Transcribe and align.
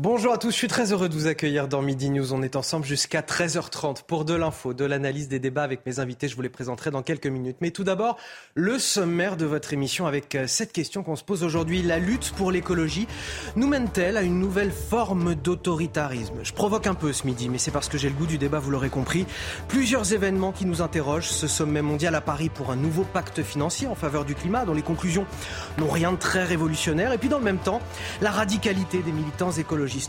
Bonjour 0.00 0.32
à 0.32 0.38
tous, 0.38 0.52
je 0.52 0.56
suis 0.56 0.68
très 0.68 0.92
heureux 0.92 1.08
de 1.08 1.14
vous 1.14 1.26
accueillir 1.26 1.66
dans 1.66 1.82
Midi 1.82 2.08
News. 2.10 2.32
On 2.32 2.40
est 2.40 2.54
ensemble 2.54 2.86
jusqu'à 2.86 3.20
13h30 3.20 4.04
pour 4.06 4.24
de 4.24 4.32
l'info, 4.32 4.72
de 4.72 4.84
l'analyse, 4.84 5.26
des 5.26 5.40
débats 5.40 5.64
avec 5.64 5.84
mes 5.86 5.98
invités. 5.98 6.28
Je 6.28 6.36
vous 6.36 6.42
les 6.42 6.48
présenterai 6.48 6.92
dans 6.92 7.02
quelques 7.02 7.26
minutes. 7.26 7.56
Mais 7.60 7.72
tout 7.72 7.82
d'abord, 7.82 8.16
le 8.54 8.78
sommaire 8.78 9.36
de 9.36 9.44
votre 9.44 9.72
émission 9.72 10.06
avec 10.06 10.36
euh, 10.36 10.46
cette 10.46 10.72
question 10.72 11.02
qu'on 11.02 11.16
se 11.16 11.24
pose 11.24 11.42
aujourd'hui. 11.42 11.82
La 11.82 11.98
lutte 11.98 12.32
pour 12.36 12.52
l'écologie 12.52 13.08
nous 13.56 13.66
mène-t-elle 13.66 14.16
à 14.16 14.22
une 14.22 14.38
nouvelle 14.38 14.70
forme 14.70 15.34
d'autoritarisme? 15.34 16.44
Je 16.44 16.52
provoque 16.52 16.86
un 16.86 16.94
peu 16.94 17.12
ce 17.12 17.26
midi, 17.26 17.48
mais 17.48 17.58
c'est 17.58 17.72
parce 17.72 17.88
que 17.88 17.98
j'ai 17.98 18.08
le 18.08 18.14
goût 18.14 18.26
du 18.26 18.38
débat, 18.38 18.60
vous 18.60 18.70
l'aurez 18.70 18.90
compris. 18.90 19.26
Plusieurs 19.66 20.12
événements 20.12 20.52
qui 20.52 20.64
nous 20.64 20.80
interrogent. 20.80 21.26
Ce 21.26 21.48
sommet 21.48 21.82
mondial 21.82 22.14
à 22.14 22.20
Paris 22.20 22.50
pour 22.50 22.70
un 22.70 22.76
nouveau 22.76 23.02
pacte 23.02 23.42
financier 23.42 23.88
en 23.88 23.96
faveur 23.96 24.24
du 24.24 24.36
climat, 24.36 24.64
dont 24.64 24.74
les 24.74 24.82
conclusions 24.82 25.26
n'ont 25.76 25.90
rien 25.90 26.12
de 26.12 26.18
très 26.18 26.44
révolutionnaire. 26.44 27.12
Et 27.12 27.18
puis 27.18 27.28
dans 27.28 27.38
le 27.38 27.44
même 27.44 27.58
temps, 27.58 27.80
la 28.22 28.30
radicalité 28.30 29.02
des 29.02 29.10
militants 29.10 29.50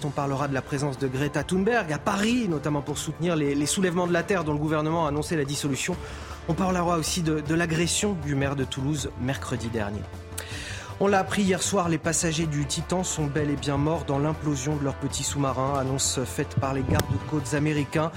on 0.03 0.09
parlera 0.09 0.47
de 0.47 0.53
la 0.53 0.61
présence 0.61 0.97
de 0.97 1.07
Greta 1.07 1.43
Thunberg 1.43 1.91
à 1.91 1.97
Paris, 1.97 2.47
notamment 2.49 2.81
pour 2.81 2.97
soutenir 2.97 3.35
les, 3.35 3.65
soulèvements 3.65 4.07
de 4.07 4.13
la 4.13 4.23
Terre 4.23 4.43
dont 4.43 4.53
le 4.53 4.59
gouvernement 4.59 5.05
a 5.05 5.09
annoncé 5.09 5.37
la 5.37 5.45
dissolution. 5.45 5.95
On 6.47 6.53
parlera 6.53 6.97
aussi 6.97 7.21
de, 7.21 7.39
de 7.39 7.55
l'agression 7.55 8.17
du 8.25 8.35
maire 8.35 8.55
de 8.55 8.65
Toulouse 8.65 9.09
mercredi 9.21 9.67
dernier. 9.67 10.01
On 10.99 11.07
l'a 11.07 11.19
appris 11.19 11.43
hier 11.43 11.63
soir, 11.63 11.87
les 11.87 11.97
passagers 11.97 12.45
du 12.45 12.65
Titan 12.65 13.03
sont 13.03 13.25
bel 13.25 13.49
et 13.49 13.55
bien 13.55 13.77
morts 13.77 14.03
dans 14.05 14.19
l'implosion 14.19 14.75
de 14.75 14.83
leur 14.83 14.95
petit 14.95 15.23
sous-marin, 15.23 15.79
annonce 15.79 16.19
faite 16.25 16.55
par 16.59 16.73
les 16.73 16.83
gardes-côtes 16.83 17.53
américains. 17.53 18.11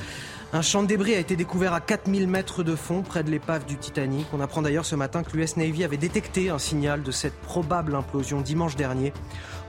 Un 0.54 0.60
champ 0.60 0.82
de 0.82 0.88
débris 0.88 1.14
a 1.14 1.18
été 1.18 1.34
découvert 1.34 1.72
à 1.72 1.80
4000 1.80 2.28
mètres 2.28 2.62
de 2.62 2.76
fond 2.76 3.00
près 3.00 3.24
de 3.24 3.30
l'épave 3.30 3.64
du 3.64 3.78
Titanic. 3.78 4.26
On 4.34 4.40
apprend 4.40 4.60
d'ailleurs 4.60 4.84
ce 4.84 4.94
matin 4.94 5.22
que 5.22 5.34
l'US 5.34 5.56
Navy 5.56 5.82
avait 5.82 5.96
détecté 5.96 6.50
un 6.50 6.58
signal 6.58 7.02
de 7.02 7.10
cette 7.10 7.40
probable 7.40 7.94
implosion 7.94 8.42
dimanche 8.42 8.76
dernier. 8.76 9.14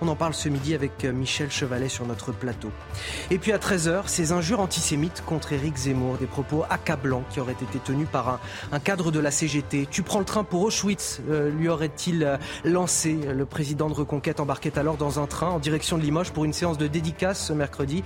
On 0.02 0.08
en 0.08 0.16
parle 0.16 0.33
ce 0.33 0.49
midi 0.49 0.75
avec 0.75 1.05
euh, 1.05 1.13
Michel 1.13 1.52
Chevalet 1.52 1.89
sur 1.89 2.05
notre 2.05 2.31
plateau. 2.31 2.72
Et 3.31 3.38
puis 3.38 3.52
à 3.52 3.58
13h, 3.58 4.03
ces 4.08 4.31
injures 4.31 4.59
antisémites 4.59 5.23
contre 5.25 5.53
Éric 5.53 5.77
Zemmour, 5.77 6.17
des 6.17 6.25
propos 6.25 6.66
accablants 6.69 7.23
qui 7.30 7.39
auraient 7.39 7.53
été 7.53 7.80
tenus 7.80 8.08
par 8.11 8.39
un, 8.72 8.80
cadre 8.80 9.11
de 9.11 9.19
la 9.19 9.31
CGT. 9.31 9.88
Tu 9.89 10.03
prends 10.03 10.19
le 10.19 10.25
train 10.25 10.44
pour 10.44 10.63
Auschwitz, 10.63 11.22
euh, 11.30 11.50
lui 11.50 11.69
aurait-il 11.69 12.23
euh, 12.23 12.38
lancé. 12.66 13.13
Le 13.13 13.45
président 13.45 13.89
de 13.89 13.94
Reconquête 13.94 14.39
embarquait 14.39 14.77
alors 14.77 14.97
dans 14.97 15.19
un 15.19 15.27
train 15.27 15.50
en 15.50 15.59
direction 15.59 15.97
de 15.97 16.03
Limoges 16.03 16.31
pour 16.31 16.45
une 16.45 16.53
séance 16.53 16.78
de 16.78 16.88
dédicace 16.88 17.47
ce 17.47 17.53
mercredi. 17.53 18.03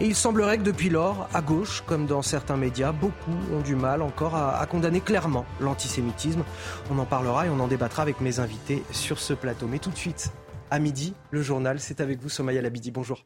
Et 0.00 0.06
il 0.06 0.14
semblerait 0.14 0.58
que 0.58 0.62
depuis 0.62 0.88
lors, 0.88 1.28
à 1.34 1.42
gauche, 1.42 1.82
comme 1.86 2.06
dans 2.06 2.22
certains 2.22 2.56
médias, 2.56 2.92
beaucoup 2.92 3.36
ont 3.52 3.60
du 3.60 3.74
mal 3.74 4.02
encore 4.02 4.34
à, 4.34 4.58
à 4.58 4.66
condamner 4.66 5.00
clairement 5.00 5.44
l'antisémitisme. 5.60 6.44
On 6.90 6.98
en 6.98 7.04
parlera 7.04 7.46
et 7.46 7.50
on 7.50 7.60
en 7.60 7.68
débattra 7.68 8.02
avec 8.02 8.20
mes 8.20 8.40
invités 8.40 8.82
sur 8.92 9.18
ce 9.18 9.34
plateau. 9.34 9.66
Mais 9.68 9.78
tout 9.78 9.90
de 9.90 9.96
suite, 9.96 10.32
à 10.74 10.80
midi. 10.80 11.14
Le 11.30 11.40
journal, 11.40 11.78
c'est 11.78 12.00
avec 12.00 12.20
vous, 12.20 12.28
Somaya 12.28 12.60
Labidi. 12.60 12.90
Bonjour. 12.90 13.24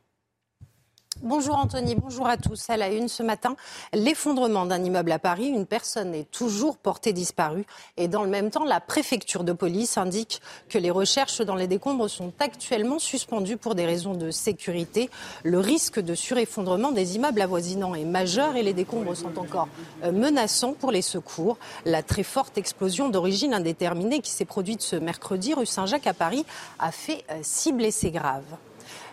Bonjour 1.22 1.56
Anthony, 1.56 1.97
bonjour 1.97 2.28
à 2.28 2.36
tous. 2.36 2.70
À 2.70 2.77
la 2.77 2.91
une 2.91 3.08
ce 3.08 3.24
matin, 3.24 3.56
l'effondrement 3.92 4.66
d'un 4.66 4.84
immeuble 4.84 5.10
à 5.10 5.19
Paris. 5.19 5.48
Une 5.48 5.66
personne 5.66 6.15
est 6.15 6.31
toujours 6.31 6.76
portée 6.76 7.12
disparue. 7.12 7.66
Et 7.97 8.06
dans 8.06 8.22
le 8.22 8.31
même 8.31 8.50
temps, 8.50 8.65
la 8.65 8.78
préfecture 8.78 9.43
de 9.43 9.53
police 9.53 9.98
indique 9.98 10.41
que 10.69 10.78
les 10.78 10.93
recherches 10.93 11.41
dans 11.41 11.56
les 11.56 11.66
décombres 11.66 12.09
sont 12.09 12.32
actuellement 12.38 13.00
suspendues 13.00 13.56
pour 13.56 13.75
des 13.75 13.84
raisons 13.84 14.15
de 14.15 14.31
sécurité. 14.31 15.10
Le 15.43 15.59
risque 15.59 15.98
de 15.98 16.15
sureffondrement 16.15 16.93
des 16.93 17.16
immeubles 17.16 17.41
avoisinants 17.41 17.97
est 17.97 18.04
majeur 18.04 18.54
et 18.54 18.62
les 18.62 18.72
décombres 18.72 19.16
sont 19.16 19.38
encore 19.41 19.66
euh, 20.04 20.12
menaçants 20.12 20.72
pour 20.72 20.93
les 20.93 21.03
secours. 21.03 21.59
La 21.84 22.04
très 22.04 22.22
forte 22.22 22.59
explosion 22.59 23.09
d'origine 23.09 23.54
indéterminée 23.54 24.20
qui 24.20 24.31
s'est 24.31 24.44
produite 24.44 24.82
ce 24.82 24.94
mercredi 24.94 25.53
rue 25.53 25.66
Saint-Jacques 25.66 26.06
à 26.06 26.14
Paris 26.14 26.47
a 26.78 26.93
fait 26.93 27.25
euh, 27.32 27.41
six 27.43 27.72
blessés 27.72 28.12
graves. 28.12 28.44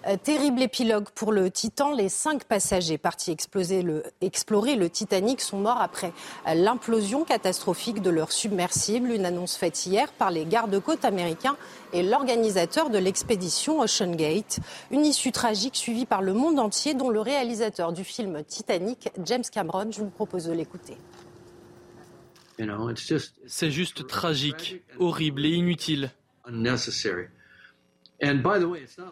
Euh, 0.07 0.17
terrible 0.17 0.61
épilogue 0.61 1.09
pour 1.15 1.31
le 1.31 1.49
Titan. 1.49 1.91
Les 1.91 2.09
cinq 2.09 2.43
passagers 2.43 2.99
partis 2.99 3.31
explorer 3.31 4.75
le 4.75 4.89
Titanic 4.89 5.41
sont 5.41 5.57
morts 5.57 5.81
après 5.81 6.13
l'implosion 6.45 7.23
catastrophique 7.23 8.01
de 8.01 8.11
leur 8.11 8.31
submersible. 8.31 9.09
Une 9.09 9.25
annonce 9.25 9.55
faite 9.55 9.85
hier 9.85 10.11
par 10.13 10.29
les 10.29 10.45
gardes-côtes 10.45 11.05
américains 11.05 11.57
et 11.91 12.03
l'organisateur 12.03 12.91
de 12.91 12.99
l'expédition 12.99 13.79
Ocean 13.79 14.11
Gate. 14.11 14.59
Une 14.91 15.05
issue 15.05 15.31
tragique 15.31 15.75
suivie 15.75 16.05
par 16.05 16.21
le 16.21 16.33
monde 16.33 16.59
entier, 16.59 16.93
dont 16.93 17.09
le 17.09 17.19
réalisateur 17.19 17.91
du 17.91 18.03
film 18.03 18.43
Titanic, 18.43 19.09
James 19.23 19.43
Cameron. 19.51 19.91
Je 19.91 20.01
vous 20.01 20.09
propose 20.09 20.45
de 20.45 20.53
l'écouter. 20.53 20.97
C'est 23.47 23.71
juste 23.71 24.07
tragique, 24.07 24.83
horrible 24.99 25.45
et 25.45 25.49
inutile. 25.49 26.11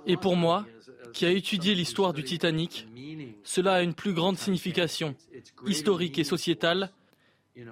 Et 0.08 0.18
pour 0.18 0.36
moi, 0.36 0.66
qui 1.14 1.26
a 1.26 1.32
étudié 1.32 1.76
l'histoire 1.76 2.14
du 2.14 2.24
Titanic, 2.24 2.88
cela 3.44 3.76
a 3.76 3.82
une 3.82 3.94
plus 3.94 4.14
grande 4.14 4.38
signification 4.38 5.16
historique 5.66 6.20
et 6.20 6.24
sociétale 6.24 6.92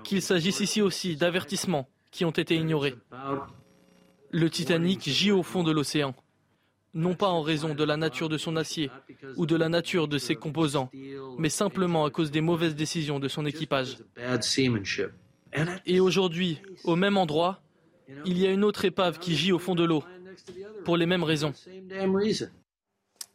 qu'il 0.03 0.21
s'agisse 0.21 0.59
ici 0.59 0.81
aussi 0.81 1.15
d'avertissements 1.15 1.87
qui 2.11 2.25
ont 2.25 2.31
été 2.31 2.55
ignorés. 2.55 2.95
Le 4.31 4.49
Titanic 4.49 5.09
gît 5.09 5.31
au 5.31 5.43
fond 5.43 5.63
de 5.63 5.71
l'océan, 5.71 6.13
non 6.93 7.15
pas 7.15 7.29
en 7.29 7.41
raison 7.41 7.73
de 7.73 7.83
la 7.83 7.97
nature 7.97 8.29
de 8.29 8.37
son 8.37 8.55
acier 8.55 8.91
ou 9.37 9.45
de 9.45 9.55
la 9.55 9.69
nature 9.69 10.07
de 10.07 10.17
ses 10.17 10.35
composants, 10.35 10.89
mais 11.37 11.49
simplement 11.49 12.05
à 12.05 12.11
cause 12.11 12.31
des 12.31 12.41
mauvaises 12.41 12.75
décisions 12.75 13.19
de 13.19 13.27
son 13.27 13.45
équipage. 13.45 13.97
Et 15.85 15.99
aujourd'hui, 15.99 16.59
au 16.83 16.95
même 16.95 17.17
endroit, 17.17 17.61
il 18.25 18.37
y 18.37 18.45
a 18.45 18.51
une 18.51 18.63
autre 18.63 18.85
épave 18.85 19.19
qui 19.19 19.35
gît 19.35 19.51
au 19.51 19.59
fond 19.59 19.75
de 19.75 19.83
l'eau, 19.83 20.03
pour 20.85 20.97
les 20.97 21.05
mêmes 21.05 21.23
raisons. 21.23 21.53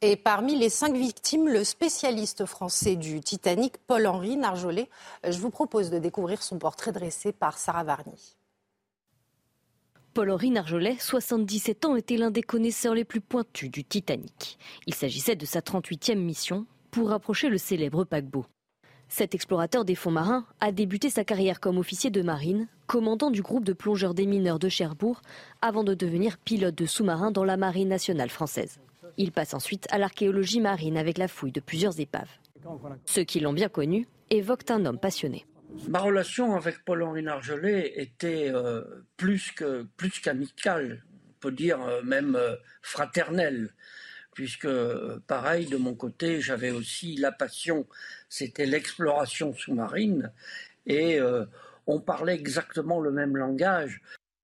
Et 0.03 0.17
parmi 0.17 0.59
les 0.59 0.69
cinq 0.69 0.95
victimes, 0.95 1.49
le 1.49 1.65
spécialiste 1.65 2.45
français 2.45 2.97
du 2.97 3.21
Titanic, 3.21 3.79
Paul-Henri 3.87 4.37
Narjolet. 4.37 4.91
Je 5.27 5.39
vous 5.39 5.51
propose 5.51 5.91
de 5.91 5.99
découvrir 5.99 6.43
son 6.43 6.59
portrait 6.59 6.93
dressé 6.93 7.33
par 7.33 7.57
Sarah 7.57 7.85
Varny. 7.85 8.37
Paul-Henri 10.13 10.51
Narjolet, 10.51 10.97
77 10.99 11.85
ans, 11.87 11.97
était 11.97 12.17
l'un 12.17 12.31
des 12.31 12.43
connaisseurs 12.43 12.95
les 12.95 13.05
plus 13.05 13.21
pointus 13.21 13.71
du 13.71 13.85
Titanic. 13.85 14.59
Il 14.87 14.95
s'agissait 14.95 15.37
de 15.37 15.45
sa 15.45 15.61
38e 15.61 16.19
mission 16.19 16.67
pour 16.91 17.11
rapprocher 17.11 17.49
le 17.49 17.59
célèbre 17.59 18.05
paquebot. 18.05 18.47
Cet 19.09 19.35
explorateur 19.35 19.85
des 19.85 19.95
fonds 19.95 20.11
marins 20.11 20.45
a 20.61 20.73
débuté 20.73 21.11
sa 21.11 21.25
carrière 21.25 21.61
comme 21.61 21.79
officier 21.79 22.11
de 22.11 22.23
marine, 22.23 22.67
commandant 22.87 23.31
du 23.31 23.41
groupe 23.41 23.65
de 23.65 23.73
plongeurs 23.73 24.15
des 24.15 24.27
mineurs 24.27 24.59
de 24.59 24.69
Cherbourg, 24.69 25.23
avant 25.63 25.85
de 25.85 25.95
devenir 25.95 26.39
pilote 26.39 26.75
de 26.75 26.87
sous-marin 26.87 27.31
dans 27.31 27.45
la 27.45 27.57
marine 27.57 27.89
nationale 27.89 28.31
française. 28.31 28.81
Il 29.17 29.33
passe 29.33 29.55
ensuite 29.55 29.87
à 29.91 29.99
l'archéologie 29.99 30.61
marine 30.61 30.99
avec 30.99 31.19
la 31.19 31.29
fouille 31.29 31.53
de 31.53 31.61
plusieurs 31.61 32.01
épaves. 32.01 32.31
Ceux 33.05 33.25
qui 33.25 33.41
l'ont 33.41 33.53
bien 33.53 33.69
connu 33.69 34.09
évoquent 34.31 34.71
un 34.71 34.85
homme 34.85 34.99
passionné. 34.99 35.47
Ma 35.89 36.01
relation 36.01 36.57
avec 36.57 36.85
Paul-Henri 36.85 37.23
Nargelet 37.23 37.93
était 37.97 38.51
euh, 38.53 38.83
plus 39.17 39.53
qu'amicale, 40.23 41.05
on 41.29 41.41
peut 41.41 41.53
dire 41.53 41.81
euh, 41.83 42.03
même 42.03 42.35
euh, 42.35 42.57
fraternelle 42.83 43.71
puisque 44.37 44.69
pareil, 45.27 45.65
de 45.65 45.79
mon 45.79 45.95
côté, 45.95 46.43
j'avais 46.43 46.71
aussi 46.71 47.17
la 47.17 47.33
passion, 47.33 47.87
c'était 48.29 48.67
l'exploration 48.67 49.55
sous-marine, 49.55 50.31
et 50.85 51.19
euh, 51.19 51.47
on 51.87 52.01
parlait 52.01 52.35
exactement 52.35 53.01
le 53.01 53.11
même 53.11 53.35
langage. 53.35 54.03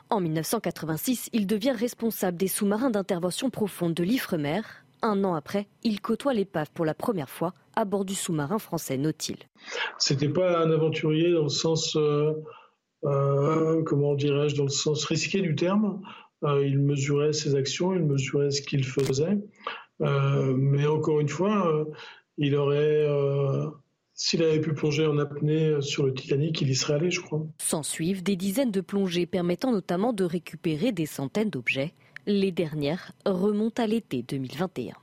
En 0.08 0.20
1986, 0.20 1.28
il 1.34 1.46
devient 1.46 1.72
responsable 1.72 2.38
des 2.38 2.48
sous-marins 2.48 2.88
d'intervention 2.88 3.50
profonde 3.50 3.92
de 3.92 4.02
l'Ifremer. 4.02 4.62
Un 5.02 5.24
an 5.24 5.34
après, 5.34 5.66
il 5.82 6.00
côtoie 6.00 6.32
l'épave 6.32 6.70
pour 6.72 6.86
la 6.86 6.94
première 6.94 7.28
fois 7.28 7.52
à 7.76 7.84
bord 7.84 8.06
du 8.06 8.14
sous-marin 8.14 8.58
français 8.58 8.96
Nautil. 8.96 9.36
C'était 9.98 10.28
pas 10.30 10.58
un 10.58 10.70
aventurier 10.70 11.32
dans 11.32 11.42
le 11.42 11.48
sens, 11.50 11.96
euh, 11.96 12.32
euh, 13.04 13.82
comment 13.82 14.14
dirais-je, 14.14 14.56
dans 14.56 14.64
le 14.64 14.70
sens 14.70 15.04
risqué 15.04 15.42
du 15.42 15.54
terme. 15.54 16.00
il 16.42 16.78
mesurait 16.78 17.34
ses 17.34 17.54
actions, 17.56 17.94
il 17.94 18.04
mesurait 18.04 18.50
ce 18.50 18.62
qu'il 18.62 18.84
faisait. 18.84 19.38
Euh, 20.02 20.54
mais 20.56 20.86
encore 20.86 21.20
une 21.20 21.28
fois, 21.28 21.66
euh, 21.66 21.84
il 22.38 22.56
aurait 22.56 23.06
euh, 23.08 23.66
s'il 24.14 24.42
avait 24.42 24.60
pu 24.60 24.74
plonger 24.74 25.06
en 25.06 25.18
apnée 25.18 25.80
sur 25.80 26.04
le 26.04 26.14
Titanic, 26.14 26.60
il 26.60 26.70
y 26.70 26.74
serait 26.74 26.94
allé, 26.94 27.10
je 27.10 27.20
crois. 27.20 27.46
S'en 27.58 27.82
suivent 27.82 28.22
des 28.22 28.36
dizaines 28.36 28.70
de 28.70 28.80
plongées 28.80 29.26
permettant 29.26 29.72
notamment 29.72 30.12
de 30.12 30.24
récupérer 30.24 30.92
des 30.92 31.06
centaines 31.06 31.50
d'objets. 31.50 31.94
Les 32.26 32.52
dernières 32.52 33.12
remontent 33.26 33.82
à 33.82 33.86
l'été 33.86 34.22
2021. 34.22 34.94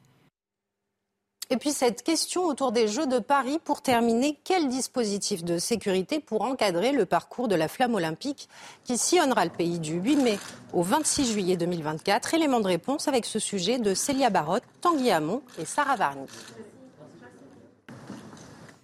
Et 1.52 1.58
puis 1.58 1.72
cette 1.72 2.04
question 2.04 2.46
autour 2.46 2.72
des 2.72 2.88
Jeux 2.88 3.08
de 3.08 3.18
Paris, 3.18 3.58
pour 3.64 3.82
terminer, 3.82 4.38
quel 4.44 4.68
dispositif 4.68 5.44
de 5.44 5.58
sécurité 5.58 6.20
pour 6.20 6.44
encadrer 6.44 6.92
le 6.92 7.08
parcours 7.08 7.48
de 7.48 7.56
la 7.56 7.68
flamme 7.68 7.96
olympique 7.96 8.50
qui 8.84 9.00
sillonnera 9.00 9.46
le 9.46 9.52
pays 9.52 9.80
du 9.80 9.94
8 9.94 10.16
mai 10.18 10.40
au 10.74 10.84
26 10.84 11.32
juillet 11.32 11.58
2024 11.58 12.36
Élément 12.36 12.60
de 12.60 12.68
réponse 12.68 13.08
avec 13.08 13.26
ce 13.26 13.40
sujet 13.40 13.80
de 13.80 13.96
Célia 13.96 14.30
Barotte, 14.30 14.64
Tanguy 14.82 15.10
Hamon 15.10 15.42
et 15.60 15.66
Sarah 15.66 15.96
Varny. 15.96 16.28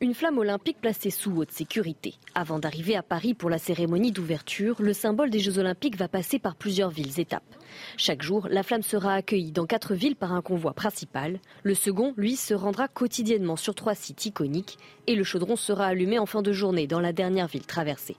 Une 0.02 0.14
flamme 0.14 0.40
olympique 0.40 0.82
placée 0.82 1.10
sous 1.10 1.38
haute 1.38 1.52
sécurité. 1.52 2.16
Avant 2.34 2.60
d'arriver 2.60 2.98
à 2.98 3.02
Paris 3.02 3.34
pour 3.34 3.50
la 3.50 3.58
cérémonie 3.58 4.12
d'ouverture, 4.12 4.76
le 4.80 4.92
symbole 4.92 5.30
des 5.30 5.40
Jeux 5.40 5.58
olympiques 5.58 5.96
va 5.96 6.10
passer 6.10 6.38
par 6.38 6.58
plusieurs 6.58 6.90
villes 6.90 7.18
étapes. 7.18 7.56
Chaque 7.96 8.22
jour, 8.22 8.50
la 8.52 8.64
flamme 8.64 8.84
sera 8.84 9.14
accueillie 9.14 9.54
dans 9.54 9.66
quatre 9.66 9.96
villes 9.96 10.18
par 10.18 10.34
un 10.34 10.42
convoi 10.42 10.74
principal. 10.74 11.40
Le 11.64 11.76
second, 11.76 12.14
lui, 12.18 12.36
se 12.36 12.54
rendra 12.54 12.90
quotidiennement 12.90 13.56
sur 13.56 13.74
trois 13.74 13.96
sites 13.96 14.26
iconiques 14.26 14.78
et 15.08 15.16
le 15.16 15.24
chaudron 15.24 15.56
sera 15.56 15.86
allumé 15.86 16.20
en 16.20 16.26
fin 16.26 16.42
de 16.42 16.52
journée 16.52 16.88
dans 16.88 17.00
la 17.00 17.14
dernière 17.14 17.48
ville 17.48 17.66
traversée. 17.66 18.18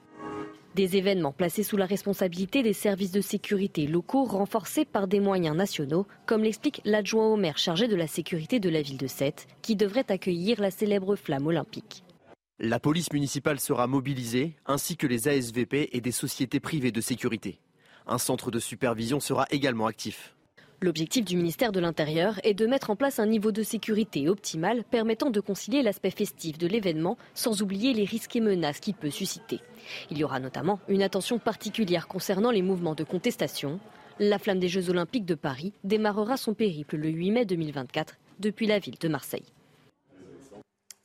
Des 0.77 0.99
événements 0.99 1.33
placés 1.33 1.63
sous 1.63 1.79
la 1.79 1.87
responsabilité 1.87 2.63
des 2.63 2.75
services 2.75 3.11
de 3.11 3.23
sécurité 3.23 3.87
locaux 3.87 4.25
renforcés 4.25 4.85
par 4.85 5.09
des 5.09 5.21
moyens 5.21 5.57
nationaux, 5.57 6.07
comme 6.27 6.43
l'explique 6.43 6.83
l'adjoint 6.85 7.29
au 7.29 7.37
maire 7.37 7.57
chargé 7.57 7.89
de 7.89 7.97
la 7.97 8.07
sécurité 8.07 8.61
de 8.61 8.69
la 8.69 8.83
ville 8.83 8.99
de 8.99 9.07
Sète, 9.07 9.47
qui 9.63 9.75
devrait 9.75 10.05
accueillir 10.11 10.61
la 10.61 10.71
célèbre 10.71 11.17
flamme 11.17 11.47
olympique. 11.47 12.05
La 12.59 12.79
police 12.79 13.11
municipale 13.11 13.59
sera 13.59 13.87
mobilisée, 13.87 14.55
ainsi 14.67 14.99
que 14.99 15.07
les 15.07 15.29
ASVP 15.29 15.89
et 15.93 16.03
des 16.03 16.13
sociétés 16.13 16.61
privées 16.61 16.93
de 16.93 17.01
sécurité. 17.01 17.59
Un 18.07 18.19
centre 18.19 18.51
de 18.51 18.59
supervision 18.59 19.19
sera 19.19 19.47
également 19.51 19.87
actif. 19.87 20.36
L'objectif 20.83 21.25
du 21.25 21.39
ministère 21.39 21.73
de 21.73 21.81
l'Intérieur 21.81 22.39
est 22.45 22.53
de 22.53 22.67
mettre 22.67 22.91
en 22.91 22.97
place 22.97 23.19
un 23.19 23.25
niveau 23.25 23.51
de 23.51 23.63
sécurité 23.63 24.29
optimal 24.29 24.85
permettant 24.85 25.31
de 25.31 25.41
concilier 25.41 25.83
l'aspect 25.83 26.11
festif 26.11 26.59
de 26.59 26.67
l'événement 26.67 27.17
sans 27.35 27.63
oublier 27.63 27.95
les 27.95 28.05
risques 28.05 28.37
et 28.37 28.41
menaces 28.41 28.81
qu'il 28.81 28.93
peut 28.93 29.11
susciter. 29.11 29.61
Il 30.11 30.19
y 30.19 30.25
aura 30.25 30.39
notamment 30.39 30.79
une 30.89 31.03
attention 31.03 31.39
particulière 31.39 32.09
concernant 32.09 32.51
les 32.51 32.61
mouvements 32.61 32.95
de 32.95 33.05
contestation. 33.05 33.81
La 34.19 34.39
flamme 34.39 34.61
des 34.61 34.69
Jeux 34.69 34.91
olympiques 34.91 35.25
de 35.25 35.35
Paris 35.35 35.73
démarrera 35.83 36.37
son 36.37 36.53
périple 36.53 36.97
le 36.97 37.09
8 37.09 37.31
mai 37.31 37.45
2024 37.47 38.19
depuis 38.41 38.67
la 38.67 38.79
ville 38.79 38.99
de 38.99 39.09
Marseille. 39.09 39.47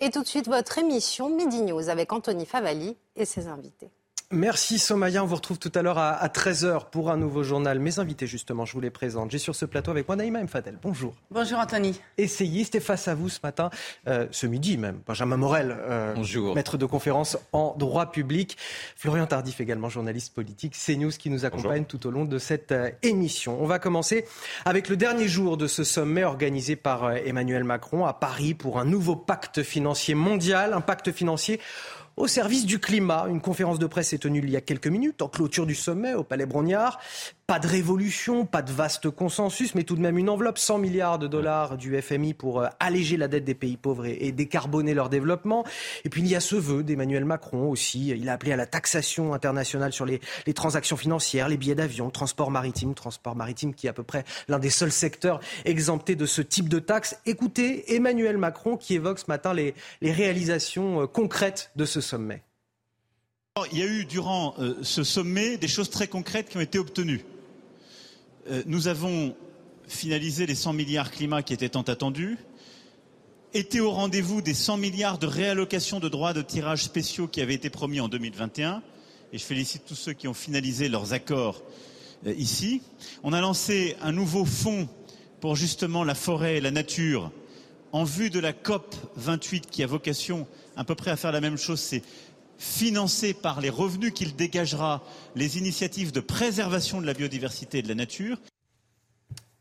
Et 0.02 0.10
tout 0.10 0.22
de 0.22 0.28
suite, 0.28 0.48
votre 0.48 0.80
émission 0.80 1.30
Midi 1.30 1.62
News 1.62 1.88
avec 1.88 2.12
Anthony 2.12 2.46
Favali 2.46 2.98
et 3.16 3.24
ses 3.24 3.48
invités. 3.48 3.92
Merci 4.34 4.80
Somaya, 4.80 5.24
on 5.24 5.28
vous 5.28 5.36
retrouve 5.36 5.60
tout 5.60 5.72
à 5.76 5.82
l'heure 5.82 5.98
à, 5.98 6.26
13h 6.28 6.90
pour 6.90 7.12
un 7.12 7.18
nouveau 7.18 7.44
journal. 7.44 7.80
Mes 7.80 8.00
invités 8.00 8.28
justement, 8.28 8.64
je 8.64 8.72
vous 8.72 8.80
les 8.80 8.90
présente. 8.90 9.30
J'ai 9.30 9.38
sur 9.38 9.56
ce 9.56 9.66
plateau 9.66 9.92
avec 9.92 10.08
moi 10.08 10.16
Naïma 10.16 10.42
Mfadel. 10.42 10.78
Bonjour. 10.82 11.14
Bonjour 11.32 11.60
Anthony. 11.60 12.00
Essayiste 12.18 12.76
et 12.76 12.80
face 12.80 13.10
à 13.10 13.16
vous 13.16 13.28
ce 13.28 13.40
matin, 13.44 13.70
euh, 14.08 14.28
ce 14.32 14.48
midi 14.48 14.78
même, 14.78 15.02
Benjamin 15.06 15.36
Morel, 15.36 15.76
euh, 15.78 16.14
Bonjour. 16.16 16.56
maître 16.56 16.78
de 16.78 16.86
conférence 16.86 17.38
en 17.52 17.76
droit 17.78 18.10
public. 18.10 18.58
Florian 18.96 19.26
Tardif 19.26 19.60
également, 19.60 19.90
journaliste 19.90 20.34
politique, 20.34 20.78
CNews 20.78 21.12
qui 21.12 21.30
nous 21.30 21.44
accompagne 21.44 21.84
tout 21.84 22.08
au 22.08 22.12
long 22.12 22.24
de 22.24 22.38
cette 22.38 22.72
euh, 22.72 22.90
émission. 23.04 23.62
On 23.62 23.66
va 23.66 23.80
commencer 23.80 24.26
avec 24.64 24.88
le 24.88 24.96
dernier 24.96 25.28
jour 25.28 25.58
de 25.58 25.68
ce 25.68 25.84
sommet 25.84 26.24
organisé 26.24 26.78
par 26.78 27.12
Emmanuel 27.12 27.66
Macron 27.66 28.06
à 28.06 28.14
Paris 28.14 28.54
pour 28.54 28.80
un 28.80 28.86
nouveau 28.86 29.18
pacte 29.18 29.62
financier 29.62 30.16
mondial, 30.16 30.74
un 30.74 30.82
pacte 30.82 31.12
financier 31.12 31.60
au 32.18 32.28
service 32.28 32.66
du 32.66 32.80
climat. 32.80 33.26
Une 33.30 33.42
conférence 33.42 33.80
de 33.80 33.88
presse 33.88 34.14
est 34.14 34.20
tenue 34.20 34.42
il 34.44 34.50
y 34.50 34.58
a 34.58 34.62
quelques 34.62 34.88
minutes 34.88 35.22
en 35.22 35.28
clôture 35.28 35.66
du 35.66 35.76
sommet 35.76 36.14
au 36.14 36.24
Palais 36.24 36.46
Brognard. 36.46 37.00
Pas 37.48 37.60
de 37.60 37.68
révolution, 37.68 38.46
pas 38.46 38.62
de 38.62 38.72
vaste 38.72 39.10
consensus, 39.10 39.76
mais 39.76 39.84
tout 39.84 39.96
de 39.96 40.02
même 40.02 40.18
une 40.18 40.30
enveloppe 40.30 40.58
100 40.58 40.78
milliards 40.78 41.20
de 41.20 41.28
dollars 41.28 41.78
du 41.78 42.02
FMI 42.02 42.34
pour 42.34 42.62
euh, 42.62 42.68
alléger 42.80 43.18
la 43.18 43.28
dette 43.28 43.44
des 43.44 43.56
pays 43.56 43.76
pauvres 43.78 44.06
et, 44.06 44.32
décarboner 44.32 44.94
leur 44.94 45.10
développement. 45.10 45.66
Et 46.06 46.10
puis 46.10 46.22
il 46.22 46.28
y 46.28 46.36
a 46.36 46.40
ce 46.40 46.56
vœu 46.56 46.84
d'Emmanuel 46.84 47.26
Macron 47.26 47.70
aussi. 47.70 48.10
Il 48.10 48.30
a 48.30 48.34
appelé 48.34 48.54
à 48.54 48.56
la 48.56 48.66
taxation 48.66 49.34
internationale 49.34 49.92
sur 49.92 50.06
les, 50.06 50.22
les 50.48 50.54
transactions 50.54 50.96
financières, 50.96 51.50
les 51.50 51.58
billets 51.58 51.76
d'avion, 51.76 52.06
le 52.06 52.12
transport 52.12 52.52
maritime, 52.52 52.94
transport 52.94 53.36
maritime 53.36 53.74
qui 53.74 53.88
est 53.88 53.90
à 53.90 53.94
peu 53.94 54.04
près 54.04 54.24
l'un 54.48 54.60
des 54.60 54.70
seuls 54.70 54.92
secteurs 54.92 55.42
exemptés 55.66 56.16
de 56.16 56.26
ce 56.26 56.42
type 56.42 56.70
de 56.70 56.80
taxes. 56.80 57.20
Écoutez 57.26 57.96
Emmanuel 57.96 58.38
Macron 58.38 58.78
qui 58.78 58.96
évoque 58.96 59.20
ce 59.20 59.26
matin 59.28 59.54
les, 59.54 59.76
les 60.02 60.12
réalisations 60.12 61.02
euh, 61.02 61.08
concrètes 61.08 61.72
de 61.76 61.86
ce 61.86 62.01
Il 63.72 63.78
y 63.78 63.82
a 63.82 63.86
eu 63.86 64.06
durant 64.06 64.56
euh, 64.60 64.76
ce 64.82 65.04
sommet 65.04 65.58
des 65.58 65.68
choses 65.68 65.90
très 65.90 66.08
concrètes 66.08 66.50
qui 66.50 66.58
ont 66.58 66.62
été 66.62 66.80
obtenues. 66.80 67.24
Euh, 68.50 68.64
nous 68.66 68.88
avons 68.88 69.36
finalisé 69.88 70.46
les 70.46 70.56
100 70.56 70.74
milliards 70.74 71.12
climat 71.12 71.44
qui 71.44 71.54
étaient 71.54 71.70
tant 71.70 71.82
attendus, 71.82 72.38
été 73.54 73.82
au 73.82 73.92
rendez-vous 73.92 74.42
des 74.42 74.54
100 74.54 74.78
milliards 74.78 75.20
de 75.20 75.28
réallocation 75.28 76.00
de 76.00 76.08
droits 76.08 76.34
de 76.34 76.42
tirage 76.42 76.84
spéciaux 76.84 77.28
qui 77.28 77.42
avaient 77.42 77.54
été 77.54 77.70
promis 77.70 78.00
en 78.00 78.08
2021, 78.08 78.82
et 79.34 79.38
je 79.38 79.44
félicite 79.44 79.84
tous 79.86 79.96
ceux 79.96 80.14
qui 80.14 80.30
ont 80.30 80.34
finalisé 80.34 80.88
leurs 80.88 81.12
accords 81.12 81.62
euh, 82.26 82.34
ici. 82.36 82.82
On 83.24 83.34
a 83.34 83.42
lancé 83.42 83.98
un 84.02 84.14
nouveau 84.14 84.46
fonds 84.46 84.88
pour 85.42 85.56
justement 85.56 86.04
la 86.04 86.16
forêt 86.16 86.58
et 86.58 86.62
la 86.62 86.72
nature 86.72 87.32
en 87.92 88.06
vue 88.06 88.30
de 88.30 88.40
la 88.40 88.54
COP 88.54 88.96
28 89.18 89.70
qui 89.70 89.84
a 89.84 89.88
vocation 89.88 90.48
à 90.76 90.84
peu 90.84 90.96
près 90.96 91.12
à 91.12 91.16
faire 91.16 91.32
la 91.32 91.42
même 91.42 91.58
chose, 91.58 91.80
c'est 91.80 92.04
financer 92.58 93.34
par 93.34 93.60
les 93.60 93.70
revenus 93.70 94.14
qu'il 94.14 94.36
dégagera 94.36 95.04
les 95.36 95.58
initiatives 95.58 96.12
de 96.12 96.20
préservation 96.20 97.02
de 97.02 97.08
la 97.08 97.14
biodiversité 97.14 97.80
et 97.80 97.82
de 97.82 97.88
la 97.88 97.96
nature. 97.96 98.38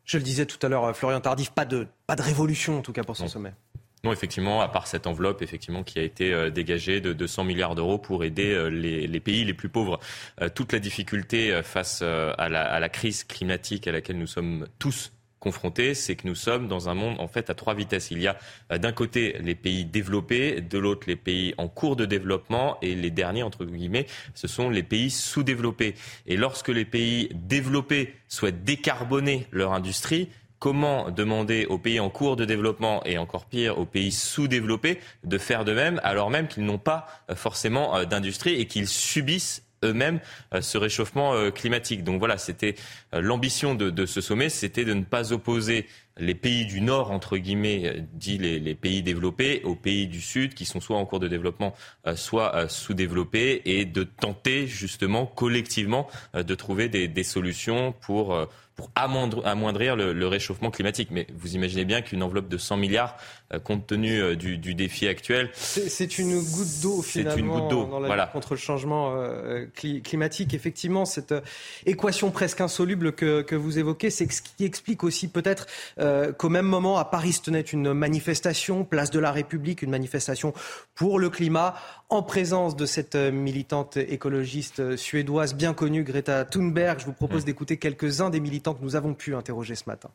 Je 0.05 0.19
le 0.19 0.25
disais 0.25 0.45
tout 0.45 0.59
à 0.65 0.69
l'heure, 0.69 0.95
Florian 0.97 1.21
Tardif, 1.21 1.51
pas 1.51 1.65
de, 1.65 1.87
pas 2.07 2.17
de 2.17 2.23
révolution 2.23 2.79
en 2.79 2.83
tout 2.83 2.93
cas 2.93 3.05
pour 3.05 3.17
ce 3.17 3.27
sommet. 3.27 3.55
Non, 4.03 4.13
effectivement, 4.13 4.63
à 4.63 4.69
part 4.69 4.87
cette 4.87 5.07
enveloppe 5.07 5.43
effectivement 5.43 5.83
qui 5.83 5.99
a 5.99 6.03
été 6.03 6.33
euh, 6.33 6.51
dégagée 6.51 7.01
de 7.01 7.13
200 7.13 7.45
milliards 7.45 7.75
d'euros 7.75 7.99
pour 7.99 8.25
aider 8.25 8.51
euh, 8.51 8.69
les, 8.69 9.21
pays 9.21 9.45
les 9.45 9.53
plus 9.53 9.69
pauvres. 9.69 10.01
Euh, 10.41 10.49
toute 10.49 10.73
la 10.73 10.79
difficulté 10.79 11.61
face 11.63 12.03
à 12.03 12.49
la, 12.49 12.63
à 12.63 12.81
la 12.81 12.89
crise 12.89 13.25
climatique 13.25 13.87
à 13.87 13.93
laquelle 13.93 14.19
nous 14.19 14.27
sommes 14.27 14.67
tous 14.79 15.13
confrontés, 15.41 15.95
c'est 15.95 16.15
que 16.15 16.29
nous 16.29 16.35
sommes 16.35 16.69
dans 16.69 16.89
un 16.89 16.95
monde 16.95 17.19
en 17.19 17.27
fait 17.27 17.51
à 17.51 17.55
trois 17.55 17.75
vitesses. 17.75 18.11
Il 18.11 18.21
y 18.21 18.29
a 18.29 18.37
euh, 18.71 18.79
d'un 18.79 18.93
côté 18.93 19.37
les 19.41 19.55
pays 19.55 19.85
développés, 19.85 20.61
de 20.61 20.79
l'autre 20.79 21.07
les 21.09 21.17
pays 21.17 21.55
en 21.59 21.67
cours 21.67 21.97
de 21.97 22.05
développement 22.05 22.79
et 22.83 22.95
les 22.95 23.11
derniers 23.11 23.43
entre 23.43 23.65
guillemets, 23.65 24.07
ce 24.35 24.47
sont 24.47 24.71
les 24.71 24.83
pays 24.83 25.11
sous-développés. 25.11 25.95
Et 26.27 26.37
lorsque 26.37 26.69
les 26.69 26.85
pays 26.85 27.31
développés 27.35 28.15
souhaitent 28.29 28.65
décarboner 28.65 29.47
leur 29.51 29.73
industrie, 29.73 30.29
comment 30.61 31.11
demander 31.11 31.65
aux 31.67 31.79
pays 31.79 31.99
en 31.99 32.11
cours 32.11 32.37
de 32.37 32.45
développement 32.45 33.03
et 33.05 33.17
encore 33.19 33.47
pire 33.47 33.79
aux 33.79 33.87
pays 33.87 34.13
sous-développés 34.13 35.01
de 35.25 35.39
faire 35.39 35.65
de 35.65 35.73
même 35.73 36.01
alors 36.05 36.31
même 36.31 36.47
qu'ils 36.47 36.65
n'ont 36.65 36.79
pas 36.79 37.07
euh, 37.31 37.35
forcément 37.35 37.97
euh, 37.97 38.05
d'industrie 38.05 38.61
et 38.61 38.67
qu'ils 38.67 38.89
subissent 38.89 39.65
eux-mêmes 39.85 40.21
euh, 40.55 40.61
ce 40.61 40.79
réchauffement 40.79 41.35
euh, 41.35 41.51
climatique. 41.51 42.05
Donc 42.05 42.19
voilà, 42.19 42.39
c'était 42.39 42.75
euh, 43.15 43.21
l'ambition 43.21 43.75
de, 43.75 44.07
ce 44.07 44.21
sommet, 44.21 44.49
c'était 44.49 44.85
de 44.85 44.95
ne 44.95 45.05
pas 45.05 45.33
opposer 45.33 45.87
les 46.19 46.35
pays 46.35 46.67
du 46.67 46.81
Nord, 46.81 47.11
entre 47.11 47.37
guillemets, 47.37 48.05
dit 48.13 48.39
les, 48.39 48.75
pays 48.75 49.03
développés, 49.03 49.63
aux 49.65 49.75
pays 49.75 50.07
du 50.07 50.21
Sud, 50.21 50.55
qui 50.55 50.65
sont 50.65 50.81
soit 50.81 50.97
en 50.97 51.07
cours 51.07 51.21
de 51.21 51.29
développement, 51.29 51.75
soit 52.15 52.69
sous-développés, 52.69 53.63
et 53.65 53.85
de 53.85 54.05
tenter 54.05 54.67
justement 54.67 55.27
collectivement 55.27 56.09
de 56.35 56.55
trouver 56.55 56.89
des, 56.89 57.09
des 57.09 57.25
solutions 57.25 57.93
pour 57.93 58.47
pour 58.81 58.91
amoindrir 58.95 59.95
le, 59.95 60.27
réchauffement 60.27 60.71
climatique. 60.71 61.09
Mais 61.11 61.27
vous 61.35 61.55
imaginez 61.55 61.85
bien 61.85 62.01
qu'une 62.01 62.23
enveloppe 62.23 62.49
de 62.49 62.57
100 62.57 62.79
milliards, 62.79 63.17
euh, 63.53 63.59
compte 63.59 63.87
tenu 63.87 64.21
euh, 64.21 64.37
du, 64.37 64.75
défi 64.75 65.07
actuel, 65.07 65.51
c'est 65.55 66.19
une 66.19 66.41
goutte 66.41 66.81
d'eau 66.83 67.03
finalement 67.03 67.37
une 67.37 67.49
goutte 67.49 67.69
d'eau. 67.69 67.87
dans 67.87 68.01
la 68.01 68.07
voilà. 68.07 68.25
lutte 68.25 68.33
contre 68.33 68.55
le 68.55 68.61
changement 68.61 69.13
euh, 69.17 69.67
climatique. 69.75 70.55
Effectivement, 70.55 71.05
cette 71.05 71.35
équation 71.85 72.31
presque 72.31 72.61
insoluble 72.61 73.13
que, 73.13 73.43
que 73.43 73.55
vous 73.55 73.79
évoquez, 73.79 74.11
c'est 74.11 74.31
ce 74.33 74.41
qui 74.41 74.65
explique 74.65 75.05
aussi 75.05 75.29
peut-être 75.29 75.67
qu'au 76.39 76.49
même 76.49 76.67
moment 76.67 76.97
à 76.99 77.05
Paris 77.05 77.33
se 77.33 77.43
tenait 77.43 77.61
une 77.61 77.93
manifestation, 77.93 78.85
place 78.85 79.11
de 79.11 79.19
la 79.19 79.33
République, 79.33 79.83
une 79.83 79.91
manifestation 79.91 80.55
pour 80.95 81.19
le 81.19 81.31
climat 81.31 81.75
en 82.09 82.23
présence 82.23 82.77
de 82.77 82.87
cette 82.87 83.15
euh, 83.15 83.31
militante 83.31 83.97
écologiste 83.97 84.81
euh, 84.81 84.97
suédoise 84.97 85.55
bien 85.55 85.73
connue, 85.73 86.03
Greta 86.03 86.45
Thunberg. 86.45 86.99
Je 86.99 87.07
vous 87.07 87.13
propose 87.13 87.43
mm. 87.43 87.47
d'écouter 87.47 87.77
quelques-uns 87.77 88.31
des 88.31 88.41
militants 88.41 88.75
que 88.75 88.83
nous 88.83 88.97
avons 88.97 89.15
pu 89.15 89.35
interroger 89.35 89.77
ce 89.77 89.85
matin. 89.87 90.11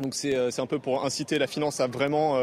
Donc 0.00 0.14
c'est 0.14 0.34
euh, 0.34 0.50
un 0.58 0.66
peu 0.66 0.78
pour 0.78 1.04
inciter 1.04 1.38
la 1.38 1.46
finance 1.46 1.80
à 1.80 1.86
vraiment 1.86 2.38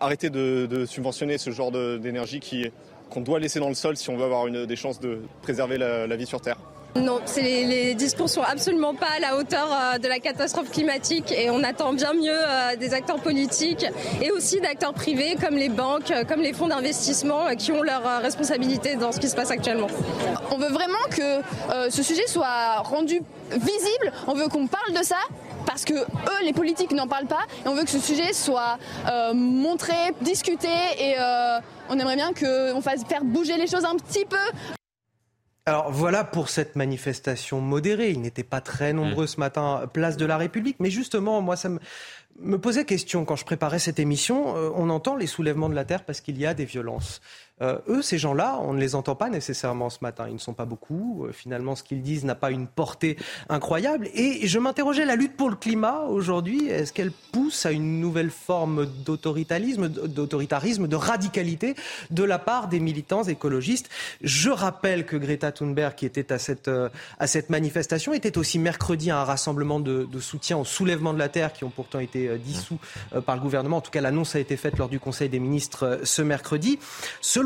arrêter 0.00 0.30
de, 0.30 0.84
subventionner 0.86 1.36
ce 1.36 1.50
genre 1.50 1.70
d'énergie 1.70 2.40
qu'on 3.10 3.20
doit 3.20 3.38
laisser 3.38 3.60
dans 3.60 3.68
le 3.68 3.74
sol 3.74 3.96
si 3.96 4.08
on 4.08 4.16
veut 4.16 4.24
avoir 4.24 4.46
une, 4.46 4.66
des 4.66 4.76
chances 4.76 4.98
de 4.98 5.20
préserver 5.42 5.78
la, 5.78 6.16
vie 6.16 6.26
sur 6.26 6.40
Terre. 6.40 6.56
Non, 6.96 7.20
les, 7.36 7.66
les, 7.66 7.94
discours 7.94 8.28
sont 8.28 8.42
absolument 8.42 8.94
pas 8.94 9.08
à 9.16 9.18
la 9.18 9.36
hauteur 9.36 9.68
euh, 9.68 9.98
de 9.98 10.06
la 10.06 10.20
catastrophe 10.20 10.70
climatique 10.70 11.32
et 11.32 11.50
on 11.50 11.64
attend 11.64 11.92
bien 11.92 12.12
mieux 12.12 12.30
euh, 12.30 12.76
des 12.76 12.94
acteurs 12.94 13.18
politiques 13.18 13.84
et 14.22 14.30
aussi 14.30 14.60
d'acteurs 14.60 14.94
privés 14.94 15.34
comme 15.40 15.56
les 15.56 15.68
banques, 15.68 16.12
euh, 16.12 16.22
comme 16.22 16.40
les 16.40 16.52
fonds 16.52 16.68
d'investissement 16.68 17.56
qui 17.58 17.72
ont 17.72 17.82
leurs 17.82 18.22
responsabilités 18.22 18.94
dans 18.94 19.10
ce 19.10 19.18
qui 19.18 19.28
se 19.28 19.34
passe 19.34 19.50
actuellement. 19.50 19.88
On 20.52 20.56
veut 20.56 20.68
vraiment 20.68 20.94
que 21.10 21.90
ce 21.90 22.02
sujet 22.02 22.26
soit 22.28 22.76
rendu 22.84 23.20
visible, 23.50 24.12
on 24.28 24.34
veut 24.34 24.46
qu'on 24.46 24.68
parle 24.68 24.92
de 24.96 25.02
ça 25.02 25.18
parce 25.66 25.84
que 25.84 25.94
eux, 25.94 26.44
les 26.44 26.52
politiques, 26.52 26.92
n'en 26.92 27.08
parlent 27.08 27.26
pas. 27.26 27.46
Et 27.64 27.68
on 27.68 27.74
veut 27.74 27.84
que 27.84 27.90
ce 27.90 27.98
sujet 27.98 28.32
soit 28.32 28.78
montré, 29.34 29.94
discuté, 30.20 30.68
et 30.98 31.16
on 31.88 31.98
aimerait 31.98 32.16
bien 32.16 32.32
qu'on 32.32 32.80
fasse 32.82 33.02
faire 33.08 33.24
bouger 33.24 33.56
les 33.56 33.66
choses 33.66 33.84
un 33.84 33.96
petit 33.96 34.26
peu. 34.26 34.36
Alors 35.66 35.90
voilà 35.90 36.24
pour 36.24 36.50
cette 36.50 36.76
manifestation 36.76 37.60
modérée. 37.62 38.10
Il 38.10 38.20
n'était 38.20 38.42
pas 38.42 38.60
très 38.60 38.92
nombreux 38.92 39.24
mmh. 39.24 39.28
ce 39.28 39.40
matin, 39.40 39.90
place 39.90 40.18
de 40.18 40.26
la 40.26 40.36
République. 40.36 40.76
Mais 40.78 40.90
justement, 40.90 41.40
moi, 41.40 41.56
ça 41.56 41.70
me, 41.70 41.78
me 42.38 42.58
posait 42.58 42.84
question 42.84 43.24
quand 43.24 43.36
je 43.36 43.46
préparais 43.46 43.78
cette 43.78 43.98
émission. 43.98 44.56
Euh, 44.56 44.70
on 44.74 44.90
entend 44.90 45.16
les 45.16 45.26
soulèvements 45.26 45.70
de 45.70 45.74
la 45.74 45.86
terre 45.86 46.04
parce 46.04 46.20
qu'il 46.20 46.38
y 46.38 46.44
a 46.44 46.52
des 46.52 46.66
violences. 46.66 47.22
Euh, 47.62 47.78
eux, 47.88 48.02
ces 48.02 48.18
gens-là, 48.18 48.58
on 48.60 48.72
ne 48.72 48.80
les 48.80 48.96
entend 48.96 49.14
pas 49.14 49.30
nécessairement 49.30 49.88
ce 49.88 49.98
matin. 50.02 50.26
Ils 50.28 50.34
ne 50.34 50.38
sont 50.38 50.54
pas 50.54 50.64
beaucoup. 50.64 51.24
Euh, 51.24 51.32
finalement, 51.32 51.76
ce 51.76 51.84
qu'ils 51.84 52.02
disent 52.02 52.24
n'a 52.24 52.34
pas 52.34 52.50
une 52.50 52.66
portée 52.66 53.16
incroyable. 53.48 54.08
Et 54.12 54.46
je 54.46 54.58
m'interrogeais, 54.58 55.04
la 55.04 55.14
lutte 55.14 55.36
pour 55.36 55.50
le 55.50 55.56
climat 55.56 56.00
aujourd'hui, 56.00 56.66
est-ce 56.66 56.92
qu'elle 56.92 57.12
pousse 57.12 57.64
à 57.64 57.70
une 57.70 58.00
nouvelle 58.00 58.30
forme 58.30 58.86
d'autoritarisme, 59.04 59.88
d'autoritarisme, 59.88 60.88
de 60.88 60.96
radicalité 60.96 61.76
de 62.10 62.24
la 62.24 62.40
part 62.40 62.66
des 62.66 62.80
militants 62.80 63.22
écologistes? 63.22 63.88
Je 64.20 64.50
rappelle 64.50 65.06
que 65.06 65.16
Greta 65.16 65.52
Thunberg, 65.52 65.94
qui 65.94 66.06
était 66.06 66.32
à 66.32 66.38
cette, 66.38 66.66
euh, 66.66 66.88
à 67.20 67.28
cette 67.28 67.50
manifestation, 67.50 68.12
était 68.14 68.36
aussi 68.36 68.58
mercredi 68.58 69.12
à 69.12 69.20
un 69.20 69.24
rassemblement 69.24 69.78
de, 69.78 70.08
soutien 70.18 70.56
au 70.56 70.64
soulèvement 70.64 71.12
de 71.12 71.18
la 71.18 71.28
terre 71.28 71.52
qui 71.52 71.64
ont 71.64 71.70
pourtant 71.70 71.98
été 71.98 72.38
dissous 72.38 72.78
par 73.26 73.36
le 73.36 73.42
gouvernement. 73.42 73.78
En 73.78 73.80
tout 73.80 73.90
cas, 73.90 74.00
l'annonce 74.00 74.34
a 74.36 74.40
été 74.40 74.56
faite 74.56 74.78
lors 74.78 74.88
du 74.88 74.98
Conseil 74.98 75.28
des 75.28 75.38
ministres 75.38 76.00
ce 76.04 76.22
mercredi. 76.22 76.78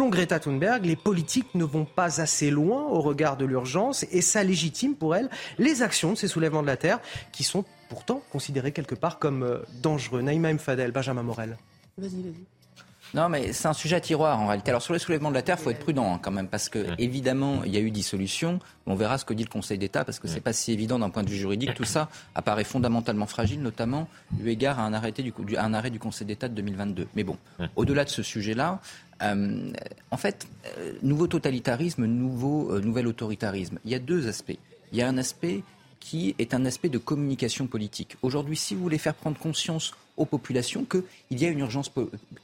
Greta 0.06 0.38
Thunberg, 0.38 0.84
les 0.86 0.96
politiques 0.96 1.54
ne 1.54 1.64
vont 1.64 1.84
pas 1.84 2.20
assez 2.20 2.50
loin 2.50 2.84
au 2.84 3.00
regard 3.00 3.36
de 3.36 3.44
l'urgence 3.44 4.04
et 4.12 4.20
ça 4.20 4.44
légitime 4.44 4.94
pour 4.94 5.16
elle 5.16 5.28
les 5.58 5.82
actions 5.82 6.12
de 6.12 6.16
ces 6.16 6.28
soulèvements 6.28 6.62
de 6.62 6.68
la 6.68 6.76
terre 6.76 7.00
qui 7.32 7.42
sont 7.42 7.64
pourtant 7.88 8.22
considérés 8.30 8.72
quelque 8.72 8.94
part 8.94 9.18
comme 9.18 9.42
euh, 9.42 9.58
dangereux. 9.82 10.22
Naïma 10.22 10.52
Mfadel, 10.52 10.92
Benjamin 10.92 11.24
Morel. 11.24 11.56
Non, 13.14 13.28
mais 13.28 13.52
c'est 13.52 13.68
un 13.68 13.72
sujet 13.72 13.96
à 13.96 14.00
tiroir 14.00 14.38
en 14.38 14.46
réalité. 14.46 14.70
Alors 14.70 14.82
sur 14.82 14.92
le 14.92 14.98
soulèvement 14.98 15.30
de 15.30 15.34
la 15.34 15.42
terre, 15.42 15.56
il 15.58 15.62
faut 15.62 15.70
être 15.70 15.80
prudent 15.80 16.14
hein, 16.14 16.20
quand 16.20 16.30
même, 16.30 16.48
parce 16.48 16.68
que 16.68 16.86
évidemment, 16.98 17.62
il 17.64 17.74
y 17.74 17.76
a 17.76 17.80
eu 17.80 17.90
dissolution. 17.90 18.58
On 18.86 18.94
verra 18.94 19.18
ce 19.18 19.24
que 19.24 19.34
dit 19.34 19.44
le 19.44 19.48
Conseil 19.48 19.78
d'État, 19.78 20.04
parce 20.04 20.18
que 20.18 20.28
c'est 20.28 20.40
pas 20.40 20.52
si 20.52 20.72
évident 20.72 20.98
d'un 20.98 21.10
point 21.10 21.22
de 21.22 21.30
vue 21.30 21.36
juridique. 21.36 21.74
Tout 21.74 21.84
ça 21.84 22.08
apparaît 22.34 22.64
fondamentalement 22.64 23.26
fragile, 23.26 23.62
notamment 23.62 24.08
eu 24.40 24.48
égard 24.48 24.78
à 24.78 24.82
un, 24.82 24.92
arrêté 24.92 25.22
du, 25.22 25.32
un 25.56 25.74
arrêt 25.74 25.90
du 25.90 25.98
Conseil 25.98 26.26
d'État 26.26 26.48
de 26.48 26.54
2022. 26.54 27.08
Mais 27.14 27.24
bon, 27.24 27.36
au-delà 27.76 28.04
de 28.04 28.10
ce 28.10 28.22
sujet-là, 28.22 28.80
euh, 29.22 29.72
en 30.10 30.16
fait, 30.16 30.46
euh, 30.78 30.92
nouveau 31.02 31.26
totalitarisme, 31.26 32.04
nouveau, 32.06 32.72
euh, 32.72 32.80
nouvel 32.80 33.06
autoritarisme. 33.06 33.78
Il 33.84 33.90
y 33.90 33.94
a 33.94 33.98
deux 33.98 34.28
aspects. 34.28 34.58
Il 34.92 34.98
y 34.98 35.02
a 35.02 35.08
un 35.08 35.18
aspect 35.18 35.62
qui 36.00 36.34
est 36.38 36.54
un 36.54 36.64
aspect 36.64 36.88
de 36.88 36.98
communication 36.98 37.66
politique. 37.66 38.16
Aujourd'hui, 38.22 38.56
si 38.56 38.74
vous 38.74 38.82
voulez 38.82 38.98
faire 38.98 39.14
prendre 39.14 39.38
conscience 39.38 39.94
aux 40.18 40.26
populations 40.26 40.84
qu'il 40.84 41.38
y 41.40 41.46
a 41.46 41.48
une 41.48 41.60
urgence 41.60 41.90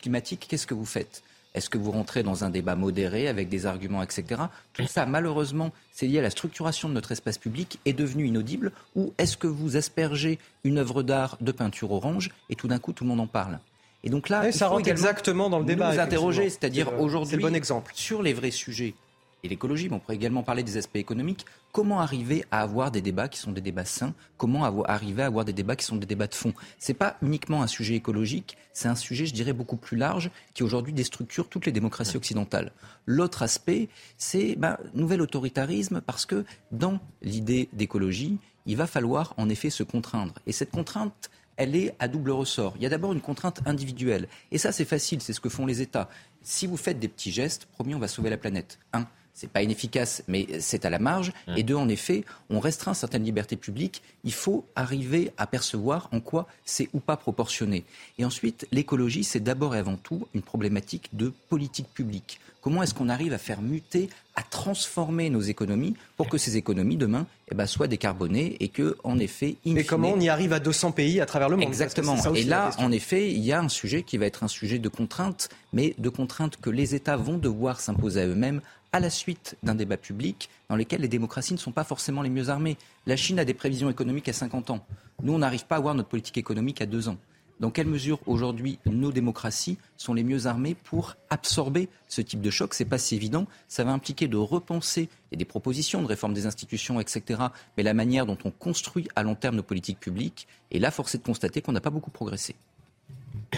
climatique, 0.00 0.46
qu'est-ce 0.48 0.66
que 0.66 0.74
vous 0.74 0.86
faites? 0.86 1.22
Est-ce 1.54 1.70
que 1.70 1.78
vous 1.78 1.92
rentrez 1.92 2.24
dans 2.24 2.42
un 2.42 2.50
débat 2.50 2.74
modéré 2.74 3.28
avec 3.28 3.48
des 3.48 3.66
arguments, 3.66 4.02
etc. 4.02 4.42
Tout 4.72 4.86
ça, 4.88 5.06
malheureusement, 5.06 5.70
c'est 5.92 6.06
lié 6.06 6.18
à 6.18 6.22
la 6.22 6.30
structuration 6.30 6.88
de 6.88 6.94
notre 6.94 7.12
espace 7.12 7.38
public, 7.38 7.78
est 7.84 7.92
devenu 7.92 8.26
inaudible. 8.26 8.72
Ou 8.96 9.12
est-ce 9.18 9.36
que 9.36 9.46
vous 9.46 9.76
aspergez 9.76 10.40
une 10.64 10.78
œuvre 10.78 11.04
d'art 11.04 11.36
de 11.40 11.52
peinture 11.52 11.92
orange 11.92 12.30
et 12.50 12.56
tout 12.56 12.66
d'un 12.66 12.80
coup 12.80 12.92
tout 12.92 13.04
le 13.04 13.10
monde 13.10 13.20
en 13.20 13.28
parle? 13.28 13.60
Et 14.02 14.10
donc 14.10 14.28
là, 14.28 14.50
ça 14.50 14.66
rentre 14.66 14.88
exactement 14.88 15.48
dans 15.48 15.60
le 15.60 15.64
débat. 15.64 15.92
Nous 15.92 16.00
interroger, 16.00 16.50
c'est-à-dire 16.50 17.00
aujourd'hui, 17.00 17.38
bon 17.38 17.54
exemple. 17.54 17.92
sur 17.94 18.20
les 18.20 18.32
vrais 18.32 18.50
sujets 18.50 18.94
et 19.44 19.48
l'écologie, 19.48 19.88
mais 19.88 19.96
on 19.96 20.00
pourrait 20.00 20.16
également 20.16 20.42
parler 20.42 20.62
des 20.62 20.76
aspects 20.76 20.96
économiques. 20.96 21.44
Comment 21.70 22.00
arriver 22.00 22.44
à 22.50 22.62
avoir 22.62 22.90
des 22.90 23.02
débats 23.02 23.28
qui 23.28 23.38
sont 23.38 23.52
des 23.52 23.60
débats 23.60 23.84
sains? 23.84 24.14
Comment 24.38 24.64
arriver 24.84 25.22
à 25.22 25.26
avoir 25.26 25.44
des 25.44 25.52
débats 25.52 25.76
qui 25.76 25.84
sont 25.84 25.96
des 25.96 26.06
débats 26.06 26.26
de 26.26 26.34
fond? 26.34 26.54
C'est 26.78 26.94
pas 26.94 27.16
uniquement 27.22 27.62
un 27.62 27.66
sujet 27.66 27.94
écologique, 27.94 28.56
c'est 28.72 28.88
un 28.88 28.94
sujet, 28.94 29.26
je 29.26 29.34
dirais, 29.34 29.52
beaucoup 29.52 29.76
plus 29.76 29.96
large 29.96 30.30
qui 30.54 30.62
aujourd'hui 30.62 30.92
déstructure 30.92 31.48
toutes 31.48 31.66
les 31.66 31.72
démocraties 31.72 32.16
occidentales. 32.16 32.72
L'autre 33.06 33.42
aspect, 33.42 33.88
c'est 34.16 34.56
ben, 34.56 34.78
nouvel 34.94 35.20
autoritarisme 35.20 36.00
parce 36.00 36.26
que 36.26 36.44
dans 36.72 36.98
l'idée 37.22 37.68
d'écologie, 37.72 38.38
il 38.66 38.76
va 38.76 38.86
falloir 38.86 39.34
en 39.36 39.48
effet 39.50 39.68
se 39.68 39.82
contraindre. 39.82 40.34
Et 40.46 40.52
cette 40.52 40.70
contrainte, 40.70 41.30
elle 41.56 41.76
est 41.76 41.94
à 41.98 42.08
double 42.08 42.30
ressort. 42.30 42.74
Il 42.76 42.82
y 42.82 42.86
a 42.86 42.88
d'abord 42.88 43.12
une 43.12 43.20
contrainte 43.20 43.60
individuelle. 43.66 44.28
Et 44.50 44.58
ça, 44.58 44.72
c'est 44.72 44.84
facile, 44.84 45.20
c'est 45.20 45.32
ce 45.32 45.40
que 45.40 45.48
font 45.48 45.66
les 45.66 45.82
États. 45.82 46.08
Si 46.42 46.66
vous 46.66 46.76
faites 46.76 46.98
des 46.98 47.08
petits 47.08 47.30
gestes, 47.30 47.66
premier, 47.66 47.94
on 47.94 47.98
va 47.98 48.08
sauver 48.08 48.30
la 48.30 48.36
planète. 48.36 48.78
Un, 48.92 49.06
c'est 49.34 49.50
pas 49.50 49.62
inefficace, 49.62 50.22
mais 50.28 50.46
c'est 50.60 50.84
à 50.84 50.90
la 50.90 50.98
marge. 50.98 51.32
Mmh. 51.48 51.56
Et 51.56 51.62
deux, 51.64 51.74
en 51.74 51.88
effet, 51.88 52.24
on 52.50 52.60
restreint 52.60 52.94
certaines 52.94 53.24
libertés 53.24 53.56
publiques. 53.56 54.02
Il 54.22 54.32
faut 54.32 54.64
arriver 54.76 55.32
à 55.36 55.46
percevoir 55.46 56.08
en 56.12 56.20
quoi 56.20 56.46
c'est 56.64 56.88
ou 56.94 57.00
pas 57.00 57.16
proportionné. 57.16 57.84
Et 58.18 58.24
ensuite, 58.24 58.66
l'écologie, 58.70 59.24
c'est 59.24 59.40
d'abord 59.40 59.74
et 59.74 59.78
avant 59.78 59.96
tout 59.96 60.28
une 60.34 60.42
problématique 60.42 61.10
de 61.12 61.32
politique 61.48 61.88
publique. 61.92 62.38
Comment 62.64 62.82
est-ce 62.82 62.94
qu'on 62.94 63.10
arrive 63.10 63.34
à 63.34 63.38
faire 63.38 63.60
muter, 63.60 64.08
à 64.36 64.42
transformer 64.42 65.28
nos 65.28 65.42
économies 65.42 65.94
pour 66.16 66.30
que 66.30 66.38
ces 66.38 66.56
économies 66.56 66.96
demain 66.96 67.26
eh 67.52 67.54
ben, 67.54 67.66
soient 67.66 67.88
décarbonées 67.88 68.56
et 68.58 68.68
que, 68.68 68.96
en 69.04 69.18
effet, 69.18 69.56
in 69.66 69.74
Mais 69.74 69.84
comment 69.84 70.12
on 70.14 70.20
y 70.20 70.30
arrive 70.30 70.54
à 70.54 70.60
200 70.60 70.92
pays 70.92 71.20
à 71.20 71.26
travers 71.26 71.50
le 71.50 71.56
monde? 71.56 71.66
Exactement. 71.66 72.16
Et 72.34 72.42
là, 72.44 72.70
en 72.78 72.90
effet, 72.90 73.30
il 73.30 73.44
y 73.44 73.52
a 73.52 73.60
un 73.60 73.68
sujet 73.68 74.02
qui 74.02 74.16
va 74.16 74.24
être 74.24 74.44
un 74.44 74.48
sujet 74.48 74.78
de 74.78 74.88
contrainte, 74.88 75.50
mais 75.74 75.94
de 75.98 76.08
contrainte 76.08 76.56
que 76.56 76.70
les 76.70 76.94
États 76.94 77.18
vont 77.18 77.36
devoir 77.36 77.80
s'imposer 77.80 78.22
à 78.22 78.26
eux-mêmes 78.28 78.62
à 78.94 79.00
la 79.00 79.10
suite 79.10 79.56
d'un 79.64 79.74
débat 79.74 79.96
public 79.96 80.48
dans 80.68 80.76
lequel 80.76 81.00
les 81.00 81.08
démocraties 81.08 81.52
ne 81.52 81.58
sont 81.58 81.72
pas 81.72 81.82
forcément 81.82 82.22
les 82.22 82.30
mieux 82.30 82.48
armées. 82.48 82.76
La 83.06 83.16
Chine 83.16 83.40
a 83.40 83.44
des 83.44 83.52
prévisions 83.52 83.90
économiques 83.90 84.28
à 84.28 84.32
50 84.32 84.70
ans. 84.70 84.86
Nous, 85.24 85.32
on 85.32 85.38
n'arrive 85.38 85.66
pas 85.66 85.74
à 85.74 85.78
avoir 85.78 85.96
notre 85.96 86.08
politique 86.08 86.38
économique 86.38 86.80
à 86.80 86.86
deux 86.86 87.08
ans. 87.08 87.16
Dans 87.58 87.72
quelle 87.72 87.88
mesure 87.88 88.20
aujourd'hui 88.26 88.78
nos 88.86 89.10
démocraties 89.10 89.78
sont 89.96 90.14
les 90.14 90.22
mieux 90.22 90.46
armées 90.46 90.76
pour 90.76 91.16
absorber 91.28 91.88
ce 92.06 92.20
type 92.20 92.40
de 92.40 92.50
choc? 92.50 92.72
C'est 92.72 92.84
pas 92.84 92.98
si 92.98 93.16
évident. 93.16 93.48
Ça 93.66 93.82
va 93.82 93.90
impliquer 93.90 94.28
de 94.28 94.36
repenser 94.36 95.08
et 95.32 95.36
des 95.36 95.44
propositions 95.44 96.00
de 96.00 96.06
réforme 96.06 96.32
des 96.32 96.46
institutions, 96.46 97.00
etc. 97.00 97.42
Mais 97.76 97.82
la 97.82 97.94
manière 97.94 98.26
dont 98.26 98.38
on 98.44 98.52
construit 98.52 99.08
à 99.16 99.24
long 99.24 99.34
terme 99.34 99.56
nos 99.56 99.64
politiques 99.64 99.98
publiques. 99.98 100.46
Et 100.70 100.78
là, 100.78 100.92
force 100.92 101.16
est 101.16 101.18
de 101.18 101.24
constater 101.24 101.62
qu'on 101.62 101.72
n'a 101.72 101.80
pas 101.80 101.90
beaucoup 101.90 102.12
progressé. 102.12 102.54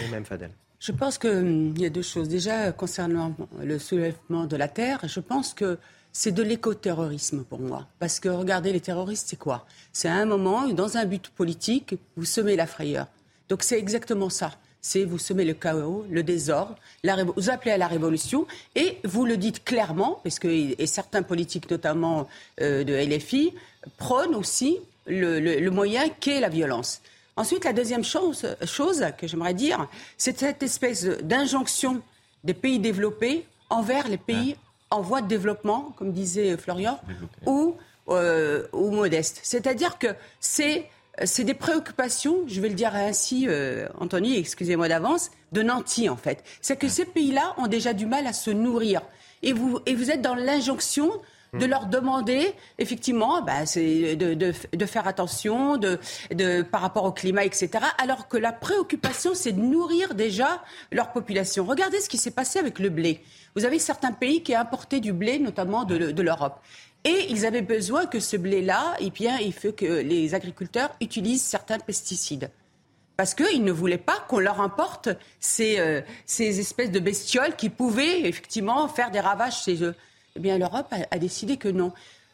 Et 0.01 0.07
même 0.07 0.25
Fadel. 0.25 0.49
Je 0.79 0.91
pense 0.91 1.17
qu'il 1.17 1.29
hum, 1.29 1.77
y 1.77 1.85
a 1.85 1.89
deux 1.89 2.01
choses. 2.01 2.29
Déjà, 2.29 2.71
concernant 2.71 3.35
le 3.61 3.79
soulèvement 3.79 4.45
de 4.45 4.55
la 4.55 4.67
terre, 4.67 4.99
je 5.07 5.19
pense 5.19 5.53
que 5.53 5.77
c'est 6.11 6.31
de 6.31 6.43
l'écoterrorisme 6.43 7.43
pour 7.43 7.59
moi. 7.59 7.87
Parce 7.99 8.19
que 8.19 8.29
regardez, 8.29 8.73
les 8.73 8.79
terroristes, 8.81 9.27
c'est 9.29 9.37
quoi? 9.37 9.65
C'est 9.93 10.07
à 10.07 10.15
un 10.15 10.25
moment, 10.25 10.67
dans 10.67 10.97
un 10.97 11.05
but 11.05 11.29
politique, 11.29 11.95
vous 12.15 12.25
semez 12.25 12.55
la 12.55 12.65
frayeur. 12.65 13.07
Donc 13.49 13.63
c'est 13.63 13.77
exactement 13.77 14.29
ça. 14.29 14.51
C'est 14.81 15.03
vous 15.03 15.17
semez 15.17 15.43
le 15.45 15.53
chaos, 15.53 16.05
le 16.09 16.23
désordre, 16.23 16.75
vous 17.35 17.49
appelez 17.49 17.71
à 17.71 17.77
la 17.77 17.87
révolution 17.87 18.47
et 18.75 18.99
vous 19.03 19.25
le 19.25 19.35
dites 19.35 19.63
clairement, 19.63 20.21
parce 20.23 20.39
que 20.39 20.47
et 20.47 20.85
certains 20.85 21.23
politiques, 21.23 21.69
notamment 21.69 22.27
euh, 22.61 22.83
de 22.83 22.93
LFI, 22.93 23.53
prônent 23.97 24.35
aussi 24.35 24.77
le, 25.07 25.69
moyen 25.69 26.09
qu'est 26.09 26.39
la 26.39 26.49
violence. 26.49 27.01
Ensuite, 27.37 27.65
la 27.65 27.73
deuxième 27.73 28.03
chose, 28.03 28.45
chose 28.65 29.05
que 29.17 29.27
j'aimerais 29.27 29.53
dire, 29.53 29.87
c'est 30.17 30.39
cette 30.39 30.63
espèce 30.63 31.05
d'injonction 31.05 32.01
des 32.43 32.53
pays 32.53 32.79
développés 32.79 33.45
envers 33.69 34.07
les 34.07 34.17
pays 34.17 34.55
en 34.89 35.01
voie 35.01 35.21
de 35.21 35.27
développement, 35.27 35.93
comme 35.97 36.11
disait 36.11 36.57
Florian, 36.57 36.99
ou, 37.45 37.75
euh, 38.09 38.67
ou 38.73 38.89
modestes. 38.89 39.39
C'est-à-dire 39.43 39.97
que 39.99 40.07
c'est 40.39 40.89
c'est 41.23 41.43
des 41.43 41.55
préoccupations, 41.55 42.43
je 42.47 42.61
vais 42.61 42.69
le 42.69 42.75
dire 42.75 42.95
ainsi, 42.95 43.47
euh, 43.47 43.87
Anthony, 43.99 44.37
excusez-moi 44.37 44.87
d'avance, 44.87 45.31
de 45.51 45.63
nantis 45.63 46.09
en 46.09 46.15
fait. 46.15 46.43
C'est 46.61 46.77
que 46.77 46.87
ces 46.87 47.05
pays-là 47.05 47.55
ont 47.57 47.65
déjà 47.65 47.93
du 47.93 48.05
mal 48.05 48.27
à 48.27 48.33
se 48.33 48.51
nourrir. 48.51 49.01
Et 49.41 49.53
vous, 49.53 49.79
et 49.85 49.95
vous 49.95 50.11
êtes 50.11 50.21
dans 50.21 50.35
l'injonction 50.35 51.11
de 51.53 51.65
leur 51.65 51.87
demander 51.87 52.53
effectivement 52.77 53.41
bah, 53.41 53.63
de, 53.75 54.33
de, 54.33 54.85
faire 54.85 55.07
attention 55.07 55.77
de, 55.77 55.99
de, 56.33 56.61
par 56.61 56.81
rapport 56.81 57.05
au 57.05 57.11
climat, 57.11 57.45
etc. 57.45 57.69
Alors 57.97 58.27
que 58.27 58.37
la 58.37 58.51
préoccupation, 58.51 59.31
c'est 59.33 59.53
de 59.53 59.61
nourrir 59.61 60.13
déjà 60.13 60.63
leur 60.91 61.11
population. 61.11 61.65
Regardez 61.65 61.99
ce 61.99 62.09
qui 62.09 62.17
s'est 62.17 62.31
passé 62.31 62.59
avec 62.59 62.79
le 62.79 62.89
blé. 62.89 63.21
Vous 63.55 63.65
avez 63.65 63.79
certains 63.79 64.11
pays 64.11 64.43
qui 64.43 64.53
importaient 64.53 64.99
du 64.99 65.13
blé, 65.13 65.39
notamment 65.39 65.83
de 65.83 66.21
l'Europe. 66.21 66.59
Et 67.03 67.27
ils 67.29 67.45
avaient 67.45 67.61
besoin 67.61 68.05
que 68.05 68.19
ce 68.19 68.35
blé-là, 68.35 68.95
eh 68.99 69.09
bien, 69.11 69.37
il 69.39 69.53
faut 69.53 69.71
que 69.71 69.85
les 69.85 70.35
agriculteurs 70.35 70.89
utilisent 70.99 71.43
certains 71.43 71.79
pesticides. 71.79 72.51
Parce 73.15 73.33
qu'ils 73.33 73.63
ne 73.63 73.71
voulaient 73.71 73.97
pas 73.97 74.19
qu'on 74.27 74.39
leur 74.39 74.61
importe 74.61 75.09
ces, 75.39 75.79
euh, 75.79 76.01
ces, 76.25 76.59
espèces 76.59 76.91
de 76.91 76.99
bestioles 76.99 77.55
qui 77.55 77.69
pouvaient 77.69 78.27
effectivement 78.27 78.87
faire 78.87 79.09
des 79.09 79.19
ravages 79.19 79.63
chez 79.63 79.83
eux. 79.83 79.95
Eh 80.41 80.57
l'Europe 80.57 80.93
a, 81.11 81.17
décidé 81.19 81.57
que 81.57 81.67
non. 81.67 81.91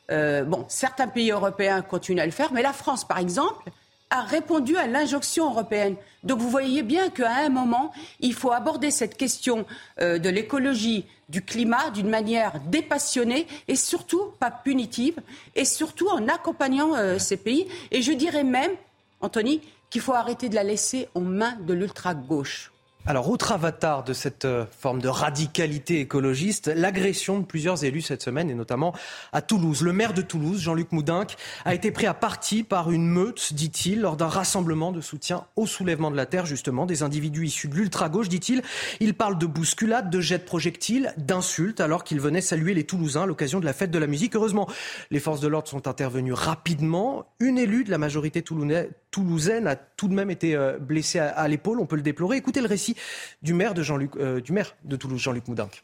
bon, 0.10 0.65
certains 0.67 1.07
pays 1.07 1.31
européens 1.31 1.81
continuent 1.81 2.22
à 2.22 2.25
le 2.25 2.31
faire, 2.31 2.53
mais 2.53 2.62
la 2.62 2.74
France, 2.74 3.07
par 3.07 3.17
exemple, 3.17 3.72
a 4.13 4.22
répondu 4.22 4.77
à 4.77 4.86
l'injonction 4.86 5.50
européenne. 5.50 5.95
Donc 6.24 6.39
vous 6.39 6.50
voyez 6.50 6.83
bien 6.83 7.10
qu'à 7.10 7.36
un 7.38 7.50
moment, 7.50 7.91
il 8.19 8.36
faut 8.36 8.51
aborder 8.51 8.91
cette 8.91 9.17
question 9.17 9.65
euh, 10.00 10.19
de 10.19 10.29
l'écologie, 10.29 11.05
du 11.29 11.41
climat 11.41 11.89
d'une 11.89 12.10
manière 12.10 12.60
dépassionnée 12.67 13.48
et 13.67 13.75
surtout 13.75 14.25
pas 14.39 14.51
punitive, 14.51 15.15
et 15.55 15.65
surtout 15.65 16.10
en 16.10 16.27
accompagnant 16.27 16.95
euh, 16.95 17.17
ces 17.17 17.38
pays. 17.38 17.67
Et 17.89 18.03
je 18.03 18.12
dirais 18.12 18.43
même, 18.43 18.72
Anthony, 19.19 19.62
qu'il 19.89 20.01
faut 20.01 20.13
arrêter 20.13 20.48
de 20.48 20.55
la 20.55 20.63
laisser 20.63 21.10
aux 21.15 21.22
mains 21.22 21.57
de 21.62 21.74
l'ultra-gauche. 21.74 22.73
Alors, 23.05 23.29
autre 23.29 23.51
avatar 23.51 24.05
de 24.05 24.13
cette 24.13 24.45
euh, 24.45 24.65
forme 24.79 25.01
de 25.01 25.10
radicalité 25.10 26.00
écologiste, 26.00 26.72
l'agression 26.74 27.39
de 27.39 27.43
plusieurs 27.43 27.83
élus 27.83 28.01
cette 28.01 28.24
semaine, 28.24 28.50
et 28.50 28.53
notamment 28.53 28.93
à 29.33 29.41
Toulouse. 29.41 29.81
Le 29.81 29.91
maire 29.91 30.13
de 30.13 30.22
Toulouse, 30.22 30.62
Jean-Luc 30.62 30.93
Moudinque, 30.93 31.36
a 31.65 31.74
été 31.74 31.91
pris 31.91 32.05
à 32.05 32.13
partie 32.13 32.63
par 32.63 32.91
une 32.91 33.05
meute, 33.05 33.53
dit-il, 33.53 34.00
lors 34.00 34.15
d'un 34.15 34.29
rassemblement 34.29 34.93
de 34.93 35.01
soutien 35.01 35.43
au 35.57 35.65
soulèvement 35.65 36.12
de 36.12 36.15
la 36.15 36.25
Terre, 36.25 36.45
justement, 36.45 36.86
des 36.86 37.03
individus 37.03 37.48
issus 37.48 37.67
de 37.67 37.75
l'ultra-gauche, 37.75 38.29
dit-il. 38.29 38.62
Il 39.01 39.15
parle 39.15 39.38
de 39.38 39.48
bousculade, 39.48 40.10
de 40.10 40.22
jets 40.22 40.38
de 40.38 40.45
projectiles, 40.45 41.13
d'insultes, 41.17 41.81
alors 41.81 42.05
qu'il 42.05 42.22
venait 42.22 42.39
saluer 42.39 42.74
les 42.74 42.86
Toulousains 42.86 43.24
à 43.24 43.25
l'occasion 43.25 43.60
de 43.60 43.65
la 43.65 43.74
fête 43.74 43.91
de 43.91 44.00
la 44.00 44.07
musique. 44.07 44.33
Heureusement, 44.33 44.69
les 45.12 45.19
forces 45.19 45.41
de 45.41 45.50
l'ordre 45.50 45.67
sont 45.67 45.89
intervenues 45.89 46.31
rapidement. 46.31 47.25
Une 47.41 47.57
élue 47.57 47.83
de 47.83 47.91
la 47.91 47.98
majorité 47.98 48.41
toulousaine 48.41 49.67
a 49.67 49.75
tout 49.75 50.07
de 50.07 50.13
même 50.13 50.31
été 50.31 50.55
euh, 50.55 50.77
blessée 50.79 51.19
à 51.19 51.48
l'épaule, 51.50 51.81
on 51.81 51.86
peut 51.86 51.98
le 51.98 52.01
déplorer. 52.01 52.38
Écoutez 52.38 52.62
le 52.62 52.67
récit 52.67 52.93
du 53.42 53.54
maire 53.54 53.74
de, 53.74 53.84
Jean-Luc, 53.84 54.16
euh, 54.18 54.42
du 54.42 54.52
maire 54.52 54.76
de 54.84 54.96
Toulouse, 54.96 55.22
Jean-Luc 55.22 55.48
Moudinque. 55.48 55.84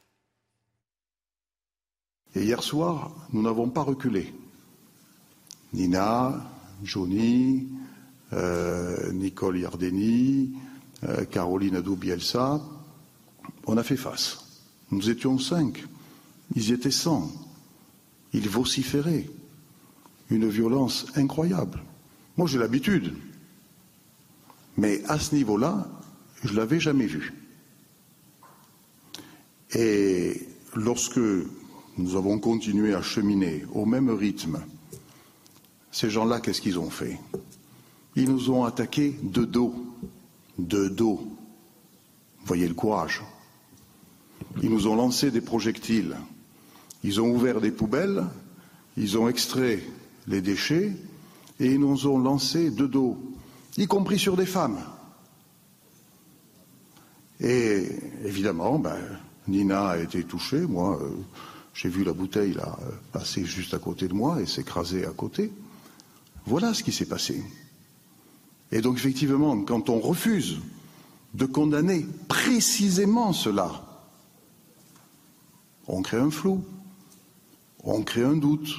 Et 2.36 2.44
hier 2.44 2.62
soir, 2.62 3.12
nous 3.34 3.42
n'avons 3.42 3.70
pas 3.70 3.82
reculé. 3.82 4.34
Nina, 5.74 6.46
Johnny, 6.84 7.68
euh, 8.34 9.12
Nicole 9.12 9.60
Yardeni, 9.60 10.54
euh, 11.04 11.26
Caroline 11.26 11.82
Doubielsa, 11.82 12.62
on 13.66 13.78
a 13.78 13.84
fait 13.84 13.98
face. 13.98 14.62
Nous 14.92 15.10
étions 15.10 15.38
cinq, 15.38 15.84
ils 16.56 16.72
étaient 16.72 16.92
cent. 16.92 17.32
Ils 18.34 18.50
vociféraient. 18.50 19.30
Une 20.30 20.48
violence 20.48 21.08
incroyable. 21.16 21.82
Moi, 22.38 22.48
j'ai 22.48 22.60
l'habitude. 22.60 23.16
Mais 24.78 25.04
à 25.06 25.20
ce 25.20 25.34
niveau-là, 25.34 25.88
je 26.44 26.54
l'avais 26.56 26.80
jamais 26.80 27.06
vu. 27.06 27.34
Et 29.76 30.48
lorsque 30.76 31.20
nous 31.98 32.16
avons 32.16 32.40
continué 32.40 32.94
à 32.94 33.02
cheminer 33.02 33.66
au 33.74 33.86
même 33.86 34.10
rythme, 34.10 34.60
ces 35.92 36.10
gens-là, 36.10 36.40
qu'est-ce 36.40 36.62
qu'ils 36.62 36.80
ont 36.80 36.90
fait? 36.90 37.20
Ils 38.16 38.30
nous 38.30 38.50
ont 38.52 38.64
attaqués 38.64 39.20
de 39.24 39.46
dos, 39.46 39.76
de 40.58 40.88
dos. 40.88 41.22
Voyez 42.46 42.68
le 42.68 42.74
courage. 42.74 43.22
Ils 44.62 44.70
nous 44.70 44.88
ont 44.88 44.96
lancé 44.96 45.32
des 45.32 45.42
projectiles. 45.42 46.16
Ils 47.04 47.22
ont 47.22 47.30
ouvert 47.30 47.62
des 47.62 47.72
poubelles, 47.72 48.26
ils 48.98 49.18
ont 49.18 49.30
extrait 49.30 49.82
les 50.28 50.42
déchets 50.42 50.92
et 51.60 51.68
ils 51.74 51.80
nous 51.80 52.08
ont 52.08 52.20
lancé 52.20 52.72
de 52.72 52.86
dos, 52.86 53.18
y 53.78 53.88
compris 53.88 54.20
sur 54.20 54.36
des 54.36 54.46
femmes. 54.46 54.80
Et 57.40 57.88
évidemment, 58.26 58.80
ben, 58.80 58.98
Nina 59.48 59.90
a 59.90 59.98
été 59.98 60.24
touchée. 60.24 60.62
Moi, 60.62 61.00
euh, 61.02 61.10
j'ai 61.74 61.90
vu 61.90 62.04
la 62.04 62.14
bouteille 62.14 62.54
là, 62.54 62.78
euh, 62.82 62.92
passer 63.12 63.46
juste 63.46 63.74
à 63.74 63.80
côté 63.80 64.08
de 64.08 64.14
moi 64.14 64.42
et 64.42 64.46
s'écraser 64.46 65.06
à 65.06 65.12
côté. 65.12 65.52
Voilà 66.46 66.74
ce 66.74 66.84
qui 66.84 66.92
s'est 66.92 67.06
passé. 67.06 67.42
Et 68.72 68.82
donc, 68.82 68.98
effectivement, 68.98 69.60
quand 69.62 69.90
on 69.90 70.00
refuse 70.00 70.58
de 71.34 71.46
condamner 71.46 72.06
précisément 72.28 73.34
cela, 73.34 73.86
on 75.88 76.02
crée 76.02 76.18
un 76.20 76.32
flou, 76.32 76.64
on 77.84 78.04
crée 78.04 78.24
un 78.24 78.36
doute. 78.36 78.70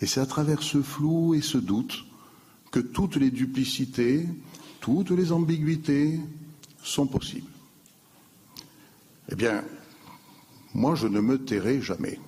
Et 0.00 0.06
c'est 0.06 0.20
à 0.20 0.26
travers 0.26 0.62
ce 0.62 0.82
flou 0.82 1.34
et 1.34 1.40
ce 1.40 1.58
doute 1.58 2.04
que 2.72 2.80
toutes 2.80 3.16
les 3.16 3.30
duplicités, 3.30 4.26
toutes 4.80 5.10
les 5.10 5.30
ambiguïtés 5.30 6.18
sont 6.82 7.06
possibles. 7.06 7.51
Eh 9.30 9.34
bien, 9.34 9.64
moi, 10.74 10.94
je 10.94 11.06
ne 11.06 11.20
me 11.20 11.38
tairai 11.38 11.80
jamais. 11.80 12.18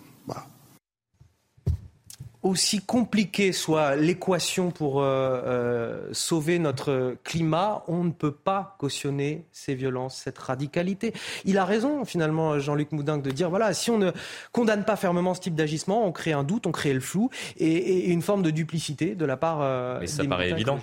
Aussi 2.44 2.83
compliquée 2.83 3.52
soit 3.52 3.96
l'équation 3.96 4.70
pour 4.70 5.00
euh, 5.00 5.40
euh, 5.46 6.09
sauver 6.12 6.59
notre 6.59 7.16
climat, 7.24 7.83
on 7.88 8.04
ne 8.04 8.11
peut 8.11 8.35
pas 8.35 8.76
cautionner 8.78 9.46
ces 9.50 9.74
violences, 9.74 10.16
cette 10.16 10.37
radicalité. 10.38 11.14
Il 11.46 11.57
a 11.57 11.64
raison, 11.64 12.04
finalement, 12.04 12.59
Jean-Luc 12.59 12.92
Moudin, 12.92 13.16
de 13.16 13.30
dire 13.30 13.48
voilà, 13.48 13.72
si 13.72 13.90
on 13.90 13.96
ne 13.96 14.11
condamne 14.52 14.85
pas 14.85 14.96
fermement 14.96 15.33
ce 15.33 15.40
type 15.40 15.54
d'agissement, 15.54 16.07
on 16.07 16.12
crée 16.12 16.33
un 16.33 16.44
doute, 16.44 16.66
on 16.66 16.70
crée 16.70 16.92
le 16.92 17.00
flou 17.00 17.30
et, 17.57 18.11
une 18.11 18.20
forme 18.20 18.42
de 18.42 18.50
duplicité 18.50 19.14
de 19.14 19.24
la 19.24 19.38
part 19.38 19.62
euh, 19.62 19.96
Mais 20.00 20.07
ça 20.07 20.22
paraît 20.26 20.50
évident. 20.50 20.78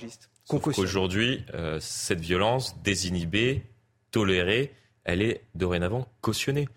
Aujourd'hui, 0.78 1.46
cette 1.80 2.22
violence 2.22 2.76
désinhibée, 2.82 3.68
tolérée, 4.10 4.74
elle 5.04 5.22
est 5.22 5.44
dorénavant 5.56 6.08
cautionnée 6.22 6.68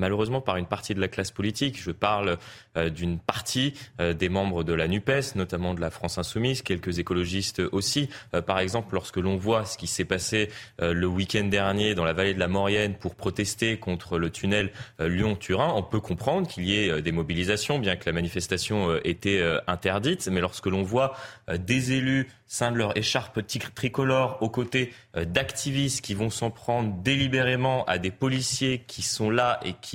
malheureusement 0.00 0.40
par 0.40 0.56
une 0.56 0.66
partie 0.66 0.94
de 0.94 1.00
la 1.00 1.06
classe 1.06 1.30
politique. 1.30 1.80
Je 1.80 1.92
parle 1.92 2.38
euh, 2.76 2.90
d'une 2.90 3.18
partie 3.18 3.74
euh, 4.00 4.14
des 4.14 4.28
membres 4.28 4.64
de 4.64 4.72
la 4.72 4.88
NUPES, 4.88 5.36
notamment 5.36 5.74
de 5.74 5.80
la 5.80 5.90
France 5.90 6.18
Insoumise, 6.18 6.62
quelques 6.62 6.98
écologistes 6.98 7.60
aussi. 7.70 8.08
Euh, 8.34 8.42
par 8.42 8.58
exemple, 8.58 8.94
lorsque 8.94 9.18
l'on 9.18 9.36
voit 9.36 9.64
ce 9.64 9.76
qui 9.76 9.86
s'est 9.86 10.04
passé 10.04 10.48
le 10.80 11.06
week-end 11.06 11.44
dernier 11.44 11.94
dans 11.94 12.04
la 12.04 12.14
vallée 12.14 12.32
de 12.32 12.38
la 12.38 12.48
Maurienne 12.48 12.94
pour 12.94 13.14
protester 13.14 13.76
contre 13.76 14.18
le 14.18 14.30
tunnel 14.30 14.72
Lyon-Turin, 14.98 15.72
on 15.74 15.82
peut 15.82 16.00
comprendre 16.00 16.48
qu'il 16.48 16.64
y 16.64 16.76
ait 16.76 17.02
des 17.02 17.12
mobilisations, 17.12 17.78
bien 17.78 17.96
que 17.96 18.06
la 18.06 18.12
manifestation 18.12 18.96
était 19.04 19.44
interdite. 19.66 20.28
Mais 20.28 20.40
lorsque 20.40 20.66
l'on 20.66 20.82
voit 20.82 21.14
des 21.52 21.92
élus 21.92 22.28
de 22.60 22.74
leur 22.76 22.96
écharpe 22.96 23.40
tricolore 23.74 24.38
aux 24.40 24.48
côtés 24.48 24.92
d'activistes 25.14 26.04
qui 26.04 26.14
vont 26.14 26.30
s'en 26.30 26.50
prendre 26.50 26.94
délibérément 27.02 27.84
à 27.84 27.98
des 27.98 28.10
policiers 28.10 28.84
qui 28.86 29.02
sont 29.02 29.30
là 29.30 29.60
et 29.64 29.74
qui 29.80 29.89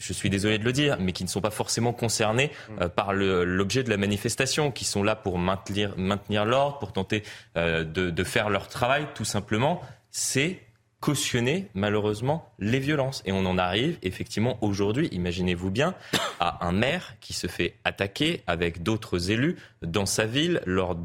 je 0.00 0.12
suis 0.12 0.30
désolé 0.30 0.58
de 0.58 0.64
le 0.64 0.72
dire, 0.72 0.96
mais 0.98 1.12
qui 1.12 1.24
ne 1.24 1.28
sont 1.28 1.42
pas 1.42 1.50
forcément 1.50 1.92
concernés 1.92 2.50
euh, 2.80 2.88
par 2.88 3.12
l'objet 3.12 3.84
de 3.84 3.90
la 3.90 3.98
manifestation, 3.98 4.72
qui 4.72 4.84
sont 4.84 5.02
là 5.02 5.14
pour 5.14 5.38
maintenir, 5.38 5.94
maintenir 5.96 6.44
l'ordre, 6.44 6.78
pour 6.78 6.92
tenter 6.92 7.22
euh, 7.56 7.84
de, 7.84 8.10
de, 8.10 8.24
faire 8.24 8.48
leur 8.48 8.68
travail, 8.68 9.06
tout 9.14 9.26
simplement, 9.26 9.82
c'est 10.10 10.60
cautionner 11.00 11.68
malheureusement 11.74 12.52
les 12.58 12.78
violences. 12.78 13.22
Et 13.24 13.32
on 13.32 13.44
en 13.46 13.58
arrive 13.58 13.98
effectivement 14.02 14.58
aujourd'hui, 14.62 15.08
imaginez-vous 15.12 15.70
bien, 15.70 15.94
à 16.40 16.66
un 16.66 16.72
maire 16.72 17.14
qui 17.20 17.32
se 17.32 17.46
fait 17.46 17.74
attaquer 17.84 18.42
avec 18.46 18.82
d'autres 18.82 19.30
élus 19.30 19.56
dans 19.82 20.06
sa 20.06 20.26
ville 20.26 20.60
lors 20.66 20.96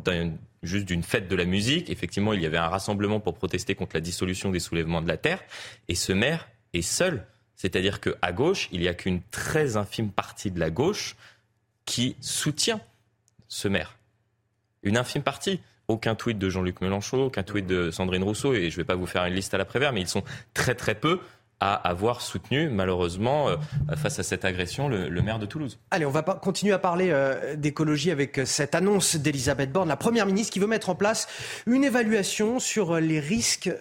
juste 0.64 0.86
d'une 0.86 1.04
fête 1.04 1.28
de 1.28 1.36
la 1.36 1.46
musique. 1.46 1.90
Effectivement, 1.90 2.34
il 2.34 2.42
y 2.42 2.46
avait 2.46 2.58
un 2.58 2.68
rassemblement 2.68 3.20
pour 3.20 3.36
protester 3.36 3.76
contre 3.76 3.96
la 3.96 4.02
dissolution 4.02 4.52
des 4.52 4.60
soulèvements 4.60 5.02
de 5.02 5.08
la 5.08 5.18
terre. 5.18 5.40
Et 5.88 5.96
ce 5.96 6.12
maire 6.12 6.50
est 6.74 6.82
seul 6.82 7.26
c'est-à-dire 7.56 8.02
qu'à 8.02 8.32
gauche, 8.32 8.70
il 8.72 8.82
n'y 8.82 8.88
a 8.88 8.94
qu'une 8.94 9.22
très 9.32 9.78
infime 9.78 10.12
partie 10.12 10.52
de 10.52 10.60
la 10.60 10.70
gauche 10.70 11.16
qui 11.86 12.16
soutient 12.20 12.82
ce 13.48 13.68
maire. 13.68 13.98
Une 14.84 14.98
infime 14.98 15.24
partie. 15.24 15.60
Aucun 15.88 16.16
tweet 16.16 16.40
de 16.40 16.50
Jean-Luc 16.50 16.82
Mélenchon, 16.82 17.26
aucun 17.26 17.44
tweet 17.44 17.68
de 17.68 17.92
Sandrine 17.92 18.24
Rousseau, 18.24 18.56
et 18.56 18.72
je 18.72 18.76
ne 18.76 18.82
vais 18.82 18.86
pas 18.86 18.96
vous 18.96 19.06
faire 19.06 19.24
une 19.26 19.36
liste 19.36 19.54
à 19.54 19.60
la 19.60 19.66
prévère, 19.66 19.94
mais 19.94 20.02
ils 20.02 20.08
sont 20.08 20.24
très 20.56 20.74
très 20.74 20.96
peu 20.96 21.20
à 21.62 21.74
avoir 21.74 22.22
soutenu, 22.22 22.70
malheureusement, 22.70 23.48
euh, 23.48 23.56
face 23.96 24.20
à 24.20 24.24
cette 24.24 24.44
agression, 24.44 24.90
le, 24.90 25.10
maire 25.22 25.40
de 25.40 25.46
Toulouse. 25.46 25.80
Allez, 25.90 26.06
on 26.06 26.12
va 26.12 26.22
continuer 26.22 26.74
à 26.74 26.80
parler 26.80 27.10
euh, 27.10 27.56
d'écologie 27.56 28.12
avec 28.12 28.38
euh, 28.38 28.46
cette 28.46 28.76
annonce 28.76 29.16
d'Elisabeth 29.16 29.72
Borne, 29.72 29.88
la 29.88 29.96
première 29.96 30.26
ministre, 30.26 30.52
qui 30.52 30.60
veut 30.60 30.68
mettre 30.68 30.90
en 30.90 30.96
place 30.96 31.28
une 31.66 31.84
évaluation 31.84 32.60
sur 32.60 33.00
les 33.00 33.20
risques, 33.20 33.72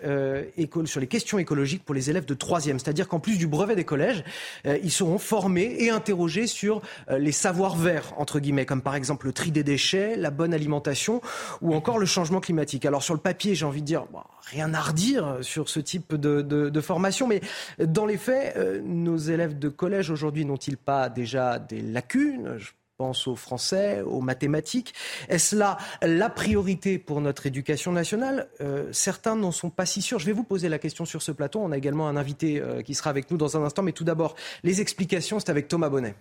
sur 0.85 1.01
les 1.01 1.07
questions 1.07 1.39
écologiques 1.39 1.85
pour 1.85 1.95
les 1.95 2.11
élèves 2.11 2.25
de 2.25 2.35
troisième. 2.35 2.79
C'est-à-dire 2.79 3.09
qu'en 3.09 3.19
plus 3.19 3.37
du 3.37 3.47
brevet 3.47 3.77
des 3.77 3.85
collèges, 3.85 4.25
ils 4.65 4.91
seront 4.91 5.19
formés 5.19 5.77
et 5.79 5.91
interrogés 5.91 6.47
sur 6.47 6.81
les 7.11 7.33
savoirs 7.33 7.77
verts, 7.77 8.13
entre 8.17 8.41
guillemets, 8.41 8.67
comme 8.67 8.83
par 8.83 8.95
exemple 8.95 9.27
le 9.27 9.33
tri 9.33 9.51
des 9.51 9.63
déchets, 9.63 10.17
la 10.17 10.31
bonne 10.31 10.55
alimentation 10.55 11.21
ou 11.61 11.75
encore 11.75 11.99
le 11.99 12.07
changement 12.07 12.41
climatique. 12.41 12.87
Alors 12.87 13.03
sur 13.03 13.15
le 13.15 13.21
papier, 13.21 13.55
j'ai 13.55 13.67
envie 13.67 13.83
de 13.83 13.87
dire, 13.87 14.05
rien 14.51 14.73
à 14.75 14.81
redire 14.81 15.39
sur 15.43 15.69
ce 15.69 15.81
type 15.81 16.15
de, 16.15 16.43
de 16.43 16.81
formation, 16.81 17.27
mais 17.27 17.41
dans 17.79 18.07
les 18.07 18.17
faits, 18.17 18.57
euh, 18.57 18.81
nos 18.83 19.17
élèves 19.17 19.59
de 19.59 19.69
collège 19.69 20.11
aujourd'hui 20.11 20.45
n'ont-ils 20.45 20.77
pas 20.77 21.09
déjà 21.09 21.59
des 21.59 21.81
lacunes? 21.81 22.57
Je 22.59 22.71
pense 22.97 23.27
aux 23.27 23.37
français, 23.37 24.03
aux 24.03 24.21
mathématiques. 24.21 24.95
Est-ce 25.29 25.57
là 25.57 25.79
la 26.03 26.31
priorité 26.31 26.99
pour 26.99 27.21
notre 27.21 27.47
éducation 27.47 27.93
nationale? 27.93 28.49
Euh, 28.61 28.89
Certains 28.93 29.37
n'en 29.37 29.53
sont 29.53 29.71
pas 29.71 29.87
si 29.87 30.03
sûrs. 30.03 30.19
Je 30.19 30.27
vais 30.27 30.33
vous 30.33 30.45
poser 30.45 30.69
la 30.69 30.79
question 30.79 31.05
sur 31.05 31.23
ce 31.23 31.33
plateau. 31.33 31.61
On 31.61 31.73
a 31.73 31.77
également 31.77 32.09
un 32.09 32.17
invité 32.17 32.61
euh, 32.61 32.83
qui 32.83 32.95
sera 32.95 33.11
avec 33.11 33.31
nous 33.31 33.37
dans 33.37 33.57
un 33.57 33.65
instant. 33.65 33.83
Mais 33.83 33.93
tout 33.93 34.05
d'abord, 34.05 34.37
les 34.63 34.81
explications, 34.81 35.41
c'est 35.41 35.51
avec 35.51 35.69
Thomas 35.69 35.89
Bonnet 35.89 36.15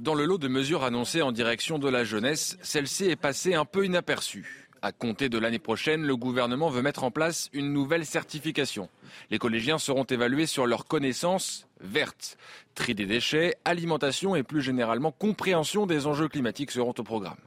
Dans 0.00 0.14
le 0.14 0.24
lot 0.24 0.38
de 0.38 0.48
mesures 0.48 0.82
annoncées 0.82 1.22
en 1.22 1.32
direction 1.32 1.78
de 1.78 1.88
la 1.88 2.02
jeunesse, 2.04 2.58
celle-ci 2.62 3.04
est 3.04 3.16
passée 3.16 3.54
un 3.54 3.64
peu 3.64 3.84
inaperçue. 3.84 4.67
À 4.80 4.92
compter 4.92 5.28
de 5.28 5.38
l'année 5.38 5.58
prochaine, 5.58 6.06
le 6.06 6.16
gouvernement 6.16 6.68
veut 6.68 6.82
mettre 6.82 7.02
en 7.02 7.10
place 7.10 7.50
une 7.52 7.72
nouvelle 7.72 8.06
certification. 8.06 8.88
Les 9.30 9.38
collégiens 9.38 9.78
seront 9.78 10.04
évalués 10.04 10.46
sur 10.46 10.66
leurs 10.66 10.86
connaissances 10.86 11.66
vertes. 11.80 12.36
Tri 12.76 12.94
des 12.94 13.06
déchets, 13.06 13.56
alimentation 13.64 14.36
et 14.36 14.44
plus 14.44 14.62
généralement 14.62 15.10
compréhension 15.10 15.86
des 15.86 16.06
enjeux 16.06 16.28
climatiques 16.28 16.70
seront 16.70 16.94
au 16.96 17.02
programme. 17.02 17.38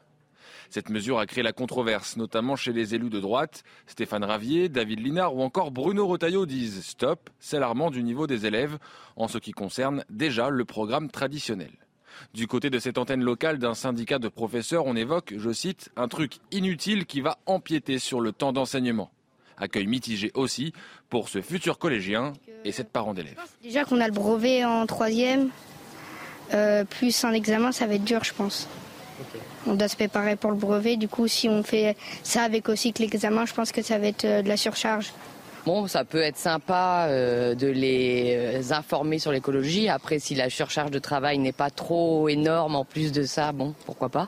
Cette 0.70 0.90
mesure 0.90 1.20
a 1.20 1.26
créé 1.26 1.44
la 1.44 1.54
controverse, 1.54 2.18
notamment 2.18 2.58
chez 2.58 2.74
les 2.74 2.96
élus 2.96 3.10
de 3.10 3.20
droite. 3.20 3.64
Stéphane 3.88 4.24
Ravier, 4.24 4.68
David 4.68 5.00
Linard 5.00 5.36
ou 5.36 5.42
encore 5.42 5.72
Bruno 5.72 6.08
Rotaillot 6.08 6.46
disent 6.46 6.84
stop, 6.84 7.30
c'est 7.40 7.58
alarmant 7.58 7.92
du 7.92 8.04
niveau 8.04 8.28
des 8.28 8.46
élèves 8.46 8.78
en 9.16 9.28
ce 9.30 9.38
qui 9.38 9.52
concerne 9.52 10.04
déjà 10.10 10.50
le 10.50 10.66
programme 10.66 11.10
traditionnel. 11.10 11.72
Du 12.34 12.48
côté 12.48 12.70
de 12.70 12.80
cette 12.80 12.98
antenne 12.98 13.22
locale 13.22 13.58
d'un 13.58 13.74
syndicat 13.74 14.20
de 14.20 14.28
professeurs, 14.28 14.86
on 14.86 14.96
évoque, 14.96 15.34
je 15.38 15.52
cite, 15.52 15.90
un 15.96 16.08
truc 16.08 16.38
inutile 16.52 17.06
qui 17.06 17.22
va 17.22 17.38
empiéter 17.46 18.00
sur 18.00 18.22
le 18.22 18.32
temps 18.32 18.54
d'enseignement. 18.54 19.12
Accueil 19.58 19.86
mitigé 19.86 20.32
aussi 20.34 20.74
pour 21.10 21.30
ce 21.30 21.42
futur 21.42 21.78
collégien 21.78 22.34
et 22.66 22.72
cette 22.72 22.90
parent 22.90 23.14
d'élèves. 23.14 23.38
Déjà 23.62 23.86
qu'on 23.86 24.00
a 24.02 24.08
le 24.08 24.14
brevet 24.14 24.66
en 24.66 24.86
troisième, 24.88 25.50
euh, 26.54 26.84
plus 26.84 27.24
un 27.24 27.34
examen, 27.34 27.72
ça 27.72 27.86
va 27.86 27.96
être 27.96 28.04
dur, 28.04 28.24
je 28.24 28.34
pense. 28.34 28.68
On 29.68 29.76
doit 29.76 29.88
se 29.88 29.96
préparer 29.96 30.36
pour 30.36 30.52
le 30.52 30.58
brevet. 30.58 30.98
Du 30.98 31.08
coup, 31.08 31.28
si 31.28 31.48
on 31.48 31.64
fait 31.64 31.96
ça 32.24 32.42
avec 32.42 32.70
aussi 32.70 32.92
que 32.92 33.04
l'examen, 33.04 33.46
je 33.46 33.54
pense 33.54 33.72
que 33.72 33.82
ça 33.82 34.00
va 34.00 34.08
être 34.08 34.26
euh, 34.26 34.42
de 34.42 34.48
la 34.48 34.58
surcharge. 34.58 35.14
Bon, 35.66 35.86
ça 35.88 36.04
peut 36.04 36.22
être 36.22 36.38
sympa 36.38 37.06
euh, 37.08 37.54
de 37.54 37.68
les 37.68 38.34
euh, 38.36 38.74
informer 38.74 39.20
sur 39.20 39.32
l'écologie. 39.32 39.90
Après, 39.90 40.18
si 40.18 40.34
la 40.34 40.50
surcharge 40.50 40.90
de 40.90 40.98
travail 40.98 41.38
n'est 41.38 41.52
pas 41.52 41.70
trop 41.70 42.28
énorme 42.30 42.76
en 42.76 42.84
plus 42.84 43.12
de 43.12 43.24
ça, 43.24 43.52
bon, 43.52 43.76
pourquoi 43.86 44.10
pas. 44.10 44.28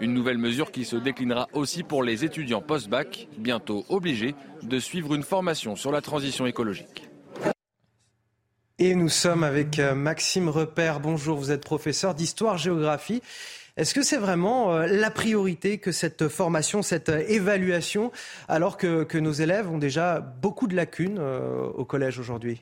Une 0.00 0.14
nouvelle 0.14 0.38
mesure 0.38 0.70
qui 0.70 0.84
se 0.84 0.94
déclinera 0.94 1.48
aussi 1.54 1.82
pour 1.82 2.04
les 2.04 2.24
étudiants 2.24 2.62
post-bac, 2.62 3.28
bientôt 3.36 3.84
obligés 3.88 4.36
de 4.62 4.78
suivre 4.78 5.14
une 5.14 5.24
formation 5.24 5.74
sur 5.74 5.90
la 5.90 6.00
transition 6.00 6.46
écologique. 6.46 7.08
Et 8.78 8.94
nous 8.94 9.10
sommes 9.10 9.44
avec 9.44 9.78
Maxime 9.78 10.48
Repère. 10.48 11.00
Bonjour, 11.00 11.36
vous 11.36 11.50
êtes 11.50 11.64
professeur 11.64 12.14
d'histoire-géographie. 12.14 13.20
Est-ce 13.80 13.94
que 13.94 14.02
c'est 14.02 14.18
vraiment 14.18 14.74
euh, 14.74 14.86
la 14.86 15.10
priorité 15.10 15.78
que 15.78 15.90
cette 15.90 16.28
formation, 16.28 16.82
cette 16.82 17.08
euh, 17.08 17.24
évaluation, 17.28 18.12
alors 18.46 18.76
que, 18.76 19.16
nos 19.16 19.32
élèves 19.32 19.70
ont 19.70 19.78
déjà 19.78 20.20
beaucoup 20.20 20.66
de 20.66 20.76
lacunes 20.76 21.16
euh, 21.18 21.66
au 21.70 21.86
collège 21.86 22.18
aujourd'hui? 22.18 22.60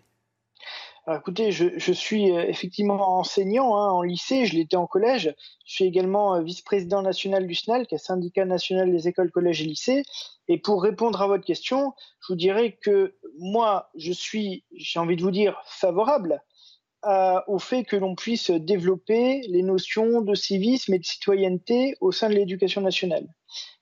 Écoutez, 1.12 1.50
je, 1.50 1.92
suis 1.92 2.28
effectivement 2.28 3.18
enseignant 3.18 3.76
hein, 3.76 3.90
en 3.90 4.02
lycée, 4.02 4.44
je 4.44 4.54
l'étais 4.54 4.76
en 4.76 4.86
collège. 4.86 5.34
Je 5.66 5.72
suis 5.72 5.86
également 5.86 6.40
vice-président 6.42 7.00
national 7.00 7.46
du 7.46 7.54
SNAL, 7.54 7.86
qui 7.86 7.94
est 7.94 7.98
syndicat 7.98 8.44
national 8.44 8.92
des 8.92 9.08
écoles, 9.08 9.30
collèges 9.32 9.62
et 9.62 9.64
lycées. 9.64 10.02
Et 10.48 10.58
pour 10.58 10.82
répondre 10.82 11.22
à 11.22 11.26
votre 11.26 11.46
question, 11.46 11.94
je 12.20 12.34
vous 12.34 12.36
dirais 12.36 12.78
que 12.82 13.16
moi, 13.38 13.88
je 13.96 14.12
suis, 14.12 14.64
j'ai 14.76 15.00
envie 15.00 15.16
de 15.16 15.22
vous 15.22 15.30
dire, 15.30 15.58
favorable 15.64 16.42
au 17.04 17.58
fait 17.58 17.84
que 17.84 17.96
l'on 17.96 18.14
puisse 18.14 18.50
développer 18.50 19.42
les 19.48 19.62
notions 19.62 20.20
de 20.20 20.34
civisme 20.34 20.94
et 20.94 20.98
de 20.98 21.04
citoyenneté 21.04 21.94
au 22.00 22.12
sein 22.12 22.28
de 22.28 22.34
l'éducation 22.34 22.80
nationale. 22.80 23.26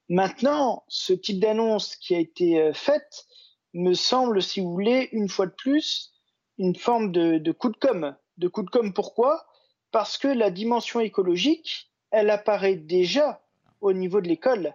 Maintenant, 0.08 0.84
ce 0.88 1.12
type 1.12 1.40
d'annonce 1.40 1.96
qui 1.96 2.14
a 2.14 2.18
été 2.20 2.60
euh, 2.60 2.72
faite 2.72 3.26
me 3.74 3.92
semble, 3.92 4.40
si 4.40 4.60
vous 4.60 4.70
voulez, 4.70 5.08
une 5.10 5.28
fois 5.28 5.46
de 5.46 5.52
plus, 5.52 6.12
une 6.58 6.76
forme 6.76 7.10
de, 7.10 7.38
de 7.38 7.52
coup 7.52 7.70
de 7.70 7.76
com. 7.76 8.14
De 8.36 8.48
coup 8.48 8.62
de 8.62 8.70
com 8.70 8.92
pourquoi? 8.92 9.46
Parce 9.90 10.16
que 10.16 10.28
la 10.28 10.50
dimension 10.50 11.00
écologique, 11.00 11.90
elle 12.10 12.30
apparaît 12.30 12.76
déjà 12.76 13.42
au 13.80 13.92
niveau 13.92 14.20
de 14.20 14.28
l'école, 14.28 14.74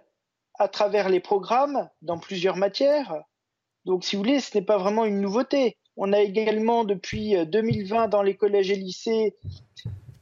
à 0.58 0.68
travers 0.68 1.08
les 1.08 1.20
programmes, 1.20 1.88
dans 2.02 2.18
plusieurs 2.18 2.56
matières. 2.56 3.24
Donc, 3.84 4.04
si 4.04 4.16
vous 4.16 4.22
voulez, 4.22 4.40
ce 4.40 4.56
n'est 4.56 4.64
pas 4.64 4.78
vraiment 4.78 5.04
une 5.04 5.20
nouveauté. 5.20 5.78
On 5.96 6.12
a 6.12 6.20
également 6.20 6.84
depuis 6.84 7.34
2020 7.46 8.04
euh, 8.04 8.08
dans 8.08 8.22
les 8.22 8.34
collèges 8.34 8.70
et 8.70 8.76
lycées 8.76 9.34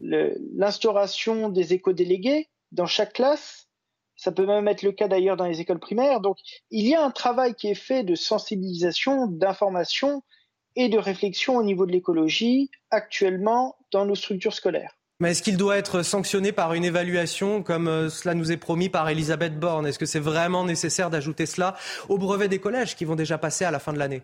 l'instauration 0.00 1.50
des 1.50 1.74
éco-délégués 1.74 2.48
dans 2.72 2.86
chaque 2.86 3.12
classe. 3.12 3.68
Ça 4.16 4.32
peut 4.32 4.46
même 4.46 4.68
être 4.68 4.82
le 4.82 4.92
cas 4.92 5.08
d'ailleurs 5.08 5.36
dans 5.36 5.46
les 5.46 5.60
écoles 5.60 5.78
primaires. 5.78 6.20
Donc 6.20 6.38
il 6.70 6.86
y 6.86 6.94
a 6.94 7.04
un 7.04 7.10
travail 7.10 7.54
qui 7.54 7.68
est 7.68 7.74
fait 7.74 8.02
de 8.02 8.14
sensibilisation, 8.14 9.26
d'information 9.26 10.22
et 10.76 10.88
de 10.88 10.98
réflexion 10.98 11.56
au 11.56 11.62
niveau 11.62 11.86
de 11.86 11.92
l'écologie 11.92 12.70
actuellement 12.90 13.76
dans 13.90 14.06
nos 14.06 14.14
structures 14.14 14.54
scolaires. 14.54 14.96
Mais 15.20 15.32
est-ce 15.32 15.42
qu'il 15.42 15.58
doit 15.58 15.76
être 15.76 16.02
sanctionné 16.02 16.50
par 16.50 16.72
une 16.72 16.84
évaluation 16.84 17.62
comme 17.62 17.88
euh, 17.88 18.08
cela 18.08 18.34
nous 18.34 18.52
est 18.52 18.56
promis 18.56 18.88
par 18.88 19.08
Elisabeth 19.10 19.58
Borne? 19.58 19.86
Est-ce 19.86 19.98
que 19.98 20.06
c'est 20.06 20.18
vraiment 20.18 20.64
nécessaire 20.64 21.10
d'ajouter 21.10 21.44
cela 21.44 21.76
au 22.08 22.16
brevet 22.16 22.48
des 22.48 22.58
collèges 22.58 22.96
qui 22.96 23.04
vont 23.04 23.16
déjà 23.16 23.36
passer 23.36 23.66
à 23.66 23.70
la 23.70 23.78
fin 23.78 23.92
de 23.92 23.98
l'année? 23.98 24.22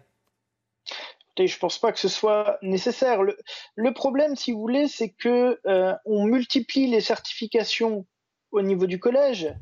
Je 1.39 1.55
ne 1.55 1.59
pense 1.59 1.79
pas 1.79 1.93
que 1.93 1.99
ce 1.99 2.09
soit 2.09 2.59
nécessaire. 2.63 3.23
Le, 3.23 3.93
problème, 3.93 4.37
si 4.37 4.53
vous 4.53 4.61
voulez, 4.61 4.89
c'est 4.89 5.11
que 5.11 5.61
euh, 5.67 5.95
on 6.07 6.25
multiplie 6.25 6.87
les 6.87 7.01
certifications 7.01 8.07
au 8.53 8.63
niveau 8.63 8.87
du 8.87 8.99
collège, 8.99 9.53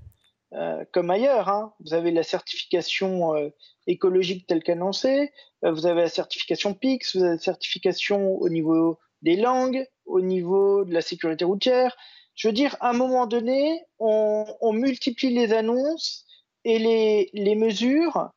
euh, 0.53 0.85
comme 0.93 1.11
ailleurs. 1.11 1.49
Hein. 1.49 1.75
Vous 1.81 1.95
avez 1.95 2.13
la 2.13 2.23
certification 2.23 3.35
euh, 3.35 3.49
écologique 3.87 4.47
telle 4.47 4.63
qu'annoncée, 4.63 5.33
vous 5.63 5.87
avez 5.87 6.03
la 6.03 6.09
certification 6.09 6.75
PIX, 6.75 7.17
vous 7.17 7.23
avez 7.23 7.33
la 7.33 7.39
certification 7.39 8.37
au 8.37 8.49
niveau 8.49 8.99
des 9.23 9.37
langues, 9.37 9.85
au 10.05 10.21
niveau 10.21 10.85
de 10.85 10.93
la 10.93 11.01
sécurité 11.01 11.45
routière. 11.45 11.97
Je 12.35 12.49
veux 12.49 12.55
dire, 12.55 12.77
à 12.81 12.91
un 12.91 12.93
moment 12.93 13.27
donné, 13.27 13.83
on, 13.99 14.45
on 14.61 14.73
multiplie 14.73 15.33
les 15.33 15.53
annonces 15.53 16.27
et 16.65 16.79
les, 16.79 17.31
les 17.33 17.55
mesures 17.55 18.31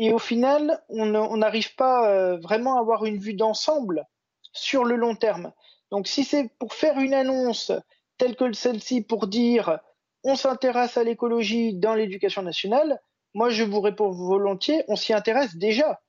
et 0.00 0.12
au 0.12 0.20
final, 0.20 0.80
on 0.88 1.36
n'arrive 1.36 1.74
pas 1.74 2.08
euh, 2.08 2.38
vraiment 2.38 2.76
à 2.76 2.80
avoir 2.80 3.04
une 3.04 3.18
vue 3.18 3.34
d'ensemble 3.34 4.06
sur 4.52 4.84
le 4.84 4.94
long 4.94 5.16
terme. 5.16 5.52
Donc 5.90 6.06
si 6.06 6.22
c'est 6.22 6.50
pour 6.60 6.72
faire 6.72 7.00
une 7.00 7.14
annonce 7.14 7.72
telle 8.16 8.36
que 8.36 8.52
celle-ci 8.52 9.02
pour 9.02 9.26
dire 9.26 9.80
on 10.22 10.36
s'intéresse 10.36 10.96
à 10.96 11.04
l'écologie 11.04 11.74
dans 11.74 11.94
l'éducation 11.94 12.42
nationale, 12.42 13.00
moi 13.34 13.50
je 13.50 13.64
vous 13.64 13.80
réponds 13.80 14.10
volontiers, 14.10 14.84
on 14.86 14.94
s'y 14.94 15.12
intéresse 15.12 15.56
déjà. 15.56 16.00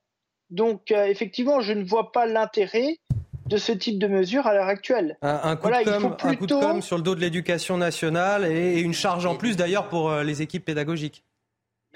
Donc 0.50 0.92
euh, 0.92 1.06
effectivement, 1.06 1.60
je 1.60 1.72
ne 1.72 1.84
vois 1.84 2.12
pas 2.12 2.26
l'intérêt 2.26 2.98
de 3.46 3.56
ce 3.56 3.72
type 3.72 3.98
de 3.98 4.06
mesure 4.06 4.46
à 4.46 4.54
l'heure 4.54 4.68
actuelle. 4.68 5.18
Un, 5.22 5.56
coup 5.56 5.68
de 5.68 6.60
com', 6.60 6.80
sur 6.80 6.96
le 6.96 7.02
dos 7.02 7.16
de 7.16 7.20
l'éducation 7.20 7.76
nationale 7.76 8.44
et, 8.44 8.78
une 8.78 8.94
charge 8.94 9.26
en 9.26 9.34
plus 9.34 9.56
d'ailleurs 9.56 9.88
pour 9.88 10.10
euh, 10.10 10.22
les 10.22 10.42
équipes 10.42 10.64
pédagogiques. 10.64 11.24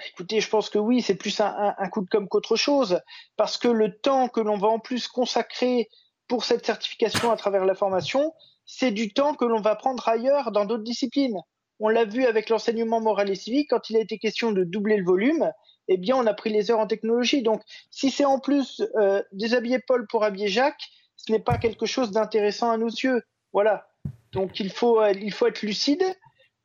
Écoutez, 0.03 0.41
je 0.41 0.49
pense 0.49 0.69
que 0.69 0.77
oui, 0.77 1.01
c'est 1.01 1.15
plus 1.15 1.39
un, 1.39 1.73
coup 1.89 2.01
de 2.01 2.09
com' 2.09 2.27
qu'autre 2.27 2.55
chose, 2.55 2.99
parce 3.37 3.57
que 3.57 3.69
le 3.69 3.97
temps 3.97 4.27
que 4.27 4.41
l'on 4.41 4.57
va 4.57 4.67
en 4.67 4.79
plus 4.79 5.07
consacrer 5.07 5.89
pour 6.27 6.43
cette 6.43 6.65
certification 6.65 7.31
à 7.31 7.37
travers 7.37 7.65
la 7.65 7.75
formation, 7.75 8.33
c'est 8.65 8.91
du 8.91 9.13
temps 9.13 9.35
que 9.35 9.45
l'on 9.45 9.61
va 9.61 9.75
prendre 9.75 10.07
ailleurs 10.09 10.51
dans 10.51 10.65
d'autres 10.65 10.83
disciplines. 10.83 11.39
On 11.79 11.89
l'a 11.89 12.05
vu 12.05 12.25
avec 12.25 12.49
l'enseignement 12.49 12.99
moral 12.99 13.29
et 13.29 13.35
civique, 13.35 13.69
quand 13.69 13.89
il 13.89 13.97
a 13.97 14.01
été 14.01 14.17
question 14.17 14.51
de 14.51 14.63
doubler 14.63 14.97
le 14.97 15.05
volume, 15.05 15.51
eh 15.87 15.97
bien, 15.97 16.15
on 16.17 16.25
a 16.25 16.33
pris 16.33 16.49
les 16.49 16.71
heures 16.71 16.79
en 16.79 16.87
technologie. 16.87 17.41
Donc, 17.41 17.61
si 17.91 18.09
c'est 18.09 18.25
en 18.25 18.39
plus 18.39 18.81
euh, 18.95 19.21
déshabiller 19.31 19.79
Paul 19.79 20.07
pour 20.07 20.23
habiller 20.23 20.47
Jacques, 20.47 20.89
ce 21.15 21.31
n'est 21.31 21.39
pas 21.39 21.57
quelque 21.57 21.85
chose 21.85 22.11
d'intéressant 22.11 22.71
à 22.71 22.77
nos 22.77 22.89
yeux. 22.89 23.21
Voilà. 23.53 23.87
Donc, 24.31 24.59
il 24.59 24.71
faut, 24.71 24.99
euh, 24.99 25.11
il 25.11 25.31
faut 25.31 25.47
être 25.47 25.61
lucide. 25.61 26.03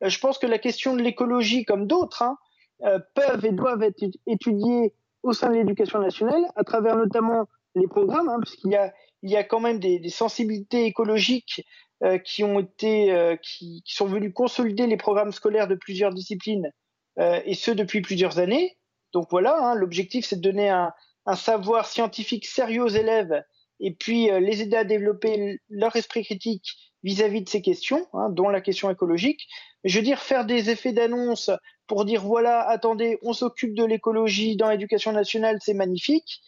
Euh, 0.03 0.09
je 0.09 0.19
pense 0.19 0.37
que 0.37 0.47
la 0.47 0.57
question 0.57 0.95
de 0.95 1.01
l'écologie, 1.01 1.65
comme 1.65 1.87
d'autres, 1.87 2.23
hein, 2.23 2.37
euh, 2.83 2.99
peuvent 3.13 3.45
et 3.45 3.51
doivent 3.51 3.83
être 3.83 4.03
étudiés 4.25 4.93
au 5.23 5.33
sein 5.33 5.49
de 5.49 5.55
l'éducation 5.55 5.99
nationale, 5.99 6.43
à 6.55 6.63
travers 6.63 6.95
notamment 6.95 7.47
les 7.75 7.87
programmes, 7.87 8.27
hein, 8.27 8.39
puisqu'il 8.41 8.71
y 8.71 8.75
a, 8.75 8.91
il 9.21 9.29
y 9.29 9.35
a 9.35 9.43
quand 9.43 9.59
même 9.59 9.79
des, 9.79 10.09
sensibilités 10.09 10.85
écologiques 10.85 11.63
euh, 12.03 12.17
qui 12.17 12.43
ont 12.43 12.59
été, 12.59 13.11
euh, 13.11 13.35
qui, 13.35 13.83
sont 13.85 14.07
venues 14.07 14.33
consolider 14.33 14.87
les 14.87 14.97
programmes 14.97 15.31
scolaires 15.31 15.67
de 15.67 15.75
plusieurs 15.75 16.13
disciplines, 16.13 16.71
et 17.19 17.53
ce 17.53 17.69
depuis 17.69 18.01
plusieurs 18.01 18.39
années. 18.39 18.77
Donc 19.13 19.27
voilà, 19.29 19.55
hein, 19.59 19.75
l'objectif 19.75 20.25
c'est 20.25 20.37
de 20.37 20.41
donner 20.41 20.69
un, 20.69 20.91
savoir 21.35 21.85
scientifique 21.85 22.47
sérieux 22.47 22.83
aux 22.83 22.87
élèves, 22.87 23.43
et 23.79 23.93
puis 23.93 24.31
les 24.39 24.61
aider 24.61 24.77
à 24.77 24.85
développer 24.85 25.59
leur 25.69 25.95
esprit 25.95 26.23
critique 26.23 26.90
vis-à-vis 27.03 27.39
-vis 27.39 27.43
de 27.43 27.49
ces 27.49 27.61
questions, 27.61 28.07
hein, 28.13 28.29
dont 28.29 28.49
la 28.49 28.61
question 28.61 28.89
écologique. 28.89 29.47
Je 29.83 29.97
veux 29.97 30.05
dire, 30.05 30.19
faire 30.19 30.45
des 30.45 30.69
effets 30.69 30.93
d'annonce 30.93 31.49
pour 31.87 32.05
dire 32.05 32.21
voilà, 32.21 32.67
attendez, 32.69 33.17
on 33.23 33.33
s'occupe 33.33 33.73
de 33.73 33.83
l'écologie 33.83 34.55
dans 34.55 34.69
l'éducation 34.69 35.11
nationale, 35.11 35.57
c'est 35.61 35.73
magnifique. 35.73 36.41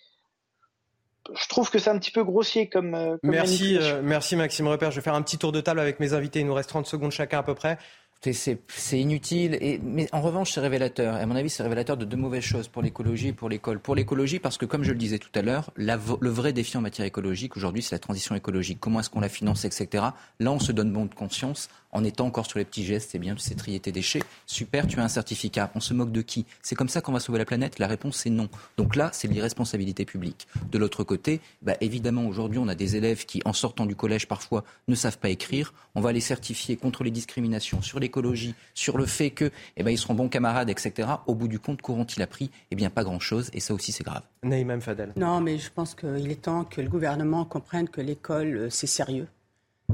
Je 1.33 1.47
trouve 1.47 1.69
que 1.69 1.79
c'est 1.79 1.89
un 1.89 1.97
petit 1.97 2.11
peu 2.11 2.23
grossier 2.23 2.67
comme. 2.67 2.95
Euh, 2.95 3.17
merci, 3.23 3.77
euh, 3.77 4.01
merci 4.03 4.35
Maxime 4.35 4.67
Repère. 4.67 4.91
Je 4.91 4.97
vais 4.97 5.01
faire 5.01 5.15
un 5.15 5.21
petit 5.21 5.37
tour 5.37 5.51
de 5.51 5.61
table 5.61 5.79
avec 5.79 5.99
mes 5.99 6.13
invités. 6.13 6.41
Il 6.41 6.47
nous 6.47 6.53
reste 6.53 6.69
30 6.69 6.85
secondes 6.85 7.11
chacun 7.11 7.39
à 7.39 7.43
peu 7.43 7.55
près. 7.55 7.77
C'est 8.31 8.99
inutile. 8.99 9.79
Mais 9.83 10.07
en 10.13 10.21
revanche, 10.21 10.53
c'est 10.53 10.61
révélateur. 10.61 11.15
À 11.15 11.25
mon 11.25 11.35
avis, 11.35 11.49
c'est 11.49 11.63
révélateur 11.63 11.97
de 11.97 12.05
deux 12.05 12.17
mauvaises 12.17 12.43
choses 12.43 12.67
pour 12.67 12.81
l'écologie 12.81 13.29
et 13.29 13.33
pour 13.33 13.49
l'école. 13.49 13.79
Pour 13.79 13.95
l'écologie, 13.95 14.39
parce 14.39 14.57
que 14.57 14.65
comme 14.65 14.83
je 14.83 14.91
le 14.91 14.97
disais 14.97 15.19
tout 15.19 15.29
à 15.35 15.41
l'heure, 15.41 15.71
le 15.75 16.29
vrai 16.29 16.53
défi 16.53 16.77
en 16.77 16.81
matière 16.81 17.05
écologique 17.05 17.57
aujourd'hui, 17.57 17.81
c'est 17.81 17.95
la 17.95 17.99
transition 17.99 18.35
écologique. 18.35 18.79
Comment 18.79 19.01
est-ce 19.01 19.09
qu'on 19.09 19.19
la 19.19 19.29
finance, 19.29 19.65
etc. 19.65 20.05
Là, 20.39 20.51
on 20.51 20.59
se 20.59 20.71
donne 20.71 20.91
bon 20.91 21.05
de 21.05 21.13
conscience 21.13 21.69
en 21.91 22.03
étant 22.03 22.25
encore 22.25 22.45
sur 22.45 22.59
les 22.59 22.65
petits 22.65 22.85
gestes. 22.85 23.11
C'est 23.11 23.19
bien, 23.19 23.35
tu 23.35 23.41
sais 23.41 23.55
trier 23.55 23.79
tes 23.79 23.91
déchets. 23.91 24.23
Super, 24.45 24.87
tu 24.87 24.99
as 24.99 25.03
un 25.03 25.09
certificat. 25.09 25.71
On 25.75 25.79
se 25.79 25.93
moque 25.93 26.11
de 26.11 26.21
qui? 26.21 26.45
C'est 26.61 26.75
comme 26.75 26.89
ça 26.89 27.01
qu'on 27.01 27.11
va 27.11 27.19
sauver 27.19 27.39
la 27.39 27.45
planète? 27.45 27.79
La 27.79 27.87
réponse, 27.87 28.17
c'est 28.17 28.29
non. 28.29 28.49
Donc 28.77 28.95
là, 28.95 29.09
c'est 29.13 29.27
l'irresponsabilité 29.27 30.05
publique. 30.05 30.47
De 30.71 30.77
l'autre 30.77 31.03
côté, 31.03 31.41
bah, 31.61 31.75
évidemment, 31.81 32.25
aujourd'hui, 32.25 32.59
on 32.59 32.67
a 32.67 32.75
des 32.75 32.95
élèves 32.95 33.25
qui, 33.25 33.41
en 33.45 33.53
sortant 33.53 33.85
du 33.85 33.95
collège, 33.95 34.27
parfois, 34.27 34.63
ne 34.87 34.95
savent 34.95 35.17
pas 35.17 35.29
écrire. 35.29 35.73
On 35.95 36.01
va 36.01 36.11
les 36.11 36.19
certifier 36.19 36.77
contre 36.77 37.03
les 37.03 37.11
discriminations, 37.11 37.81
sur 37.81 37.99
l'écologie, 38.13 38.53
sur 38.73 38.97
le 38.97 39.05
fait 39.05 39.31
que, 39.31 39.49
eh 39.75 39.83
ben, 39.83 39.89
ils 39.89 39.97
seront 39.97 40.13
bons 40.13 40.29
camarades, 40.29 40.69
etc. 40.69 41.09
Au 41.25 41.33
bout 41.33 41.47
du 41.47 41.59
compte, 41.59 41.81
qu'auront-ils 41.81 42.21
appris 42.21 42.51
Eh 42.69 42.75
bien, 42.75 42.89
pas 42.89 43.03
grand-chose. 43.03 43.49
Et 43.53 43.59
ça 43.59 43.73
aussi, 43.73 43.91
c'est 43.91 44.03
grave. 44.03 44.21
Naïm 44.43 44.81
Fadel. 44.81 45.13
Non, 45.15 45.41
mais 45.41 45.57
je 45.57 45.71
pense 45.71 45.95
qu'il 45.95 46.29
est 46.29 46.41
temps 46.41 46.63
que 46.63 46.81
le 46.81 46.89
gouvernement 46.89 47.43
comprenne 47.45 47.89
que 47.89 48.01
l'école, 48.01 48.55
euh, 48.55 48.69
c'est 48.69 48.87
sérieux. 48.87 49.27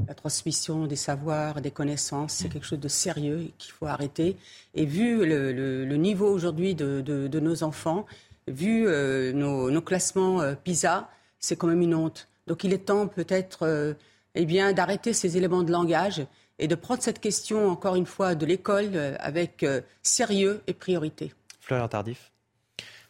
La 0.06 0.14
transmission 0.14 0.86
des 0.86 0.96
savoirs, 0.96 1.60
des 1.60 1.70
connaissances, 1.70 2.34
c'est 2.34 2.48
quelque 2.48 2.66
chose 2.66 2.78
de 2.78 2.88
sérieux 2.88 3.50
qu'il 3.58 3.72
faut 3.72 3.86
arrêter. 3.86 4.36
Et 4.74 4.84
vu 4.86 5.26
le, 5.26 5.96
niveau 5.96 6.28
aujourd'hui 6.28 6.74
de, 6.74 7.38
nos 7.40 7.62
enfants, 7.64 8.06
vu 8.46 8.86
euh, 8.86 9.32
nos, 9.32 9.80
classements 9.82 10.40
euh, 10.40 10.54
PISA, 10.54 11.10
c'est 11.38 11.56
quand 11.56 11.66
même 11.66 11.82
une 11.82 11.94
honte. 11.94 12.28
Donc 12.46 12.64
il 12.64 12.72
est 12.72 12.86
temps 12.86 13.08
peut-être 13.08 13.94
eh 14.34 14.46
bien, 14.46 14.72
d'arrêter 14.72 15.12
ces 15.12 15.36
éléments 15.36 15.62
de 15.62 15.72
langage 15.72 16.24
et 16.60 16.68
de 16.68 16.74
prendre 16.74 17.02
cette 17.02 17.18
question, 17.18 17.68
encore 17.68 17.96
une 17.96 18.06
fois, 18.06 18.34
de 18.34 18.46
l'école 18.46 19.16
avec 19.18 19.66
sérieux 20.02 20.62
et 20.66 20.74
priorité. 20.74 21.32
Florian 21.60 21.88
Tardif. 21.88 22.29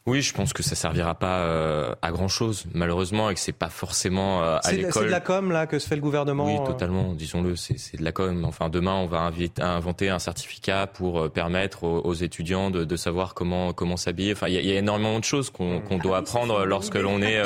Oui, 0.07 0.23
je 0.23 0.33
pense 0.33 0.55
que 0.55 0.63
ça 0.63 0.75
servira 0.75 1.15
pas 1.15 1.41
euh, 1.41 1.95
à 2.01 2.11
grand 2.11 2.27
chose, 2.27 2.65
malheureusement, 2.73 3.29
et 3.29 3.35
que 3.35 3.41
c'est 3.41 3.53
pas 3.53 3.69
forcément 3.69 4.43
euh, 4.43 4.57
à 4.65 4.73
l'école. 4.73 4.93
C'est 4.93 5.05
de 5.05 5.11
la 5.11 5.21
com 5.21 5.53
là 5.53 5.67
que 5.67 5.79
se 5.79 5.87
fait 5.87 5.95
le 5.95 6.01
gouvernement. 6.01 6.47
Oui, 6.47 6.57
euh 6.59 6.67
totalement. 6.67 7.13
Disons-le, 7.13 7.55
c'est 7.55 7.99
de 7.99 8.03
la 8.03 8.11
com. 8.11 8.47
Enfin, 8.47 8.71
demain, 8.71 8.95
on 8.95 9.07
va 9.07 9.31
inventer 9.59 10.09
un 10.09 10.19
certificat 10.19 10.87
pour 10.87 11.31
permettre 11.31 11.85
aux, 11.85 12.15
étudiants 12.15 12.71
de, 12.71 12.85
de, 12.85 12.97
savoir 12.97 13.35
comment 13.35 13.75
comment 13.75 13.99
s'habiller. 13.99 14.33
Enfin, 14.33 14.49
il 14.49 14.55
y, 14.55 14.69
y, 14.69 14.73
a 14.73 14.79
énormément 14.79 15.19
de 15.19 15.25
choses 15.25 15.51
qu'on 15.51 15.81
qu'on 15.81 15.99
doit 15.99 16.17
ah 16.17 16.21
apprendre 16.21 16.65
lorsque 16.65 16.97
l'on 16.97 17.21
est 17.21 17.43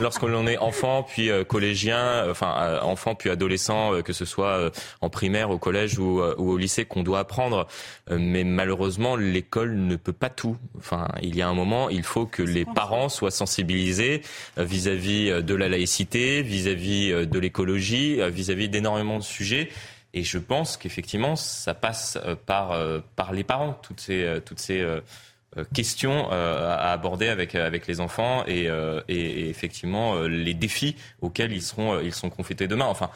lorsque 0.00 0.22
l'on 0.22 0.46
est 0.46 0.58
enfant, 0.58 1.02
puis 1.02 1.30
collégien, 1.46 2.24
enfin 2.30 2.80
enfant 2.82 3.16
puis 3.16 3.28
adolescent, 3.28 4.00
que 4.02 4.14
ce 4.14 4.24
soit 4.24 4.70
en 5.02 5.10
primaire, 5.10 5.50
au 5.50 5.58
collège 5.58 5.98
ou, 5.98 6.22
ou 6.22 6.52
au 6.52 6.56
lycée, 6.56 6.86
qu'on 6.86 7.02
doit 7.02 7.18
apprendre. 7.18 7.66
mais 8.10 8.44
malheureusement, 8.44 9.14
l'école 9.14 9.76
ne 9.76 9.96
peut 9.96 10.14
pas 10.14 10.30
tout. 10.30 10.56
Enfin, 10.78 11.08
il 11.20 11.36
y 11.36 11.42
a 11.42 11.48
un 11.48 11.54
moment 11.54 11.90
il 11.98 12.04
faut 12.04 12.26
que 12.26 12.42
les 12.42 12.64
parents 12.64 13.08
soient 13.08 13.32
sensibilisés 13.32 14.22
euh, 14.56 14.64
vis-à-vis 14.64 15.30
euh, 15.30 15.42
de 15.42 15.54
la 15.54 15.68
laïcité, 15.68 16.42
vis-à-vis 16.42 17.12
euh, 17.12 17.26
de 17.26 17.38
l'écologie, 17.38 18.20
vis-à-vis 18.30 18.68
d'énormément 18.68 19.18
de 19.18 19.24
sujets. 19.24 19.68
Et 20.14 20.22
je 20.22 20.38
pense 20.38 20.76
qu'effectivement, 20.76 21.36
ça 21.36 21.74
passe 21.74 22.18
par, 22.46 22.74
par 23.14 23.32
les 23.34 23.44
parents, 23.44 23.78
toutes 23.82 24.00
ces, 24.00 24.40
toutes 24.44 24.58
ces 24.58 24.82
questions 25.74 26.30
à 26.30 26.92
aborder 26.92 27.28
avec, 27.28 27.54
avec 27.54 27.86
les 27.86 28.00
enfants 28.00 28.42
et, 28.46 28.68
et, 29.08 29.50
effectivement 29.50 30.22
les 30.22 30.54
défis 30.54 30.96
auxquels 31.20 31.52
ils 31.52 31.62
seront, 31.62 32.00
ils 32.00 32.14
sont 32.14 32.30
confrontés 32.30 32.66
demain. 32.66 32.86
Enfin, 32.86 33.10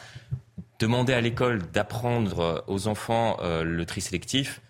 demander 0.81 1.15
à 1.15 1.23
l'école 1.23 1.63
d'apprendre 1.73 2.63
aux 2.67 2.89
enfants 2.89 3.39
le 3.43 3.87
tri 3.87 4.03
sélectif, 4.03 4.61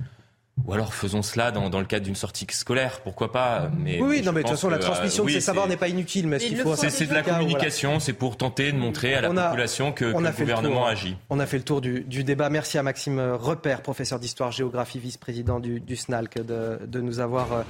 ou 0.64 0.72
alors 0.72 0.94
faisons 0.94 1.22
cela 1.22 1.50
dans, 1.50 1.70
dans 1.70 1.80
le 1.80 1.86
cadre 1.86 2.04
d'une 2.04 2.14
sortie 2.14 2.46
scolaire, 2.50 3.00
pourquoi 3.00 3.32
pas 3.32 3.70
mais, 3.76 4.00
Oui, 4.00 4.22
non, 4.22 4.32
mais 4.32 4.42
de 4.42 4.48
toute 4.48 4.56
façon, 4.56 4.68
la 4.68 4.78
transmission 4.78 5.24
de 5.24 5.30
ces 5.30 5.40
savoirs 5.40 5.66
n'est 5.66 5.76
pas 5.76 5.88
inutile. 5.88 6.28
Mais 6.28 6.38
ce 6.38 6.46
qu'il 6.46 6.58
faut, 6.58 6.76
c'est 6.76 7.06
de 7.06 7.14
la 7.14 7.22
communication, 7.22 7.98
c'est 7.98 8.12
pour 8.12 8.36
tenter 8.36 8.70
de 8.70 8.76
montrer 8.76 9.14
à 9.14 9.20
la 9.22 9.30
population 9.30 9.92
que, 9.92 10.04
le 10.04 10.12
gouvernement 10.12 10.86
agit. 10.86 11.16
On 11.30 11.40
a 11.40 11.46
fait 11.46 11.58
le 11.58 11.64
tour 11.64 11.80
du, 11.80 12.00
du, 12.02 12.22
débat. 12.22 12.48
Merci 12.50 12.78
à 12.78 12.82
Maxime 12.82 13.18
Repère, 13.18 13.82
professeur 13.82 14.18
d'histoire-géographie, 14.18 14.98
vice-président 14.98 15.58
du, 15.58 15.80
du, 15.80 15.96
SNALC, 15.96 16.44
de, 16.44 16.78
de 16.86 17.00
nous 17.00 17.20
avoir 17.20 17.52
euh, 17.52 17.62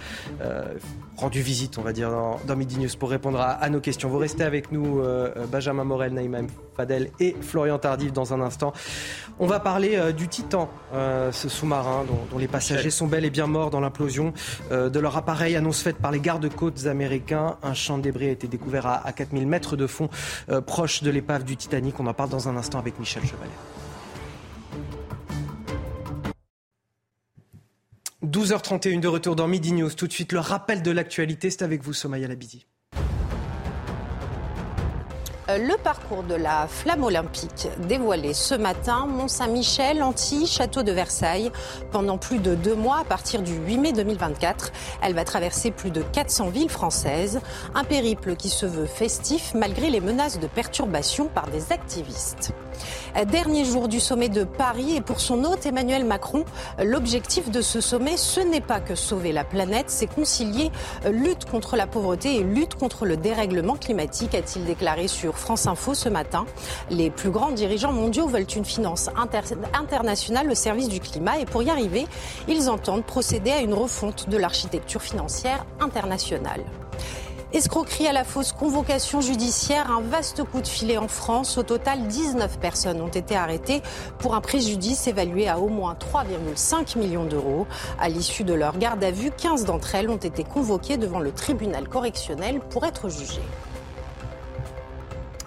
euh, 0.43 0.75
rendu 1.17 1.41
visite, 1.41 1.79
on 1.79 1.83
va 1.83 1.93
dire, 1.93 2.11
dans, 2.11 2.41
dans 2.47 2.57
Midi 2.57 2.79
News 2.79 2.91
pour 2.99 3.11
répondre 3.11 3.41
à, 3.41 3.53
à, 3.53 3.71
nos 3.71 3.81
questions. 3.81 4.09
Vous 4.09 4.19
restez 4.19 4.45
avec 4.45 4.73
nous, 4.73 5.01
euh, 5.01 5.33
Benjamin 5.51 5.85
Morel, 5.85 6.13
Naïma 6.13 6.41
Fadel 6.77 7.11
et 7.21 7.37
Florian 7.41 7.79
Tardif 7.79 8.13
dans 8.13 8.33
un 8.33 8.41
instant. 8.41 8.73
On 9.39 9.47
va 9.47 9.61
parler 9.61 9.97
euh, 9.97 10.13
du 10.13 10.29
Titan, 10.29 10.71
euh, 10.95 11.33
ce 11.33 11.49
sous-marin 11.49 12.05
dont, 12.31 12.39
les 12.39 12.49
passagers 12.49 12.91
sont 12.91 13.07
bel 13.07 13.25
et 13.25 13.31
bien 13.31 13.47
morts 13.47 13.71
dans 13.71 13.81
l'implosion 13.81 14.33
euh, 14.71 14.89
de 14.89 15.01
leur 15.01 15.17
appareil. 15.17 15.57
Annonce 15.57 15.83
faite 15.83 15.97
par 15.97 16.11
les 16.11 16.21
gardes-côtes 16.21 16.87
américains. 16.87 17.57
Un 17.63 17.75
champ 17.75 17.99
de 17.99 18.03
débris 18.03 18.29
a 18.29 18.33
été 18.33 18.49
découvert 18.49 18.87
à, 18.87 19.13
4000 19.13 19.47
mètres 19.47 19.77
de 19.77 19.87
fond, 19.87 20.09
proche 20.67 21.03
de 21.03 21.11
l'épave 21.11 21.45
du 21.45 21.57
Titanic. 21.57 21.99
On 22.01 22.07
en 22.07 22.15
parle 22.15 22.31
dans 22.31 22.49
un 22.49 22.57
instant 22.57 22.79
avec 22.79 22.99
Michel 22.99 23.23
Chevalet. 23.25 23.51
12h31 28.25 29.01
de 29.01 29.09
retour 29.09 29.37
dans 29.37 29.49
Midi 29.49 29.73
News. 29.73 29.91
Tout 29.91 30.07
de 30.07 30.13
suite, 30.13 30.33
le 30.33 30.39
rappel 30.39 30.83
de 30.83 30.91
l'actualité. 30.91 31.51
C'est 31.51 31.63
avec 31.63 31.83
vous, 31.83 31.93
Somaya 31.93 32.29
Labidi. 32.29 32.67
Euh, 35.49 35.59
le 35.59 35.77
parcours 35.77 36.23
de 36.23 36.35
la 36.35 36.69
flamme 36.69 37.03
olympique 37.03 37.69
dévoilé 37.89 38.33
ce 38.33 38.55
matin, 38.55 39.07
Mont-Saint-Michel, 39.07 40.03
Antilles, 40.03 40.47
Château 40.47 40.85
de 40.85 40.93
Versailles. 40.93 41.51
Pendant 41.91 42.17
plus 42.17 42.39
de 42.39 42.55
deux 42.55 42.77
mois, 42.77 42.99
à 42.99 43.05
partir 43.05 43.43
du 43.43 43.55
8 43.55 43.79
mai 43.79 43.93
2024, 43.93 44.73
elle 45.03 45.15
va 45.15 45.25
traverser 45.25 45.73
plus 45.73 45.91
de 45.91 46.03
400 46.03 46.51
villes 46.51 46.71
françaises. 46.71 47.41
Un 47.75 47.83
périple 47.83 48.37
qui 48.37 48.51
se 48.51 48.67
veut 48.67 48.87
festif 48.87 49.53
malgré 49.55 49.91
les 49.91 50.01
menaces 50.01 50.39
de 50.39 50.47
perturbation 50.47 51.27
par 51.27 51.49
des 51.49 51.73
activistes. 51.73 52.53
Dernier 53.31 53.65
jour 53.65 53.89
du 53.89 54.01
sommet 54.01 54.31
de 54.31 54.43
Paris 54.43 54.97
et 54.97 55.01
pour 55.01 55.21
son 55.21 55.45
hôte 55.45 55.67
Emmanuel 55.67 56.05
Macron, 56.05 56.45
l'objectif 56.83 57.51
de 57.51 57.61
ce 57.61 57.81
sommet, 57.81 58.17
ce 58.17 58.41
n'est 58.41 58.63
pas 58.63 58.81
que 58.81 58.95
sauver 58.95 59.33
la 59.33 59.45
planète, 59.45 59.87
c'est 59.89 60.07
concilier 60.07 60.71
lutte 61.11 61.45
contre 61.45 61.77
la 61.77 61.87
pauvreté 61.87 62.37
et 62.37 62.43
lutte 62.43 62.75
contre 62.75 63.05
le 63.05 63.17
dérèglement 63.17 63.77
climatique, 63.77 64.35
a-t-il 64.35 64.65
déclaré 64.65 65.09
sur 65.09 65.37
France 65.37 65.67
Info 65.67 65.95
ce 65.95 66.09
matin. 66.09 66.47
Les 66.91 67.11
plus 67.11 67.31
grands 67.31 67.53
dirigeants 67.53 67.93
mondiaux 67.93 68.27
veulent 68.27 68.47
une 68.57 68.65
finance 68.65 69.11
internationale 69.75 70.51
au 70.51 70.55
service 70.55 70.89
du 70.89 71.01
climat 71.01 71.39
et 71.39 71.45
pour 71.45 71.63
y 71.63 71.71
arriver, 71.71 72.07
ils 72.49 72.71
entendent 72.71 73.05
procéder 73.05 73.51
à 73.51 73.61
une 73.61 73.75
refonte 73.75 74.29
de 74.29 74.37
l'architecture 74.39 75.03
financière 75.03 75.65
internationale. 75.81 76.65
Escroquerie 77.53 78.07
à 78.07 78.13
la 78.15 78.25
fausse 78.25 78.53
convocation 78.53 79.21
judiciaire, 79.21 79.91
un 79.91 80.01
vaste 80.01 80.43
coup 80.43 80.63
de 80.63 80.67
filet 80.67 80.97
en 80.97 81.07
France. 81.07 81.59
Au 81.59 81.63
total, 81.63 82.07
19 82.07 82.59
personnes 82.59 83.03
ont 83.03 83.09
été 83.09 83.37
arrêtées 83.37 83.83
pour 84.21 84.35
un 84.35 84.41
préjudice 84.41 85.07
évalué 85.07 85.49
à 85.49 85.59
au 85.59 85.69
moins 85.69 85.95
3,5 85.95 86.97
millions 86.97 87.27
d'euros. 87.27 87.67
À 88.01 88.09
l'issue 88.09 88.45
de 88.45 88.55
leur 88.55 88.79
garde 88.79 89.05
à 89.05 89.11
vue, 89.11 89.31
15 89.37 89.67
d'entre 89.67 89.95
elles 89.95 90.09
ont 90.09 90.17
été 90.17 90.45
convoquées 90.45 90.97
devant 90.97 91.21
le 91.21 91.31
tribunal 91.31 91.91
correctionnel 91.91 92.61
pour 92.71 92.87
être 92.87 93.11
jugées. 93.11 93.43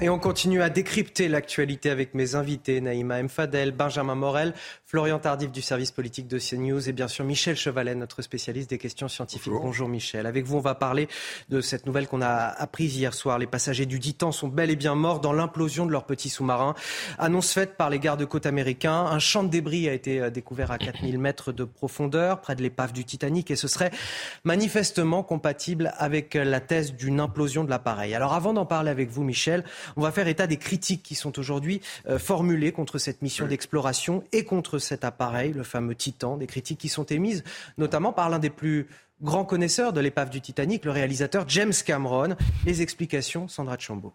Et 0.02 0.10
on 0.10 0.20
continue 0.20 0.62
à 0.62 0.70
décrypter 0.70 1.30
l'actualité 1.30 1.90
avec 1.90 2.16
mes 2.16 2.36
invités, 2.36 2.82
Naïma 2.82 3.24
Mfadel, 3.24 3.72
Benjamin 3.72 4.16
Morel, 4.16 4.54
Florian 4.86 5.20
Tardif 5.20 5.54
du 5.54 5.62
service 5.62 5.92
politique 5.92 6.28
de 6.28 6.38
CNews 6.38 6.90
et 6.90 6.92
bien 6.92 7.08
sûr 7.08 7.24
Michel 7.24 7.56
Chevalet, 7.56 7.96
notre 7.96 8.22
spécialiste 8.22 8.70
des 8.70 8.78
questions 8.78 9.08
scientifiques. 9.08 9.54
Bonjour. 9.54 9.88
Michel. 9.88 10.26
Avec 10.26 10.46
vous, 10.46 10.58
on 10.58 10.62
va 10.62 10.76
parler 10.76 11.08
de 11.48 11.62
cette 11.62 11.86
nouvelle 11.86 12.08
qu'on 12.08 12.22
a 12.22 12.28
apprise 12.28 12.98
hier 12.98 13.14
soir. 13.14 13.40
Les 13.40 13.48
passagers 13.48 13.86
du 13.86 14.02
Titan 14.02 14.34
sont 14.34 14.50
bel 14.50 14.70
et 14.70 14.76
bien 14.76 14.96
morts 14.96 15.22
dans 15.22 15.32
l'implosion 15.32 15.86
de 15.86 15.92
leur 15.92 16.06
petit 16.06 16.28
sous-marin. 16.28 16.76
Annonce 17.18 17.54
faite 17.54 17.78
par 17.78 17.90
les 17.90 18.00
gardes-côtes 18.00 18.48
américains. 18.48 19.06
Un 19.06 19.20
champ 19.20 19.44
de 19.44 19.50
débris 19.50 19.88
a 19.88 19.94
été 19.94 20.20
euh, 20.20 20.30
découvert 20.30 20.72
à 20.72 20.78
4000 20.78 21.20
mètres 21.20 21.54
de 21.54 21.64
profondeur, 21.64 22.42
près 22.42 22.56
de 22.56 22.62
l'épave 22.62 22.92
du 22.92 23.06
Titanic, 23.06 23.50
et 23.50 23.56
ce 23.56 23.70
serait 23.70 23.92
manifestement 24.44 25.24
compatible 25.24 25.94
avec 25.98 26.34
la 26.34 26.60
thèse 26.60 26.94
d'une 26.94 27.22
implosion 27.22 27.64
de 27.64 27.70
l'appareil. 27.70 28.14
Alors 28.14 28.34
avant 28.34 28.52
d'en 28.52 28.66
parler 28.66 28.92
avec 28.92 29.10
vous, 29.10 29.24
Michel, 29.24 29.64
on 29.96 30.02
va 30.02 30.12
faire 30.12 30.28
état 30.28 30.48
des 30.48 30.58
critiques 30.58 31.04
qui 31.04 31.16
sont 31.16 31.38
aujourd'hui 31.40 31.82
euh, 32.08 32.20
formulées 32.20 32.72
contre 32.72 32.98
cette 32.98 33.22
mission 33.22 33.48
d'exploration 33.48 34.24
et 34.32 34.44
contre 34.44 34.80
cet 34.80 35.04
appareil, 35.04 35.54
le 35.54 35.64
fameux 35.64 35.96
Titan, 35.96 36.38
des 36.38 36.48
critiques 36.48 36.80
qui 36.80 36.90
sont 36.90 37.06
émises 37.06 37.44
notamment 37.78 38.14
par 38.14 38.30
l'un 38.30 38.40
des 38.40 38.50
plus 38.50 38.88
grands 39.22 39.46
connaisseurs 39.46 39.94
de 39.94 40.00
l'épave 40.02 40.30
du 40.30 40.42
Titanic, 40.42 40.86
le 40.86 40.92
réalisateur 40.92 41.46
James 41.48 41.74
Cameron. 41.86 42.36
Les 42.66 42.82
explications, 42.82 43.48
Sandra 43.48 43.78
Chambaud. 43.78 44.14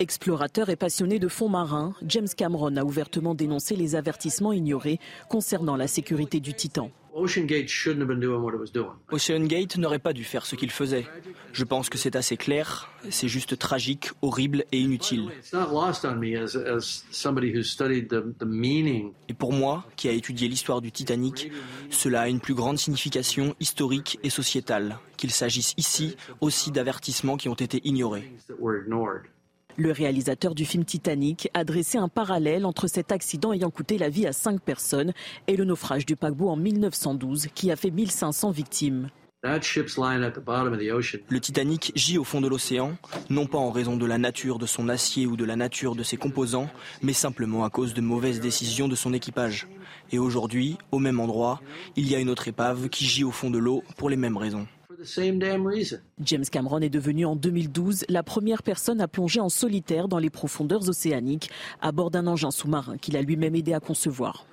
Explorateur 0.00 0.70
et 0.70 0.76
passionné 0.76 1.20
de 1.20 1.28
fonds 1.28 1.48
marins, 1.48 1.94
James 2.04 2.28
Cameron 2.36 2.76
a 2.76 2.82
ouvertement 2.82 3.34
dénoncé 3.34 3.76
les 3.76 3.94
avertissements 3.94 4.52
ignorés 4.52 4.98
concernant 5.28 5.76
la 5.76 5.86
sécurité 5.86 6.40
du 6.40 6.52
Titan. 6.52 6.90
Ocean 7.12 7.44
Gate 9.44 9.76
n'aurait 9.76 9.98
pas 9.98 10.12
dû 10.12 10.24
faire 10.24 10.46
ce 10.46 10.56
qu'il 10.56 10.70
faisait. 10.70 11.06
Je 11.52 11.64
pense 11.64 11.88
que 11.88 11.98
c'est 11.98 12.16
assez 12.16 12.36
clair, 12.36 12.90
c'est 13.10 13.28
juste 13.28 13.58
tragique, 13.58 14.10
horrible 14.22 14.64
et 14.72 14.78
inutile. 14.78 15.28
Et 19.28 19.34
pour 19.34 19.52
moi, 19.52 19.84
qui 19.96 20.08
a 20.08 20.12
étudié 20.12 20.48
l'histoire 20.48 20.80
du 20.80 20.92
Titanic, 20.92 21.50
cela 21.90 22.22
a 22.22 22.28
une 22.28 22.40
plus 22.40 22.54
grande 22.54 22.78
signification 22.78 23.54
historique 23.60 24.18
et 24.22 24.30
sociétale, 24.30 24.98
qu'il 25.16 25.30
s'agisse 25.30 25.74
ici 25.76 26.16
aussi 26.40 26.70
d'avertissements 26.70 27.36
qui 27.36 27.48
ont 27.48 27.54
été 27.54 27.80
ignorés. 27.84 28.32
Le 29.76 29.92
réalisateur 29.92 30.54
du 30.54 30.64
film 30.64 30.84
Titanic 30.84 31.48
a 31.54 31.64
dressé 31.64 31.98
un 31.98 32.08
parallèle 32.08 32.66
entre 32.66 32.86
cet 32.86 33.12
accident 33.12 33.52
ayant 33.52 33.70
coûté 33.70 33.98
la 33.98 34.08
vie 34.08 34.26
à 34.26 34.32
cinq 34.32 34.60
personnes 34.60 35.12
et 35.46 35.56
le 35.56 35.64
naufrage 35.64 36.06
du 36.06 36.16
paquebot 36.16 36.48
en 36.48 36.56
1912 36.56 37.48
qui 37.54 37.70
a 37.70 37.76
fait 37.76 37.90
1500 37.90 38.50
victimes. 38.50 39.08
Le 39.42 39.58
Titanic 41.38 41.92
gît 41.94 42.18
au 42.18 42.24
fond 42.24 42.42
de 42.42 42.48
l'océan, 42.48 42.98
non 43.30 43.46
pas 43.46 43.56
en 43.56 43.70
raison 43.70 43.96
de 43.96 44.04
la 44.04 44.18
nature 44.18 44.58
de 44.58 44.66
son 44.66 44.90
acier 44.90 45.24
ou 45.24 45.34
de 45.36 45.46
la 45.46 45.56
nature 45.56 45.94
de 45.94 46.02
ses 46.02 46.18
composants, 46.18 46.68
mais 47.00 47.14
simplement 47.14 47.64
à 47.64 47.70
cause 47.70 47.94
de 47.94 48.02
mauvaises 48.02 48.40
décisions 48.40 48.86
de 48.86 48.94
son 48.94 49.14
équipage. 49.14 49.66
Et 50.12 50.18
aujourd'hui, 50.18 50.76
au 50.92 50.98
même 50.98 51.20
endroit, 51.20 51.62
il 51.96 52.06
y 52.06 52.14
a 52.14 52.18
une 52.18 52.28
autre 52.28 52.48
épave 52.48 52.90
qui 52.90 53.06
gît 53.06 53.24
au 53.24 53.30
fond 53.30 53.48
de 53.48 53.58
l'eau 53.58 53.82
pour 53.96 54.10
les 54.10 54.16
mêmes 54.16 54.36
raisons. 54.36 54.66
James 56.20 56.44
Cameron 56.44 56.80
est 56.80 56.90
devenu 56.90 57.24
en 57.24 57.36
2012 57.36 58.04
la 58.08 58.22
première 58.22 58.62
personne 58.62 59.00
à 59.00 59.08
plonger 59.08 59.40
en 59.40 59.48
solitaire 59.48 60.08
dans 60.08 60.18
les 60.18 60.30
profondeurs 60.30 60.88
océaniques 60.88 61.50
à 61.80 61.92
bord 61.92 62.10
d'un 62.10 62.26
engin 62.26 62.50
sous-marin 62.50 62.98
qu'il 62.98 63.16
a 63.16 63.22
lui-même 63.22 63.54
aidé 63.54 63.72
à 63.72 63.80
concevoir. 63.80 64.44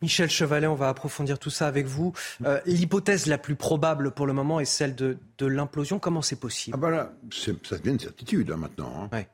Michel 0.00 0.30
Chevalet, 0.30 0.66
on 0.66 0.76
va 0.76 0.88
approfondir 0.88 1.38
tout 1.38 1.50
ça 1.50 1.66
avec 1.66 1.86
vous. 1.86 2.12
Euh, 2.44 2.60
l'hypothèse 2.66 3.26
la 3.26 3.38
plus 3.38 3.56
probable 3.56 4.12
pour 4.12 4.26
le 4.26 4.32
moment 4.32 4.60
est 4.60 4.64
celle 4.64 4.94
de, 4.94 5.18
l'implosion. 5.40 5.98
Comment 5.98 6.22
c'est 6.22 6.38
possible? 6.38 6.76
Ah 6.78 6.80
bah 6.80 7.12
Ça 7.32 7.76
devient 7.78 7.90
une 7.90 7.98
certitude 7.98 8.50
hein, 8.52 8.56
maintenant. 8.56 9.08
Hein. 9.12 9.24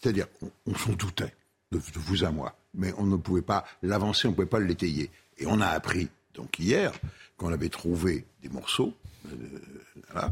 C'est-à-dire 0.00 0.26
qu'on 0.64 0.74
s'en 0.74 0.92
doutait, 0.92 1.34
de, 1.72 1.78
vous 1.78 2.24
à 2.24 2.30
moi, 2.30 2.54
mais 2.74 2.92
on 2.98 3.04
ne 3.04 3.16
pouvait 3.16 3.42
pas 3.42 3.64
l'avancer, 3.82 4.28
on 4.28 4.30
ne 4.30 4.36
pouvait 4.36 4.46
pas 4.46 4.60
l'étayer. 4.60 5.10
Et 5.38 5.46
on 5.46 5.60
a 5.60 5.66
appris, 5.66 6.08
donc 6.34 6.58
hier, 6.58 6.92
qu'on 7.36 7.52
avait 7.52 7.70
trouvé 7.70 8.24
des 8.42 8.48
morceaux. 8.48 8.94
Euh, 9.26 10.28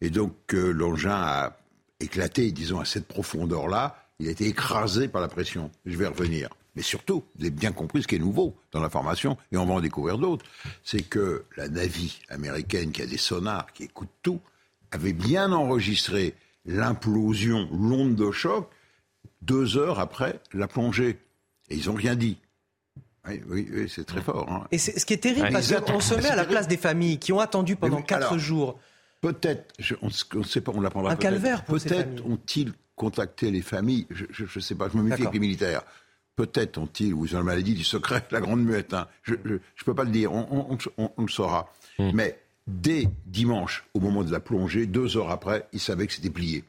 et 0.00 0.10
donc 0.10 0.34
l'engin 0.52 1.14
a 1.14 1.56
éclaté, 2.00 2.50
disons, 2.52 2.80
à 2.80 2.84
cette 2.84 3.06
profondeur-là. 3.06 3.96
Il 4.18 4.28
a 4.28 4.30
été 4.30 4.46
écrasé 4.46 5.08
par 5.08 5.20
la 5.20 5.28
pression. 5.28 5.70
Je 5.86 5.96
vais 5.96 6.06
revenir. 6.06 6.48
Mais 6.76 6.82
surtout, 6.82 7.24
vous 7.36 7.42
avez 7.42 7.50
bien 7.50 7.72
compris 7.72 8.02
ce 8.02 8.08
qui 8.08 8.16
est 8.16 8.20
nouveau 8.20 8.56
dans 8.72 8.80
l'information, 8.80 9.36
et 9.50 9.56
on 9.56 9.66
va 9.66 9.74
en 9.74 9.80
découvrir 9.80 10.18
d'autres, 10.18 10.46
c'est 10.84 11.02
que 11.02 11.44
la 11.56 11.68
Navy 11.68 12.20
américaine, 12.28 12.92
qui 12.92 13.02
a 13.02 13.06
des 13.06 13.18
sonars, 13.18 13.72
qui 13.72 13.84
écoute 13.84 14.10
tout, 14.22 14.40
avait 14.92 15.12
bien 15.12 15.52
enregistré 15.52 16.34
l'implosion, 16.64 17.68
l'onde 17.72 18.14
de 18.14 18.30
choc, 18.30 18.70
deux 19.42 19.76
heures 19.76 19.98
après 19.98 20.40
la 20.52 20.68
plongée. 20.68 21.18
Et 21.68 21.76
ils 21.76 21.86
n'ont 21.86 21.94
rien 21.94 22.14
dit. 22.14 22.38
Oui, 23.28 23.68
oui, 23.70 23.88
c'est 23.88 24.04
très 24.04 24.22
fort. 24.22 24.50
Hein. 24.50 24.66
Et 24.72 24.78
ce 24.78 25.04
qui 25.04 25.12
est 25.12 25.18
terrible, 25.18 25.50
parce 25.52 25.72
qu'on 25.72 26.00
se 26.00 26.14
met 26.14 26.28
à 26.28 26.36
la 26.36 26.44
place 26.44 26.68
des 26.68 26.76
familles 26.76 27.18
qui 27.18 27.32
ont 27.32 27.40
attendu 27.40 27.76
pendant 27.76 28.02
quatre 28.02 28.38
jours. 28.38 28.78
Peut-être, 29.20 29.74
on 30.00 30.38
ne 30.38 30.44
sait 30.44 30.62
pas, 30.62 30.72
on 30.74 30.80
l'apprendra. 30.80 31.12
Un 31.12 31.16
calvaire 31.16 31.64
pour 31.64 31.78
Peut-être 31.78 32.24
ont-ils 32.24 32.72
contacté 32.96 33.50
les 33.50 33.62
familles. 33.62 34.06
Je 34.10 34.44
ne 34.44 34.60
sais 34.60 34.74
pas, 34.74 34.88
je 34.92 34.96
me 34.96 35.02
méfie 35.02 35.22
avec 35.22 35.34
les 35.34 35.40
militaires. 35.40 35.82
Peut-être 36.36 36.78
ont-ils, 36.78 37.12
ou 37.12 37.26
ils 37.26 37.34
ont 37.34 37.38
la 37.38 37.44
maladie 37.44 37.74
du 37.74 37.84
secret, 37.84 38.26
la 38.30 38.40
grande 38.40 38.64
muette. 38.64 38.94
Hein. 38.94 39.08
Je 39.22 39.34
ne 39.34 39.58
peux 39.84 39.94
pas 39.94 40.04
le 40.04 40.10
dire, 40.10 40.32
on, 40.32 40.78
le 41.18 41.28
saura. 41.28 41.72
Hmm. 41.98 42.10
Mais 42.14 42.38
dès 42.66 43.08
dimanche, 43.26 43.84
au 43.92 44.00
moment 44.00 44.22
de 44.24 44.32
la 44.32 44.40
plongée, 44.40 44.86
deux 44.86 45.18
heures 45.18 45.30
après, 45.30 45.68
ils 45.72 45.80
savaient 45.80 46.06
que 46.06 46.14
c'était 46.14 46.30
plié. 46.30 46.64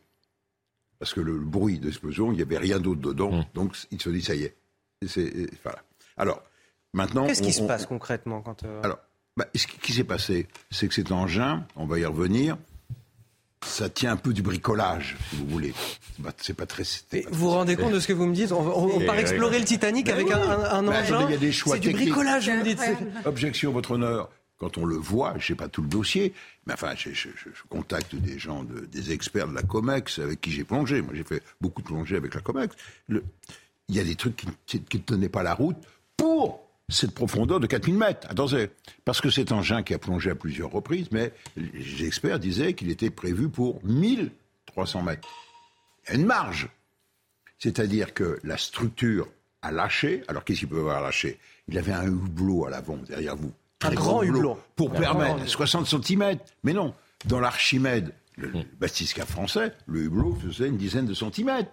Parce 0.99 1.13
que 1.13 1.21
le, 1.21 1.39
bruit 1.39 1.79
d'explosion, 1.79 2.33
il 2.33 2.35
n'y 2.35 2.41
avait 2.41 2.57
rien 2.57 2.79
d'autre 2.79 3.01
dedans. 3.01 3.31
Hmm. 3.31 3.43
Donc 3.53 3.77
ils 3.91 4.01
se 4.01 4.09
disent, 4.09 4.27
ça 4.27 4.35
y 4.35 4.43
est. 4.43 4.55
voilà. 5.63 5.83
Alors, 6.17 6.41
maintenant. 6.93 7.27
Qu'est-ce 7.27 7.41
qui 7.41 7.53
se 7.53 7.63
passe 7.63 7.85
concrètement 7.85 8.41
quand. 8.41 8.63
Euh, 8.63 8.81
Alors, 8.83 8.99
bah, 9.37 9.45
ce 9.55 9.65
qui, 9.67 9.93
s'est 9.93 10.03
passé, 10.03 10.47
c'est 10.71 10.87
que 10.87 10.93
cet 10.93 11.11
engin, 11.11 11.65
on 11.75 11.85
va 11.85 11.99
y 11.99 12.05
revenir, 12.05 12.57
ça 13.65 13.89
tient 13.89 14.11
un 14.11 14.17
peu 14.17 14.33
du 14.33 14.41
bricolage, 14.41 15.15
si 15.29 15.37
vous 15.37 15.47
voulez. 15.47 15.73
C'est 16.37 16.55
pas 16.55 16.65
très. 16.65 16.83
vous 16.83 17.21
vous 17.31 17.49
rendez 17.49 17.75
compte 17.75 17.93
de 17.93 17.99
ce 17.99 18.07
que 18.07 18.13
vous 18.13 18.25
me 18.25 18.33
dites? 18.33 18.51
On, 18.51 18.99
part 19.05 19.17
explorer 19.17 19.59
le 19.59 19.65
Titanic 19.65 20.09
avec 20.09 20.29
un, 20.31 20.87
engin. 20.87 21.25
Il 21.27 21.31
y 21.31 21.35
a 21.35 21.37
des 21.37 21.51
choix 21.51 21.75
C'est 21.75 21.81
du 21.81 21.91
bricolage, 21.91 22.49
vous 22.49 22.57
me 22.57 22.63
dites. 22.63 22.81
Objection, 23.25 23.71
votre 23.71 23.91
honneur. 23.91 24.29
Quand 24.57 24.77
on 24.77 24.85
le 24.85 24.95
voit, 24.95 25.33
je 25.39 25.47
sais 25.47 25.55
pas 25.55 25.69
tout 25.69 25.81
le 25.81 25.87
dossier, 25.87 26.35
mais 26.67 26.73
enfin, 26.73 26.93
je, 26.95 27.29
contacte 27.67 28.13
des 28.13 28.37
gens, 28.37 28.63
des 28.63 29.11
experts 29.11 29.47
de 29.47 29.55
la 29.55 29.63
Comex 29.63 30.19
avec 30.19 30.39
qui 30.39 30.51
j'ai 30.51 30.63
plongé. 30.63 31.01
Moi, 31.01 31.13
j'ai 31.15 31.23
fait 31.23 31.41
beaucoup 31.61 31.81
de 31.81 31.87
plongées 31.87 32.15
avec 32.15 32.35
la 32.35 32.41
Comex. 32.41 32.75
il 33.09 33.23
y 33.89 33.99
a 33.99 34.03
des 34.03 34.13
trucs 34.13 34.45
qui 34.67 34.77
ne 34.77 34.99
tenaient 34.99 35.29
pas 35.29 35.41
la 35.41 35.55
route 35.55 35.77
pour 36.21 36.61
cette 36.87 37.15
profondeur 37.15 37.59
de 37.59 37.65
4000 37.67 37.97
mètres. 37.97 38.27
Attendez, 38.29 38.69
parce 39.05 39.21
que 39.21 39.31
c'est 39.31 39.51
un 39.51 39.57
engin 39.57 39.81
qui 39.81 39.93
a 39.95 39.97
plongé 39.97 40.29
à 40.29 40.35
plusieurs 40.35 40.69
reprises, 40.69 41.07
mais 41.11 41.33
les 41.55 42.05
experts 42.05 42.39
disaient 42.39 42.73
qu'il 42.73 42.91
était 42.91 43.09
prévu 43.09 43.49
pour 43.49 43.83
1300 43.83 45.01
mètres. 45.01 45.27
Il 46.05 46.11
y 46.11 46.15
a 46.15 46.19
une 46.19 46.25
marge. 46.25 46.69
C'est-à-dire 47.57 48.13
que 48.13 48.39
la 48.43 48.57
structure 48.57 49.27
a 49.61 49.71
lâché. 49.71 50.23
Alors 50.27 50.43
qu'est-ce 50.43 50.59
qu'il 50.59 50.67
peut 50.67 50.79
avoir 50.79 51.01
lâché 51.01 51.39
Il 51.67 51.77
avait 51.77 51.91
un 51.91 52.05
hublot 52.05 52.65
à 52.65 52.69
l'avant, 52.69 52.97
derrière 52.97 53.35
vous. 53.35 53.51
Un 53.81 53.93
grand 53.93 54.21
hublot. 54.21 54.59
Pour 54.75 54.91
permettre 54.91 55.47
60 55.47 55.87
cm. 55.87 56.37
Mais 56.63 56.73
non, 56.73 56.93
dans 57.25 57.39
l'Archimède, 57.39 58.13
le 58.35 58.49
mmh. 58.49 58.63
Bastisca 58.79 59.25
français, 59.25 59.73
le 59.87 60.03
hublot 60.03 60.37
faisait 60.43 60.67
une 60.67 60.77
dizaine 60.77 61.05
de 61.05 61.13
centimètres 61.15 61.71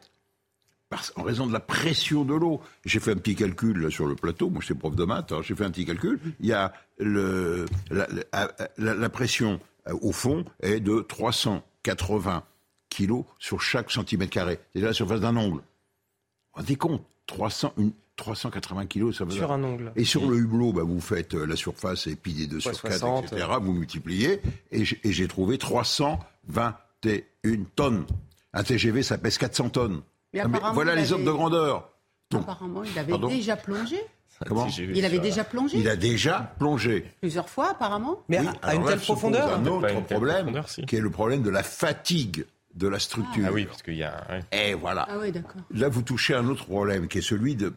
en 1.16 1.22
raison 1.22 1.46
de 1.46 1.52
la 1.52 1.60
pression 1.60 2.24
de 2.24 2.34
l'eau. 2.34 2.60
J'ai 2.84 3.00
fait 3.00 3.12
un 3.12 3.16
petit 3.16 3.34
calcul 3.34 3.78
là, 3.78 3.90
sur 3.90 4.06
le 4.06 4.14
plateau, 4.14 4.50
moi 4.50 4.60
j'étais 4.62 4.78
prof 4.78 4.94
de 4.94 5.04
maths, 5.04 5.32
hein. 5.32 5.40
j'ai 5.42 5.54
fait 5.54 5.64
un 5.64 5.70
petit 5.70 5.84
calcul. 5.84 6.18
Il 6.40 6.46
y 6.46 6.52
a 6.52 6.72
le, 6.98 7.66
la, 7.90 9.08
pression 9.08 9.60
euh, 9.88 9.94
au 10.00 10.12
fond 10.12 10.44
est 10.60 10.80
de 10.80 11.00
380 11.00 12.42
kilos 12.88 13.24
sur 13.38 13.60
chaque 13.60 13.90
centimètre 13.90 14.32
carré. 14.32 14.58
C'est 14.74 14.80
la 14.80 14.92
surface 14.92 15.20
d'un 15.20 15.36
ongle. 15.36 15.60
Vous 15.60 16.54
rendez 16.54 16.76
compte 16.76 17.04
300, 17.26 17.74
380 18.16 18.86
kilos, 18.86 19.18
ça 19.18 19.24
veut 19.24 19.30
Sur 19.30 19.52
un 19.52 19.62
ongle. 19.62 19.92
Et 19.94 20.04
sur 20.04 20.28
le 20.28 20.38
hublot, 20.38 20.72
bah, 20.72 20.82
vous 20.82 21.00
faites 21.00 21.34
euh, 21.34 21.46
la 21.46 21.56
surface 21.56 22.06
et 22.06 22.16
puis 22.16 22.32
des 22.32 22.46
deux 22.46 22.60
sur 22.60 22.80
quatre, 22.80 23.24
etc. 23.24 23.46
Vous 23.60 23.74
multipliez 23.74 24.40
et 24.72 24.84
j'ai 24.84 25.28
trouvé 25.28 25.58
321 25.58 27.64
tonnes. 27.76 28.06
Un 28.54 28.64
TGV, 28.64 29.02
ça 29.02 29.18
pèse 29.18 29.36
400 29.36 29.70
tonnes. 29.70 30.00
Ah, 30.36 30.48
mais 30.48 30.58
voilà 30.72 30.94
les 30.94 31.12
ordres 31.12 31.24
de 31.24 31.30
grandeur. 31.30 31.90
apparemment, 32.34 32.82
il 32.84 32.98
avait 32.98 33.18
déjà 33.18 33.56
plongé. 33.56 33.98
Comment 34.46 34.68
Il 34.78 35.04
avait 35.04 35.18
déjà 35.18 35.44
plongé 35.44 35.78
Il 35.78 35.88
a 35.88 35.96
déjà 35.96 36.54
plongé. 36.58 37.04
Plusieurs 37.20 37.48
fois, 37.48 37.70
apparemment. 37.70 38.22
Mais 38.28 38.38
à, 38.62 38.74
une 38.74 38.84
telle 38.84 39.00
profondeur 39.00 39.52
un 39.52 39.66
autre 39.66 40.00
problème, 40.04 40.62
qui 40.86 40.96
est 40.96 41.00
le 41.00 41.10
problème 41.10 41.42
de 41.42 41.50
la 41.50 41.62
fatigue 41.62 42.44
de 42.74 42.86
la 42.86 42.98
structure. 42.98 43.44
Ah 43.48 43.52
oui, 43.52 43.66
parce 43.66 43.82
qu'il 43.82 43.96
y 43.96 44.04
a. 44.04 44.24
Et 44.52 44.74
voilà. 44.74 45.06
Ah 45.10 45.18
oui, 45.18 45.32
d'accord. 45.32 45.62
Là, 45.72 45.88
vous 45.88 46.02
touchez 46.02 46.34
un 46.34 46.46
autre 46.46 46.66
problème, 46.66 47.08
qui 47.08 47.18
est 47.18 47.22
celui 47.22 47.56
de, 47.56 47.74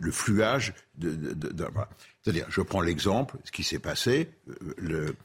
le 0.00 0.10
fluage. 0.10 0.72
De, 0.96 1.36
C'est-à-dire, 2.22 2.46
je 2.48 2.62
prends 2.62 2.80
l'exemple, 2.80 3.36
ce 3.44 3.52
qui 3.52 3.62
s'est 3.62 3.78
passé. 3.78 4.30
Euh, 4.48 4.74
le, 4.78 5.16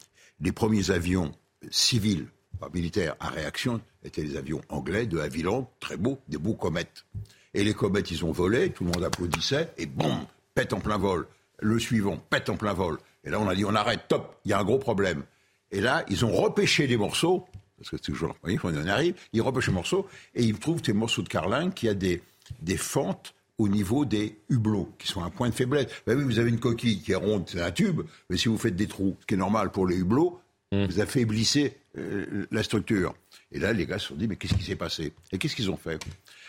les 0.41 0.51
premiers 0.51 0.91
avions 0.91 1.31
civils 1.69 2.27
militaires 2.73 3.15
à 3.19 3.29
réaction 3.29 3.81
étaient 4.03 4.23
les 4.23 4.37
avions 4.37 4.61
anglais 4.69 5.05
de 5.05 5.19
Havilland, 5.19 5.69
très 5.79 5.97
beaux, 5.97 6.19
des 6.27 6.37
beaux 6.37 6.53
comètes. 6.53 7.05
Et 7.53 7.63
les 7.63 7.73
comètes, 7.73 8.11
ils 8.11 8.25
ont 8.25 8.31
volé, 8.31 8.71
tout 8.71 8.83
le 8.83 8.91
monde 8.91 9.03
applaudissait, 9.03 9.71
et 9.77 9.85
boum, 9.85 10.25
pète 10.53 10.73
en 10.73 10.79
plein 10.79 10.97
vol. 10.97 11.27
Le 11.59 11.79
suivant, 11.79 12.17
pète 12.29 12.49
en 12.49 12.57
plein 12.57 12.73
vol. 12.73 12.97
Et 13.23 13.29
là, 13.29 13.39
on 13.39 13.47
a 13.47 13.55
dit, 13.55 13.65
on 13.65 13.75
arrête, 13.75 14.07
top, 14.07 14.39
il 14.45 14.51
y 14.51 14.53
a 14.53 14.59
un 14.59 14.63
gros 14.63 14.77
problème. 14.77 15.23
Et 15.71 15.81
là, 15.81 16.05
ils 16.09 16.25
ont 16.25 16.31
repêché 16.31 16.87
des 16.87 16.97
morceaux, 16.97 17.45
parce 17.77 17.89
que 17.89 17.97
c'est 17.97 18.11
toujours, 18.11 18.35
vous 18.43 18.57
on 18.63 18.75
en 18.75 18.87
arrive, 18.87 19.15
ils 19.33 19.41
repêchent 19.41 19.67
des 19.67 19.73
morceaux, 19.73 20.07
et 20.33 20.43
ils 20.43 20.57
trouvent 20.59 20.81
des 20.81 20.93
morceaux 20.93 21.21
de 21.21 21.29
carlingue 21.29 21.73
qui 21.73 21.87
a 21.87 21.93
des, 21.93 22.21
des 22.61 22.77
fentes 22.77 23.33
au 23.57 23.69
niveau 23.69 24.03
des 24.05 24.37
hublots, 24.49 24.89
qui 24.99 25.07
sont 25.07 25.23
un 25.23 25.29
point 25.29 25.49
de 25.49 25.55
faiblesse. 25.55 25.87
Ben 26.05 26.17
oui, 26.17 26.23
vous 26.23 26.39
avez 26.39 26.49
une 26.49 26.59
coquille 26.59 27.01
qui 27.01 27.13
est 27.13 27.15
ronde, 27.15 27.45
c'est 27.47 27.61
un 27.61 27.71
tube, 27.71 28.01
mais 28.29 28.37
si 28.37 28.49
vous 28.49 28.57
faites 28.57 28.75
des 28.75 28.87
trous, 28.87 29.15
ce 29.21 29.25
qui 29.25 29.35
est 29.35 29.37
normal 29.37 29.71
pour 29.71 29.87
les 29.87 29.97
hublots, 29.97 30.39
mmh. 30.71 30.85
vous 30.85 30.99
affaiblissez 30.99 31.77
euh, 31.97 32.47
la 32.51 32.63
structure. 32.63 33.15
Et 33.51 33.59
là, 33.59 33.73
les 33.73 33.85
gars 33.85 33.99
se 33.99 34.07
sont 34.07 34.15
dit, 34.15 34.27
mais 34.27 34.35
qu'est-ce 34.35 34.55
qui 34.55 34.63
s'est 34.63 34.75
passé? 34.75 35.13
Et 35.31 35.37
qu'est-ce 35.37 35.55
qu'ils 35.55 35.71
ont 35.71 35.77
fait? 35.77 36.03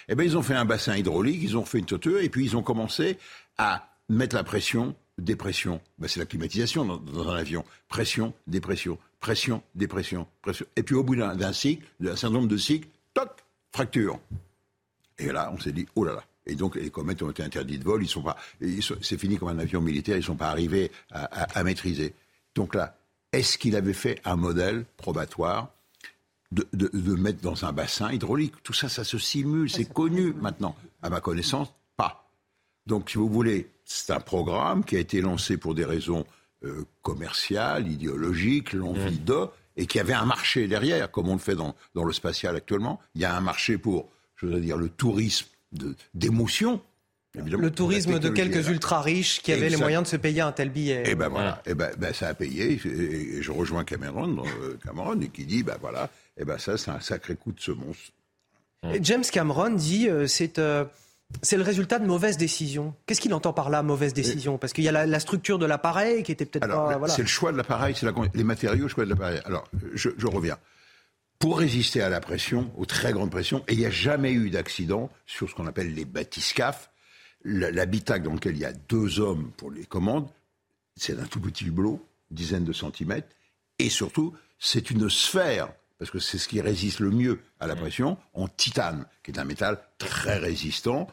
Eh 0.08 0.14
bien, 0.14 0.24
ils 0.24 0.36
ont 0.36 0.42
fait 0.42 0.54
un 0.54 0.64
bassin 0.64 0.96
hydraulique, 0.96 1.40
ils 1.42 1.56
ont 1.56 1.64
fait 1.64 1.78
une 1.78 1.86
toiture, 1.86 2.20
et 2.20 2.28
puis 2.28 2.44
ils 2.44 2.56
ont 2.56 2.62
commencé 2.62 3.18
à 3.58 3.88
mettre 4.08 4.36
la 4.36 4.44
pression, 4.44 4.94
dépression. 5.18 5.80
Ben, 5.98 6.08
c'est 6.08 6.20
la 6.20 6.26
climatisation 6.26 6.84
dans, 6.84 7.28
un 7.28 7.36
avion. 7.36 7.64
Pression, 7.88 8.34
dépression, 8.46 8.98
pression, 9.20 9.62
dépression, 9.74 10.26
pression. 10.42 10.66
Et 10.76 10.82
puis 10.82 10.94
au 10.94 11.02
bout 11.02 11.16
d'un 11.16 11.52
cycle, 11.52 11.84
d'un 12.00 12.16
certain 12.16 12.34
nombre 12.34 12.48
de 12.48 12.56
cycles, 12.56 12.88
toc, 13.14 13.30
fracture. 13.72 14.18
Et 15.18 15.32
là, 15.32 15.50
on 15.52 15.58
s'est 15.58 15.72
dit, 15.72 15.86
oh 15.94 16.04
là 16.04 16.14
là. 16.14 16.24
Et 16.48 16.54
donc, 16.54 16.76
les 16.76 16.90
comètes 16.90 17.22
ont 17.22 17.30
été 17.30 17.42
interdits 17.42 17.78
de 17.78 17.84
vol. 17.84 18.02
Ils 18.02 18.08
sont 18.08 18.22
pas, 18.22 18.36
c'est 19.02 19.18
fini 19.18 19.36
comme 19.36 19.48
un 19.48 19.58
avion 19.58 19.80
militaire. 19.80 20.16
Ils 20.16 20.22
sont 20.22 20.36
pas 20.36 20.48
arrivés 20.48 20.92
à, 21.10 21.64
maîtriser. 21.64 22.14
Donc 22.54 22.76
là, 22.76 22.96
est-ce 23.38 23.58
qu'il 23.58 23.76
avait 23.76 23.92
fait 23.92 24.20
un 24.24 24.36
modèle 24.36 24.84
probatoire 24.96 25.70
de, 26.52 26.66
de, 26.72 27.14
mettre 27.14 27.40
dans 27.40 27.64
un 27.64 27.72
bassin 27.72 28.12
hydraulique? 28.12 28.54
Tout 28.62 28.72
ça, 28.72 28.88
ça 28.88 29.04
se 29.04 29.18
simule. 29.18 29.70
C'est 29.70 29.92
connu 29.92 30.32
maintenant. 30.32 30.76
À 31.02 31.10
ma 31.10 31.20
connaissance, 31.20 31.72
pas. 31.96 32.28
Donc, 32.86 33.10
si 33.10 33.18
vous 33.18 33.28
voulez, 33.28 33.68
c'est 33.84 34.12
un 34.12 34.20
programme 34.20 34.84
qui 34.84 34.96
a 34.96 34.98
été 34.98 35.20
lancé 35.20 35.56
pour 35.56 35.74
des 35.74 35.84
raisons 35.84 36.24
euh, 36.64 36.84
commerciales, 37.02 37.88
idéologiques, 37.88 38.72
l'envie 38.72 39.18
de, 39.18 39.46
et 39.76 39.86
qui 39.86 40.00
avait 40.00 40.14
un 40.14 40.24
marché 40.24 40.68
derrière, 40.68 41.10
comme 41.10 41.28
on 41.28 41.34
le 41.34 41.40
fait 41.40 41.54
dans, 41.54 41.74
dans 41.94 42.04
le 42.04 42.12
spatial 42.12 42.56
actuellement. 42.56 43.00
Il 43.14 43.20
y 43.20 43.24
a 43.24 43.36
un 43.36 43.40
marché 43.40 43.76
pour, 43.76 44.08
je 44.36 44.46
veux 44.46 44.60
dire, 44.60 44.76
le 44.76 44.88
tourisme 44.88 45.46
d'émotion. 46.14 46.80
Le 47.44 47.70
tourisme 47.70 48.18
de 48.18 48.28
quelques 48.28 48.68
ultra 48.68 49.00
riches 49.02 49.42
qui 49.42 49.52
avaient 49.52 49.68
les 49.68 49.76
moyens 49.76 50.04
de 50.04 50.08
se 50.08 50.16
payer 50.16 50.40
un 50.40 50.52
tel 50.52 50.70
billet. 50.70 51.02
Et 51.06 51.10
eh 51.10 51.14
ben 51.14 51.28
voilà, 51.28 51.62
et 51.66 51.70
eh 51.70 51.74
ben, 51.74 51.90
ben, 51.98 52.12
ça 52.12 52.28
a 52.28 52.34
payé. 52.34 52.72
Et, 52.72 53.42
je 53.42 53.52
rejoins 53.52 53.84
Cameron, 53.84 54.42
euh, 54.62 54.78
Cameron 54.84 55.20
et 55.20 55.28
qui 55.28 55.44
dit 55.44 55.62
ben 55.62 55.76
voilà, 55.80 56.04
et 56.36 56.42
eh 56.42 56.44
ben 56.44 56.58
ça 56.58 56.76
c'est 56.78 56.90
un 56.90 57.00
sacré 57.00 57.36
coup 57.36 57.52
de 57.52 57.60
semonce. 57.60 58.12
James 59.00 59.24
Cameron 59.30 59.70
dit 59.70 60.08
euh, 60.08 60.26
c'est 60.26 60.58
euh, 60.58 60.84
c'est 61.42 61.56
le 61.56 61.62
résultat 61.62 61.98
de 61.98 62.06
mauvaises 62.06 62.36
décisions. 62.36 62.94
Qu'est-ce 63.06 63.20
qu'il 63.20 63.34
entend 63.34 63.52
par 63.52 63.68
là, 63.68 63.82
mauvaise 63.82 64.14
décision 64.14 64.58
Parce 64.58 64.72
qu'il 64.72 64.84
y 64.84 64.88
a 64.88 65.06
la, 65.06 65.20
structure 65.20 65.58
de 65.58 65.66
l'appareil 65.66 66.22
qui 66.22 66.32
était 66.32 66.46
peut-être 66.46 66.68
pas. 66.68 67.08
C'est 67.08 67.22
le 67.22 67.28
choix 67.28 67.52
de 67.52 67.56
l'appareil, 67.56 67.94
c'est 67.98 68.06
les 68.34 68.44
matériaux, 68.44 68.84
le 68.84 68.88
choix 68.88 69.04
de 69.04 69.10
l'appareil. 69.10 69.40
Alors, 69.44 69.64
je, 69.94 70.10
je 70.16 70.26
reviens 70.26 70.56
pour 71.38 71.58
résister 71.58 72.00
à 72.00 72.08
la 72.08 72.20
pression, 72.20 72.70
aux 72.76 72.86
très 72.86 73.12
grandes 73.12 73.30
pressions, 73.30 73.62
et 73.68 73.74
il 73.74 73.78
n'y 73.78 73.86
a 73.86 73.90
jamais 73.90 74.32
eu 74.32 74.50
d'accident 74.50 75.10
sur 75.26 75.50
ce 75.50 75.54
qu'on 75.54 75.66
appelle 75.66 75.94
les 75.94 76.04
bathyscaphes, 76.04 76.90
l'habitacle 77.46 78.24
dans 78.24 78.34
lequel 78.34 78.56
il 78.56 78.60
y 78.60 78.64
a 78.64 78.72
deux 78.72 79.20
hommes 79.20 79.50
pour 79.56 79.70
les 79.70 79.84
commandes, 79.84 80.28
c'est 80.96 81.18
un 81.18 81.24
tout 81.24 81.40
petit 81.40 81.66
hublot, 81.66 82.04
dizaines 82.30 82.64
de 82.64 82.72
centimètres, 82.72 83.28
et 83.78 83.90
surtout, 83.90 84.34
c'est 84.58 84.90
une 84.90 85.08
sphère, 85.08 85.72
parce 85.98 86.10
que 86.10 86.18
c'est 86.18 86.38
ce 86.38 86.48
qui 86.48 86.60
résiste 86.60 87.00
le 87.00 87.10
mieux 87.10 87.40
à 87.60 87.66
la 87.66 87.76
pression, 87.76 88.18
en 88.34 88.48
titane, 88.48 89.06
qui 89.22 89.30
est 89.30 89.38
un 89.38 89.44
métal 89.44 89.78
très 89.98 90.38
résistant, 90.38 91.08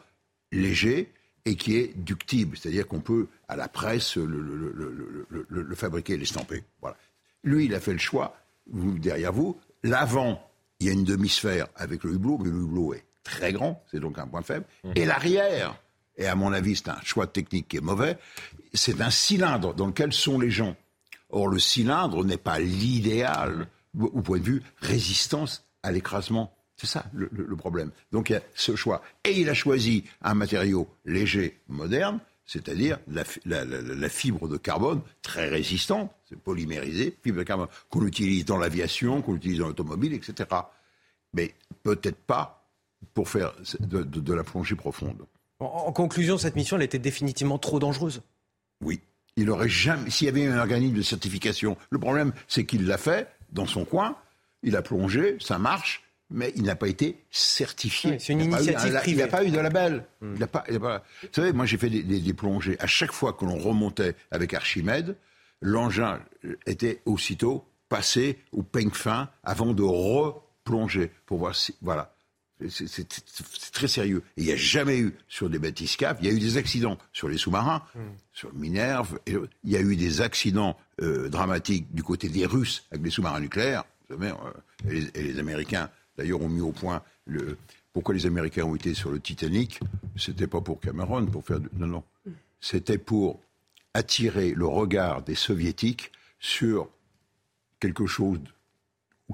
léger, 0.50 1.12
et 1.46 1.56
qui 1.56 1.76
est 1.76 1.92
ductible, 1.96 2.56
c'est-à-dire 2.56 2.88
qu'on 2.88 3.00
peut, 3.00 3.28
à 3.48 3.56
la 3.56 3.68
presse, 3.68 4.16
le, 4.16 5.74
fabriquer, 5.74 6.16
l'estamper. 6.16 6.64
Voilà. 6.80 6.96
Lui, 7.42 7.66
il 7.66 7.74
a 7.74 7.80
fait 7.80 7.92
le 7.92 7.98
choix, 7.98 8.34
vous, 8.66 8.98
derrière 8.98 9.32
vous, 9.32 9.60
L'avant, 9.84 10.40
il 10.80 10.86
y 10.86 10.90
a 10.90 10.92
une 10.94 11.04
demi-sphère 11.04 11.68
avec 11.76 12.04
le 12.04 12.14
hublot, 12.14 12.38
mais 12.38 12.50
le 12.50 12.56
hublot 12.56 12.94
est 12.94 13.04
très 13.22 13.52
grand, 13.52 13.84
c'est 13.90 14.00
donc 14.00 14.18
un 14.18 14.26
point 14.26 14.40
faible. 14.40 14.64
Et 14.96 15.04
l'arrière, 15.04 15.78
et 16.16 16.26
à 16.26 16.34
mon 16.34 16.52
avis 16.52 16.76
c'est 16.76 16.88
un 16.88 17.00
choix 17.02 17.26
technique 17.26 17.68
qui 17.68 17.76
est 17.76 17.82
mauvais, 17.82 18.18
c'est 18.72 19.00
un 19.00 19.10
cylindre 19.10 19.74
dans 19.74 19.86
lequel 19.86 20.12
sont 20.12 20.38
les 20.38 20.50
gens. 20.50 20.76
Or 21.30 21.48
le 21.48 21.58
cylindre 21.58 22.24
n'est 22.24 22.36
pas 22.36 22.58
l'idéal 22.58 23.68
au 23.98 24.22
point 24.22 24.38
de 24.38 24.44
vue 24.44 24.62
résistance 24.80 25.64
à 25.82 25.92
l'écrasement. 25.92 26.56
C'est 26.76 26.86
ça 26.86 27.04
le, 27.12 27.56
problème. 27.56 27.90
Donc 28.10 28.30
il 28.30 28.34
y 28.34 28.36
a 28.36 28.42
ce 28.54 28.74
choix. 28.74 29.02
Et 29.24 29.40
il 29.40 29.48
a 29.48 29.54
choisi 29.54 30.04
un 30.22 30.34
matériau 30.34 30.88
léger, 31.04 31.60
moderne, 31.68 32.18
c'est-à-dire 32.46 32.98
la, 33.06 34.08
fibre 34.08 34.48
de 34.48 34.56
carbone 34.56 35.00
très 35.22 35.48
résistante, 35.48 36.12
c'est 36.28 36.38
polymérisé, 36.38 37.16
fibre 37.22 37.38
de 37.38 37.42
carbone 37.44 37.68
qu'on 37.88 38.06
utilise 38.06 38.44
dans 38.44 38.58
l'aviation, 38.58 39.22
qu'on 39.22 39.36
utilise 39.36 39.58
dans 39.58 39.68
l'automobile, 39.68 40.12
etc. 40.12 40.48
Mais 41.32 41.54
peut-être 41.82 42.18
pas 42.18 42.68
pour 43.14 43.28
faire 43.28 43.54
de, 43.80 44.32
la 44.32 44.44
plongée 44.44 44.74
profonde. 44.74 45.24
En, 45.60 45.92
conclusion, 45.92 46.36
cette 46.36 46.56
mission, 46.56 46.76
elle 46.76 46.82
était 46.82 46.98
définitivement 46.98 47.58
trop 47.58 47.78
dangereuse. 47.78 48.22
Oui. 48.82 49.00
Il 49.36 49.50
aurait 49.50 49.68
jamais, 49.68 50.10
s'il 50.10 50.26
y 50.26 50.28
avait 50.28 50.46
un 50.46 50.58
organisme 50.58 50.96
de 50.96 51.02
certification, 51.02 51.76
le 51.90 51.98
problème, 51.98 52.32
c'est 52.46 52.64
qu'il 52.66 52.86
l'a 52.86 52.98
fait 52.98 53.28
dans 53.52 53.66
son 53.66 53.84
coin, 53.84 54.16
il 54.62 54.76
a 54.76 54.82
plongé, 54.82 55.36
ça 55.40 55.58
marche, 55.58 56.04
mais 56.30 56.52
il 56.56 56.62
n'a 56.64 56.76
pas 56.76 56.88
été 56.88 57.22
certifié. 57.30 58.18
c'est 58.18 58.32
une 58.32 58.42
initiative 58.42 58.94
privée. 58.94 59.22
Il 59.22 59.24
n'a 59.24 59.28
pas 59.28 59.44
eu 59.44 59.50
de 59.50 59.58
label. 59.58 60.04
Hmm. 60.20 60.34
Il 60.38 60.46
pas, 60.46 60.64
Vous 61.22 61.28
savez, 61.32 61.52
moi 61.52 61.66
j'ai 61.66 61.78
fait 61.78 61.90
des, 61.90 62.34
plongées. 62.34 62.76
À 62.80 62.86
chaque 62.86 63.12
fois 63.12 63.32
que 63.32 63.44
l'on 63.44 63.58
remontait 63.58 64.14
avec 64.30 64.54
Archimède, 64.54 65.16
l'engin 65.60 66.20
était 66.66 67.02
aussitôt 67.04 67.64
passé 67.88 68.38
au 68.52 68.62
peigne 68.62 68.90
fin 68.90 69.30
avant 69.42 69.72
de 69.72 69.82
replonger 69.82 71.12
pour 71.26 71.38
voir 71.38 71.54
si. 71.54 71.74
Voilà. 71.82 72.13
C'est 72.68 73.72
très 73.72 73.88
sérieux. 73.88 74.22
il 74.36 74.44
n'y 74.44 74.52
a 74.52 74.56
jamais 74.56 74.98
eu 74.98 75.14
sur 75.28 75.50
des 75.50 75.58
bathyscaphes, 75.58 76.18
il 76.20 76.28
y 76.28 76.30
a 76.30 76.32
eu 76.32 76.38
des 76.38 76.56
accidents 76.56 76.98
sur 77.12 77.28
les 77.28 77.36
sous-marins, 77.36 77.82
hmm. 77.94 78.00
sur 78.32 78.54
Minerve, 78.54 79.18
et, 79.26 79.34
il 79.64 79.70
y 79.70 79.76
a 79.76 79.80
eu 79.80 79.96
des 79.96 80.20
accidents 80.20 80.76
euh, 81.02 81.28
dramatiques 81.28 81.92
du 81.92 82.02
côté 82.02 82.28
des 82.28 82.46
Russes 82.46 82.86
avec 82.90 83.04
les 83.04 83.10
sous-marins 83.10 83.40
nucléaires, 83.40 83.84
vous 84.08 84.16
savez, 84.16 84.32
euh, 84.86 85.08
et 85.16 85.22
les 85.22 85.38
Américains 85.38 85.90
d'ailleurs 86.16 86.40
ont 86.40 86.48
mis 86.48 86.60
au 86.60 86.72
point 86.72 87.02
le, 87.26 87.58
pourquoi 87.94 88.12
les 88.12 88.26
Américains 88.26 88.64
ont 88.64 88.74
été 88.74 88.92
sur 88.92 89.10
le 89.10 89.20
Titanic? 89.20 89.78
C'était 90.16 90.48
pas 90.48 90.60
pour 90.60 90.80
Cameron, 90.80 91.26
pour 91.26 91.44
faire. 91.44 91.60
Non, 91.76 91.86
non. 91.86 92.04
C'était 92.60 92.98
pour 92.98 93.40
attirer 93.94 94.52
le 94.52 94.66
regard 94.66 95.22
des 95.22 95.36
Soviétiques 95.36 96.10
sur 96.40 96.90
quelque 97.78 98.06
chose 98.06 98.40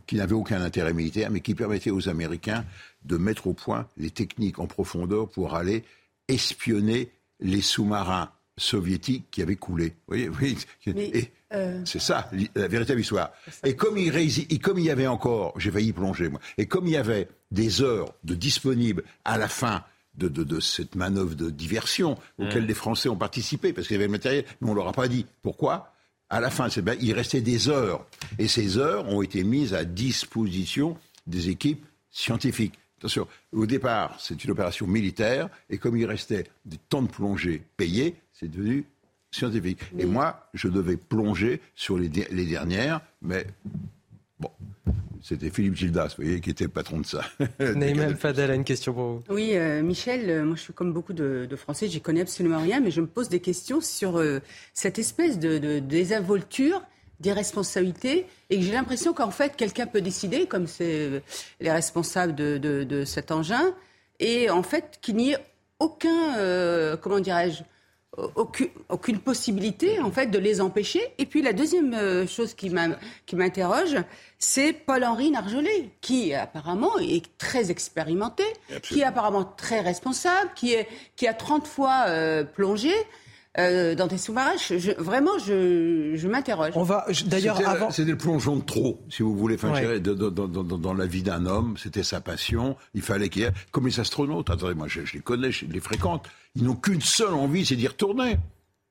qui 0.07 0.17
n'avait 0.17 0.35
aucun 0.35 0.61
intérêt 0.61 0.93
militaire, 0.93 1.31
mais 1.31 1.41
qui 1.41 1.55
permettait 1.55 1.91
aux 1.91 2.09
Américains 2.09 2.65
de 3.05 3.17
mettre 3.17 3.47
au 3.47 3.55
point 3.55 3.87
les 3.97 4.11
techniques 4.11 4.59
en 4.59 4.67
profondeur 4.67 5.29
pour 5.29 5.55
aller 5.55 5.85
espionner 6.29 7.11
les 7.41 7.61
sous-marins 7.61 8.31
soviétiques 8.57 9.27
qui 9.31 9.43
avaient 9.43 9.57
coulé. 9.57 9.89
Vous 10.07 10.17
voyez, 10.17 10.29
oui. 10.29 10.57
Euh. 11.53 11.81
C'est 11.85 12.01
ça, 12.01 12.31
la 12.55 12.69
véritable 12.69 13.01
histoire. 13.01 13.33
Et 13.65 13.75
comme 13.75 13.99
il, 13.99 14.61
comme 14.61 14.79
il 14.79 14.85
y 14.85 14.91
avait 14.91 15.09
encore, 15.09 15.53
j'ai 15.59 15.73
failli 15.73 15.93
plonger 15.93 16.29
moi, 16.29 16.39
et 16.59 16.67
comme 16.67 16.87
il 16.87 16.93
y 16.93 16.97
avait 16.97 17.27
des 17.51 17.83
heures 17.83 18.15
de 18.23 18.37
disponibles 18.37 19.03
à 19.25 19.37
la 19.37 19.49
fin 19.49 19.83
de, 20.17 20.61
cette 20.61 20.95
manœuvre 20.95 21.35
de 21.35 21.51
diversion 21.51 22.17
auquel 22.39 22.63
mm. 22.63 22.67
les 22.67 22.75
Français 22.75 23.09
ont 23.09 23.17
participé, 23.17 23.73
parce 23.73 23.89
qu'il 23.89 23.95
y 23.95 23.99
avait 23.99 24.07
le 24.07 24.13
matériel, 24.13 24.45
mais 24.61 24.69
on 24.69 24.75
ne 24.75 24.77
leur 24.77 24.87
a 24.87 24.93
pas 24.93 25.09
dit. 25.09 25.27
Pourquoi? 25.43 25.93
À 26.31 26.41
la 26.41 26.51
fin, 26.51 26.69
il 27.01 27.13
restait 27.13 27.41
des 27.41 27.69
heures. 27.69 28.07
Et 28.39 28.47
ces 28.47 28.79
heures 28.79 29.09
ont 29.09 29.21
été 29.21 29.43
mises 29.43 29.75
à 29.75 29.85
disposition 29.85 30.97
des 31.27 31.49
équipes 31.49 31.85
scientifiques. 32.11 32.79
Attention, 32.99 33.27
au 33.53 33.67
départ, 33.67 34.17
c'est 34.21 34.45
une 34.45 34.51
opération 34.51 34.87
militaire, 34.87 35.49
et 35.69 35.79
comme 35.79 35.97
il 35.97 36.05
restait 36.07 36.45
des 36.65 36.77
temps 36.77 37.03
de 37.03 37.09
plongée 37.09 37.63
payés, 37.77 38.15
c'est 38.33 38.49
devenu 38.49 38.85
scientifique. 39.31 39.81
Et 39.99 40.05
moi, 40.05 40.49
je 40.55 40.69
devais 40.69 40.97
plonger 40.97 41.61
sur 41.75 41.99
les, 41.99 42.09
les 42.09 42.47
dernières, 42.47 43.01
mais 43.23 43.47
bon, 44.39 44.51
c'était 45.23 45.51
Philippe 45.51 45.77
Gildas, 45.77 46.15
vous 46.17 46.25
voyez, 46.25 46.41
qui 46.41 46.51
était 46.51 46.65
le 46.65 46.71
patron 46.71 47.01
de 47.01 47.07
ça. 47.07 47.23
Naïm 47.59 48.17
Fadel 48.17 48.51
a 48.51 48.55
une 48.55 48.65
question 48.65 48.93
pour 48.93 49.05
vous. 49.05 49.23
Oui, 49.29 49.51
euh, 49.55 49.83
Michel, 49.83 50.29
euh, 50.31 50.45
moi 50.45 50.57
je 50.57 50.63
suis 50.63 50.73
comme 50.73 50.93
beaucoup 50.93 51.13
de, 51.13 51.49
Français, 51.57 51.89
j'y 51.89 52.01
connais 52.01 52.23
absolument 52.23 52.59
rien, 52.59 52.81
mais 52.81 52.91
je 52.91 53.01
me 53.01 53.07
pose 53.07 53.29
des 53.29 53.41
questions 53.41 53.81
sur 53.81 54.19
euh, 54.19 54.41
cette 54.73 54.99
espèce 54.99 55.39
de, 55.39 55.59
de 55.59 55.79
désinvolture 55.79 56.83
des 57.21 57.33
responsabilités 57.33 58.27
et 58.49 58.57
que 58.57 58.63
j'ai 58.63 58.73
l'impression 58.73 59.13
qu'en 59.13 59.31
fait 59.31 59.55
quelqu'un 59.57 59.87
peut 59.87 60.01
décider, 60.01 60.47
comme 60.47 60.67
c'est 60.67 61.23
les 61.61 61.71
responsables 61.71 62.35
de, 62.35 62.57
de, 62.57 63.05
cet 63.05 63.31
engin, 63.31 63.75
et 64.21 64.49
en 64.49 64.63
fait 64.63 64.99
qu'il 65.03 65.17
n'y 65.17 65.33
ait 65.33 65.39
aucun, 65.81 66.97
comment 67.03 67.21
dirais-je, 67.21 67.63
aucune, 68.17 69.19
possibilité 69.21 70.01
en 70.01 70.11
fait 70.11 70.27
de 70.27 70.39
les 70.39 70.61
empêcher. 70.61 71.01
Et 71.19 71.27
puis 71.27 71.43
la 71.43 71.53
deuxième 71.53 71.95
euh, 71.95 72.27
chose 72.27 72.55
qui 72.55 72.71
m'interroge, 72.71 73.97
c'est 74.39 74.73
Paul-Henri 74.73 75.31
Narjolet, 75.31 75.91
qui 76.01 76.35
apparemment 76.35 76.99
est 76.99 77.25
très 77.39 77.71
expérimenté, 77.71 78.45
qui 78.83 79.01
est 79.01 79.05
apparemment 79.05 79.45
très 79.45 79.81
responsable, 79.81 80.51
qui, 80.55 80.73
est, 80.75 80.89
qui 81.17 81.27
a 81.29 81.35
30 81.35 81.67
fois 81.67 82.05
euh, 82.09 82.45
plongé. 82.45 82.93
Euh, 83.61 83.95
dans 83.95 84.07
des 84.07 84.19
sous-marins, 84.19 84.57
vraiment, 84.99 85.39
je, 85.39 86.13
je 86.15 86.29
m'interroge. 86.29 86.73
On 86.75 86.83
va 86.83 87.07
d'ailleurs 87.27 87.67
avant. 87.69 87.91
C'était 87.91 88.11
le 88.11 88.17
plongeon 88.17 88.57
de 88.57 88.63
trop, 88.63 89.01
si 89.09 89.23
vous 89.23 89.37
voulez. 89.37 89.57
Enfin, 89.57 89.99
dans, 89.99 90.95
la 90.95 91.07
vie 91.07 91.23
d'un 91.23 91.47
homme, 91.47 91.77
c'était 91.77 92.03
sa 92.03 92.21
passion. 92.21 92.77
Il 92.95 93.03
fallait 93.03 93.29
qu'il 93.29 93.43
y 93.43 93.45
ait, 93.45 93.53
comme 93.71 93.87
les 93.87 94.01
astronautes. 94.01 94.51
Attendez, 94.51 94.75
moi, 94.75 94.87
je, 94.89 95.05
je 95.05 95.15
les 95.15 95.21
connais, 95.21 95.51
je 95.53 95.67
les 95.67 95.81
fréquente. 95.81 96.29
Ils 96.57 96.65
n'ont 96.65 96.75
qu'une 96.75 97.01
seule 97.01 97.35
envie, 97.35 97.65
c'est 97.65 97.77
d'y 97.77 97.87
retourner. 97.87 98.39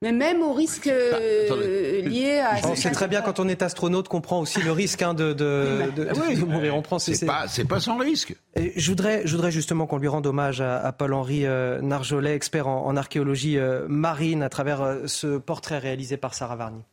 Mais 0.01 0.13
même 0.13 0.41
au 0.41 0.53
risque 0.53 0.87
bah, 0.87 1.17
euh, 1.19 2.01
lié 2.03 2.39
à. 2.39 2.65
On 2.65 2.75
sait 2.75 2.91
très 2.91 3.09
bien 3.09 3.21
quand 3.21 3.41
on 3.41 3.49
est 3.49 3.61
astronaute 3.61 4.07
qu'on 4.07 4.21
prend 4.21 4.39
aussi 4.39 4.61
le 4.61 4.71
risque 4.71 5.01
hein, 5.01 5.13
de, 5.13 5.33
de, 5.33 5.91
de, 5.93 6.05
de, 6.05 6.45
mourir. 6.45 6.77
On 6.77 6.81
prend. 6.81 6.99
C'est 6.99 7.25
pas, 7.25 7.49
c'est 7.49 7.65
pas 7.65 7.81
sans 7.81 7.97
risque. 7.97 8.33
Et 8.55 8.71
je 8.79 8.89
voudrais, 8.89 9.27
je 9.27 9.35
voudrais 9.35 9.51
justement 9.51 9.87
qu'on 9.87 9.97
lui 9.97 10.07
rende 10.07 10.25
hommage 10.25 10.61
à, 10.61 10.89
Paul-Henri 10.93 11.45
euh, 11.45 11.81
Narjolet, 11.81 12.33
expert 12.33 12.69
en, 12.69 12.95
archéologie 12.95 13.57
euh, 13.57 13.87
marine, 13.89 14.41
à 14.41 14.47
travers 14.47 14.99
ce 15.05 15.37
portrait 15.37 15.79
réalisé 15.79 16.15
par 16.15 16.33
Sarah 16.33 16.55
Varny. 16.55 16.83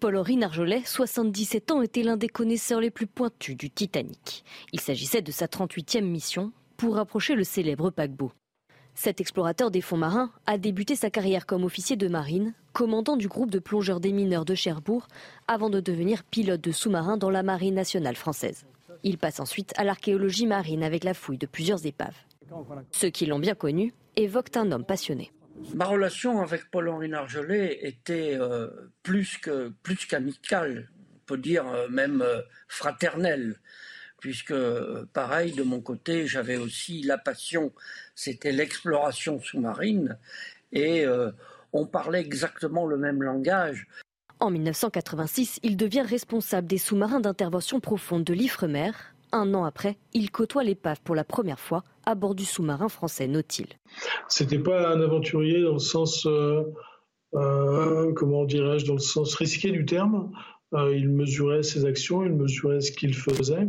Paul-Henri 0.00 0.36
Narjolet, 0.36 0.82
77 0.84 1.70
ans, 1.70 1.82
était 1.82 2.02
l'un 2.02 2.16
des 2.16 2.28
connaisseurs 2.28 2.80
les 2.80 2.90
plus 2.90 3.06
pointus 3.06 3.56
du 3.56 3.70
Titanic. 3.70 4.44
Il 4.72 4.80
s'agissait 4.80 5.22
de 5.22 5.30
sa 5.30 5.46
38e 5.46 6.02
mission 6.02 6.50
pour 6.76 6.96
rapprocher 6.96 7.36
le 7.36 7.44
célèbre 7.44 7.90
paquebot. 7.90 8.32
Cet 8.94 9.20
explorateur 9.20 9.70
des 9.70 9.80
fonds 9.80 9.96
marins 9.96 10.30
a 10.46 10.56
débuté 10.56 10.94
sa 10.96 11.10
carrière 11.10 11.46
comme 11.46 11.64
officier 11.64 11.96
de 11.96 12.08
marine, 12.08 12.54
commandant 12.72 13.16
du 13.16 13.28
groupe 13.28 13.50
de 13.50 13.58
plongeurs 13.58 14.00
des 14.00 14.12
mineurs 14.12 14.44
de 14.44 14.54
Cherbourg, 14.54 15.08
avant 15.48 15.68
de 15.68 15.80
devenir 15.80 16.22
pilote 16.24 16.60
de 16.60 16.72
sous-marin 16.72 17.16
dans 17.16 17.30
la 17.30 17.42
marine 17.42 17.74
nationale 17.74 18.16
française. 18.16 18.64
Il 19.02 19.18
passe 19.18 19.40
ensuite 19.40 19.72
à 19.76 19.84
l'archéologie 19.84 20.46
marine 20.46 20.82
avec 20.82 21.04
la 21.04 21.12
fouille 21.12 21.38
de 21.38 21.46
plusieurs 21.46 21.84
épaves. 21.86 22.16
Ceux 22.92 23.10
qui 23.10 23.26
l'ont 23.26 23.38
bien 23.38 23.54
connu 23.54 23.92
évoquent 24.16 24.56
un 24.56 24.70
homme 24.72 24.84
passionné. 24.84 25.32
Ma 25.74 25.86
relation 25.86 26.40
avec 26.40 26.70
Paul-Henri 26.70 27.08
Nargelet 27.08 27.78
était 27.82 28.36
euh, 28.38 28.68
plus 29.02 29.38
qu'amicale, 30.08 30.90
on 31.14 31.26
peut 31.26 31.38
dire 31.38 31.66
euh, 31.68 31.88
même 31.88 32.22
euh, 32.22 32.42
fraternelle, 32.68 33.56
puisque 34.24 34.54
pareil 35.12 35.52
de 35.52 35.62
mon 35.62 35.82
côté 35.82 36.26
j'avais 36.26 36.56
aussi 36.56 37.02
la 37.02 37.18
passion, 37.18 37.72
c'était 38.14 38.52
l'exploration 38.52 39.38
sous-marine 39.38 40.16
et 40.72 41.04
on 41.74 41.84
parlait 41.84 42.22
exactement 42.22 42.86
le 42.86 42.96
même 42.96 43.22
langage. 43.22 43.86
En 44.40 44.50
1986, 44.50 45.60
il 45.62 45.76
devient 45.76 46.00
responsable 46.00 46.66
des 46.66 46.78
sous-marins 46.78 47.20
d'intervention 47.20 47.80
profonde 47.80 48.24
de 48.24 48.32
l'Ifremer. 48.32 48.92
Un 49.30 49.52
an 49.52 49.64
après, 49.64 49.98
il 50.14 50.30
côtoie 50.30 50.64
l'épave 50.64 51.02
pour 51.02 51.14
la 51.14 51.24
première 51.24 51.60
fois 51.60 51.84
à 52.06 52.14
bord 52.14 52.34
du 52.34 52.46
sous-marin 52.46 52.88
français 52.88 53.26
Nautil. 53.26 53.66
C'était 54.28 54.58
pas 54.58 54.88
un 54.88 55.02
aventurier 55.02 55.62
dans 55.62 55.74
le 55.74 55.78
sens, 55.78 56.24
euh, 56.24 56.62
euh, 57.34 58.12
comment 58.14 58.46
dirais-je, 58.46 58.86
dans 58.86 58.94
le 58.94 59.00
sens 59.00 59.34
risqué 59.34 59.70
du 59.70 59.84
terme. 59.84 60.32
Euh, 60.74 60.96
il 60.96 61.08
mesurait 61.08 61.62
ses 61.62 61.84
actions, 61.84 62.24
il 62.24 62.32
mesurait 62.32 62.80
ce 62.80 62.90
qu'il 62.90 63.14
faisait. 63.14 63.68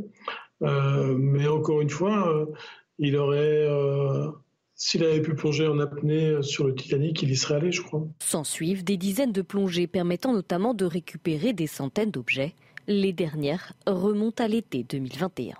Mais 0.61 1.47
encore 1.47 1.81
une 1.81 1.89
fois, 1.89 2.47
il 2.99 3.15
aurait, 3.17 3.67
s'il 4.75 5.03
avait 5.03 5.21
pu 5.21 5.35
plonger 5.35 5.67
en 5.67 5.79
apnée 5.79 6.41
sur 6.41 6.65
le 6.65 6.75
Titanic, 6.75 7.21
il 7.23 7.31
y 7.31 7.35
serait 7.35 7.55
allé, 7.55 7.71
je 7.71 7.81
crois. 7.81 8.05
S'en 8.19 8.43
suivent 8.43 8.83
des 8.83 8.97
dizaines 8.97 9.31
de 9.31 9.41
plongées 9.41 9.87
permettant 9.87 10.33
notamment 10.33 10.73
de 10.73 10.85
récupérer 10.85 11.53
des 11.53 11.67
centaines 11.67 12.11
d'objets. 12.11 12.53
Les 12.87 13.13
dernières 13.13 13.73
remontent 13.87 14.43
à 14.43 14.47
l'été 14.47 14.83
2021. 14.83 15.55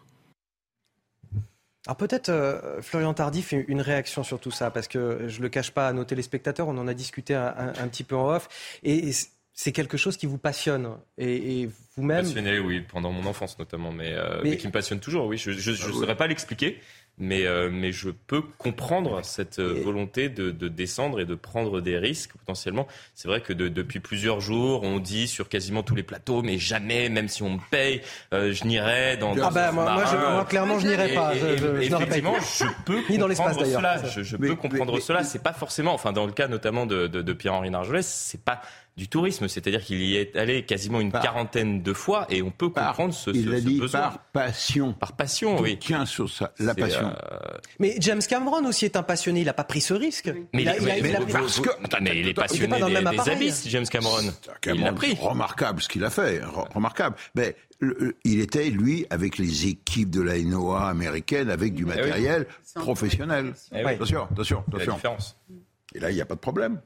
Alors 1.88 1.98
peut-être 1.98 2.30
euh, 2.30 2.82
Florian 2.82 3.14
Tardif 3.14 3.52
une 3.52 3.82
réaction 3.82 4.24
sur 4.24 4.40
tout 4.40 4.52
ça, 4.52 4.72
parce 4.72 4.88
que 4.88 5.28
je 5.28 5.38
ne 5.38 5.44
le 5.44 5.50
cache 5.50 5.72
pas 5.72 5.88
à 5.88 5.94
nos 5.94 6.04
téléspectateurs, 6.04 6.68
on 6.68 6.78
en 6.78 6.88
a 6.88 6.94
discuté 6.94 7.36
un, 7.36 7.88
petit 7.88 8.04
peu 8.04 8.16
en 8.16 8.36
off, 8.36 8.80
et, 8.84 9.12
c'est 9.58 9.72
quelque 9.72 9.96
chose 9.96 10.18
qui 10.18 10.26
vous 10.26 10.38
passionne, 10.38 10.98
et, 11.18 11.70
vous-même... 11.98 12.24
Passionné, 12.26 12.60
oui, 12.60 12.82
pendant 12.82 13.12
mon 13.12 13.26
enfance 13.26 13.58
notamment, 13.58 13.92
mais, 13.92 14.14
euh, 14.14 14.42
mais... 14.44 14.58
qui 14.58 14.68
me 14.68 14.72
passionne 14.72 15.00
toujours, 15.00 15.28
oui. 15.28 15.38
Je 15.38 15.52
ne 15.52 15.76
ah 15.76 15.92
saurais 15.92 16.16
pas 16.16 16.28
l'expliquer, 16.28 16.80
mais, 17.18 17.46
euh, 17.46 17.70
mais 17.72 17.92
je 17.92 18.10
peux 18.10 18.42
comprendre 18.42 19.24
cette 19.24 19.60
euh, 19.60 19.82
volonté 19.82 20.28
de, 20.28 20.52
de, 20.52 20.68
descendre 20.68 21.22
et 21.22 21.26
de 21.26 21.36
prendre 21.36 21.80
des 21.80 21.98
risques 21.98 22.32
potentiellement. 22.34 22.88
C'est 23.14 23.30
vrai 23.30 23.40
que 23.40 23.54
de, 23.54 23.70
depuis 23.70 24.02
plusieurs 24.02 24.42
jours, 24.42 24.84
on 24.84 25.00
dit 25.00 25.28
sur 25.28 25.48
quasiment 25.48 25.84
tous 25.84 25.96
les 25.96 26.04
plateaux, 26.04 26.42
mais 26.42 26.58
jamais, 26.58 27.08
même 27.08 27.30
si 27.30 27.44
on 27.44 27.52
me 27.52 27.60
paye, 27.72 28.02
euh, 28.34 28.52
je 28.52 28.66
n'irai 28.66 29.16
dans. 29.16 29.34
Ah 29.42 29.50
bah, 29.50 29.72
moi, 29.72 29.96
moi, 29.96 30.46
clairement, 30.46 30.80
je 30.80 30.88
n'irai 30.88 31.14
pas. 31.14 31.34
Je, 31.34 31.56
je, 31.58 31.68
effectivement, 31.82 32.36
je 32.40 32.66
peux 32.86 33.02
Ni 33.10 33.18
dans 33.18 33.28
l'espace 33.28 33.58
d'ailleurs. 33.58 34.06
Je, 34.06 34.24
je 34.24 34.36
peux 34.36 34.56
comprendre 34.56 35.00
cela. 35.00 35.24
C'est 35.24 35.44
pas 35.44 35.54
forcément, 35.54 35.94
enfin, 35.94 36.12
dans 36.12 36.26
le 36.26 36.34
cas 36.34 36.50
notamment 36.50 36.86
de, 36.86 37.08
de, 37.08 37.22
de 37.22 37.34
Pierre-Henri 37.34 37.70
Nargelet, 37.70 38.02
c'est 38.02 38.44
pas 38.44 38.62
du 38.98 39.10
tourisme, 39.10 39.50
c'est-à-dire 39.50 39.84
qu'il 39.84 40.02
y 40.02 40.16
est 40.16 40.38
allé 40.38 40.64
quasiment 40.64 41.02
une 41.02 41.12
quarantaine 41.12 41.82
de 41.82 41.94
fois 41.94 42.28
et 42.30 42.42
on 42.42 42.52
peut 42.52 42.70
comprendre 42.70 43.14
ce, 43.14 43.30
il 43.32 43.54
a 43.54 43.60
dit 43.60 43.80
besoin. 43.80 44.00
Par 44.00 44.20
passion. 44.20 44.94
Par 44.94 45.14
passion, 45.14 45.60
oui. 45.60 45.78
Tiens 45.78 46.06
sur 46.06 46.30
ça, 46.30 46.54
la 46.60 46.74
passion. 46.74 47.08
Euh, 47.10 47.38
mais 47.80 47.96
James 48.00 48.22
Cameron 48.22 48.66
aussi 48.66 48.86
est 48.86 48.96
un 48.96 49.04
passionné, 49.04 49.42
il 49.42 49.46
n'a 49.46 49.54
pas 49.54 49.66
pris 49.66 49.82
ce 49.82 49.94
risque. 49.94 50.32
Mais 50.54 50.64
il, 50.64 50.66
parce 51.30 51.60
que, 51.60 51.70
mais 52.02 52.20
il 52.20 52.28
est 52.30 52.34
passionné 52.34 52.80
des, 52.82 53.18
des 53.18 53.30
abysses, 53.30 53.68
James 53.68 53.86
Cameron. 53.86 54.32
il 54.66 54.82
l'a 54.82 54.94
pris. 54.94 55.14
Remarquable 55.20 55.82
ce 55.82 55.90
qu'il 55.90 56.04
a 56.06 56.10
fait, 56.10 56.42
remarquable. 56.74 57.18
Mais 57.36 57.56
il 58.24 58.40
était, 58.40 58.70
lui, 58.70 59.06
avec 59.10 59.38
les 59.38 59.68
équipes 59.68 60.10
de 60.10 60.22
la 60.22 60.42
NOAA 60.42 60.88
américaine, 60.88 61.50
avec 61.50 61.74
du 61.74 61.84
eh 61.84 61.88
matériel 61.88 62.48
professionnel. 62.76 63.54
Eh 63.74 63.84
attention, 63.84 64.24
attention, 64.32 64.64
attention. 64.74 65.18
Et 65.94 66.00
là, 66.00 66.12
il 66.12 66.16
n'y 66.16 66.22
a 66.22 66.26
pas 66.26 66.36
de 66.36 66.40
problème. 66.40 66.80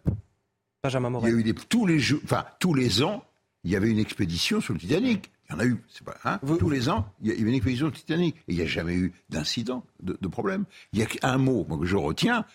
Il 0.85 0.91
y 0.91 1.25
a 1.25 1.29
eu 1.29 1.43
des, 1.43 1.53
tous, 1.53 1.85
les 1.85 1.99
enfin, 2.23 2.45
tous 2.59 2.73
les 2.73 3.03
ans, 3.03 3.25
il 3.65 3.71
y 3.71 3.75
avait 3.75 3.89
une 3.89 3.99
expédition 3.99 4.61
sur 4.61 4.73
le 4.73 4.79
Titanic. 4.79 5.29
Il 5.49 5.53
y 5.53 5.55
en 5.55 5.59
a 5.59 5.65
eu, 5.65 5.83
c'est 5.89 6.05
pas, 6.05 6.17
hein, 6.23 6.39
tous 6.57 6.69
les 6.69 6.87
ans, 6.87 7.11
il 7.21 7.27
y 7.27 7.31
a 7.31 7.35
eu 7.35 7.45
une 7.45 7.53
expédition 7.53 7.87
sur 7.87 7.93
le 7.93 7.99
Titanic. 7.99 8.35
Et 8.47 8.53
il 8.53 8.55
n'y 8.55 8.61
a 8.61 8.65
jamais 8.65 8.93
eu 8.95 9.13
d'incident, 9.29 9.83
de, 10.01 10.27
problème. 10.27 10.63
Il 10.93 10.99
y 10.99 11.03
a 11.03 11.07
un 11.23 11.37
mot 11.37 11.65
que 11.65 11.85
je 11.85 11.97
retiens, 11.97 12.45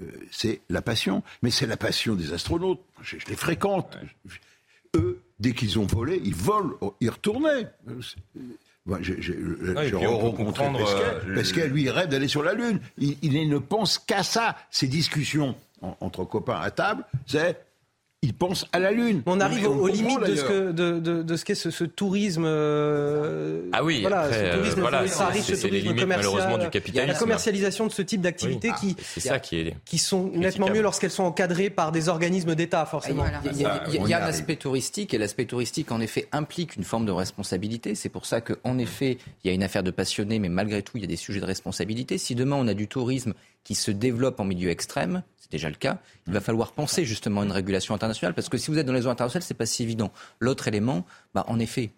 euh, 0.00 0.10
c'est 0.30 0.60
la 0.68 0.80
passion. 0.80 1.24
Mais 1.42 1.50
c'est 1.50 1.66
la 1.66 1.76
passion 1.76 2.14
des 2.14 2.32
astronautes. 2.32 2.84
Je, 3.02 3.16
les 3.28 3.36
fréquente. 3.36 3.96
Eux, 4.94 5.20
dès 5.40 5.52
qu'ils 5.52 5.78
ont 5.80 5.86
volé, 5.86 6.20
ils 6.22 6.34
volent, 6.34 6.78
ils 7.00 7.10
retournaient. 7.10 7.68
Moi, 8.86 8.98
j'ai 9.02 10.06
rencontré 10.06 10.64
Pesquet. 10.72 11.34
Pesquet, 11.34 11.68
lui, 11.68 11.82
il 11.82 11.90
rêve 11.90 12.08
d'aller 12.08 12.28
sur 12.28 12.42
la 12.42 12.54
Lune. 12.54 12.78
Il, 12.98 13.16
il 13.22 13.48
ne 13.48 13.58
pense 13.58 13.98
qu'à 13.98 14.22
ça. 14.22 14.56
Ces 14.70 14.86
discussions 14.86 15.54
entre 16.00 16.24
copains 16.24 16.60
à 16.60 16.70
table, 16.70 17.04
c'est 17.26 17.65
ils 18.22 18.34
pensent 18.34 18.66
à 18.72 18.78
la 18.78 18.92
Lune. 18.92 19.22
On 19.26 19.40
arrive 19.40 19.68
aux 19.68 19.88
limites 19.88 20.20
de 20.20 20.34
ce, 20.34 20.44
que, 20.44 20.72
de, 20.72 20.98
de, 20.98 21.36
ce 21.36 21.44
qu'est 21.44 21.54
ce, 21.54 21.84
tourisme. 21.84 22.44
Euh, 22.46 23.68
ah 23.72 23.84
oui, 23.84 24.00
voilà, 24.00 24.22
après, 24.22 24.52
ce 24.52 24.56
tourisme 24.56 24.80
voilà, 24.80 25.06
c'est 25.06 25.70
les 25.70 25.80
limites 25.80 26.06
malheureusement 26.06 26.58
du 26.58 26.68
capitalisme. 26.70 27.12
La 27.12 27.18
commercialisation 27.18 27.86
de 27.86 27.92
ce 27.92 28.02
type 28.02 28.22
d'activités 28.22 28.70
qui, 28.80 28.96
ça 29.20 29.38
qui, 29.38 29.60
est 29.60 29.76
qui 29.84 29.98
sont 29.98 30.30
nettement 30.34 30.70
mieux 30.70 30.82
lorsqu'elles 30.82 31.10
sont 31.10 31.24
encadrées 31.24 31.70
par 31.70 31.92
des 31.92 32.08
organismes 32.08 32.54
d'État, 32.54 32.86
forcément. 32.86 33.24
Il 33.44 33.60
y 33.60 33.64
a, 33.64 33.84
il 33.88 34.08
y 34.08 34.14
a 34.14 34.24
un 34.24 34.28
aspect 34.28 34.56
touristique 34.56 35.12
et 35.14 35.18
l'aspect 35.18 35.44
touristique, 35.44 35.92
en 35.92 36.00
effet, 36.00 36.26
implique 36.32 36.76
une 36.76 36.84
forme 36.84 37.06
de 37.06 37.12
responsabilité. 37.12 37.94
C'est 37.94 38.08
pour 38.08 38.26
ça 38.26 38.40
qu'en 38.40 38.78
effet, 38.78 39.18
il 39.44 39.48
y 39.48 39.50
a 39.50 39.54
une 39.54 39.62
affaire 39.62 39.82
de 39.82 39.90
passionnés, 39.90 40.38
mais 40.38 40.48
malgré 40.48 40.82
tout, 40.82 40.96
il 40.96 41.02
y 41.02 41.04
a 41.04 41.08
des 41.08 41.16
sujets 41.16 41.40
de 41.40 41.46
responsabilité. 41.46 42.18
Si 42.18 42.34
demain 42.34 42.56
on 42.56 42.66
a 42.66 42.74
du 42.74 42.88
tourisme 42.88 43.34
qui 43.62 43.74
se 43.74 43.90
développe 43.90 44.40
en 44.40 44.44
milieu 44.44 44.70
extrême, 44.70 45.22
c'est 45.46 45.52
déjà 45.52 45.68
le 45.68 45.76
cas, 45.76 45.98
il 46.26 46.32
va 46.32 46.40
falloir 46.40 46.72
penser 46.72 47.04
justement 47.04 47.42
à 47.42 47.44
une 47.44 47.52
régulation 47.52 47.94
internationale, 47.94 48.15
parce 48.20 48.48
que 48.48 48.58
si 48.58 48.70
vous 48.70 48.78
êtes 48.78 48.86
dans 48.86 48.92
les 48.92 49.06
eaux 49.06 49.10
internationales, 49.10 49.42
c'est 49.42 49.54
pas 49.54 49.66
si 49.66 49.82
évident. 49.82 50.12
L'autre 50.40 50.68
élément, 50.68 51.04
bah, 51.34 51.44
en 51.48 51.58
effet, 51.58 51.90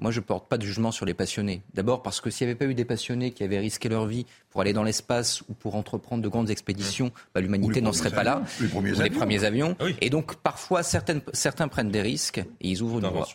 moi, 0.00 0.12
je 0.12 0.20
ne 0.20 0.24
porte 0.24 0.48
pas 0.48 0.58
de 0.58 0.62
jugement 0.64 0.92
sur 0.92 1.06
les 1.06 1.14
passionnés. 1.14 1.62
D'abord 1.74 2.02
parce 2.02 2.20
que 2.20 2.30
s'il 2.30 2.46
n'y 2.46 2.52
avait 2.52 2.58
pas 2.58 2.66
eu 2.66 2.74
des 2.74 2.84
passionnés 2.84 3.32
qui 3.32 3.42
avaient 3.42 3.58
risqué 3.58 3.88
leur 3.88 4.06
vie 4.06 4.26
pour 4.50 4.60
aller 4.60 4.72
dans 4.72 4.84
l'espace 4.84 5.42
ou 5.48 5.54
pour 5.54 5.74
entreprendre 5.74 6.22
de 6.22 6.28
grandes 6.28 6.50
expéditions, 6.50 7.10
bah, 7.34 7.40
l'humanité 7.40 7.80
n'en 7.80 7.92
serait 7.92 8.12
pas 8.12 8.22
là. 8.22 8.42
Les 8.60 8.68
premiers 8.68 8.92
avions. 8.92 9.02
Les 9.02 9.10
premiers 9.10 9.44
avions. 9.44 9.76
Ah 9.80 9.86
et 10.00 10.08
donc, 10.08 10.36
parfois, 10.36 10.84
certaines, 10.84 11.20
certains 11.32 11.66
prennent 11.66 11.90
des 11.90 12.02
risques 12.02 12.38
et 12.38 12.68
ils 12.68 12.80
ouvrent 12.82 13.00
une 13.00 13.08
voie. 13.08 13.28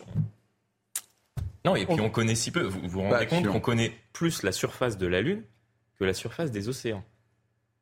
Non, 1.66 1.76
et 1.76 1.86
puis 1.86 2.00
on 2.00 2.10
connaît 2.10 2.34
si 2.34 2.50
peu. 2.50 2.62
Vous 2.62 2.80
vous 2.84 3.02
rendez 3.02 3.26
compte 3.26 3.46
qu'on 3.46 3.60
connaît 3.60 3.92
plus 4.12 4.42
la 4.42 4.52
surface 4.52 4.96
de 4.96 5.06
la 5.06 5.20
Lune 5.20 5.42
que 5.98 6.04
la 6.04 6.14
surface 6.14 6.50
des 6.50 6.68
océans. 6.68 7.04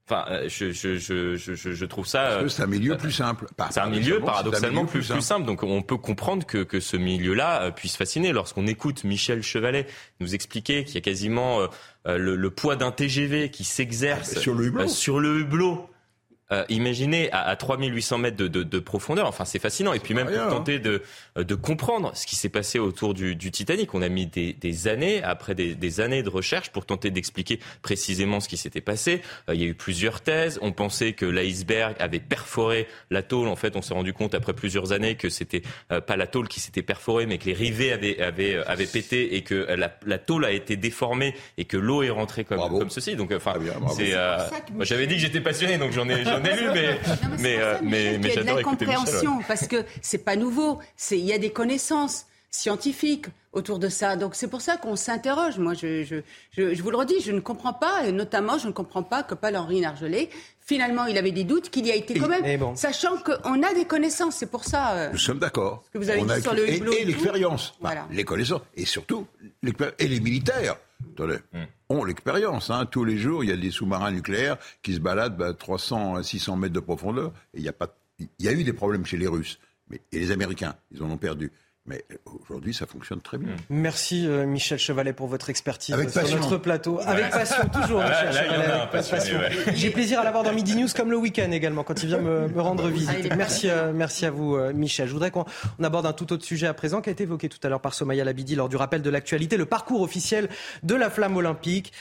Enfin, 0.09 0.25
euh, 0.31 0.49
je, 0.49 0.73
je, 0.73 0.97
je, 0.97 1.37
je, 1.37 1.85
trouve 1.85 2.07
ça. 2.07 2.41
C'est 2.49 2.63
un 2.63 2.67
milieu 2.67 2.97
plus 2.97 3.13
simple. 3.13 3.47
C'est 3.71 3.81
un 3.81 3.89
milieu 3.89 4.21
paradoxalement 4.21 4.85
plus, 4.85 5.07
plus, 5.09 5.21
simple. 5.21 5.47
Donc 5.47 5.63
on 5.63 5.81
peut 5.83 5.97
comprendre 5.97 6.45
que, 6.45 6.59
que 6.65 6.81
ce 6.81 6.97
milieu-là 6.97 7.63
euh, 7.63 7.71
puisse 7.71 7.97
fasciner. 7.97 8.33
Lorsqu'on 8.33 8.67
écoute 8.67 9.05
Michel 9.05 9.43
Chevalet 9.43 9.87
nous 10.19 10.35
expliquer 10.35 10.85
qu'il 10.85 10.97
y 10.97 10.99
a 10.99 11.03
quasiment 11.03 11.61
euh, 11.61 12.19
le, 12.19 12.51
poids 12.51 12.75
d'un 12.75 12.91
TGV 12.91 13.51
qui 13.51 13.63
s'exerce 13.63 14.41
sur 14.41 14.55
le 14.55 15.41
hublot 15.41 15.89
euh, 16.53 16.65
imaginez 16.69 17.31
à, 17.33 17.43
à 17.49 17.57
3800 17.57 18.19
mètres 18.19 18.37
de, 18.37 18.47
de, 18.47 18.63
de, 18.63 18.79
profondeur, 18.79 19.27
enfin 19.27 19.45
c'est 19.45 19.59
fascinant. 19.59 19.93
Et 19.95 19.99
puis 19.99 20.13
même 20.13 20.27
pour 20.27 20.49
tenter 20.49 20.79
de, 20.79 21.03
de 21.37 21.55
comprendre 21.55 22.13
ce 22.15 22.27
qui 22.27 22.37
s'est 22.37 22.51
passé 22.51 22.79
autour 22.79 23.15
du, 23.15 23.35
du, 23.35 23.51
Titanic, 23.51 23.95
on 23.95 24.03
a 24.03 24.09
mis 24.09 24.27
des, 24.27 24.53
des 24.53 24.89
années, 24.89 25.23
après 25.23 25.55
des, 25.55 25.75
des, 25.75 26.01
années 26.01 26.23
de 26.23 26.29
recherche, 26.29 26.71
pour 26.71 26.85
tenter 26.85 27.11
d'expliquer 27.11 27.59
précisément 27.81 28.41
ce 28.41 28.49
qui 28.49 28.57
s'était 28.57 28.81
passé. 28.83 29.23
Euh, 29.49 29.55
il 29.55 29.63
y 29.63 29.65
a 29.65 29.67
eu 29.67 29.75
plusieurs 29.75 30.21
thèses. 30.21 30.59
On 30.63 30.73
pensait 30.73 31.15
que 31.15 31.25
l'iceberg 31.25 31.95
avait 31.99 32.21
perforé 32.21 32.87
la 33.11 33.23
tôle. 33.23 33.49
En 33.49 33.57
fait, 33.57 33.75
on 33.77 33.83
s'est 33.83 33.95
rendu 33.95 34.13
compte 34.13 34.35
après 34.35 34.53
plusieurs 34.53 34.93
années 34.93 35.15
que 35.15 35.31
c'était 35.31 35.63
euh, 35.91 36.01
pas 36.01 36.17
la 36.17 36.27
tôle 36.27 36.49
qui 36.49 36.61
s'était 36.61 36.83
perforée, 36.83 37.25
mais 37.25 37.39
que 37.39 37.47
les 37.47 37.55
rivets 37.55 37.93
avaient, 37.93 38.21
avaient, 38.21 38.57
avaient 38.67 38.87
pété 38.87 39.37
et 39.37 39.43
que 39.43 39.55
la, 39.55 39.91
la, 40.05 40.19
tôle 40.19 40.45
a 40.45 40.51
été 40.51 40.77
déformée 40.77 41.35
et 41.57 41.65
que 41.65 41.79
l'eau 41.79 42.03
est 42.03 42.11
rentrée 42.11 42.45
comme, 42.45 42.61
comme 42.61 42.91
ceci. 42.91 43.17
Donc, 43.17 43.33
enfin, 43.33 43.55
c'est. 43.97 44.13
J'avais 44.81 45.07
dit 45.07 45.15
que 45.15 45.21
j'étais 45.21 45.41
passionné, 45.41 45.79
donc 45.79 45.93
j'en 45.93 46.09
ai 46.09 46.25
mais, 46.43 47.01
mais, 47.39 47.57
euh, 47.59 47.79
mais, 47.83 48.19
mais, 48.19 48.31
j'adore 48.31 48.61
écouter 48.61 48.87
Parce 49.49 49.67
que 49.67 49.85
c'est 50.01 50.25
pas 50.25 50.37
nouveau. 50.37 50.81
Il 51.11 51.19
y 51.19 51.33
a 51.33 51.39
des 51.39 51.51
connaissances 51.51 52.27
scientifiques 52.51 53.27
autour 53.53 53.79
de 53.79 53.89
ça. 53.89 54.17
Donc 54.17 54.35
c'est 54.35 54.49
pour 54.49 54.61
ça 54.61 54.77
qu'on 54.77 54.97
s'interroge. 54.97 55.59
Moi, 55.59 55.75
je, 55.75 56.05
je, 56.05 56.17
je, 56.53 56.83
vous 56.83 56.91
le 56.91 56.99
redis, 56.99 57.21
je 57.21 57.33
ne 57.33 57.41
comprends 57.41 57.73
pas, 57.73 58.05
et 58.07 58.13
notamment, 58.13 58.59
je 58.59 58.67
ne 58.67 58.73
comprends 58.73 59.03
pas 59.03 59.23
que 59.23 59.35
Paul-Henri 59.35 59.81
Nargelet 59.81 60.29
finalement 60.65 61.07
il 61.07 61.19
avait 61.19 61.33
des 61.33 61.45
doutes, 61.45 61.71
qu'il 61.71 61.87
y 61.87 61.91
a 61.91 61.97
été 61.97 62.19
quand 62.19 62.29
même, 62.29 62.77
sachant 62.77 63.17
qu'on 63.19 63.63
a 63.63 63.75
des 63.75 63.85
connaissances, 63.85 64.37
c'est 64.37 64.51
pour 64.51 64.65
ça. 64.65 64.93
Euh, 64.93 65.11
Nous 65.13 65.19
sommes 65.19 65.39
d'accord. 65.39 65.83
Que 65.93 65.99
vous 65.99 66.09
avez 66.09 66.23
dit 66.23 66.43
sur 66.43 66.55
le 66.55 66.69
et, 66.69 66.77
et 66.77 67.05
l'expérience, 67.05 67.75
les 68.11 68.25
connaissances, 68.25 68.63
et 68.77 68.87
surtout 68.87 69.27
et 69.99 70.09
les 70.09 70.21
militaires. 70.21 70.77
Attendez, 71.15 71.39
hmm. 71.53 71.65
L'expérience. 72.05 72.71
Hein. 72.71 72.87
Tous 72.87 73.05
les 73.05 73.19
jours, 73.19 73.45
il 73.45 73.51
y 73.51 73.53
a 73.53 73.57
des 73.57 73.71
sous-marins 73.71 74.11
nucléaires 74.11 74.57
qui 74.83 74.95
se 74.95 75.01
baladent 75.01 75.41
à 75.43 75.53
300 75.53 76.17
à 76.17 76.23
600 76.23 76.57
mètres 76.57 76.75
de 76.75 76.81
profondeur. 76.81 77.33
Et 77.55 77.59
il 77.59 77.63
y 77.63 77.69
a 77.69 77.73
pas, 77.73 77.95
y 78.39 78.49
a 78.49 78.53
eu 78.53 78.65
des 78.65 78.73
problèmes 78.73 79.05
chez 79.05 79.17
les 79.17 79.27
Russes, 79.27 79.59
mais 79.89 80.01
et 80.13 80.19
les 80.19 80.31
Américains, 80.31 80.75
ils 80.91 81.03
en 81.03 81.11
ont 81.11 81.19
perdu. 81.19 81.53
Mais 81.85 82.05
aujourd'hui, 82.39 82.73
ça 82.73 82.87
fonctionne 82.87 83.21
très 83.21 83.39
bien. 83.39 83.57
Merci 83.69 84.25
euh, 84.29 84.47
Michel 84.47 84.79
Chevalet 84.79 85.13
pour 85.13 85.27
votre 85.27 85.51
expertise 85.51 85.97
sur 86.11 86.39
notre 86.39 86.57
plateau. 86.57 87.01
Avec 87.05 87.31
passion, 87.31 87.69
toujours 87.73 88.01
Michel 88.03 88.33
Chevalet. 88.33 88.65
Avec 88.67 88.91
passion. 89.11 89.41
J'ai 89.75 89.91
plaisir 89.91 90.21
à 90.21 90.25
l'avoir 90.25 90.45
dans 90.45 90.53
Midi 90.53 90.77
News 90.77 90.87
comme 90.95 91.11
le 91.11 91.17
week-end 91.17 91.51
également, 91.51 91.83
quand 91.83 92.01
il 92.05 92.07
vient 92.07 92.19
me, 92.19 92.47
me 92.47 92.61
rendre 92.61 92.87
visite. 92.87 93.35
Merci, 93.37 93.69
euh, 93.69 93.93
merci 93.93 94.25
à 94.25 94.31
vous 94.31 94.55
euh, 94.55 94.73
Michel. 94.73 95.09
Je 95.09 95.13
voudrais 95.13 95.33
qu'on 95.33 95.45
aborde 95.83 96.07
un 96.07 96.13
tout 96.13 96.33
autre 96.33 96.45
sujet 96.45 96.69
à 96.69 96.75
présent 96.75 97.01
qui 97.01 97.09
a 97.09 97.13
été 97.13 97.25
évoqué 97.25 97.49
tout 97.49 97.59
à 97.65 97.69
l'heure 97.69 97.81
par 97.81 97.95
Somaya 97.95 98.23
Labidi 98.23 98.55
lors 98.55 98.69
du 98.69 98.77
rappel 98.77 99.03
de 99.03 99.11
l'actualité, 99.11 99.57
le 99.57 99.67
parcours 99.67 100.03
officiel 100.03 100.49
de 100.85 100.95
la 100.95 101.11
flamme 101.11 101.37
olympique 101.37 101.93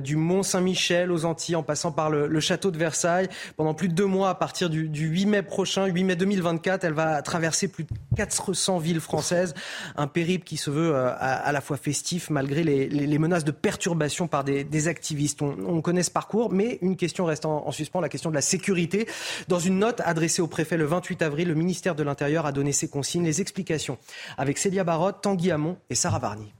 du 0.00 0.16
Mont 0.16 0.42
Saint-Michel 0.42 1.10
aux 1.10 1.24
Antilles 1.24 1.56
en 1.56 1.62
passant 1.62 1.92
par 1.92 2.10
le, 2.10 2.40
château 2.40 2.70
de 2.70 2.76
Versailles. 2.76 3.28
Pendant 3.56 3.72
plus 3.72 3.88
de 3.88 3.94
deux 3.94 4.04
mois, 4.04 4.28
à 4.28 4.34
partir 4.34 4.68
du, 4.68 4.88
du 4.88 5.06
8 5.08 5.26
mai 5.26 5.42
prochain, 5.42 5.86
8 5.86 6.04
mai 6.04 6.16
2024, 6.16 6.84
elle 6.84 6.92
va 6.92 7.22
traverser 7.22 7.68
plus 7.68 7.84
de 7.84 7.90
400 8.16 8.78
villes 8.78 9.00
françaises 9.00 9.29
un 9.96 10.06
périple 10.06 10.44
qui 10.44 10.56
se 10.56 10.70
veut 10.70 10.94
euh, 10.94 11.12
à, 11.18 11.50
la 11.52 11.60
fois 11.60 11.76
festif 11.76 12.30
malgré 12.30 12.62
les, 12.62 13.18
menaces 13.18 13.44
de 13.44 13.50
perturbation 13.50 14.28
par 14.28 14.44
des, 14.44 14.88
activistes. 14.88 15.42
On, 15.42 15.80
connaît 15.82 16.02
ce 16.02 16.10
parcours, 16.10 16.52
mais 16.52 16.78
une 16.82 16.96
question 16.96 17.24
reste 17.24 17.44
en, 17.44 17.70
suspens, 17.70 18.00
la 18.00 18.08
question 18.08 18.30
de 18.30 18.34
la 18.34 18.40
sécurité. 18.40 19.06
Dans 19.48 19.58
une 19.58 19.78
note 19.78 20.00
adressée 20.04 20.42
au 20.42 20.46
préfet 20.46 20.76
le 20.76 20.86
28 20.86 21.22
avril, 21.22 21.48
le 21.48 21.54
ministère 21.54 21.94
de 21.94 22.02
l'Intérieur 22.02 22.46
a 22.46 22.52
donné 22.52 22.72
ses 22.72 22.88
consignes, 22.88 23.24
les 23.24 23.40
explications 23.40 23.98
avec 24.38 24.58
Célia 24.58 24.84
Barotte, 24.84 25.22
Tanguy 25.22 25.50
Hamon 25.50 25.76
et 25.90 25.94
Sarah 25.94 26.18
Varny. 26.18 26.52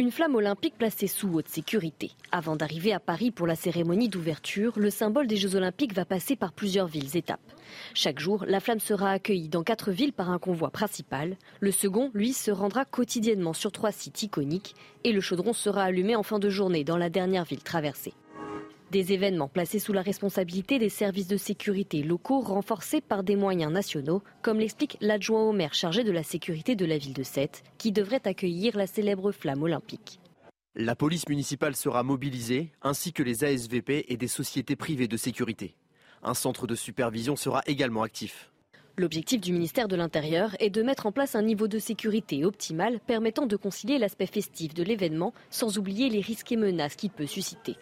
Une 0.00 0.10
flamme 0.10 0.34
olympique 0.34 0.78
placée 0.78 1.08
sous 1.08 1.28
haute 1.34 1.50
sécurité. 1.50 2.12
Avant 2.32 2.56
d'arriver 2.56 2.94
à 2.94 3.00
Paris 3.00 3.30
pour 3.30 3.46
la 3.46 3.54
cérémonie 3.54 4.08
d'ouverture, 4.08 4.72
le 4.78 4.88
symbole 4.88 5.26
des 5.26 5.36
Jeux 5.36 5.56
olympiques 5.56 5.92
va 5.92 6.06
passer 6.06 6.36
par 6.36 6.54
plusieurs 6.54 6.86
villes 6.86 7.18
étapes. 7.18 7.52
Chaque 7.92 8.18
jour, 8.18 8.46
la 8.48 8.60
flamme 8.60 8.80
sera 8.80 9.10
accueillie 9.10 9.50
dans 9.50 9.62
quatre 9.62 9.90
villes 9.90 10.14
par 10.14 10.30
un 10.30 10.38
convoi 10.38 10.70
principal. 10.70 11.36
Le 11.60 11.70
second, 11.70 12.10
lui, 12.14 12.32
se 12.32 12.50
rendra 12.50 12.86
quotidiennement 12.86 13.52
sur 13.52 13.72
trois 13.72 13.92
sites 13.92 14.22
iconiques 14.22 14.74
et 15.04 15.12
le 15.12 15.20
chaudron 15.20 15.52
sera 15.52 15.82
allumé 15.82 16.16
en 16.16 16.22
fin 16.22 16.38
de 16.38 16.48
journée 16.48 16.82
dans 16.82 16.96
la 16.96 17.10
dernière 17.10 17.44
ville 17.44 17.62
traversée. 17.62 18.14
Des 18.90 19.12
événements 19.12 19.46
placés 19.46 19.78
sous 19.78 19.92
la 19.92 20.02
responsabilité 20.02 20.80
des 20.80 20.88
services 20.88 21.28
de 21.28 21.36
sécurité 21.36 22.02
locaux 22.02 22.40
renforcés 22.40 23.00
par 23.00 23.22
des 23.22 23.36
moyens 23.36 23.72
nationaux, 23.72 24.20
comme 24.42 24.58
l'explique 24.58 24.96
l'adjoint 25.00 25.42
au 25.42 25.52
maire 25.52 25.74
chargé 25.74 26.02
de 26.02 26.10
la 26.10 26.24
sécurité 26.24 26.74
de 26.74 26.84
la 26.84 26.98
ville 26.98 27.12
de 27.12 27.22
Sète, 27.22 27.62
qui 27.78 27.92
devrait 27.92 28.26
accueillir 28.26 28.76
la 28.76 28.88
célèbre 28.88 29.30
flamme 29.30 29.62
olympique. 29.62 30.18
La 30.74 30.96
police 30.96 31.28
municipale 31.28 31.76
sera 31.76 32.02
mobilisée, 32.02 32.72
ainsi 32.82 33.12
que 33.12 33.22
les 33.22 33.44
ASVP 33.44 34.06
et 34.08 34.16
des 34.16 34.28
sociétés 34.28 34.74
privées 34.74 35.08
de 35.08 35.16
sécurité. 35.16 35.76
Un 36.24 36.34
centre 36.34 36.66
de 36.66 36.74
supervision 36.74 37.36
sera 37.36 37.62
également 37.66 38.02
actif. 38.02 38.50
L'objectif 38.98 39.40
du 39.40 39.52
ministère 39.52 39.86
de 39.86 39.94
l'Intérieur 39.94 40.56
est 40.58 40.68
de 40.68 40.82
mettre 40.82 41.06
en 41.06 41.12
place 41.12 41.36
un 41.36 41.42
niveau 41.42 41.68
de 41.68 41.78
sécurité 41.78 42.44
optimal 42.44 42.98
permettant 43.06 43.46
de 43.46 43.56
concilier 43.56 43.98
l'aspect 43.98 44.26
festif 44.26 44.74
de 44.74 44.82
l'événement 44.82 45.32
sans 45.48 45.78
oublier 45.78 46.10
les 46.10 46.20
risques 46.20 46.50
et 46.50 46.56
menaces 46.56 46.96
qu'il 46.96 47.10
peut 47.10 47.26
susciter. 47.26 47.76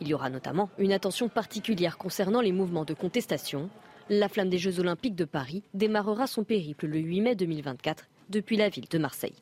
Il 0.00 0.08
y 0.08 0.14
aura 0.14 0.30
notamment 0.30 0.70
une 0.78 0.92
attention 0.92 1.28
particulière 1.28 1.98
concernant 1.98 2.40
les 2.40 2.52
mouvements 2.52 2.84
de 2.84 2.94
contestation. 2.94 3.70
La 4.08 4.28
flamme 4.28 4.50
des 4.50 4.58
Jeux 4.58 4.80
olympiques 4.80 5.16
de 5.16 5.24
Paris 5.24 5.62
démarrera 5.72 6.26
son 6.26 6.44
périple 6.44 6.86
le 6.86 6.98
8 6.98 7.20
mai 7.20 7.34
2024 7.34 8.04
depuis 8.28 8.56
la 8.56 8.68
ville 8.68 8.88
de 8.88 8.98
Marseille. 8.98 9.34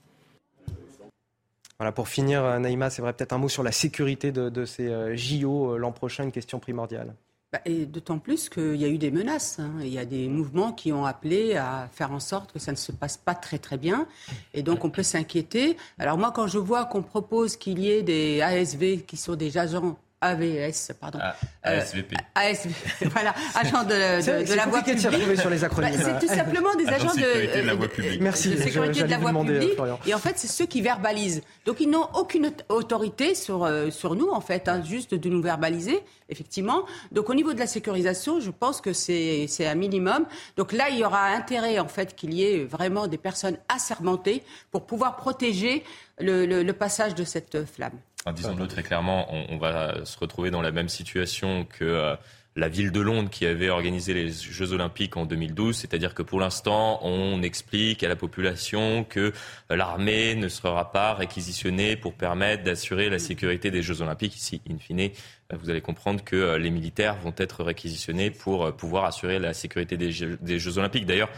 Voilà, 1.78 1.90
pour 1.90 2.08
finir, 2.08 2.60
Naïma, 2.60 2.90
c'est 2.90 3.02
vrai 3.02 3.12
peut-être 3.12 3.32
un 3.32 3.38
mot 3.38 3.48
sur 3.48 3.64
la 3.64 3.72
sécurité 3.72 4.30
de, 4.30 4.64
ces 4.64 4.86
euh, 4.86 5.16
JO 5.16 5.72
euh, 5.72 5.78
l'an 5.78 5.90
prochain, 5.90 6.22
une 6.22 6.30
question 6.30 6.60
primordiale. 6.60 7.14
Bah, 7.52 7.60
et 7.66 7.84
d'autant 7.84 8.18
plus 8.18 8.48
qu'il 8.48 8.76
y 8.76 8.84
a 8.84 8.88
eu 8.88 8.96
des 8.96 9.10
menaces. 9.10 9.58
Hein. 9.58 9.72
Il 9.80 9.88
y 9.88 9.98
a 9.98 10.06
des 10.06 10.26
mouvements 10.28 10.72
qui 10.72 10.90
ont 10.90 11.04
appelé 11.04 11.56
à 11.56 11.88
faire 11.92 12.10
en 12.12 12.20
sorte 12.20 12.50
que 12.50 12.58
ça 12.58 12.72
ne 12.72 12.76
se 12.76 12.92
passe 12.92 13.18
pas 13.18 13.34
très 13.34 13.58
très 13.58 13.76
bien. 13.76 14.06
Et 14.54 14.62
donc 14.62 14.86
on 14.86 14.90
peut 14.90 15.02
s'inquiéter. 15.02 15.76
Alors 15.98 16.16
moi, 16.16 16.32
quand 16.34 16.46
je 16.46 16.58
vois 16.58 16.86
qu'on 16.86 17.02
propose 17.02 17.56
qu'il 17.56 17.78
y 17.80 17.90
ait 17.90 18.02
des 18.02 18.40
ASV 18.40 19.02
qui 19.06 19.18
sont 19.18 19.34
des 19.34 19.58
agents 19.58 19.98
AVS, 20.22 20.92
pardon. 21.00 21.18
ASVP. 21.64 22.14
Euh, 22.14 22.40
ASVP, 22.40 23.06
voilà, 23.10 23.34
agent 23.56 23.82
de, 23.84 24.46
de, 24.46 24.54
la 24.54 24.66
voie 24.66 24.82
publique. 24.82 25.04
De 25.04 25.34
sur 25.36 25.50
les 25.50 25.64
acronymes. 25.64 25.96
Bah, 25.96 26.18
c'est 26.20 26.26
tout 26.26 26.32
simplement 26.32 26.74
des 26.76 26.86
agents 26.88 27.12
de, 27.12 27.20
sécurité 27.20 27.62
de, 27.62 27.66
la 27.66 27.74
voie 27.74 27.88
publique. 27.88 28.20
Merci. 28.20 28.50
De 28.50 28.56
sécurité 28.56 29.02
de 29.02 29.10
la 29.10 29.18
voie 29.18 29.32
publique. 29.32 29.78
Et 30.06 30.14
en 30.14 30.18
fait, 30.18 30.38
c'est 30.38 30.48
ceux 30.48 30.66
qui 30.66 30.80
verbalisent. 30.80 31.42
Donc, 31.66 31.80
ils 31.80 31.90
n'ont 31.90 32.08
aucune 32.14 32.52
autorité 32.68 33.34
sur, 33.34 33.64
euh, 33.64 33.90
sur 33.90 34.14
nous, 34.14 34.28
en 34.30 34.40
fait, 34.40 34.68
hein, 34.68 34.82
juste 34.84 35.14
de 35.14 35.28
nous 35.28 35.42
verbaliser, 35.42 36.00
effectivement. 36.28 36.84
Donc, 37.10 37.28
au 37.28 37.34
niveau 37.34 37.52
de 37.52 37.58
la 37.58 37.66
sécurisation, 37.66 38.38
je 38.38 38.50
pense 38.50 38.80
que 38.80 38.92
c'est 38.92 39.48
un 39.66 39.74
minimum. 39.74 40.24
Donc 40.56 40.72
là, 40.72 40.88
il 40.88 40.98
y 40.98 41.04
aura 41.04 41.26
intérêt, 41.26 41.80
en 41.80 41.88
fait, 41.88 42.14
qu'il 42.14 42.32
y 42.32 42.44
ait 42.44 42.64
vraiment 42.64 43.08
des 43.08 43.18
personnes 43.18 43.56
assermentées 43.68 44.44
pour 44.70 44.86
pouvoir 44.86 45.16
protéger 45.16 45.82
le, 46.20 46.46
le 46.46 46.72
passage 46.72 47.16
de 47.16 47.24
cette 47.24 47.64
flamme 47.64 47.98
disons-le 48.30 48.68
très 48.68 48.82
clairement, 48.82 49.26
on, 49.50 49.56
va 49.58 50.04
se 50.04 50.16
retrouver 50.18 50.50
dans 50.50 50.62
la 50.62 50.70
même 50.70 50.88
situation 50.88 51.64
que 51.64 51.84
euh, 51.84 52.14
la 52.54 52.68
ville 52.68 52.92
de 52.92 53.00
Londres 53.00 53.30
qui 53.30 53.46
avait 53.46 53.70
organisé 53.70 54.14
les 54.14 54.30
Jeux 54.30 54.72
Olympiques 54.72 55.16
en 55.16 55.24
2012, 55.24 55.74
c'est-à-dire 55.74 56.14
que 56.14 56.22
pour 56.22 56.38
l'instant, 56.38 57.00
on 57.02 57.42
explique 57.42 58.04
à 58.04 58.08
la 58.08 58.14
population 58.14 59.04
que 59.04 59.32
euh, 59.70 59.76
l'armée 59.76 60.36
ne 60.36 60.48
sera 60.48 60.92
pas 60.92 61.14
réquisitionnée 61.14 61.96
pour 61.96 62.14
permettre 62.14 62.62
d'assurer 62.62 63.10
la 63.10 63.18
sécurité 63.18 63.72
des 63.72 63.82
Jeux 63.82 64.02
Olympiques. 64.02 64.36
Ici, 64.36 64.60
in 64.70 64.78
fine, 64.78 65.00
euh, 65.00 65.56
vous 65.56 65.70
allez 65.70 65.80
comprendre 65.80 66.22
que 66.22 66.56
les 66.56 66.70
militaires 66.70 67.16
vont 67.16 67.34
être 67.38 67.64
réquisitionnés 67.64 68.30
pour 68.30 68.72
pouvoir 68.76 69.04
assurer 69.04 69.40
la 69.40 69.52
sécurité 69.52 69.96
des 69.96 70.12
Jeux 70.12 70.78
Olympiques. 70.78 71.06
D'ailleurs, 71.06 71.30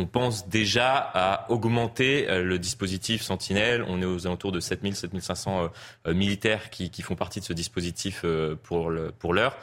on 0.00 0.06
pense 0.06 0.48
déjà 0.48 0.96
à 0.96 1.50
augmenter 1.50 2.28
euh, 2.28 2.42
le 2.42 2.58
dispositif 2.58 3.22
Sentinelle. 3.22 3.84
On 3.86 4.00
est 4.00 4.06
aux 4.06 4.26
alentours 4.26 4.50
de 4.50 4.60
7000, 4.60 4.96
7500 4.96 5.64
euh, 5.64 5.68
euh, 6.08 6.14
militaires 6.14 6.70
qui, 6.70 6.90
font 7.02 7.16
partie 7.16 7.40
de 7.40 7.44
ce 7.44 7.52
dispositif 7.52 8.24
pour 8.62 8.90
l'heure. 8.90 9.56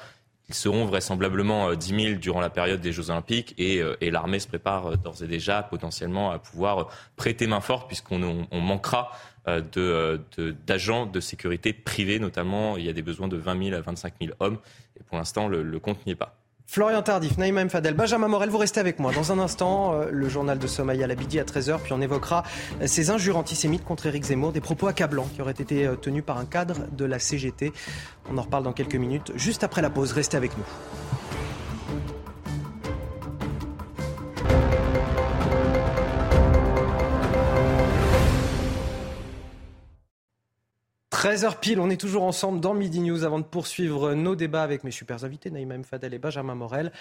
Ils 0.50 0.56
seront 0.56 0.86
vraisemblablement 0.86 1.74
10 1.74 2.04
000 2.04 2.20
durant 2.20 2.40
la 2.40 2.50
période 2.50 2.82
des 2.82 2.92
Jeux 2.92 3.10
Olympiques 3.10 3.54
et, 3.58 3.82
l'armée 4.02 4.40
se 4.40 4.48
prépare 4.48 4.98
d'ores 4.98 5.22
et 5.22 5.28
déjà 5.28 5.62
potentiellement 5.62 6.32
à 6.32 6.40
pouvoir 6.40 6.88
prêter 7.16 7.48
main 7.48 7.62
forte 7.62 7.88
puisqu'on 7.88 8.48
manquera 8.52 9.12
d'agents 9.46 11.06
de, 11.06 11.20
sécurité 11.20 11.74
privés 11.74 12.20
notamment. 12.20 12.78
Il 12.78 12.86
y 12.86 12.90
a 12.90 12.94
des 12.94 13.04
besoins 13.04 13.28
de 13.28 13.38
20 13.38 13.66
000 13.66 13.76
à 13.76 13.82
25 13.82 14.14
000 14.20 14.34
hommes 14.40 14.58
et 15.00 15.04
pour 15.04 15.18
l'instant 15.18 15.48
le 15.48 15.80
compte 15.80 16.04
n'y 16.06 16.14
est 16.14 16.16
pas. 16.16 16.37
Florian 16.70 17.01
Tardif, 17.01 17.38
Naïma. 17.38 17.68
Fadel, 17.70 17.93
Benjamin 17.93 18.28
Morel, 18.28 18.49
vous 18.49 18.57
restez 18.57 18.82
avec 18.82 18.99
moi. 18.99 19.13
Dans 19.13 19.32
un 19.32 19.39
instant, 19.39 19.93
euh, 19.93 20.09
le 20.11 20.28
journal 20.28 20.59
de 20.59 20.68
Somaya 20.68 21.07
Labidi 21.07 21.39
à 21.39 21.45
13h, 21.45 21.80
puis 21.80 21.93
on 21.93 22.01
évoquera 22.01 22.43
euh, 22.82 22.88
ces 22.88 23.09
injures 23.09 23.38
antisémites 23.38 23.86
contre 23.86 24.05
Éric 24.05 24.26
Zemmour, 24.26 24.51
des 24.51 24.59
propos 24.59 24.88
accablants 24.88 25.30
qui 25.34 25.41
auraient 25.41 25.51
été 25.51 25.88
euh, 25.88 25.95
tenus 25.95 26.26
par 26.26 26.38
un 26.38 26.45
cadre 26.45 26.76
de 26.91 27.05
la 27.05 27.20
CGT. 27.20 27.72
On 28.30 28.38
en 28.38 28.41
reparle 28.41 28.63
dans 28.63 28.74
quelques 28.74 28.95
minutes, 28.95 29.32
juste 29.36 29.63
après 29.63 29.82
la 29.82 29.89
pause. 29.89 30.11
Restez 30.11 30.36
avec 30.36 30.57
nous. 30.57 30.65
13h 41.18 41.59
pile, 41.59 41.80
on 41.80 41.89
est 41.89 41.99
toujours 41.99 42.22
ensemble 42.22 42.59
dans 42.59 42.76
Midi 42.76 42.99
News 42.99 43.24
avant 43.24 43.39
de 43.39 43.43
poursuivre 43.43 44.13
nos 44.13 44.36
débats 44.36 44.61
avec 44.61 44.84
mes 44.84 44.91
super 44.91 45.24
invités, 45.24 45.49
Naïma 45.49 45.74
M. 45.74 45.84
Fadel 45.84 46.13
et 46.13 46.20
Benjamin 46.20 46.53
Morel. 46.53 46.91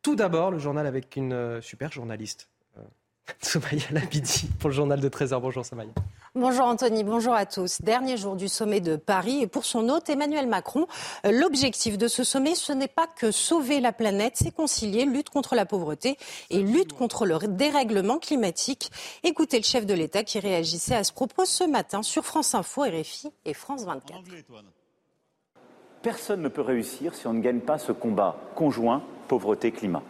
Tout 0.00 0.16
d'abord, 0.16 0.50
le 0.50 0.58
journal 0.58 0.86
avec 0.86 1.16
une 1.16 1.34
euh, 1.34 1.60
super 1.60 1.92
journaliste, 1.92 2.48
Soumaya 3.40 3.82
Labidi, 3.90 4.48
pour 4.58 4.70
le 4.70 4.74
journal 4.74 5.00
de 5.00 5.08
13h. 5.08 5.40
Bonjour 5.40 5.64
Soumaya. 5.64 5.90
Bonjour 6.34 6.66
Anthony, 6.66 7.04
bonjour 7.04 7.34
à 7.34 7.46
tous. 7.46 7.80
Dernier 7.82 8.16
jour 8.16 8.36
du 8.36 8.48
sommet 8.48 8.80
de 8.80 8.96
Paris 8.96 9.42
et 9.42 9.46
pour 9.46 9.64
son 9.64 9.88
hôte 9.88 10.08
Emmanuel 10.08 10.46
Macron, 10.46 10.86
euh, 11.26 11.32
l'objectif 11.32 11.98
de 11.98 12.06
ce 12.06 12.22
sommet, 12.22 12.54
ce 12.54 12.72
n'est 12.72 12.88
pas 12.88 13.06
que 13.06 13.30
sauver 13.30 13.80
la 13.80 13.92
planète, 13.92 14.34
c'est 14.36 14.54
concilier 14.54 15.04
lutte 15.04 15.30
contre 15.30 15.54
la 15.54 15.66
pauvreté 15.66 16.16
et 16.50 16.60
lutte 16.60 16.92
contre 16.92 17.26
le 17.26 17.38
dérèglement 17.48 18.18
climatique. 18.18 18.90
Écoutez 19.24 19.58
le 19.58 19.64
chef 19.64 19.86
de 19.86 19.94
l'État 19.94 20.22
qui 20.22 20.38
réagissait 20.38 20.94
à 20.94 21.04
ce 21.04 21.12
propos 21.12 21.44
ce 21.44 21.64
matin 21.64 22.02
sur 22.02 22.24
France 22.24 22.54
Info, 22.54 22.82
RFI 22.82 23.30
et 23.44 23.54
France 23.54 23.84
24. 23.84 24.20
Personne 26.02 26.42
ne 26.42 26.48
peut 26.48 26.62
réussir 26.62 27.14
si 27.14 27.26
on 27.26 27.32
ne 27.32 27.40
gagne 27.40 27.60
pas 27.60 27.78
ce 27.78 27.92
combat 27.92 28.36
conjoint 28.54 29.02
pauvreté-climat. 29.26 30.02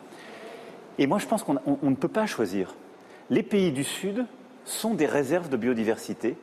Et 0.98 1.06
moi, 1.06 1.18
je 1.18 1.26
pense 1.26 1.42
qu'on 1.44 1.54
ne 1.54 1.94
peut 1.94 2.08
pas 2.08 2.26
choisir. 2.26 2.74
Les 3.30 3.42
pays 3.42 3.72
du 3.72 3.84
Sud 3.84 4.26
sont 4.64 4.94
des 4.94 5.06
réserves 5.06 5.48
de 5.48 5.56
biodiversité 5.56 6.36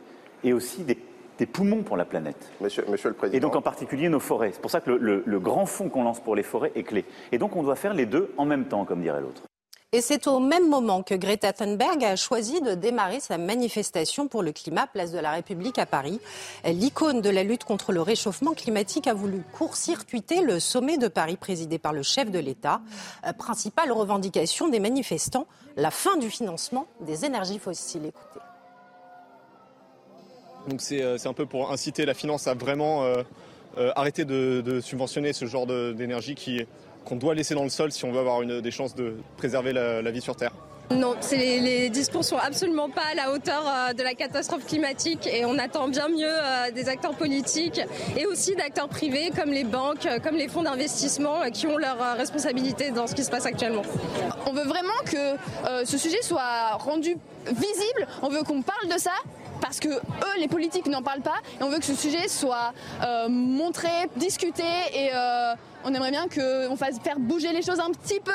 et 0.44 0.54
aussi 0.54 0.84
des 0.84 0.98
des 1.38 1.46
poumons 1.46 1.84
pour 1.84 1.98
la 1.98 2.06
planète. 2.06 2.52
Monsieur, 2.62 2.86
monsieur, 2.90 3.10
le 3.10 3.16
Président. 3.16 3.38
Et 3.38 3.40
donc 3.40 3.56
en 3.56 3.62
particulier 3.62 4.10
nos 4.10 4.20
forêts. 4.20 4.52
C'est 4.54 4.62
pour 4.62 4.72
ça 4.72 4.82
que 4.82 4.92
le, 4.92 5.24
le 5.26 5.40
grand 5.40 5.66
fonds 5.66 5.90
qu'on 5.90 6.04
lance 6.04 6.20
pour 6.20 6.36
les 6.36 6.44
forêts 6.44 6.72
est 6.76 6.84
clé. 6.84 7.06
Et 7.32 7.38
donc 7.38 7.56
on 7.56 7.64
doit 7.64 7.76
faire 7.76 7.94
les 7.94 8.06
deux 8.06 8.34
en 8.38 8.46
même 8.46 8.66
temps, 8.66 8.86
comme 8.86 9.02
dirait 9.02 9.22
l'autre. 9.22 9.44
Et 9.92 10.02
c'est 10.02 10.28
au 10.28 10.40
même 10.40 10.68
moment 10.68 11.04
que 11.04 11.16
Greta 11.16 11.54
Thunberg 11.54 12.04
a 12.04 12.16
choisi 12.16 12.60
de 12.60 12.74
démarrer 12.74 13.20
sa 13.20 13.38
manifestation 13.38 14.28
pour 14.28 14.44
le 14.44 14.52
climat, 14.52 14.88
place 14.88 15.12
de 15.12 15.20
la 15.20 15.32
République 15.32 15.80
à 15.80 15.86
Paris. 15.86 16.20
L'icône 16.66 17.22
de 17.22 17.30
la 17.30 17.44
lutte 17.44 17.64
contre 17.64 17.94
le 17.94 18.02
réchauffement 18.02 18.54
climatique 18.54 19.08
a 19.08 19.14
voulu 19.14 19.44
court-circuiter 19.54 20.42
le 20.42 20.60
sommet 20.60 20.98
de 20.98 21.08
Paris 21.08 21.38
présidé 21.38 21.78
par 21.80 21.94
le 21.94 22.04
chef 22.04 22.30
de 22.30 22.40
l'État. 22.40 22.82
Euh, 23.26 23.32
principale 23.32 23.92
revendication 23.92 24.68
des 24.68 24.80
manifestants, 24.80 25.48
la 25.78 25.92
fin 25.92 26.18
du 26.18 26.30
financement 26.30 26.88
des 27.00 27.24
énergies 27.24 27.60
fossiles. 27.60 28.08
Écoutez. 28.08 28.46
Donc 30.68 30.82
euh, 30.92 31.18
c'est 31.18 31.30
un 31.30 31.34
peu 31.34 31.46
pour 31.46 31.72
inciter 31.72 32.06
la 32.06 32.14
finance 32.14 32.48
à 32.48 32.54
vraiment 32.54 33.06
euh, 33.06 33.24
arrêter 33.96 34.26
de, 34.26 34.62
de, 34.66 34.82
subventionner 34.82 35.32
ce 35.32 35.46
genre 35.46 35.68
d'énergie 35.68 36.36
qui 36.36 36.66
qu'on 37.06 37.16
doit 37.16 37.36
laisser 37.36 37.56
dans 37.56 37.64
le 37.64 37.70
sol 37.70 37.92
si 37.92 38.04
on 38.04 38.12
veut 38.12 38.20
avoir 38.20 38.42
une, 38.42 38.60
des 38.60 38.72
chances 38.72 38.96
de 38.96 39.16
préserver 39.38 39.72
la, 39.72 40.12
vie 40.12 40.22
sur 40.22 40.36
Terre 40.36 40.52
non, 40.92 41.16
les, 41.32 41.60
les, 41.60 41.90
discours 41.90 42.24
sont 42.24 42.38
absolument 42.38 42.92
pas 42.92 43.02
à 43.12 43.16
la 43.16 43.32
hauteur 43.32 43.64
euh, 43.66 43.94
de 43.94 44.04
la 44.04 44.14
catastrophe 44.14 44.68
climatique 44.68 45.26
et 45.26 45.44
on 45.44 45.58
attend 45.58 45.88
bien 45.88 46.08
mieux 46.10 46.28
euh, 46.30 46.70
des 46.70 46.90
acteurs 46.90 47.16
politiques 47.16 47.82
et 48.16 48.28
aussi 48.28 48.56
d'acteurs 48.56 48.88
privés 48.88 49.32
comme 49.36 49.50
les 49.50 49.64
banques, 49.64 50.06
euh, 50.06 50.20
comme 50.20 50.36
les 50.36 50.48
fonds 50.48 50.62
d'investissement 50.62 51.42
qui 51.52 51.66
ont 51.66 51.78
leurs 51.78 52.16
responsabilités 52.18 52.92
dans 52.92 53.08
ce 53.08 53.16
qui 53.16 53.24
se 53.24 53.32
passe 53.32 53.48
actuellement. 53.48 53.82
On 54.46 54.54
veut 54.54 54.66
vraiment 54.66 54.94
que 55.06 55.86
ce 55.86 55.98
sujet 55.98 56.22
soit 56.22 56.74
rendu 56.74 57.18
visible, 57.48 58.08
on 58.22 58.30
veut 58.30 58.44
qu'on 58.44 58.62
parle 58.62 58.88
de 58.94 59.00
ça 59.00 59.12
parce 59.62 59.80
que 59.80 59.90
eux, 59.90 60.40
les 60.40 60.48
politiques, 60.48 60.86
n'en 60.86 61.02
parlent 61.02 61.22
pas 61.22 61.40
et 61.60 61.64
on 61.64 61.70
veut 61.70 61.80
que 61.80 61.86
ce 61.86 61.96
sujet 61.96 62.28
soit 62.28 62.74
montré, 63.28 63.90
discuté 64.18 64.64
et 64.94 65.10
on 65.86 65.94
aimerait 65.94 66.12
bien 66.12 66.28
qu'on 66.28 66.76
fasse 66.76 67.00
faire 67.00 67.20
bouger 67.20 67.54
les 67.54 67.62
choses 67.62 67.80
un 67.80 67.92
petit 67.92 68.20
peu. 68.20 68.32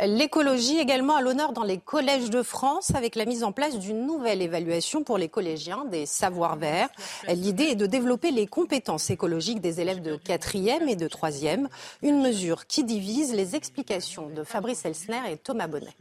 L'écologie 0.00 0.78
également 0.78 1.14
à 1.14 1.22
l'honneur 1.22 1.52
dans 1.52 1.62
les 1.62 1.78
collèges 1.78 2.28
de 2.28 2.42
France 2.42 2.92
avec 2.94 3.14
la 3.14 3.24
mise 3.24 3.44
en 3.44 3.52
place 3.52 3.78
d'une 3.78 4.04
nouvelle 4.04 4.42
évaluation 4.42 5.04
pour 5.04 5.16
les 5.16 5.28
collégiens 5.28 5.84
des 5.84 6.06
savoirs 6.06 6.56
verts. 6.56 6.88
L'idée 7.28 7.64
est 7.64 7.74
de 7.76 7.86
développer 7.86 8.32
les 8.32 8.48
compétences 8.48 9.10
écologiques 9.10 9.60
des 9.60 9.80
élèves 9.80 10.02
de 10.02 10.16
4e 10.16 10.88
et 10.88 10.96
de 10.96 11.06
3e, 11.06 11.68
une 12.02 12.20
mesure 12.20 12.66
qui 12.66 12.82
divise 12.82 13.32
les 13.32 13.54
explications 13.54 14.28
de 14.28 14.42
Fabrice 14.42 14.84
Elsner 14.84 15.20
et 15.30 15.36
Thomas 15.36 15.68
Bonnet. 15.68 15.94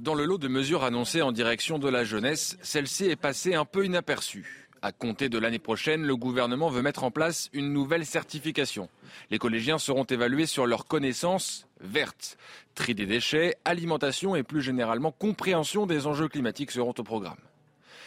Dans 0.00 0.14
le 0.14 0.26
lot 0.26 0.38
de 0.38 0.48
mesures 0.48 0.84
annoncées 0.84 1.22
en 1.22 1.32
direction 1.32 1.78
de 1.78 1.88
la 1.88 2.04
jeunesse, 2.04 2.58
celle-ci 2.62 3.06
est 3.06 3.16
passée 3.16 3.54
un 3.54 3.64
peu 3.64 3.86
inaperçue. 3.86 4.59
À 4.82 4.92
compter 4.92 5.28
de 5.28 5.38
l'année 5.38 5.58
prochaine, 5.58 6.04
le 6.04 6.16
gouvernement 6.16 6.70
veut 6.70 6.80
mettre 6.80 7.04
en 7.04 7.10
place 7.10 7.50
une 7.52 7.70
nouvelle 7.70 8.06
certification. 8.06 8.88
Les 9.30 9.38
collégiens 9.38 9.78
seront 9.78 10.04
évalués 10.04 10.46
sur 10.46 10.66
leurs 10.66 10.86
connaissances 10.86 11.66
vertes. 11.80 12.38
Tri 12.74 12.94
des 12.94 13.04
déchets, 13.04 13.56
alimentation 13.66 14.36
et 14.36 14.42
plus 14.42 14.62
généralement 14.62 15.12
compréhension 15.12 15.84
des 15.84 16.06
enjeux 16.06 16.28
climatiques 16.28 16.70
seront 16.70 16.94
au 16.96 17.02
programme. 17.02 17.36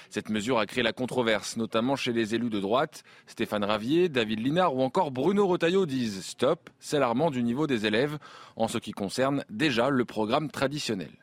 Cette 0.10 0.30
mesure 0.30 0.58
a 0.58 0.66
créé 0.66 0.84
la 0.84 0.94
controverse, 0.94 1.58
notamment 1.58 1.96
chez 1.96 2.12
les 2.12 2.34
élus 2.34 2.50
de 2.50 2.60
droite. 2.60 3.04
Stéphane 3.28 3.64
Ravier, 3.64 4.10
David 4.10 4.40
Linard 4.40 4.76
ou 4.76 4.82
encore 4.82 5.12
Bruno 5.12 5.46
Rotaillot 5.46 5.86
disent 5.86 6.26
stop, 6.26 6.72
c'est 6.80 6.98
alarmant 6.98 7.30
du 7.30 7.44
niveau 7.44 7.68
des 7.68 7.86
élèves 7.86 8.18
en 8.56 8.68
ce 8.68 8.80
qui 8.80 8.94
concerne 8.94 9.46
déjà 9.50 9.92
le 9.92 10.06
programme 10.06 10.50
traditionnel. 10.50 11.23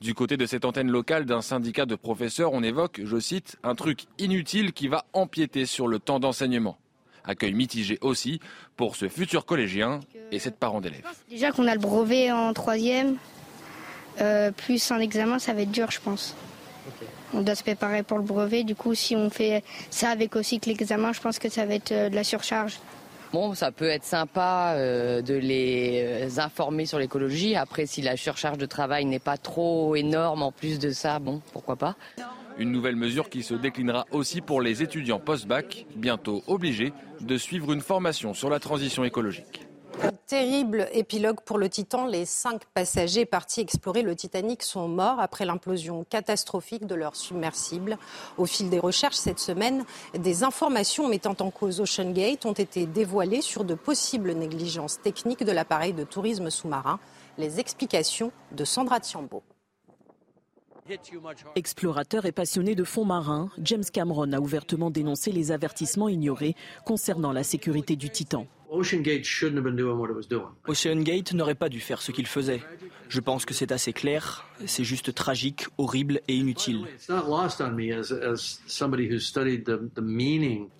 Du 0.00 0.14
côté 0.14 0.36
de 0.36 0.46
cette 0.46 0.64
antenne 0.64 0.90
locale 0.90 1.24
d'un 1.24 1.42
syndicat 1.42 1.86
de 1.86 1.94
professeurs, 1.94 2.52
on 2.52 2.62
évoque, 2.62 3.00
je 3.04 3.18
cite, 3.18 3.56
un 3.62 3.74
truc 3.74 4.04
inutile 4.18 4.72
qui 4.72 4.88
va 4.88 5.04
empiéter 5.12 5.66
sur 5.66 5.88
le 5.88 5.98
temps 5.98 6.20
d'enseignement. 6.20 6.78
Accueil 7.24 7.52
mitigé 7.52 7.98
aussi 8.00 8.40
pour 8.76 8.96
ce 8.96 9.08
futur 9.08 9.44
collégien 9.44 10.00
et 10.32 10.38
cette 10.38 10.56
parent 10.56 10.80
d'élèves. 10.80 11.04
Déjà 11.28 11.52
qu'on 11.52 11.66
a 11.66 11.74
le 11.74 11.80
brevet 11.80 12.32
en 12.32 12.52
troisième, 12.54 13.16
euh, 14.20 14.50
plus 14.50 14.90
un 14.90 14.98
examen, 14.98 15.38
ça 15.38 15.52
va 15.52 15.62
être 15.62 15.70
dur, 15.70 15.90
je 15.90 16.00
pense. 16.00 16.34
On 17.32 17.42
doit 17.42 17.54
se 17.54 17.62
préparer 17.62 18.02
pour 18.02 18.18
le 18.18 18.24
brevet. 18.24 18.64
Du 18.64 18.74
coup, 18.74 18.94
si 18.94 19.14
on 19.14 19.30
fait 19.30 19.62
ça 19.90 20.10
avec 20.10 20.34
aussi 20.34 20.58
que 20.58 20.68
l'examen, 20.68 21.12
je 21.12 21.20
pense 21.20 21.38
que 21.38 21.48
ça 21.48 21.64
va 21.64 21.74
être 21.74 21.92
euh, 21.92 22.08
de 22.08 22.14
la 22.14 22.24
surcharge. 22.24 22.80
Bon, 23.32 23.54
ça 23.54 23.70
peut 23.70 23.88
être 23.88 24.04
sympa 24.04 24.74
euh, 24.74 25.22
de 25.22 25.34
les 25.34 26.02
euh, 26.04 26.40
informer 26.40 26.84
sur 26.84 26.98
l'écologie. 26.98 27.54
Après, 27.54 27.86
si 27.86 28.02
la 28.02 28.16
surcharge 28.16 28.58
de 28.58 28.66
travail 28.66 29.04
n'est 29.04 29.20
pas 29.20 29.36
trop 29.36 29.94
énorme 29.94 30.42
en 30.42 30.50
plus 30.50 30.80
de 30.80 30.90
ça, 30.90 31.20
bon, 31.20 31.40
pourquoi 31.52 31.76
pas. 31.76 31.96
Une 32.58 32.72
nouvelle 32.72 32.96
mesure 32.96 33.30
qui 33.30 33.44
se 33.44 33.54
déclinera 33.54 34.04
aussi 34.10 34.40
pour 34.40 34.60
les 34.60 34.82
étudiants 34.82 35.20
post-bac, 35.20 35.86
bientôt 35.94 36.42
obligés 36.48 36.92
de 37.20 37.36
suivre 37.36 37.72
une 37.72 37.80
formation 37.80 38.34
sur 38.34 38.50
la 38.50 38.58
transition 38.58 39.04
écologique. 39.04 39.69
Terrible 40.26 40.88
épilogue 40.92 41.40
pour 41.44 41.58
le 41.58 41.68
Titan. 41.68 42.06
Les 42.06 42.24
cinq 42.24 42.64
passagers 42.72 43.26
partis 43.26 43.60
explorer 43.60 44.02
le 44.02 44.14
Titanic 44.14 44.62
sont 44.62 44.88
morts 44.88 45.20
après 45.20 45.44
l'implosion 45.44 46.04
catastrophique 46.08 46.86
de 46.86 46.94
leur 46.94 47.16
submersible. 47.16 47.98
Au 48.38 48.46
fil 48.46 48.70
des 48.70 48.78
recherches 48.78 49.16
cette 49.16 49.40
semaine, 49.40 49.84
des 50.14 50.44
informations 50.44 51.08
mettant 51.08 51.36
en 51.40 51.50
cause 51.50 51.80
Ocean 51.80 52.12
Gate 52.12 52.46
ont 52.46 52.52
été 52.52 52.86
dévoilées 52.86 53.42
sur 53.42 53.64
de 53.64 53.74
possibles 53.74 54.32
négligences 54.32 55.00
techniques 55.00 55.44
de 55.44 55.52
l'appareil 55.52 55.92
de 55.92 56.04
tourisme 56.04 56.48
sous-marin. 56.48 56.98
Les 57.36 57.60
explications 57.60 58.32
de 58.52 58.64
Sandra 58.64 59.00
Tiambo. 59.00 59.42
Explorateur 61.54 62.24
et 62.26 62.32
passionné 62.32 62.74
de 62.74 62.84
fonds 62.84 63.04
marins, 63.04 63.50
James 63.58 63.84
Cameron 63.92 64.32
a 64.32 64.40
ouvertement 64.40 64.90
dénoncé 64.90 65.30
les 65.30 65.52
avertissements 65.52 66.08
ignorés 66.08 66.56
concernant 66.84 67.32
la 67.32 67.44
sécurité 67.44 67.96
du 67.96 68.10
Titan. 68.10 68.46
Ocean 68.72 69.00
Gate 71.02 71.32
n'aurait 71.32 71.54
pas 71.56 71.68
dû 71.68 71.80
faire 71.80 72.00
ce 72.00 72.12
qu'il 72.12 72.26
faisait. 72.26 72.62
Je 73.08 73.18
pense 73.18 73.44
que 73.44 73.52
c'est 73.52 73.72
assez 73.72 73.92
clair, 73.92 74.46
c'est 74.66 74.84
juste 74.84 75.12
tragique, 75.12 75.66
horrible 75.78 76.20
et 76.28 76.36
inutile. 76.36 76.86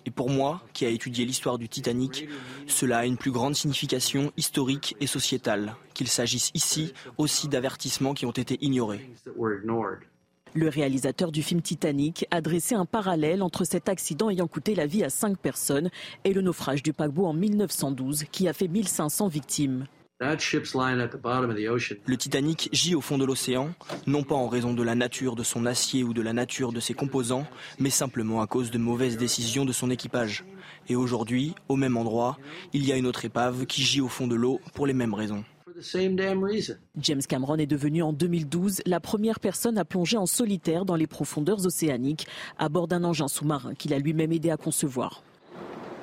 Et 0.05 0.11
pour 0.11 0.29
moi, 0.29 0.61
qui 0.71 0.85
a 0.85 0.89
étudié 0.89 1.25
l'histoire 1.25 1.57
du 1.57 1.67
Titanic, 1.67 2.29
cela 2.67 2.99
a 2.99 3.05
une 3.05 3.17
plus 3.17 3.31
grande 3.31 3.55
signification 3.55 4.31
historique 4.37 4.95
et 5.01 5.07
sociétale, 5.07 5.75
qu'il 5.93 6.07
s'agisse 6.07 6.51
ici 6.53 6.93
aussi 7.17 7.49
d'avertissements 7.49 8.13
qui 8.13 8.25
ont 8.25 8.31
été 8.31 8.57
ignorés. 8.61 9.09
Le 10.53 10.67
réalisateur 10.67 11.31
du 11.31 11.43
film 11.43 11.61
Titanic 11.61 12.25
a 12.29 12.41
dressé 12.41 12.75
un 12.75 12.85
parallèle 12.85 13.41
entre 13.41 13.63
cet 13.63 13.87
accident 13.87 14.29
ayant 14.29 14.47
coûté 14.47 14.75
la 14.75 14.85
vie 14.85 15.03
à 15.03 15.09
cinq 15.09 15.37
personnes 15.37 15.89
et 16.25 16.33
le 16.33 16.41
naufrage 16.41 16.83
du 16.83 16.91
paquebot 16.91 17.25
en 17.25 17.33
1912 17.33 18.25
qui 18.31 18.49
a 18.49 18.53
fait 18.53 18.67
1500 18.67 19.29
victimes. 19.29 19.85
Le 20.19 22.15
Titanic 22.15 22.69
gît 22.73 22.95
au 22.95 23.01
fond 23.01 23.17
de 23.17 23.25
l'océan, 23.25 23.73
non 24.05 24.23
pas 24.23 24.35
en 24.35 24.49
raison 24.49 24.73
de 24.73 24.83
la 24.83 24.93
nature 24.93 25.35
de 25.37 25.43
son 25.43 25.65
acier 25.65 26.03
ou 26.03 26.13
de 26.13 26.21
la 26.21 26.33
nature 26.33 26.73
de 26.73 26.81
ses 26.81 26.93
composants, 26.93 27.47
mais 27.79 27.89
simplement 27.89 28.41
à 28.41 28.47
cause 28.47 28.71
de 28.71 28.77
mauvaises 28.77 29.17
décisions 29.17 29.63
de 29.63 29.71
son 29.71 29.89
équipage. 29.89 30.43
Et 30.89 30.95
aujourd'hui, 30.95 31.55
au 31.69 31.77
même 31.77 31.95
endroit, 31.95 32.37
il 32.73 32.85
y 32.85 32.91
a 32.91 32.97
une 32.97 33.07
autre 33.07 33.23
épave 33.25 33.65
qui 33.65 33.83
gît 33.83 34.01
au 34.01 34.09
fond 34.09 34.27
de 34.27 34.35
l'eau 34.35 34.59
pour 34.75 34.85
les 34.85 34.93
mêmes 34.93 35.13
raisons. 35.13 35.43
James 36.97 37.21
Cameron 37.27 37.57
est 37.57 37.65
devenu 37.65 38.03
en 38.03 38.13
2012 38.13 38.81
la 38.85 38.99
première 38.99 39.39
personne 39.39 39.77
à 39.77 39.85
plonger 39.85 40.17
en 40.17 40.25
solitaire 40.25 40.85
dans 40.85 40.95
les 40.95 41.07
profondeurs 41.07 41.65
océaniques 41.65 42.27
à 42.57 42.69
bord 42.69 42.87
d'un 42.87 43.03
engin 43.03 43.27
sous-marin 43.27 43.73
qu'il 43.75 43.93
a 43.93 43.99
lui-même 43.99 44.31
aidé 44.31 44.51
à 44.51 44.57
concevoir. 44.57 45.23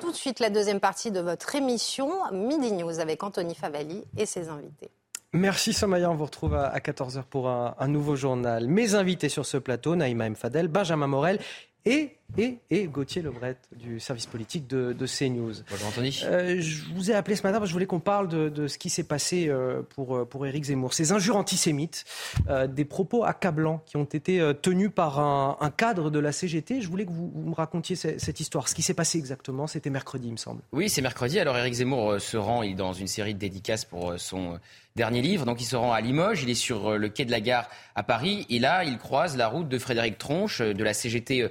Tout 0.01 0.11
de 0.11 0.15
suite 0.15 0.39
la 0.39 0.49
deuxième 0.49 0.79
partie 0.79 1.11
de 1.11 1.19
votre 1.19 1.55
émission 1.55 2.09
Midi 2.31 2.71
News 2.73 2.99
avec 2.99 3.23
Anthony 3.23 3.55
Favali 3.55 4.03
et 4.17 4.25
ses 4.25 4.49
invités. 4.49 4.89
Merci 5.33 5.73
Somaya, 5.73 6.09
on 6.09 6.15
vous 6.15 6.25
retrouve 6.25 6.55
à 6.55 6.77
14h 6.79 7.23
pour 7.23 7.49
un, 7.49 7.75
un, 7.77 7.87
nouveau 7.87 8.15
journal. 8.15 8.67
Mes 8.67 8.95
invités 8.95 9.29
sur 9.29 9.45
ce 9.45 9.57
plateau, 9.57 9.95
Naïma 9.95 10.25
M. 10.25 10.35
Fadel, 10.35 10.67
Benjamin 10.67 11.05
Morel 11.05 11.39
et, 11.85 12.18
et, 12.37 12.59
et 12.69 12.87
Gauthier 12.87 13.21
Lebret 13.21 13.57
du 13.75 13.99
service 13.99 14.25
politique 14.25 14.67
de, 14.67 14.93
de 14.93 15.05
CNews. 15.07 15.53
Bonjour 15.69 15.87
Anthony. 15.87 16.21
Euh, 16.25 16.61
je 16.61 16.83
vous 16.93 17.11
ai 17.11 17.13
appelé 17.13 17.35
ce 17.35 17.43
matin 17.43 17.57
parce 17.57 17.63
que 17.63 17.69
je 17.69 17.73
voulais 17.73 17.85
qu'on 17.85 17.99
parle 17.99 18.27
de, 18.27 18.49
de, 18.49 18.67
ce 18.67 18.77
qui 18.77 18.89
s'est 18.89 19.03
passé 19.03 19.47
euh, 19.47 19.81
pour, 19.95 20.15
euh, 20.15 20.25
pour 20.25 20.45
Éric 20.45 20.65
Zemmour. 20.65 20.93
Ces 20.93 21.11
injures 21.11 21.37
antisémites, 21.37 22.05
euh, 22.49 22.67
des 22.67 22.85
propos 22.85 23.23
accablants 23.23 23.81
qui 23.85 23.97
ont 23.97 24.03
été 24.03 24.39
tenus 24.61 24.91
par 24.93 25.19
un, 25.19 25.57
un, 25.59 25.71
cadre 25.71 26.09
de 26.09 26.19
la 26.19 26.31
CGT. 26.31 26.81
Je 26.81 26.89
voulais 26.89 27.05
que 27.05 27.11
vous, 27.11 27.31
vous 27.33 27.49
me 27.49 27.55
racontiez 27.55 27.95
cette, 27.95 28.19
cette, 28.21 28.39
histoire. 28.39 28.67
Ce 28.67 28.75
qui 28.75 28.81
s'est 28.81 28.93
passé 28.93 29.17
exactement, 29.17 29.67
c'était 29.67 29.89
mercredi, 29.89 30.27
il 30.27 30.33
me 30.33 30.37
semble. 30.37 30.61
Oui, 30.71 30.89
c'est 30.89 31.01
mercredi. 31.01 31.39
Alors 31.39 31.57
Éric 31.57 31.73
Zemmour 31.73 32.19
se 32.19 32.37
rend 32.37 32.65
dans 32.73 32.93
une 32.93 33.07
série 33.07 33.33
de 33.33 33.39
dédicaces 33.39 33.85
pour 33.85 34.13
son 34.17 34.59
dernier 34.95 35.21
livre. 35.21 35.45
Donc 35.45 35.61
il 35.61 35.65
se 35.65 35.75
rend 35.75 35.93
à 35.93 36.01
Limoges, 36.01 36.43
il 36.43 36.49
est 36.49 36.55
sur 36.55 36.97
le 36.97 37.09
quai 37.09 37.25
de 37.25 37.31
la 37.31 37.39
gare 37.41 37.69
à 37.95 38.03
Paris 38.03 38.45
et 38.49 38.59
là 38.59 38.83
il 38.83 38.97
croise 38.97 39.37
la 39.37 39.47
route 39.47 39.69
de 39.69 39.77
Frédéric 39.77 40.17
Tronche 40.17 40.61
de 40.61 40.83
la 40.83 40.93
CGT 40.93 41.49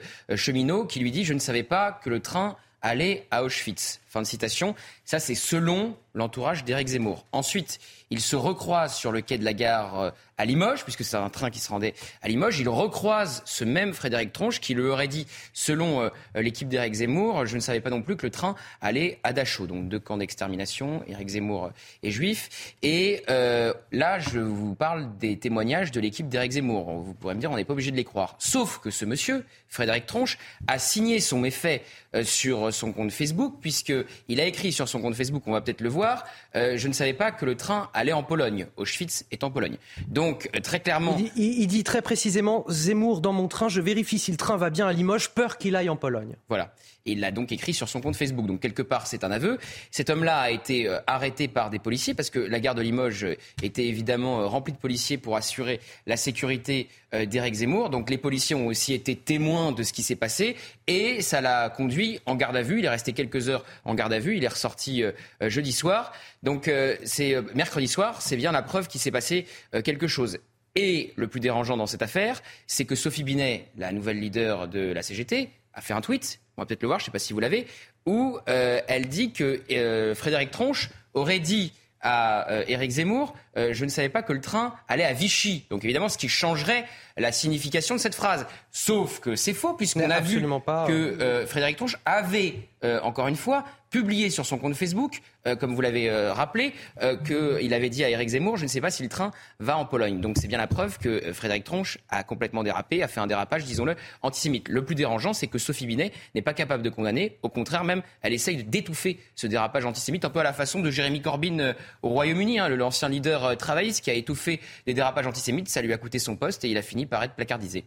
qui 0.88 1.00
lui 1.00 1.10
dit 1.10 1.24
je 1.24 1.34
ne 1.34 1.38
savais 1.38 1.62
pas 1.62 1.92
que 1.92 2.10
le 2.10 2.20
train 2.20 2.56
allait 2.82 3.26
à 3.30 3.42
Auschwitz. 3.42 4.00
De 4.20 4.26
citation. 4.26 4.74
Ça, 5.04 5.18
c'est 5.18 5.34
selon 5.34 5.96
l'entourage 6.18 6.64
d'Éric 6.64 6.88
Zemmour. 6.88 7.24
Ensuite, 7.32 7.78
il 8.10 8.20
se 8.20 8.36
recroise 8.36 8.94
sur 8.94 9.12
le 9.12 9.20
quai 9.20 9.38
de 9.38 9.44
la 9.44 9.52
gare 9.52 10.00
euh, 10.00 10.10
à 10.38 10.44
Limoges, 10.44 10.82
puisque 10.82 11.04
c'est 11.04 11.16
un 11.16 11.28
train 11.28 11.50
qui 11.50 11.58
se 11.58 11.68
rendait 11.68 11.94
à 12.22 12.28
Limoges. 12.28 12.58
Il 12.58 12.68
recroise 12.68 13.42
ce 13.44 13.64
même 13.64 13.92
Frédéric 13.92 14.32
Tronche 14.32 14.60
qui 14.60 14.74
lui 14.74 14.86
aurait 14.86 15.08
dit, 15.08 15.26
selon 15.52 16.02
euh, 16.02 16.08
l'équipe 16.34 16.68
d'Éric 16.68 16.94
Zemmour, 16.94 17.46
je 17.46 17.56
ne 17.56 17.60
savais 17.60 17.80
pas 17.80 17.90
non 17.90 18.02
plus 18.02 18.16
que 18.16 18.26
le 18.26 18.30
train 18.30 18.54
allait 18.80 19.18
à 19.24 19.32
Dachau, 19.32 19.66
donc 19.66 19.88
deux 19.88 19.98
camps 19.98 20.16
d'extermination. 20.16 21.02
Éric 21.06 21.28
Zemmour 21.28 21.70
est 22.02 22.10
juif. 22.10 22.74
Et 22.82 23.22
euh, 23.28 23.72
là, 23.92 24.18
je 24.18 24.38
vous 24.38 24.74
parle 24.74 25.16
des 25.18 25.38
témoignages 25.38 25.90
de 25.90 26.00
l'équipe 26.00 26.28
d'Éric 26.28 26.52
Zemmour. 26.52 26.90
Vous 27.02 27.14
pourrez 27.14 27.34
me 27.34 27.40
dire, 27.40 27.50
on 27.50 27.56
n'est 27.56 27.64
pas 27.64 27.74
obligé 27.74 27.90
de 27.90 27.96
les 27.96 28.04
croire. 28.04 28.36
Sauf 28.38 28.78
que 28.78 28.90
ce 28.90 29.04
monsieur, 29.04 29.44
Frédéric 29.68 30.06
Tronche, 30.06 30.38
a 30.66 30.78
signé 30.78 31.20
son 31.20 31.38
méfait 31.38 31.82
sur 32.22 32.72
son 32.72 32.92
compte 32.92 33.12
Facebook, 33.12 33.60
puisqu'il 34.09 34.40
a 34.40 34.44
écrit 34.44 34.72
sur 34.72 34.88
son 34.88 35.00
compte 35.00 35.14
Facebook, 35.14 35.42
on 35.46 35.52
va 35.52 35.61
peut-être 35.61 35.80
le 35.80 35.88
voir, 35.88 36.24
je 36.54 36.88
ne 36.88 36.92
savais 36.92 37.14
pas 37.14 37.30
que 37.30 37.44
le 37.44 37.54
train 37.54 37.90
allait 37.94 38.12
en 38.12 38.22
Pologne. 38.22 38.66
Auschwitz 38.76 39.24
est 39.30 39.44
en 39.44 39.50
Pologne. 39.50 39.76
Donc, 40.09 40.48
euh, 40.54 40.61
très 40.61 40.80
clairement. 40.80 41.16
Il 41.36 41.66
dit, 41.66 41.84
très 41.84 42.02
précisément 42.02 42.64
Zemmour 42.68 43.20
dans 43.20 43.32
mon 43.32 43.48
train, 43.48 43.68
je 43.68 43.80
vérifie 43.80 44.18
si 44.18 44.30
le 44.30 44.36
train 44.36 44.56
va 44.56 44.70
bien 44.70 44.86
à 44.86 44.92
Limoges, 44.92 45.30
peur 45.30 45.59
qu'il 45.59 45.76
aille 45.76 45.88
en 45.88 45.96
Pologne. 45.96 46.36
Voilà. 46.48 46.74
Il 47.09 47.20
l'a 47.20 47.30
donc 47.30 47.52
écrit 47.52 47.74
sur 47.74 47.88
son 47.88 48.00
compte 48.00 48.16
Facebook. 48.16 48.46
Donc, 48.46 48.61
quelque 48.61 48.82
part, 48.82 49.06
c'est 49.06 49.24
un 49.24 49.30
aveu. 49.30 49.59
Cet 49.90 50.11
homme-là 50.11 50.38
a 50.38 50.50
été 50.50 50.88
euh, 50.88 50.98
arrêté 51.06 51.48
par 51.48 51.70
des 51.70 51.78
policiers 51.78 52.14
parce 52.14 52.30
que 52.30 52.38
la 52.38 52.61
gare 52.61 52.74
de 52.74 52.82
Limoges 52.82 53.26
était 53.62 53.86
évidemment 53.86 54.40
euh, 54.40 54.46
remplie 54.46 54.72
de 54.72 54.78
policiers 54.78 55.18
pour 55.18 55.36
assurer 55.36 55.80
la 56.06 56.16
sécurité 56.16 56.88
d'Éric 57.11 57.54
Zemmour. 57.54 57.88
Donc, 57.88 58.11
les 58.11 58.18
policiers 58.18 58.54
ont 58.54 58.66
aussi 58.66 58.92
été 58.92 59.16
témoins 59.16 59.72
de 59.72 59.82
ce 59.82 59.94
qui 59.94 60.02
s'est 60.02 60.14
passé 60.14 60.56
et 60.86 61.22
ça 61.22 61.40
l'a 61.40 61.70
conduit 61.70 62.20
en 62.26 62.36
garde 62.36 62.54
à 62.54 62.61
vue. 62.61 62.80
Il 62.80 62.84
est 62.84 62.90
resté 62.90 63.14
quelques 63.14 63.48
heures 63.48 63.64
en 63.86 63.94
garde 63.94 64.12
à 64.12 64.18
vue. 64.18 64.36
Il 64.36 64.44
est 64.44 64.48
ressorti 64.48 65.02
jeudi 65.40 65.72
soir. 65.72 66.12
Donc, 66.42 66.70
c'est 67.04 67.34
mercredi 67.54 67.88
soir, 67.88 68.20
c'est 68.20 68.36
bien 68.36 68.52
la 68.52 68.62
preuve 68.62 68.88
qu'il 68.88 69.00
s'est 69.00 69.11
passé 69.11 69.46
euh, 69.74 69.82
quelque 69.82 70.06
chose. 70.06 70.38
Et 70.74 71.12
le 71.16 71.26
plus 71.26 71.40
dérangeant 71.40 71.76
dans 71.76 71.86
cette 71.86 72.02
affaire, 72.02 72.42
c'est 72.66 72.84
que 72.84 72.94
Sophie 72.94 73.24
Binet, 73.24 73.66
la 73.76 73.90
nouvelle 73.90 74.20
leader 74.20 74.68
de 74.68 74.92
la 74.92 75.02
CGT, 75.02 75.50
a 75.78 75.80
fait 75.80 75.94
un 75.94 76.00
tweet, 76.00 76.40
on 76.56 76.62
va 76.62 76.66
peut-être 76.66 76.82
le 76.82 76.88
voir, 76.88 76.98
je 76.98 77.04
ne 77.04 77.06
sais 77.06 77.12
pas 77.12 77.18
si 77.18 77.32
vous 77.32 77.40
l'avez, 77.40 77.66
où 78.04 78.38
euh, 78.48 78.80
elle 78.88 79.08
dit 79.08 79.32
que 79.32 79.62
euh, 79.70 80.14
Frédéric 80.14 80.50
Tronche 80.50 80.90
aurait 81.14 81.38
dit 81.38 81.72
à 82.00 82.46
Éric 82.68 82.92
Zemmour, 82.92 83.34
je 83.56 83.84
ne 83.84 83.90
savais 83.90 84.08
pas 84.08 84.22
que 84.22 84.32
le 84.32 84.40
train 84.40 84.76
allait 84.86 85.04
à 85.04 85.12
Vichy. 85.12 85.66
Donc 85.68 85.82
évidemment, 85.82 86.08
ce 86.08 86.16
qui 86.16 86.28
changerait 86.28 86.84
la 87.16 87.32
signification 87.32 87.96
de 87.96 88.00
cette 88.00 88.14
phrase. 88.14 88.46
Sauf 88.70 89.18
que 89.18 89.34
c'est 89.34 89.52
faux, 89.52 89.74
puisqu'on 89.74 90.08
a 90.08 90.20
vu 90.20 90.40
que 90.86 91.44
Frédéric 91.48 91.76
Tronche 91.76 91.96
avait, 92.04 92.54
encore 93.02 93.26
une 93.26 93.34
fois, 93.34 93.64
publié 93.91 94.30
sur 94.30 94.45
son 94.45 94.59
compte 94.59 94.74
Facebook, 94.74 95.20
euh, 95.47 95.57
comme 95.57 95.74
vous 95.74 95.80
l'avez 95.80 96.11
euh, 96.11 96.32
rappelé, 96.32 96.74
euh, 97.03 97.16
qu'il 97.16 97.72
avait 97.74 97.89
dit 97.89 98.05
à 98.05 98.11
Éric 98.11 98.28
Zemmour, 98.30 98.57
je 98.57 98.64
ne 98.64 98.68
sais 98.68 98.80
pas 98.80 98.91
si 98.91 99.03
le 99.03 99.09
train 99.09 99.30
va 99.61 99.78
en 99.78 99.84
Pologne. 99.84 100.20
Donc 100.20 100.36
c'est 100.39 100.49
bien 100.49 100.59
la 100.59 100.66
preuve 100.66 100.99
que 100.99 101.32
Frédéric 101.32 101.64
Tronche 101.64 101.99
a 102.09 102.22
complètement 102.24 102.62
dérapé, 102.62 103.03
a 103.03 103.09
fait 103.09 103.20
un 103.20 103.26
dérapage, 103.26 103.64
disons-le, 103.64 103.97
antisémite. 104.22 104.68
Le 104.68 104.84
plus 104.84 104.95
dérangeant, 104.95 105.32
c'est 105.32 105.47
que 105.47 105.59
Sophie 105.59 105.86
Binet 105.86 106.12
n'est 106.34 106.43
pas 106.43 106.55
capable 106.55 106.82
de 106.82 106.91
condamner. 106.91 107.39
Au 107.43 107.49
contraire, 107.49 107.84
même, 107.84 108.03
elle 108.22 108.32
essaye 108.32 108.64
d'étouffer 108.64 109.18
ce 109.34 109.47
dérapage 109.47 109.84
antisémite, 109.84 110.24
un 110.24 110.30
peu 110.30 110.41
à 110.41 110.45
la 110.45 110.53
façon 110.53 110.80
de 110.80 110.91
Jérémy 110.91 111.22
Corbyn 111.22 111.74
au 112.03 112.09
Royaume-Uni, 112.11 112.59
hein, 112.59 112.68
l'ancien 112.68 113.09
leader 113.09 113.57
travailliste 113.57 114.05
qui 114.05 114.11
a 114.11 114.14
étouffé 114.14 114.61
des 114.86 114.95
dérapages 114.95 115.26
antisémites. 115.26 115.68
Ça 115.68 115.82
lui 115.82 115.93
a 115.93 115.99
coûté 115.99 116.18
son 116.18 116.36
poste 116.36 116.64
et 116.64 116.68
il 116.68 116.76
a 116.76 116.82
fini 116.82 117.07
par 117.07 117.22
être 117.22 117.34
placardisé. 117.34 117.84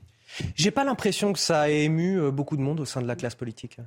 J'ai 0.55 0.71
pas 0.71 0.83
l'impression 0.83 1.33
que 1.33 1.39
ça 1.39 1.61
a 1.61 1.67
ému 1.67 2.31
beaucoup 2.31 2.57
de 2.57 2.61
monde 2.61 2.79
au 2.79 2.85
sein 2.85 3.01
de 3.01 3.07
la 3.07 3.15
classe 3.15 3.35
politique. 3.35 3.77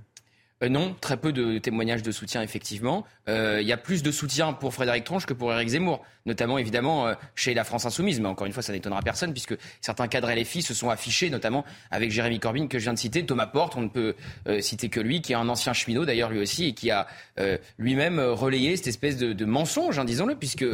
Euh, 0.65 0.69
non, 0.69 0.95
très 1.01 1.17
peu 1.17 1.33
de 1.33 1.59
témoignages 1.59 2.03
de 2.03 2.11
soutien, 2.11 2.43
effectivement. 2.43 3.05
Euh, 3.29 3.59
il 3.61 3.67
y 3.67 3.73
a 3.73 3.77
plus 3.77 4.03
de 4.03 4.11
soutien 4.11 4.53
pour 4.53 4.75
Frédéric 4.75 5.05
Tronche 5.05 5.27
que 5.27 5.33
pour 5.33 5.53
Éric 5.53 5.69
Zemmour, 5.69 6.03
notamment 6.27 6.59
évidemment 6.59 7.07
euh, 7.07 7.15
chez 7.35 7.55
la 7.55 7.65
France 7.65 7.87
Insoumise. 7.87 8.21
Mais 8.21 8.29
encore 8.29 8.47
une 8.47 8.53
fois, 8.53 8.62
ça 8.62 8.73
n'étonnera 8.73 9.03
personne 9.03 9.33
puisque 9.33 9.57
certains 9.81 10.09
cadres 10.09 10.31
LFI 10.31 10.62
se 10.62 10.75
sont 10.75 10.91
affichés, 10.91 11.31
notamment 11.31 11.65
avec 11.91 12.11
Jérémy 12.11 12.41
Corbyn 12.41 12.67
que 12.67 12.79
je 12.79 12.85
viens 12.85 12.93
de 12.93 12.99
citer, 12.99 13.25
Thomas 13.25 13.47
Porte, 13.47 13.77
on 13.77 13.83
ne 13.83 13.89
peut 13.89 14.15
citer 14.61 14.89
que 14.89 15.01
lui, 15.01 15.21
qui 15.21 15.33
est 15.33 15.37
un 15.37 15.49
ancien 15.49 15.73
cheminot 15.73 16.05
d'ailleurs 16.05 16.31
lui 16.31 16.41
aussi 16.41 16.67
et 16.67 16.73
qui 16.75 16.91
a 16.91 17.07
lui-même 17.79 18.21
relayé 18.21 18.77
cette 18.77 18.89
espèce 18.89 19.17
de, 19.17 19.45
mensonge, 19.45 19.99
hein, 19.99 20.05
disons-le, 20.05 20.35
puisque 20.35 20.65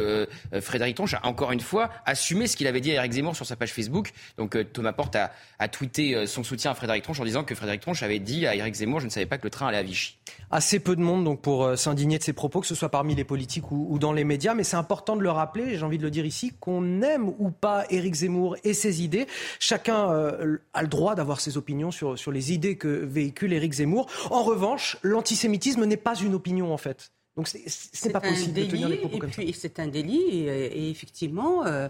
Frédéric 0.61 0.95
Tronche 0.95 1.13
a 1.15 1.25
encore 1.25 1.51
une 1.51 1.59
fois 1.59 1.89
assumé 2.05 2.47
ce 2.47 2.55
qu'il 2.55 2.67
avait 2.67 2.81
dit 2.81 2.91
à 2.91 2.95
Éric 2.95 3.13
Zemmour 3.13 3.35
sur 3.35 3.45
sa 3.45 3.55
page 3.55 3.71
Facebook. 3.71 4.11
Donc 4.37 4.57
Thomas 4.73 4.93
Porte 4.93 5.15
a, 5.15 5.67
tweeté 5.67 6.25
son 6.27 6.43
soutien 6.43 6.71
à 6.71 6.73
Frédéric 6.73 7.03
Tronche 7.03 7.19
en 7.19 7.25
disant 7.25 7.43
que 7.43 7.55
Frédéric 7.55 7.81
Tronche 7.81 8.03
avait 8.03 8.19
dit 8.19 8.47
à 8.47 8.55
Éric 8.55 8.75
Zemmour, 8.75 8.99
je 8.99 9.05
ne 9.05 9.11
savais 9.11 9.25
pas 9.25 9.37
que 9.37 9.43
le 9.43 9.49
train 9.49 9.67
allait 9.67 9.80
à 9.81 9.83
Vichy. 9.83 10.17
Assez 10.49 10.79
peu 10.79 10.95
de 10.95 11.01
monde 11.01 11.23
donc 11.23 11.41
pour 11.41 11.63
euh, 11.63 11.75
s'indigner 11.75 12.17
de 12.17 12.23
ces 12.23 12.33
propos, 12.33 12.61
que 12.61 12.67
ce 12.67 12.75
soit 12.75 12.89
parmi 12.89 13.15
les 13.15 13.23
politiques 13.23 13.71
ou, 13.71 13.97
dans 13.99 14.13
les 14.13 14.23
médias, 14.23 14.53
mais 14.53 14.63
c'est 14.63 14.75
important 14.75 15.15
de 15.15 15.21
le 15.21 15.31
rappeler, 15.31 15.77
j'ai 15.77 15.83
envie 15.83 15.97
de 15.97 16.03
le 16.03 16.11
dire 16.11 16.25
ici, 16.25 16.53
qu'on 16.59 17.01
aime 17.01 17.29
ou 17.39 17.51
pas 17.51 17.85
Éric 17.89 18.15
Zemmour 18.15 18.57
et 18.63 18.73
ses 18.73 19.01
idées. 19.01 19.27
Chacun 19.59 20.11
euh, 20.11 20.57
a 20.73 20.81
le 20.81 20.87
droit 20.87 21.15
d'avoir 21.15 21.39
ses 21.39 21.57
opinions 21.57 21.91
sur, 21.91 22.19
sur 22.19 22.31
les 22.31 22.51
idées 22.51 22.75
que 22.75 22.87
véhicule 22.87 23.53
Éric 23.53 23.73
Zemmour. 23.73 24.07
En 24.29 24.43
revanche, 24.43 24.97
l'antisémitisme 25.03 25.85
n'est 25.85 25.97
pas 25.97 26.15
une 26.15 26.35
opinion 26.35 26.73
en 26.73 26.77
fait. 26.77 27.11
Donc 27.37 27.47
c'est 27.47 28.11
pas 28.11 28.19
possible 28.19 28.53
de 28.53 28.65
tenir 28.65 28.89
des 28.89 28.97
propos 28.97 29.17
comme 29.19 29.31
ça. 29.31 29.41
C'est 29.53 29.79
un 29.79 29.87
délit 29.87 30.47
et, 30.49 30.89
effectivement, 30.89 31.65
euh, 31.65 31.87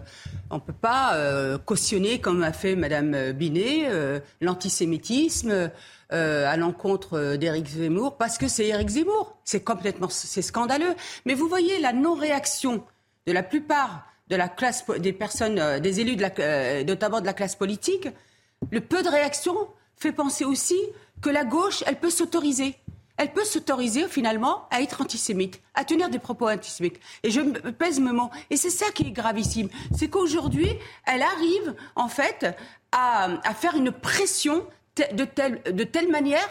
on 0.50 0.56
ne 0.56 0.60
peut 0.60 0.72
pas 0.72 1.18
cautionner, 1.66 2.20
comme 2.20 2.44
a 2.44 2.52
fait 2.52 2.76
Madame 2.76 3.32
Binet, 3.32 3.90
l'antisémitisme. 4.40 5.72
Euh, 6.12 6.46
à 6.46 6.58
l'encontre 6.58 7.14
euh, 7.14 7.36
d'Éric 7.38 7.66
Zemmour 7.68 8.18
parce 8.18 8.36
que 8.36 8.46
c'est 8.46 8.66
Éric 8.66 8.90
Zemmour. 8.90 9.38
C'est 9.44 9.64
complètement, 9.64 10.10
c'est 10.10 10.42
scandaleux. 10.42 10.94
Mais 11.24 11.32
vous 11.32 11.48
voyez 11.48 11.80
la 11.80 11.94
non-réaction 11.94 12.84
de 13.26 13.32
la 13.32 13.42
plupart 13.42 14.04
de 14.28 14.36
la 14.36 14.48
classe, 14.48 14.84
des 14.98 15.14
personnes, 15.14 15.58
euh, 15.58 15.80
des 15.80 16.00
élus, 16.00 16.16
notamment 16.86 17.22
de 17.22 17.24
la 17.24 17.32
classe 17.32 17.56
politique. 17.56 18.08
Le 18.70 18.82
peu 18.82 19.02
de 19.02 19.08
réaction 19.08 19.56
fait 19.96 20.12
penser 20.12 20.44
aussi 20.44 20.78
que 21.22 21.30
la 21.30 21.44
gauche, 21.44 21.82
elle 21.86 21.96
peut 21.96 22.10
s'autoriser. 22.10 22.74
Elle 23.16 23.32
peut 23.32 23.44
s'autoriser 23.44 24.06
finalement 24.06 24.68
à 24.70 24.82
être 24.82 25.00
antisémite, 25.00 25.62
à 25.72 25.84
tenir 25.84 26.10
des 26.10 26.18
propos 26.18 26.50
antisémites. 26.50 27.00
Et 27.22 27.30
je 27.30 27.40
pèse 27.70 28.00
mes 28.00 28.12
mots. 28.12 28.30
Et 28.50 28.58
c'est 28.58 28.70
ça 28.70 28.86
qui 28.94 29.04
est 29.04 29.12
gravissime. 29.12 29.70
C'est 29.96 30.08
qu'aujourd'hui, 30.08 30.68
elle 31.06 31.22
arrive 31.22 31.74
en 31.96 32.08
fait 32.08 32.54
à 32.90 33.54
faire 33.54 33.76
une 33.76 33.92
pression 33.92 34.66
de 34.96 35.24
telle, 35.24 35.62
de 35.62 35.84
telle 35.84 36.10
manière 36.10 36.48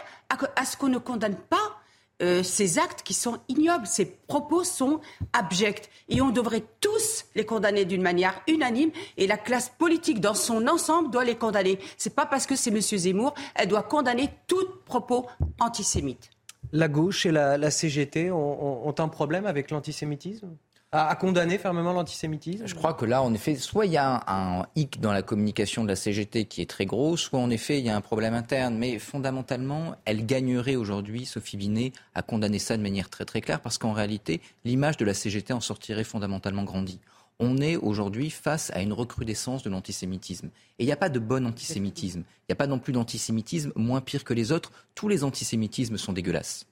à, 0.55 0.65
ce 0.65 0.77
qu'on 0.77 0.89
ne 0.89 0.97
condamne 0.97 1.35
pas 1.35 1.81
euh, 2.21 2.43
ces 2.43 2.77
actes 2.77 3.01
qui 3.01 3.15
sont 3.15 3.39
ignobles, 3.47 3.87
ces 3.87 4.05
propos 4.05 4.63
sont 4.63 5.01
abjects. 5.33 5.89
Et 6.07 6.21
on 6.21 6.29
devrait 6.29 6.63
tous 6.79 7.25
les 7.33 7.45
condamner 7.45 7.83
d'une 7.83 8.01
manière 8.01 8.41
unanime 8.47 8.91
et 9.17 9.25
la 9.25 9.37
classe 9.37 9.69
politique 9.69 10.19
dans 10.19 10.35
son 10.35 10.67
ensemble 10.67 11.09
doit 11.09 11.25
les 11.25 11.35
condamner. 11.35 11.79
C'est 11.97 12.15
pas 12.15 12.27
parce 12.27 12.45
que 12.45 12.55
c'est 12.55 12.69
M. 12.69 12.79
Zemmour, 12.79 13.33
elle 13.55 13.67
doit 13.67 13.83
condamner 13.83 14.29
tout 14.47 14.67
propos 14.85 15.25
antisémite. 15.59 16.29
La 16.71 16.87
gauche 16.87 17.25
et 17.25 17.31
la, 17.31 17.71
CGT 17.71 18.31
ont 18.31 18.95
un 18.97 19.07
problème 19.07 19.47
avec 19.47 19.71
l'antisémitisme? 19.71 20.55
À, 20.91 21.15
condamner 21.15 21.57
fermement 21.57 21.93
l'antisémitisme 21.93 22.67
Je 22.67 22.75
crois 22.75 22.93
que 22.93 23.05
là, 23.05 23.21
en 23.21 23.33
effet, 23.33 23.55
soit 23.55 23.85
il 23.85 23.93
y 23.93 23.97
a 23.97 24.23
un, 24.27 24.65
hic 24.75 24.99
dans 24.99 25.13
la 25.13 25.21
communication 25.21 25.83
de 25.83 25.87
la 25.87 25.95
CGT 25.95 26.45
qui 26.45 26.61
est 26.61 26.69
très 26.69 26.85
gros, 26.85 27.15
soit 27.15 27.39
en 27.39 27.49
effet, 27.49 27.79
il 27.79 27.85
y 27.85 27.89
a 27.89 27.95
un 27.95 28.01
problème 28.01 28.33
interne. 28.33 28.77
Mais 28.77 28.99
fondamentalement, 28.99 29.95
elle 30.05 30.25
gagnerait 30.25 30.75
aujourd'hui, 30.75 31.25
Sophie 31.25 31.57
Binet, 31.57 31.93
à 32.13 32.21
condamner 32.21 32.59
ça 32.59 32.75
de 32.75 32.81
manière 32.81 33.09
très 33.09 33.25
très 33.25 33.39
claire, 33.39 33.61
parce 33.61 33.77
qu'en 33.77 33.93
réalité, 33.93 34.41
l'image 34.65 34.97
de 34.97 35.05
la 35.05 35.13
CGT 35.13 35.53
en 35.53 35.61
sortirait 35.61 36.03
fondamentalement 36.03 36.63
grandie 36.63 36.99
on 37.41 37.57
est 37.57 37.75
aujourd'hui 37.75 38.29
face 38.29 38.71
à 38.75 38.81
une 38.81 38.93
recrudescence 38.93 39.63
de 39.63 39.71
l'antisémitisme. 39.71 40.51
Et 40.77 40.83
il 40.83 40.85
n'y 40.85 40.91
a 40.91 40.97
pas 40.97 41.09
de 41.09 41.17
bon 41.17 41.47
antisémitisme. 41.47 42.19
Il 42.19 42.51
n'y 42.51 42.53
a 42.53 42.55
pas 42.55 42.67
non 42.67 42.77
plus 42.77 42.93
d'antisémitisme 42.93 43.71
moins 43.75 43.99
pire 43.99 44.23
que 44.23 44.35
les 44.35 44.51
autres. 44.51 44.71
Tous 44.93 45.07
les 45.07 45.23
antisémitismes 45.23 45.97
sont 45.97 46.13
dégueulasses. 46.13 46.67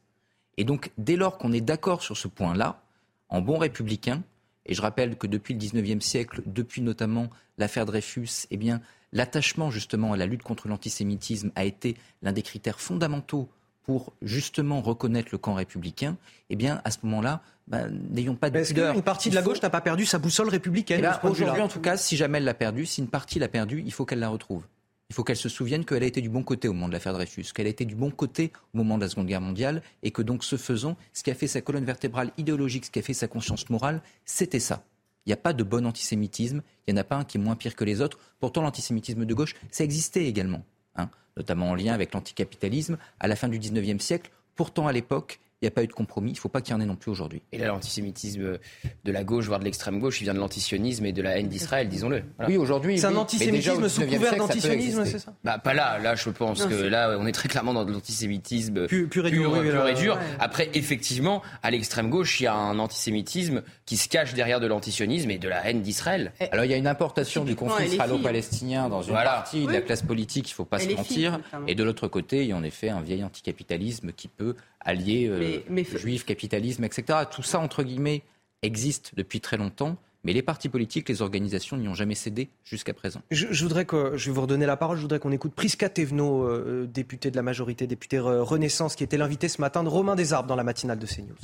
Et 0.58 0.66
donc, 0.66 0.92
dès 1.00 1.16
lors 1.16 1.40
qu'on 1.40 1.52
est 1.54 1.62
d'accord 1.62 2.04
sur 2.04 2.16
ce 2.16 2.28
point-là, 2.28 2.84
en 3.30 3.42
bon 3.42 3.58
républicain. 3.58 4.24
Et 4.66 4.74
je 4.74 4.82
rappelle 4.82 5.18
que 5.18 5.26
depuis 5.26 5.54
le 5.54 5.60
XIXe 5.60 6.06
siècle, 6.06 6.42
depuis 6.46 6.82
notamment 6.82 7.30
l'affaire 7.58 7.86
Dreyfus, 7.86 8.46
eh 8.52 8.58
bien, 8.58 8.82
l'attachement 9.14 9.72
justement 9.72 10.14
à 10.14 10.18
la 10.18 10.26
lutte 10.26 10.44
contre 10.44 10.68
l'antisémitisme 10.68 11.52
a 11.56 11.66
été 11.66 11.96
l'un 12.22 12.34
des 12.34 12.44
critères 12.44 12.80
fondamentaux 12.80 13.50
pour 13.84 14.14
justement 14.22 14.82
reconnaître 14.82 15.30
le 15.32 15.40
camp 15.40 15.56
républicain, 15.56 16.18
eh 16.52 16.56
bien, 16.56 16.80
à 16.86 16.92
ce 16.92 17.00
moment-là, 17.04 17.42
bah, 17.68 17.88
n'ayons 17.90 18.36
pas 18.36 18.52
de 18.52 18.64
pudeur. 18.64 18.94
Une 18.94 19.02
partie 19.02 19.32
de 19.32 19.36
la 19.36 19.42
gauche 19.42 19.62
n'a 19.64 19.72
pas 19.72 19.82
perdu 19.82 20.06
sa 20.06 20.20
boussole 20.20 20.50
républicaine. 20.50 21.04
Eh 21.04 21.28
aujourd'hui, 21.28 21.62
en 21.62 21.68
tout 21.68 21.80
cas, 21.80 21.98
si 21.98 22.16
jamais 22.16 22.38
elle 22.38 22.44
l'a 22.44 22.54
perdue, 22.54 22.86
si 22.86 23.02
une 23.02 23.08
partie 23.08 23.40
l'a 23.40 23.48
perdue, 23.48 23.82
il 23.84 23.92
faut 23.92 24.06
qu'elle 24.06 24.20
la 24.20 24.30
retrouve. 24.30 24.64
Il 25.10 25.16
faut 25.16 25.24
qu'elle 25.24 25.38
se 25.38 25.50
souvienne 25.50 25.86
qu'elle 25.86 26.04
a 26.04 26.06
été 26.06 26.22
du 26.22 26.30
bon 26.30 26.44
côté 26.44 26.68
au 26.68 26.74
moment 26.74 26.88
de 26.88 26.94
l'affaire 26.94 27.14
Dreyfus, 27.14 27.46
qu'elle 27.54 27.66
a 27.66 27.70
été 27.70 27.84
du 27.84 27.96
bon 27.96 28.12
côté 28.12 28.52
au 28.74 28.78
moment 28.78 28.98
de 28.98 29.04
la 29.04 29.10
Seconde 29.10 29.26
Guerre 29.26 29.42
mondiale, 29.42 29.82
et 30.04 30.12
que 30.12 30.22
donc, 30.22 30.44
ce 30.44 30.56
faisant, 30.56 30.98
ce 31.14 31.24
qui 31.24 31.32
a 31.32 31.36
fait 31.36 31.48
sa 31.48 31.62
colonne 31.62 31.84
vertébrale 31.84 32.32
idéologique, 32.38 32.86
ce 32.86 32.92
qui 32.92 33.00
a 33.00 33.02
fait 33.02 33.16
sa 33.16 33.28
conscience 33.28 33.68
morale, 33.72 34.04
c'était 34.24 34.60
ça. 34.60 34.84
Il 35.26 35.30
n'y 35.30 35.34
a 35.34 35.38
pas 35.38 35.54
de 35.54 35.64
bon 35.64 35.88
antisémitisme, 35.88 36.62
il 36.88 36.94
n'y 36.94 37.00
en 37.00 37.02
a 37.02 37.04
pas 37.04 37.16
un 37.16 37.24
qui 37.24 37.38
est 37.38 37.42
moins 37.42 37.56
pire 37.56 37.76
que 37.76 37.84
les 37.84 38.02
autres. 38.02 38.20
Pourtant, 38.40 38.62
l'antisémitisme 38.62 39.26
de 39.26 39.34
gauche, 39.34 39.56
ça 39.72 39.84
existait 39.84 40.26
également, 40.26 40.64
hein, 40.96 41.10
notamment 41.38 41.72
en 41.72 41.76
lien 41.76 41.94
avec 41.94 42.14
l'anticapitalisme 42.14 43.00
à 43.20 43.28
la 43.28 43.36
fin 43.36 43.48
du 43.48 43.58
XIXe 43.58 44.04
siècle. 44.04 44.32
Pourtant, 44.56 44.88
à 44.88 44.92
l'époque, 44.92 45.40
il 45.62 45.66
n'y 45.66 45.68
a 45.68 45.72
pas 45.72 45.84
eu 45.84 45.88
de 45.88 45.94
compromis. 45.94 46.32
Il 46.32 46.36
ne 46.36 46.40
faut 46.40 46.48
pas 46.48 46.62
qu'il 46.62 46.74
y 46.74 46.78
en 46.78 46.80
ait 46.80 46.86
non 46.86 46.96
plus 46.96 47.12
aujourd'hui. 47.12 47.42
Et 47.52 47.58
là, 47.58 47.68
l'antisémitisme 47.68 48.60
de 49.04 49.12
la 49.12 49.24
gauche, 49.26 49.46
voire 49.46 49.60
de 49.60 49.66
l'extrême 49.66 50.00
gauche, 50.00 50.22
il 50.22 50.24
vient 50.24 50.34
de 50.34 50.40
l'antisionisme 50.40 51.06
et 51.06 51.12
de 51.12 51.22
la 51.22 51.38
haine 51.38 51.50
d'Israël, 51.50 51.90
disons-le. 51.90 52.24
Oui, 52.48 52.56
aujourd'hui. 52.56 52.98
C'est 52.98 53.08
un 53.08 53.16
antisémitisme 53.18 53.90
sous 53.90 54.06
couvert 54.06 54.38
d'antisionisme, 54.38 55.04
c'est 55.04 55.20
ça 55.20 55.34
bah, 55.44 55.58
Pas 55.58 55.74
là. 55.74 56.00
Là, 56.00 56.16
je 56.16 56.30
pense 56.30 56.66
que 56.66 56.76
là, 56.76 57.18
on 57.20 57.28
est 57.28 57.34
très 57.34 57.50
clairement 57.50 57.74
dans 57.74 57.84
de 57.84 57.92
l'antisémitisme 57.92 58.88
pur, 58.88 59.28
et 59.28 59.32
dur. 59.32 59.88
et 59.88 59.94
dur. 59.96 60.18
Après, 60.40 60.70
effectivement, 60.76 61.42
à 61.62 61.72
l'extrême 61.72 62.10
gauche, 62.10 62.40
il 62.40 62.44
y 62.44 62.48
a 62.48 62.54
un 62.54 62.80
antisémitisme 62.80 63.62
qui 63.86 63.98
se 63.98 64.08
cache 64.08 64.34
derrière 64.34 64.62
de 64.62 64.68
l'antisionisme 64.68 65.30
et 65.30 65.40
de 65.40 65.50
la 65.50 65.68
haine 65.68 65.82
d'Israël. 65.82 66.32
Alors, 66.52 66.64
il 66.64 66.72
y 66.72 66.74
a 66.74 66.78
une 66.78 66.88
importation 66.88 67.44
du 67.44 67.56
conflit 67.56 67.88
israélo-palestinien 67.88 68.88
dans 68.88 69.02
une 69.02 69.14
partie 69.14 69.66
de 69.66 69.74
la 69.74 69.82
classe 69.82 70.04
politique, 70.04 70.50
il 70.50 70.54
ne 70.54 70.56
faut 70.56 70.66
pas 70.66 70.80
se 70.80 70.90
mentir. 70.90 71.40
Et 71.68 71.76
de 71.76 71.84
l'autre 71.84 72.08
côté, 72.08 72.44
il 72.44 72.48
y 72.48 72.52
a 72.54 72.56
en 72.56 72.64
effet 72.64 72.90
un 72.90 73.02
vieil 73.02 73.24
anticapitalisme 73.26 74.14
qui 74.14 74.30
peut 74.30 74.56
allier 74.82 75.28
euh, 75.28 75.98
juifs, 75.98 76.26
capitalisme, 76.26 76.84
etc. 76.84 77.20
Tout 77.30 77.44
ça, 77.44 77.60
entre 77.60 77.84
guillemets, 77.84 78.24
existe 78.62 79.14
depuis 79.16 79.42
très 79.42 79.58
longtemps. 79.58 79.98
Mais 80.26 80.34
les 80.34 80.42
partis 80.42 80.68
politiques, 80.68 81.08
les 81.08 81.22
organisations 81.22 81.78
n'y 81.78 81.88
ont 81.88 81.94
jamais 81.94 82.16
cédé 82.16 82.50
jusqu'à 82.66 82.94
présent. 82.94 83.22
Je, 83.32 83.64
voudrais 83.64 83.86
que 83.86 84.18
je 84.18 84.30
vais 84.30 84.36
vous 84.36 84.42
redonner 84.42 84.66
la 84.66 84.76
parole. 84.76 84.98
Je 84.98 85.02
voudrais 85.02 85.20
qu'on 85.20 85.32
écoute 85.32 85.54
Prisca 85.54 85.88
Thévenot, 85.88 86.44
euh, 86.44 86.86
député 86.92 87.32
de 87.32 87.38
la 87.38 87.42
majorité, 87.42 87.88
député 87.88 88.20
Renaissance, 88.20 88.98
qui 88.98 89.06
était 89.06 89.18
l'invité 89.18 89.48
ce 89.48 89.62
matin 89.62 89.82
de 89.82 89.88
Romain 89.88 90.18
Desarbes 90.18 90.48
dans 90.48 90.58
la 90.58 90.66
matinale 90.66 91.00
de 91.00 91.06
CNews. 91.06 91.38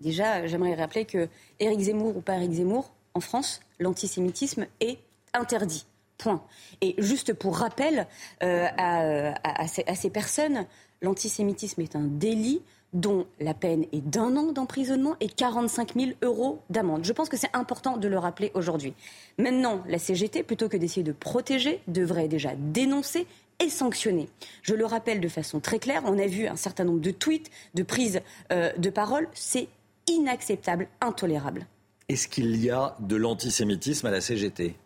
Déjà, 0.00 0.46
j'aimerais 0.46 0.74
rappeler 0.74 1.04
que 1.04 1.28
Éric 1.60 1.80
Zemmour 1.80 2.16
ou 2.16 2.20
pas 2.20 2.36
Éric 2.36 2.52
Zemmour, 2.52 2.92
en 3.14 3.20
France, 3.20 3.60
l'antisémitisme 3.78 4.66
est 4.80 4.98
interdit. 5.34 5.86
Point. 6.18 6.42
Et 6.80 6.96
juste 6.98 7.32
pour 7.32 7.58
rappel 7.58 8.08
euh, 8.42 8.66
à, 8.76 9.66
ces, 9.68 10.10
personnes, 10.10 10.66
L'antisémitisme 11.02 11.80
est 11.80 11.96
un 11.96 12.04
délit 12.04 12.62
dont 12.92 13.26
la 13.38 13.54
peine 13.54 13.84
est 13.92 14.00
d'un 14.00 14.36
an 14.36 14.52
d'emprisonnement 14.52 15.16
et 15.20 15.28
45 15.28 15.94
000 15.94 16.10
euros 16.22 16.60
d'amende. 16.70 17.04
Je 17.04 17.12
pense 17.12 17.28
que 17.28 17.36
c'est 17.36 17.54
important 17.54 17.96
de 17.96 18.08
le 18.08 18.18
rappeler 18.18 18.50
aujourd'hui. 18.54 18.94
Maintenant, 19.36 19.82
la 19.86 19.98
CGT, 19.98 20.42
plutôt 20.42 20.68
que 20.68 20.76
d'essayer 20.76 21.02
de 21.02 21.12
protéger, 21.12 21.80
devrait 21.86 22.28
déjà 22.28 22.54
dénoncer 22.56 23.26
et 23.60 23.68
sanctionner. 23.68 24.28
Je 24.62 24.74
le 24.74 24.86
rappelle 24.86 25.20
de 25.20 25.28
façon 25.28 25.60
très 25.60 25.78
claire, 25.78 26.02
on 26.06 26.18
a 26.18 26.26
vu 26.26 26.46
un 26.46 26.56
certain 26.56 26.84
nombre 26.84 27.00
de 27.00 27.10
tweets, 27.10 27.50
de 27.74 27.82
prises 27.82 28.20
euh, 28.52 28.72
de 28.76 28.90
parole, 28.90 29.28
c'est 29.34 29.68
inacceptable, 30.06 30.88
intolérable. 31.00 31.66
Est-ce 32.08 32.28
qu'il 32.28 32.56
y 32.56 32.70
a 32.70 32.96
de 33.00 33.16
l'antisémitisme 33.16 34.06
à 34.06 34.10
la 34.10 34.20
CGT 34.20 34.76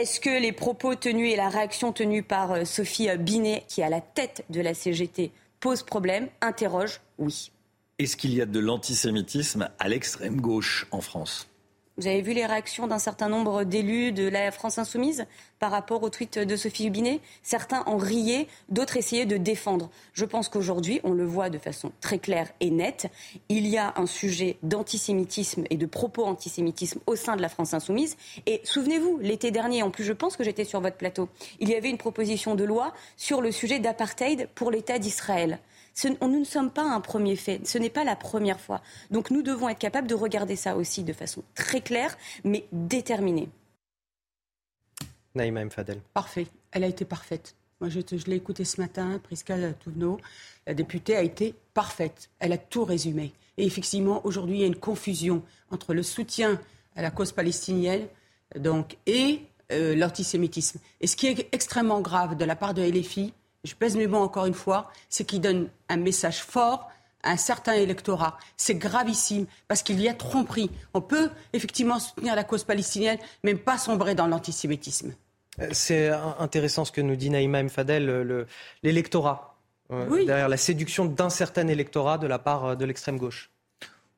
est-ce 0.00 0.18
que 0.18 0.40
les 0.40 0.52
propos 0.52 0.94
tenus 0.94 1.30
et 1.30 1.36
la 1.36 1.50
réaction 1.50 1.92
tenue 1.92 2.22
par 2.22 2.52
euh, 2.52 2.64
Sophie 2.64 3.08
Binet, 3.18 3.64
qui 3.68 3.82
est 3.82 3.84
à 3.84 3.90
la 3.90 4.00
tête 4.00 4.44
de 4.48 4.62
la 4.62 4.72
CGT, 4.72 5.30
posent 5.60 5.82
problème 5.82 6.28
Interroge, 6.40 7.02
oui. 7.18 7.52
Est-ce 7.98 8.16
qu'il 8.16 8.32
y 8.32 8.40
a 8.40 8.46
de 8.46 8.58
l'antisémitisme 8.58 9.68
à 9.78 9.88
l'extrême 9.88 10.40
gauche 10.40 10.86
en 10.90 11.02
France? 11.02 11.49
Vous 12.00 12.06
avez 12.06 12.22
vu 12.22 12.32
les 12.32 12.46
réactions 12.46 12.86
d'un 12.86 12.98
certain 12.98 13.28
nombre 13.28 13.64
d'élus 13.64 14.10
de 14.12 14.26
la 14.26 14.50
France 14.52 14.78
insoumise 14.78 15.26
par 15.58 15.70
rapport 15.70 16.02
au 16.02 16.08
tweet 16.08 16.38
de 16.38 16.56
Sophie 16.56 16.86
Hubinet? 16.86 17.20
Certains 17.42 17.82
en 17.84 17.98
riaient, 17.98 18.46
d'autres 18.70 18.96
essayaient 18.96 19.26
de 19.26 19.36
défendre. 19.36 19.90
Je 20.14 20.24
pense 20.24 20.48
qu'aujourd'hui, 20.48 21.02
on 21.04 21.12
le 21.12 21.26
voit 21.26 21.50
de 21.50 21.58
façon 21.58 21.92
très 22.00 22.18
claire 22.18 22.48
et 22.60 22.70
nette, 22.70 23.08
il 23.50 23.66
y 23.66 23.76
a 23.76 23.92
un 23.96 24.06
sujet 24.06 24.56
d'antisémitisme 24.62 25.64
et 25.68 25.76
de 25.76 25.84
propos 25.84 26.24
antisémitisme 26.24 27.00
au 27.06 27.16
sein 27.16 27.36
de 27.36 27.42
la 27.42 27.50
France 27.50 27.74
insoumise. 27.74 28.16
Et 28.46 28.62
souvenez-vous, 28.64 29.18
l'été 29.20 29.50
dernier, 29.50 29.82
en 29.82 29.90
plus 29.90 30.04
je 30.04 30.14
pense 30.14 30.38
que 30.38 30.44
j'étais 30.44 30.64
sur 30.64 30.80
votre 30.80 30.96
plateau, 30.96 31.28
il 31.58 31.68
y 31.68 31.74
avait 31.74 31.90
une 31.90 31.98
proposition 31.98 32.54
de 32.54 32.64
loi 32.64 32.94
sur 33.18 33.42
le 33.42 33.52
sujet 33.52 33.78
d'apartheid 33.78 34.48
pour 34.54 34.70
l'État 34.70 34.98
d'Israël 34.98 35.58
nous 36.08 36.38
ne 36.38 36.44
sommes 36.44 36.70
pas 36.70 36.82
un 36.82 37.00
premier 37.00 37.36
fait. 37.36 37.66
Ce 37.66 37.78
n'est 37.78 37.90
pas 37.90 38.04
la 38.04 38.16
première 38.16 38.60
fois. 38.60 38.80
Donc 39.10 39.30
nous 39.30 39.42
devons 39.42 39.68
être 39.68 39.78
capables 39.78 40.08
de 40.08 40.14
regarder 40.14 40.56
ça 40.56 40.76
aussi 40.76 41.02
de 41.02 41.12
façon 41.12 41.42
très 41.54 41.80
claire, 41.80 42.16
mais 42.44 42.64
déterminée. 42.72 43.48
Naïma 45.34 45.64
Mfadel. 45.64 46.00
Parfait. 46.14 46.46
Elle 46.72 46.84
a 46.84 46.88
été 46.88 47.04
parfaite. 47.04 47.54
Moi, 47.80 47.88
je, 47.88 48.00
l'ai 48.26 48.36
écoutée 48.36 48.64
ce 48.64 48.80
matin, 48.80 49.18
Prisca 49.22 49.56
Touvenot, 49.72 50.18
la 50.66 50.74
députée 50.74 51.16
a 51.16 51.22
été 51.22 51.54
parfaite. 51.72 52.28
Elle 52.38 52.52
a 52.52 52.58
tout 52.58 52.84
résumé. 52.84 53.32
Et 53.56 53.64
effectivement, 53.64 54.20
aujourd'hui, 54.26 54.56
il 54.56 54.60
y 54.60 54.64
a 54.64 54.66
une 54.66 54.76
confusion 54.76 55.42
entre 55.70 55.94
le 55.94 56.02
soutien 56.02 56.60
à 56.94 57.02
la 57.02 57.10
cause 57.10 57.32
palestinienne 57.32 58.06
donc, 58.58 58.96
et 59.06 59.40
euh, 59.72 59.94
l'antisémitisme. 59.94 60.78
Et 61.00 61.06
ce 61.06 61.16
qui 61.16 61.28
est 61.28 61.48
extrêmement 61.52 62.00
grave 62.00 62.36
de 62.36 62.44
la 62.44 62.56
part 62.56 62.74
de 62.74 62.82
LFI, 62.82 63.32
je 63.64 63.74
pèse 63.74 63.96
mes 63.96 64.06
mots 64.06 64.18
encore 64.18 64.46
une 64.46 64.54
fois, 64.54 64.90
c'est 65.08 65.24
qu'il 65.24 65.40
donne 65.40 65.68
un 65.88 65.96
message 65.96 66.42
fort 66.42 66.90
à 67.22 67.32
un 67.32 67.36
certain 67.36 67.74
électorat. 67.74 68.38
C'est 68.56 68.74
gravissime 68.74 69.46
parce 69.68 69.82
qu'il 69.82 70.00
y 70.00 70.08
a 70.08 70.14
tromperie. 70.14 70.70
On 70.94 71.00
peut 71.00 71.30
effectivement 71.52 71.98
soutenir 71.98 72.34
la 72.34 72.44
cause 72.44 72.64
palestinienne, 72.64 73.18
mais 73.42 73.54
pas 73.54 73.78
sombrer 73.78 74.14
dans 74.14 74.26
l'antisémitisme. 74.26 75.14
Euh, 75.60 75.68
c'est 75.72 76.08
intéressant 76.38 76.84
ce 76.84 76.92
que 76.92 77.00
nous 77.00 77.16
dit 77.16 77.30
Naïma 77.30 77.62
Mfadel, 77.62 78.46
l'électorat, 78.82 79.58
euh, 79.92 80.24
derrière 80.24 80.48
la 80.48 80.56
séduction 80.56 81.04
d'un 81.04 81.30
certain 81.30 81.66
électorat 81.68 82.16
de 82.16 82.26
la 82.26 82.38
part 82.38 82.64
euh, 82.64 82.74
de 82.76 82.84
l'extrême 82.84 83.18
gauche. 83.18 83.50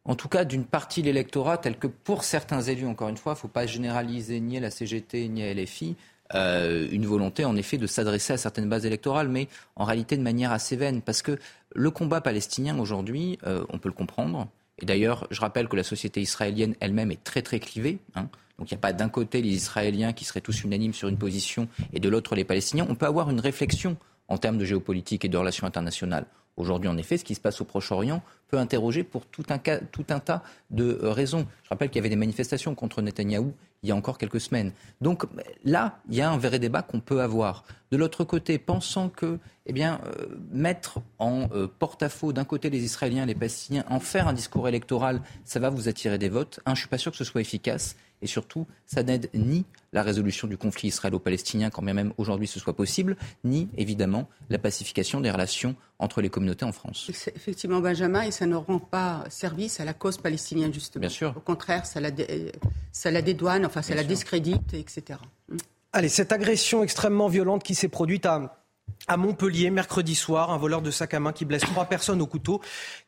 En 0.05 0.17
tout 0.17 0.29
cas, 0.29 0.45
d'une 0.45 0.65
partie 0.65 1.01
de 1.01 1.07
l'électorat, 1.07 1.59
tel 1.59 1.79
que 1.79 1.87
pour 1.87 2.25
certains 2.25 2.61
élus, 2.61 2.87
encore 2.87 3.09
une 3.09 3.17
fois, 3.17 3.33
il 3.33 3.37
ne 3.37 3.41
faut 3.41 3.49
pas 3.49 3.67
généraliser 3.67 4.41
ni 4.41 4.57
à 4.57 4.61
la 4.61 4.71
CGT 4.71 5.29
ni 5.29 5.45
à 5.45 5.55
LFI, 5.55 5.97
euh, 6.35 6.89
une 6.91 7.07
volonté 7.07 7.45
en 7.45 7.57
effet 7.57 7.79
de 7.79 7.87
s'adresser 7.87 8.33
à 8.33 8.37
certaines 8.37 8.69
bases 8.69 8.87
électorales, 8.87 9.29
mais 9.29 9.49
en 9.77 9.85
réalité 9.85 10.17
de 10.17 10.23
manière 10.23 10.53
assez 10.53 10.77
vaine, 10.77 11.03
parce 11.03 11.23
que 11.23 11.39
le 11.75 11.91
combat 11.91 12.21
palestinien 12.21 12.79
aujourd'hui, 12.79 13.39
euh, 13.47 13.65
on 13.71 13.79
peut 13.79 13.89
le 13.89 13.95
comprendre. 13.95 14.49
Et 14.79 14.87
d'ailleurs, 14.87 15.27
je 15.31 15.41
rappelle 15.41 15.69
que 15.69 15.77
la 15.77 15.85
société 15.85 16.21
israélienne 16.21 16.75
elle-même 16.81 17.11
est 17.11 17.23
très 17.23 17.43
très 17.43 17.61
clivée. 17.61 17.99
Hein. 18.15 18.29
Donc 18.59 18.71
il 18.71 18.75
n'y 18.75 18.79
a 18.79 18.81
pas 18.81 18.93
d'un 18.93 19.09
côté 19.09 19.43
les 19.43 19.55
Israéliens 19.55 20.13
qui 20.13 20.25
seraient 20.25 20.41
tous 20.41 20.63
unanimes 20.63 20.95
sur 20.95 21.09
une 21.09 21.19
position 21.19 21.69
et 21.93 22.01
de 22.01 22.09
l'autre 22.09 22.35
les 22.35 22.45
Palestiniens. 22.45 22.87
On 22.89 22.95
peut 22.95 23.07
avoir 23.07 23.31
une 23.31 23.41
réflexion 23.41 23.97
en 24.29 24.39
termes 24.39 24.59
de 24.59 24.65
géopolitique 24.65 25.25
et 25.25 25.29
de 25.29 25.37
relations 25.37 25.67
internationales. 25.67 26.27
Aujourd'hui, 26.57 26.89
en 26.89 26.97
effet, 26.99 27.17
ce 27.17 27.25
qui 27.25 27.35
se 27.35 27.41
passe 27.41 27.61
au 27.61 27.65
Proche-Orient 27.65 28.23
peut 28.49 28.59
interroger 28.59 29.05
pour 29.05 29.25
tout 29.27 29.45
un, 29.49 29.59
tas 29.59 30.43
de 30.71 30.99
euh, 31.03 31.11
raisons. 31.11 31.47
Je 31.65 31.71
rappelle 31.71 31.89
qu'il 31.89 31.97
y 31.97 32.01
avait 32.01 32.11
des 32.11 32.17
manifestations 32.17 32.75
contre 32.75 33.01
Netanyahou 33.01 33.55
il 33.83 33.89
y 33.89 33.93
a 33.93 33.97
encore 33.97 34.19
quelques 34.19 34.41
semaines. 34.41 34.73
Donc 35.01 35.25
là, 35.65 35.99
il 36.09 36.15
y 36.15 36.21
a 36.21 36.31
un 36.31 36.39
vrai 36.39 36.59
débat 36.59 36.83
qu'on 36.83 37.01
peut 37.01 37.21
avoir. 37.21 37.65
De 37.91 37.97
l'autre 37.97 38.23
côté, 38.23 38.59
pensant 38.59 39.09
que 39.09 39.39
eh 39.67 39.85
euh, 39.85 39.97
mettre 40.53 41.01
en 41.19 41.49
euh, 41.53 41.67
porte-à-faux 41.67 42.33
d'un 42.33 42.45
côté 42.45 42.71
les 42.71 42.85
Israéliens 42.85 43.25
et 43.25 43.27
les 43.27 43.35
Palestiniens, 43.35 43.85
en 43.89 43.99
faire 43.99 44.29
un 44.29 44.33
discours 44.33 44.69
électoral, 44.69 45.21
ça 45.45 45.59
va 45.59 45.69
vous 45.69 45.89
attirer 45.89 46.19
des 46.19 46.29
votes. 46.29 46.61
Je 46.67 46.75
suis 46.75 46.89
pas 46.89 46.99
sûr 46.99 47.11
que 47.11 47.19
ce 47.19 47.25
soit 47.25 47.41
efficace. 47.41 47.97
Et 48.23 48.27
surtout, 48.27 48.67
ça 48.87 49.03
n'aide 49.03 49.29
ni 49.35 49.65
la 49.93 50.03
résolution 50.03 50.49
du 50.49 50.57
conflit 50.57 50.89
israélo-palestinien, 50.89 51.71
quand 51.71 51.83
bien 51.83 51.93
même 51.93 52.15
aujourd'hui 52.17 52.47
ce 52.47 52.59
soit 52.59 52.75
possible, 52.75 53.17
ni 53.45 53.69
évidemment 53.77 54.29
la 54.49 54.59
pacification 54.59 55.21
des 55.21 55.31
relations 55.31 55.77
entre 55.99 56.23
les 56.23 56.31
communautés 56.31 56.65
en 56.65 56.73
France. 56.73 57.11
Effectivement, 57.11 57.81
Benjamin, 57.81 58.23
et 58.23 58.31
ça 58.31 58.47
ne 58.47 58.57
rend 58.57 58.79
pas 58.79 59.25
service 59.29 59.81
à 59.81 59.85
la 59.85 59.93
cause 59.93 60.17
palestinienne, 60.19 60.73
justement. 60.73 61.01
Bien 61.01 61.11
sûr. 61.11 61.35
Au 61.37 61.41
contraire, 61.41 61.85
ça 61.85 62.01
la, 62.01 62.11
ça 62.93 63.11
la 63.11 63.23
dédouane, 63.23 63.67
enfin, 63.67 63.83
ça 63.83 63.95
la 63.95 64.05
discrédite, 64.05 64.73
etc. 64.73 65.19
Allez, 65.93 66.09
cette 66.09 66.33
agression 66.33 66.83
extrêmement 66.83 67.29
violente 67.29 67.63
qui 67.63 67.75
s'est 67.75 67.89
produite 67.89 68.25
à 68.25 68.62
à 69.09 69.17
Montpellier, 69.17 69.71
mercredi 69.71 70.15
soir, 70.15 70.51
un 70.51 70.57
voleur 70.57 70.81
de 70.81 70.91
sac 70.91 71.13
à 71.15 71.21
main 71.21 71.33
qui 71.33 71.45
blesse 71.45 71.63
trois 71.63 71.87
personnes 71.87 72.23
au 72.23 72.27
couteau 72.27 72.61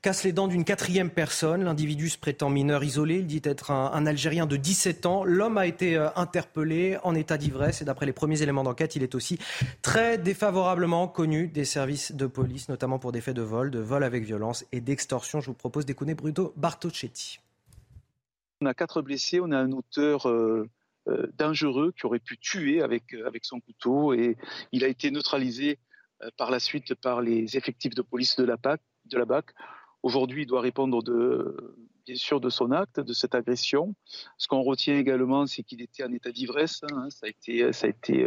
casse 0.02 0.24
les 0.24 0.32
dents 0.32 0.48
d'une 0.48 0.64
quatrième 0.64 1.08
personne. 1.08 1.62
L'individu 1.62 2.08
se 2.08 2.18
prétend 2.18 2.50
mineur 2.50 2.82
isolé. 2.82 3.18
Il 3.18 3.26
dit 3.26 3.40
être 3.44 3.70
un, 3.70 4.04
Algérien 4.04 4.46
de 4.46 4.56
17 4.56 5.06
ans. 5.06 5.24
L'homme 5.24 5.56
a 5.56 5.66
été 5.66 5.96
euh, 5.96 6.08
interpellé 6.16 6.98
en 7.04 7.14
état 7.14 7.38
d'ivresse 7.38 7.80
et 7.80 7.84
d'après 7.84 8.06
les 8.06 8.12
premiers 8.12 8.42
éléments 8.42 8.64
d'enquête, 8.64 8.96
il 8.96 9.02
est 9.02 9.14
aussi 9.14 9.38
très 9.82 10.18
défavorablement 10.18 11.08
connu 11.08 11.46
des 11.46 11.64
services 11.64 12.12
de 12.12 12.26
police, 12.26 12.68
notamment 12.68 12.98
pour 12.98 13.12
des 13.12 13.20
faits 13.20 13.36
de 13.36 13.42
vol, 13.42 13.70
de 13.70 13.78
vol 13.78 14.04
avec 14.04 14.24
violence 14.24 14.64
et 14.72 14.80
d'extorsion. 14.80 15.40
Je 15.40 15.46
vous 15.46 15.54
propose 15.54 15.86
d'écouter 15.86 16.14
Bruto 16.14 16.52
Bartocchetti. 16.56 17.40
On 18.60 18.66
a 18.66 18.74
quatre 18.74 19.00
blessés, 19.00 19.40
on 19.40 19.52
a 19.52 19.58
un 19.58 19.72
auteur. 19.72 20.28
Euh, 20.28 20.68
euh, 21.06 21.26
dangereux 21.36 21.92
qui 21.92 22.06
aurait 22.06 22.18
pu 22.18 22.38
tuer 22.38 22.80
avec, 22.80 23.14
euh, 23.14 23.26
avec 23.26 23.44
son 23.44 23.60
couteau 23.60 24.14
et 24.14 24.38
il 24.72 24.84
a 24.84 24.88
été 24.88 25.10
neutralisé 25.10 25.78
euh, 26.22 26.30
par 26.38 26.50
la 26.50 26.58
suite 26.58 26.94
par 26.94 27.20
les 27.20 27.58
effectifs 27.58 27.94
de 27.94 28.00
police 28.00 28.36
de 28.36 28.44
la, 28.44 28.56
PAC, 28.56 28.80
de 29.04 29.18
la 29.18 29.26
BAC. 29.26 29.46
Aujourd'hui, 30.02 30.42
il 30.42 30.46
doit 30.46 30.62
répondre 30.62 31.02
bien 32.06 32.14
sûr 32.16 32.40
de 32.40 32.48
son 32.48 32.72
acte, 32.72 33.00
de 33.00 33.12
cette 33.12 33.34
agression. 33.34 33.94
Ce 34.38 34.48
qu'on 34.48 34.62
retient 34.62 34.98
également, 34.98 35.46
c'est 35.46 35.62
qu'il 35.62 35.82
était 35.82 36.04
en 36.04 36.12
état 36.12 36.32
d'ivresse. 36.32 36.80
Hein, 36.90 37.08
ça 37.10 37.26
a 37.26 37.28
été, 37.28 37.72
ça 37.72 37.86
a 37.86 37.90
été 37.90 38.26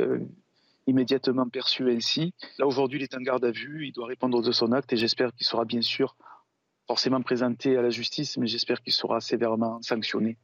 immédiatement 0.88 1.48
perçu 1.50 1.92
ainsi. 1.92 2.34
Là, 2.58 2.68
aujourd'hui, 2.68 3.00
il 3.00 3.04
est 3.04 3.16
en 3.16 3.22
garde 3.22 3.46
à 3.46 3.52
vue. 3.52 3.88
Il 3.88 3.92
doit 3.92 4.08
répondre 4.08 4.42
de 4.42 4.52
son 4.52 4.72
acte 4.72 4.94
et 4.94 4.98
j'espère 4.98 5.34
qu'il 5.34 5.46
sera 5.46 5.66
bien 5.66 5.82
sûr 5.82 6.16
forcément 6.88 7.22
présenté 7.22 7.78
à 7.78 7.82
la 7.82 7.90
justice, 7.90 8.38
mais 8.38 8.48
j'espère 8.48 8.82
qu'il 8.82 8.94
sera 8.94 9.20
sévèrement 9.20 9.82
sanctionné. 9.82 10.38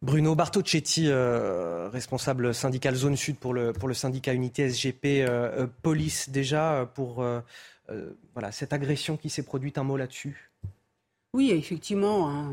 Bruno 0.00 0.36
Bartocchetti, 0.36 1.08
euh, 1.08 1.88
responsable 1.88 2.54
syndical 2.54 2.94
Zone 2.94 3.16
Sud 3.16 3.36
pour 3.36 3.52
le, 3.52 3.72
syndicat 3.94 4.32
Unité 4.32 4.68
SGP 4.68 5.04
euh, 5.04 5.64
euh, 5.64 5.66
Police, 5.82 6.30
déjà 6.30 6.88
pour 6.94 7.24
voilà, 8.34 8.52
cette 8.52 8.72
agression 8.72 9.16
qui 9.16 9.30
s'est 9.30 9.42
produite, 9.42 9.78
un 9.78 9.82
mot 9.82 9.96
là-dessus? 9.96 10.50
Oui, 11.34 11.50
effectivement. 11.50 12.30
Hein, 12.30 12.52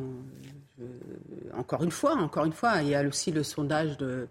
encore 1.53 1.83
une 1.83 1.91
fois, 1.91 2.15
encore 2.15 2.45
une 2.45 2.53
fois, 2.53 2.81
il 2.81 2.87
y 2.87 2.95
a 2.95 3.03
aussi 3.03 3.31
le 3.31 3.43
sondage 3.43 3.97
de 3.97 4.27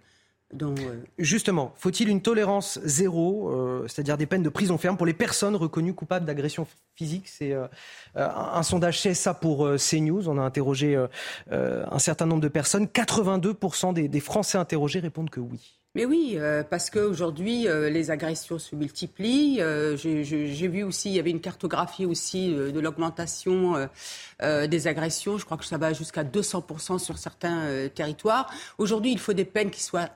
euh, 0.63 0.75
Justement, 1.19 1.73
faut-il 1.77 2.09
une 2.09 2.23
tolérance 2.23 2.79
zéro, 2.85 3.51
euh, 3.51 3.87
c'est-à-dire 3.89 4.17
des 4.17 4.27
peines 4.27 4.43
de 4.43 4.49
prison 4.49 4.79
ferme 4.79 4.97
pour 4.97 5.07
les 5.07 5.15
personnes 5.15 5.57
reconnues 5.57 5.95
coupables 5.95 6.27
d'agression 6.27 6.67
physique 6.95 7.29
C'est 7.29 7.53
euh, 7.53 7.67
un, 8.15 8.63
sondage 8.63 9.03
CSA 9.03 9.35
pour 9.35 9.69
CNews. 9.77 10.29
On 10.29 10.39
a 10.39 10.43
interrogé 10.43 10.97
un 11.51 11.99
certain 11.99 12.27
nombre 12.27 12.43
de 12.43 12.49
personnes. 12.49 12.87
82% 12.87 14.09
des, 14.09 14.21
Français 14.21 14.59
interrogés 14.59 15.01
répondent 15.01 15.31
que 15.31 15.41
oui. 15.41 15.79
Mais 15.97 16.05
oui, 16.07 16.39
parce 16.71 16.91
qu'aujourd'hui, 16.91 17.67
les 17.69 18.11
agressions 18.11 18.59
se 18.59 18.75
multiplient. 18.75 19.61
J'ai 19.97 20.69
vu 20.69 20.83
aussi, 20.83 21.11
il 21.11 21.15
y 21.15 21.19
avait 21.19 21.31
une 21.31 21.41
cartographie 21.41 22.07
aussi 22.07 22.53
de 22.53 22.81
l'augmentation 22.81 23.89
des 24.41 24.87
agressions. 24.87 25.39
Je 25.39 25.45
crois 25.45 25.57
que 25.57 25.65
ça 25.65 25.79
va 25.79 25.93
jusqu'à 25.93 26.25
200% 26.25 26.99
sur 26.99 27.19
certains 27.19 27.89
territoires. 27.95 28.53
Aujourd'hui, 28.79 29.13
il 29.13 29.19
faut 29.19 29.35
des 29.35 29.45
peines 29.45 29.71
qui 29.71 29.83
soient 29.83 30.11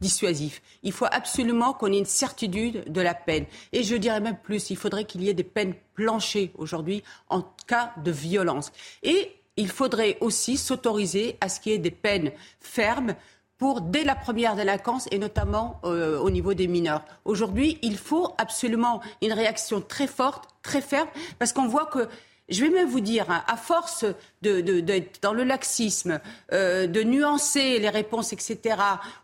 dissuasif. 0.00 0.62
Il 0.82 0.92
faut 0.92 1.06
absolument 1.10 1.72
qu'on 1.72 1.92
ait 1.92 1.98
une 1.98 2.04
certitude 2.04 2.90
de 2.90 3.00
la 3.00 3.14
peine. 3.14 3.46
Et 3.72 3.82
je 3.82 3.96
dirais 3.96 4.20
même 4.20 4.38
plus, 4.38 4.70
il 4.70 4.76
faudrait 4.76 5.04
qu'il 5.04 5.22
y 5.22 5.28
ait 5.28 5.34
des 5.34 5.44
peines 5.44 5.74
planchées 5.94 6.52
aujourd'hui 6.56 7.02
en 7.28 7.42
cas 7.66 7.92
de 8.02 8.10
violence. 8.10 8.72
Et 9.02 9.32
il 9.56 9.68
faudrait 9.68 10.16
aussi 10.20 10.56
s'autoriser 10.56 11.36
à 11.40 11.48
ce 11.48 11.60
qu'il 11.60 11.72
y 11.72 11.74
ait 11.74 11.78
des 11.78 11.90
peines 11.90 12.32
fermes 12.60 13.14
pour 13.58 13.82
dès 13.82 14.04
la 14.04 14.14
première 14.14 14.56
délinquance 14.56 15.06
et 15.10 15.18
notamment 15.18 15.80
euh, 15.84 16.18
au 16.18 16.30
niveau 16.30 16.54
des 16.54 16.66
mineurs. 16.66 17.04
Aujourd'hui, 17.26 17.78
il 17.82 17.98
faut 17.98 18.34
absolument 18.38 19.02
une 19.20 19.34
réaction 19.34 19.82
très 19.82 20.06
forte, 20.06 20.48
très 20.62 20.80
ferme, 20.80 21.08
parce 21.38 21.52
qu'on 21.52 21.68
voit 21.68 21.84
que 21.84 22.08
je 22.50 22.64
vais 22.64 22.70
même 22.70 22.88
vous 22.88 23.00
dire, 23.00 23.30
hein, 23.30 23.42
à 23.46 23.56
force 23.56 24.04
d'être 24.42 25.22
dans 25.22 25.32
le 25.32 25.44
laxisme, 25.44 26.20
euh, 26.52 26.86
de 26.86 27.02
nuancer 27.02 27.78
les 27.78 27.88
réponses, 27.88 28.32
etc., 28.32 28.76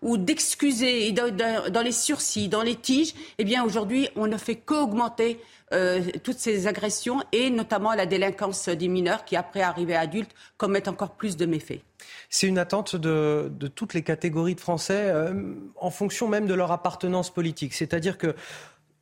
ou 0.02 0.16
d'excuser 0.16 1.12
dans, 1.12 1.82
les 1.82 1.92
sursis, 1.92 2.48
dans 2.48 2.62
les 2.62 2.76
tiges, 2.76 3.14
eh 3.38 3.44
bien 3.44 3.64
aujourd'hui, 3.64 4.08
on 4.16 4.26
ne 4.26 4.36
fait 4.36 4.56
qu'augmenter 4.56 5.40
euh, 5.72 6.00
toutes 6.22 6.38
ces 6.38 6.68
agressions 6.68 7.22
et 7.32 7.50
notamment 7.50 7.92
la 7.94 8.06
délinquance 8.06 8.68
des 8.68 8.88
mineurs 8.88 9.24
qui, 9.24 9.34
après 9.34 9.62
arriver 9.62 9.96
adultes, 9.96 10.30
commettent 10.56 10.88
encore 10.88 11.10
plus 11.10 11.36
de 11.36 11.46
méfaits. 11.46 11.80
C'est 12.30 12.46
une 12.46 12.58
attente 12.58 12.94
de, 12.94 13.50
toutes 13.74 13.94
les 13.94 14.02
catégories 14.02 14.54
de 14.54 14.60
Français 14.60 15.06
euh, 15.08 15.54
en 15.76 15.90
fonction 15.90 16.28
même 16.28 16.46
de 16.46 16.54
leur 16.54 16.70
appartenance 16.70 17.30
politique. 17.30 17.74
C'est-à-dire 17.74 18.18
que 18.18 18.36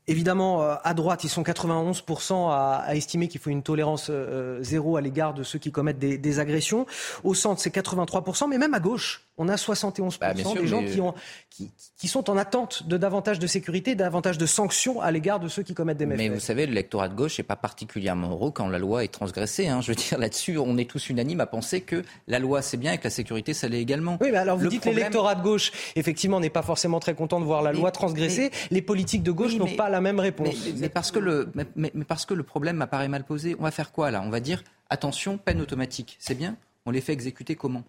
Évidemment, 0.06 0.62
euh, 0.62 0.74
à 0.84 0.92
droite, 0.92 1.24
ils 1.24 1.30
sont 1.30 1.42
91% 1.42 2.50
à, 2.50 2.94
estimer 2.94 3.28
qu'il 3.28 3.40
faut 3.40 3.48
une 3.48 3.62
tolérance 3.62 4.08
euh, 4.10 4.62
zéro 4.62 4.96
à 4.96 5.00
l'égard 5.00 5.32
de 5.32 5.42
ceux 5.42 5.58
qui 5.58 5.72
commettent 5.72 5.98
des, 5.98 6.38
agressions. 6.38 6.86
Au 7.22 7.32
centre, 7.32 7.60
c'est 7.60 7.74
83%, 7.74 8.48
mais 8.48 8.58
même 8.58 8.74
à 8.74 8.80
gauche, 8.80 9.22
on 9.36 9.48
a 9.48 9.56
71% 9.56 10.18
bah, 10.20 10.32
des 10.32 10.42
gens 10.42 10.82
qui, 10.84 11.00
ont, 11.00 11.14
qui, 11.50 12.08
sont 12.08 12.30
en 12.30 12.36
attente 12.36 12.86
de 12.86 12.96
davantage 12.96 13.38
de 13.38 13.46
sécurité, 13.46 13.94
davantage 13.94 14.38
de 14.38 14.46
sanctions 14.46 15.00
à 15.00 15.10
l'égard 15.10 15.40
de 15.40 15.48
ceux 15.48 15.62
qui 15.62 15.74
commettent 15.74 15.96
des 15.96 16.06
méfaits. 16.06 16.18
Mais 16.18 16.28
vous 16.28 16.40
savez, 16.40 16.66
l'électorat 16.66 17.08
de 17.08 17.14
gauche 17.14 17.38
n'est 17.38 17.44
pas 17.44 17.56
particulièrement 17.56 18.30
heureux 18.30 18.52
quand 18.52 18.68
la 18.68 18.78
loi 18.78 19.02
est 19.02 19.08
transgressée. 19.08 19.66
Hein. 19.66 19.80
Je 19.80 19.88
veux 19.92 19.96
dire, 19.96 20.18
là-dessus, 20.18 20.58
on 20.58 20.76
est 20.76 20.88
tous 20.88 21.08
unanimes 21.08 21.40
à 21.40 21.46
penser 21.46 21.80
que 21.80 22.04
la 22.28 22.38
loi, 22.38 22.62
c'est 22.62 22.76
bien 22.76 22.92
et 22.92 22.98
que 22.98 23.04
la 23.04 23.10
sécurité, 23.10 23.54
ça 23.54 23.68
l'est 23.68 23.80
également. 23.80 24.18
Oui, 24.20 24.28
mais 24.30 24.38
alors 24.38 24.56
vous 24.56 24.68
dites 24.68 24.82
que 24.82 24.90
l'électorat 24.90 25.34
de 25.34 25.42
gauche, 25.42 25.72
effectivement, 25.96 26.38
n'est 26.38 26.50
pas 26.50 26.62
forcément 26.62 27.00
très 27.00 27.14
content 27.14 27.40
de 27.40 27.44
voir 27.44 27.62
la 27.62 27.72
loi 27.72 27.90
transgressée. 27.90 28.50
Les 28.70 28.82
politiques 28.82 29.22
de 29.22 29.32
gauche 29.32 29.56
n'ont 29.56 29.74
pas 29.74 29.88
la 29.88 30.00
même 30.00 30.20
réponse. 30.20 30.54
Mais, 30.76 30.88
parce 30.88 31.10
que 31.10 31.18
le, 31.18 31.50
mais, 31.74 31.90
parce 32.06 32.24
que 32.24 32.34
le 32.34 32.42
problème 32.42 32.76
m'apparaît 32.76 33.08
mal 33.08 33.24
posé, 33.24 33.56
on 33.58 33.64
va 33.64 33.70
faire 33.70 33.90
quoi 33.90 34.10
là? 34.10 34.22
On 34.24 34.30
va 34.30 34.40
dire 34.40 34.62
attention, 34.90 35.38
peine 35.38 35.60
automatique. 35.60 36.16
C'est 36.20 36.34
bien? 36.34 36.56
On 36.86 36.90
les 36.90 37.00
fait 37.00 37.12
exécuter 37.12 37.56
comment? 37.56 37.82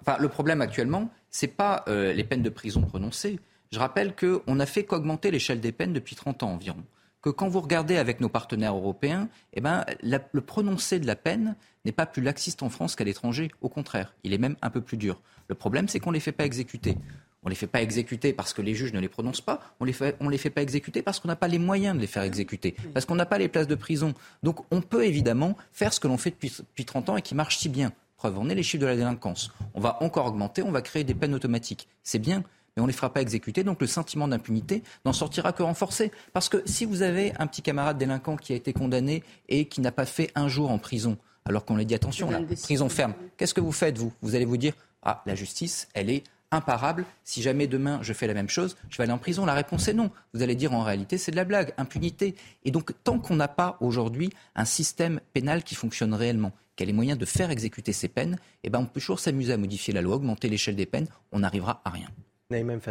Enfin, 0.00 0.16
le 0.18 0.28
problème 0.28 0.60
actuellement, 0.60 1.10
ce 1.30 1.46
n'est 1.46 1.52
pas 1.52 1.84
euh, 1.88 2.12
les 2.12 2.24
peines 2.24 2.42
de 2.42 2.50
prison 2.50 2.82
prononcées. 2.82 3.38
Je 3.72 3.78
rappelle 3.78 4.14
qu'on 4.16 4.54
n'a 4.54 4.66
fait 4.66 4.84
qu'augmenter 4.84 5.30
l'échelle 5.30 5.60
des 5.60 5.72
peines 5.72 5.92
depuis 5.92 6.16
30 6.16 6.42
ans 6.42 6.52
environ. 6.52 6.82
Que 7.22 7.30
quand 7.30 7.48
vous 7.48 7.60
regardez 7.60 7.96
avec 7.96 8.20
nos 8.20 8.30
partenaires 8.30 8.74
européens, 8.74 9.28
eh 9.52 9.60
ben, 9.60 9.84
le 10.02 10.40
prononcé 10.40 10.98
de 10.98 11.06
la 11.06 11.16
peine 11.16 11.54
n'est 11.84 11.92
pas 11.92 12.06
plus 12.06 12.22
laxiste 12.22 12.62
en 12.62 12.70
France 12.70 12.96
qu'à 12.96 13.04
l'étranger. 13.04 13.50
Au 13.60 13.68
contraire, 13.68 14.14
il 14.24 14.32
est 14.32 14.38
même 14.38 14.56
un 14.62 14.70
peu 14.70 14.80
plus 14.80 14.96
dur. 14.96 15.20
Le 15.48 15.54
problème, 15.54 15.86
c'est 15.86 16.00
qu'on 16.00 16.10
ne 16.10 16.14
les 16.14 16.20
fait 16.20 16.32
pas 16.32 16.46
exécuter. 16.46 16.96
On 17.42 17.48
ne 17.48 17.50
les 17.50 17.56
fait 17.56 17.66
pas 17.66 17.80
exécuter 17.80 18.32
parce 18.32 18.52
que 18.52 18.60
les 18.60 18.74
juges 18.74 18.92
ne 18.92 19.00
les 19.00 19.08
prononcent 19.08 19.40
pas. 19.40 19.60
On 19.80 19.86
ne 19.86 19.90
les, 19.90 19.96
les 20.30 20.38
fait 20.38 20.50
pas 20.50 20.62
exécuter 20.62 21.02
parce 21.02 21.20
qu'on 21.20 21.28
n'a 21.28 21.36
pas 21.36 21.48
les 21.48 21.58
moyens 21.58 21.94
de 21.94 22.00
les 22.00 22.06
faire 22.06 22.22
exécuter. 22.22 22.74
Parce 22.92 23.06
qu'on 23.06 23.14
n'a 23.14 23.26
pas 23.26 23.38
les 23.38 23.48
places 23.48 23.66
de 23.66 23.74
prison. 23.74 24.14
Donc 24.42 24.60
on 24.70 24.82
peut 24.82 25.04
évidemment 25.04 25.56
faire 25.72 25.92
ce 25.92 26.00
que 26.00 26.08
l'on 26.08 26.18
fait 26.18 26.30
depuis, 26.30 26.52
depuis 26.58 26.84
30 26.84 27.08
ans 27.10 27.16
et 27.16 27.22
qui 27.22 27.34
marche 27.34 27.58
si 27.58 27.68
bien. 27.68 27.92
Preuve, 28.20 28.38
on 28.38 28.50
est 28.50 28.54
les 28.54 28.62
chiffres 28.62 28.82
de 28.82 28.86
la 28.86 28.96
délinquance. 28.96 29.50
On 29.72 29.80
va 29.80 29.96
encore 30.02 30.26
augmenter, 30.26 30.62
on 30.62 30.70
va 30.70 30.82
créer 30.82 31.04
des 31.04 31.14
peines 31.14 31.34
automatiques. 31.34 31.88
C'est 32.02 32.18
bien, 32.18 32.44
mais 32.76 32.82
on 32.82 32.82
ne 32.82 32.88
les 32.88 32.92
fera 32.92 33.10
pas 33.10 33.22
exécuter. 33.22 33.64
Donc 33.64 33.80
le 33.80 33.86
sentiment 33.86 34.28
d'impunité 34.28 34.82
n'en 35.06 35.14
sortira 35.14 35.54
que 35.54 35.62
renforcé. 35.62 36.12
Parce 36.34 36.50
que 36.50 36.62
si 36.66 36.84
vous 36.84 37.00
avez 37.00 37.32
un 37.38 37.46
petit 37.46 37.62
camarade 37.62 37.96
délinquant 37.96 38.36
qui 38.36 38.52
a 38.52 38.56
été 38.56 38.74
condamné 38.74 39.24
et 39.48 39.64
qui 39.64 39.80
n'a 39.80 39.90
pas 39.90 40.04
fait 40.04 40.30
un 40.34 40.48
jour 40.48 40.70
en 40.70 40.76
prison, 40.76 41.16
alors 41.46 41.64
qu'on 41.64 41.76
lui 41.76 41.86
dit 41.86 41.94
attention, 41.94 42.30
la 42.30 42.42
prison 42.42 42.90
ferme, 42.90 43.14
qu'est-ce 43.38 43.54
que 43.54 43.62
vous 43.62 43.72
faites, 43.72 43.96
vous? 43.96 44.12
Vous 44.20 44.34
allez 44.34 44.44
vous 44.44 44.58
dire, 44.58 44.74
ah, 45.02 45.22
la 45.24 45.34
justice, 45.34 45.88
elle 45.94 46.10
est 46.10 46.24
imparable. 46.50 47.06
Si 47.24 47.40
jamais 47.40 47.68
demain 47.68 48.00
je 48.02 48.12
fais 48.12 48.26
la 48.26 48.34
même 48.34 48.50
chose, 48.50 48.76
je 48.90 48.98
vais 48.98 49.04
aller 49.04 49.14
en 49.14 49.18
prison. 49.18 49.46
La 49.46 49.54
réponse 49.54 49.88
est 49.88 49.94
non. 49.94 50.10
Vous 50.34 50.42
allez 50.42 50.56
dire 50.56 50.74
en 50.74 50.82
réalité 50.82 51.16
c'est 51.16 51.30
de 51.30 51.36
la 51.36 51.44
blague, 51.44 51.72
impunité. 51.78 52.34
Et 52.66 52.70
donc 52.70 52.92
tant 53.02 53.18
qu'on 53.18 53.36
n'a 53.36 53.48
pas 53.48 53.78
aujourd'hui 53.80 54.28
un 54.56 54.66
système 54.66 55.20
pénal 55.32 55.62
qui 55.62 55.74
fonctionne 55.74 56.12
réellement, 56.12 56.52
qui 56.80 56.84
a 56.84 56.86
les 56.86 56.94
moyens 56.94 57.18
de 57.18 57.26
faire 57.26 57.50
exécuter 57.50 57.92
ces 57.92 58.08
peines, 58.08 58.38
eh 58.64 58.70
ben 58.70 58.78
on 58.78 58.86
peut 58.86 59.00
toujours 59.00 59.20
s'amuser 59.20 59.52
à 59.52 59.58
modifier 59.58 59.92
la 59.92 60.00
loi, 60.00 60.16
augmenter 60.16 60.48
l'échelle 60.48 60.76
des 60.76 60.86
peines, 60.86 61.08
on 61.30 61.40
n'arrivera 61.40 61.82
à 61.84 61.90
rien. 61.90 62.08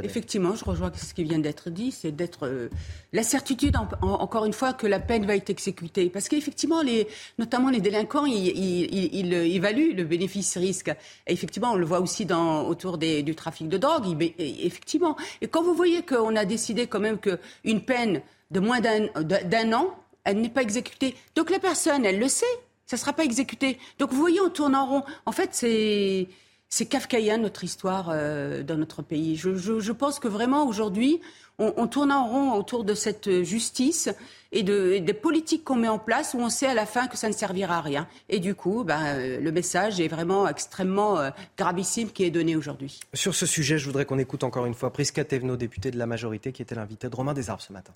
Effectivement, 0.04 0.56
je 0.56 0.64
rejoins 0.64 0.92
ce 0.96 1.12
qui 1.12 1.24
vient 1.24 1.40
d'être 1.40 1.72
dit, 1.72 1.92
c'est 1.92 2.12
d'être 2.12 2.46
euh, 2.46 2.70
la 3.14 3.24
certitude, 3.24 3.76
encore 4.02 4.46
une 4.46 4.54
fois, 4.54 4.74
que 4.74 4.86
la 4.86 5.00
peine 5.00 5.26
va 5.26 5.36
être 5.36 5.50
exécutée. 5.50 6.10
Parce 6.12 6.30
qu'effectivement, 6.30 6.82
les, 6.82 7.08
notamment 7.40 7.70
les 7.70 7.82
délinquants, 7.82 8.26
ils, 8.26 8.48
ils, 8.48 9.34
évaluent 9.34 9.96
le 9.96 10.04
bénéfice-risque. 10.06 10.90
Et 11.28 11.34
effectivement, 11.34 11.72
on 11.72 11.76
le 11.76 11.86
voit 11.86 12.00
aussi 12.00 12.26
dans, 12.26 12.68
autour 12.68 13.00
des, 13.00 13.24
du 13.24 13.36
trafic 13.36 13.68
de 13.68 13.78
drogue. 13.78 14.06
effectivement. 14.38 15.18
Et 15.42 15.48
quand 15.48 15.64
vous 15.64 15.74
voyez 15.74 16.04
qu'on 16.04 16.38
a 16.38 16.46
décidé 16.46 16.88
quand 16.88 17.02
même 17.02 17.18
qu'une 17.18 17.82
peine 17.82 18.22
de 18.52 18.60
moins 18.62 18.80
d'un 18.80 19.74
an, 19.74 19.94
elle 20.24 20.40
n'est 20.40 20.50
pas 20.50 20.62
exécutée. 20.62 21.16
Donc 21.36 21.50
la 21.50 21.60
personne, 21.60 22.06
elle 22.06 22.20
le 22.20 22.30
sait, 22.30 22.46
ça 22.90 22.96
ne 22.96 23.00
sera 23.02 23.14
pas 23.14 23.24
exécuté. 23.24 23.78
Donc 24.00 24.12
vous 24.12 24.20
voyez, 24.20 24.42
on 24.42 24.50
tourne 24.50 24.76
en 24.76 24.88
rond. 24.88 25.04
En 25.28 25.32
fait, 25.32 25.50
c'est 25.54 26.86
kafkaïen 26.88 27.38
notre 27.38 27.64
histoire 27.64 28.10
euh, 28.12 28.64
dans 28.64 28.78
notre 28.78 29.04
pays. 29.04 29.36
Je, 29.36 29.92
pense 29.92 30.18
que 30.18 30.28
vraiment 30.28 30.66
aujourd'hui, 30.66 31.22
on, 31.60 31.86
tourne 31.86 32.12
en 32.12 32.28
rond 32.28 32.54
autour 32.54 32.84
de 32.86 32.96
cette 32.96 33.44
justice 33.44 34.10
et, 34.52 34.64
des 34.64 35.14
politiques 35.14 35.64
qu'on 35.66 35.76
met 35.76 35.88
en 35.88 36.00
place 36.00 36.34
où 36.34 36.40
on 36.40 36.50
sait 36.50 36.66
à 36.66 36.74
la 36.74 36.88
fin 36.88 37.06
que 37.06 37.16
ça 37.16 37.28
ne 37.28 37.34
servira 37.34 37.78
à 37.78 37.82
rien. 37.82 38.08
Et 38.28 38.40
du 38.40 38.56
coup, 38.56 38.84
ben, 38.84 39.00
euh, 39.06 39.40
le 39.40 39.52
message 39.52 40.00
est 40.00 40.08
vraiment 40.08 40.48
extrêmement 40.48 41.20
euh, 41.20 41.30
gravissime 41.60 42.10
qui 42.10 42.24
est 42.24 42.32
donné 42.32 42.56
aujourd'hui. 42.56 43.02
Sur 43.14 43.36
ce 43.36 43.46
sujet, 43.46 43.78
je 43.78 43.86
voudrais 43.86 44.06
qu'on 44.06 44.18
écoute 44.18 44.44
encore 44.44 44.66
une 44.66 44.74
fois 44.74 44.92
Prisca 44.92 45.24
Tevno, 45.24 45.58
députée 45.58 45.92
de 45.92 46.00
la 46.00 46.08
majorité, 46.08 46.52
qui 46.52 46.64
était 46.64 46.74
l'invité 46.74 47.08
de 47.08 47.16
Romain 47.16 47.36
Desarbes 47.36 47.62
ce 47.62 47.72
matin. 47.72 47.94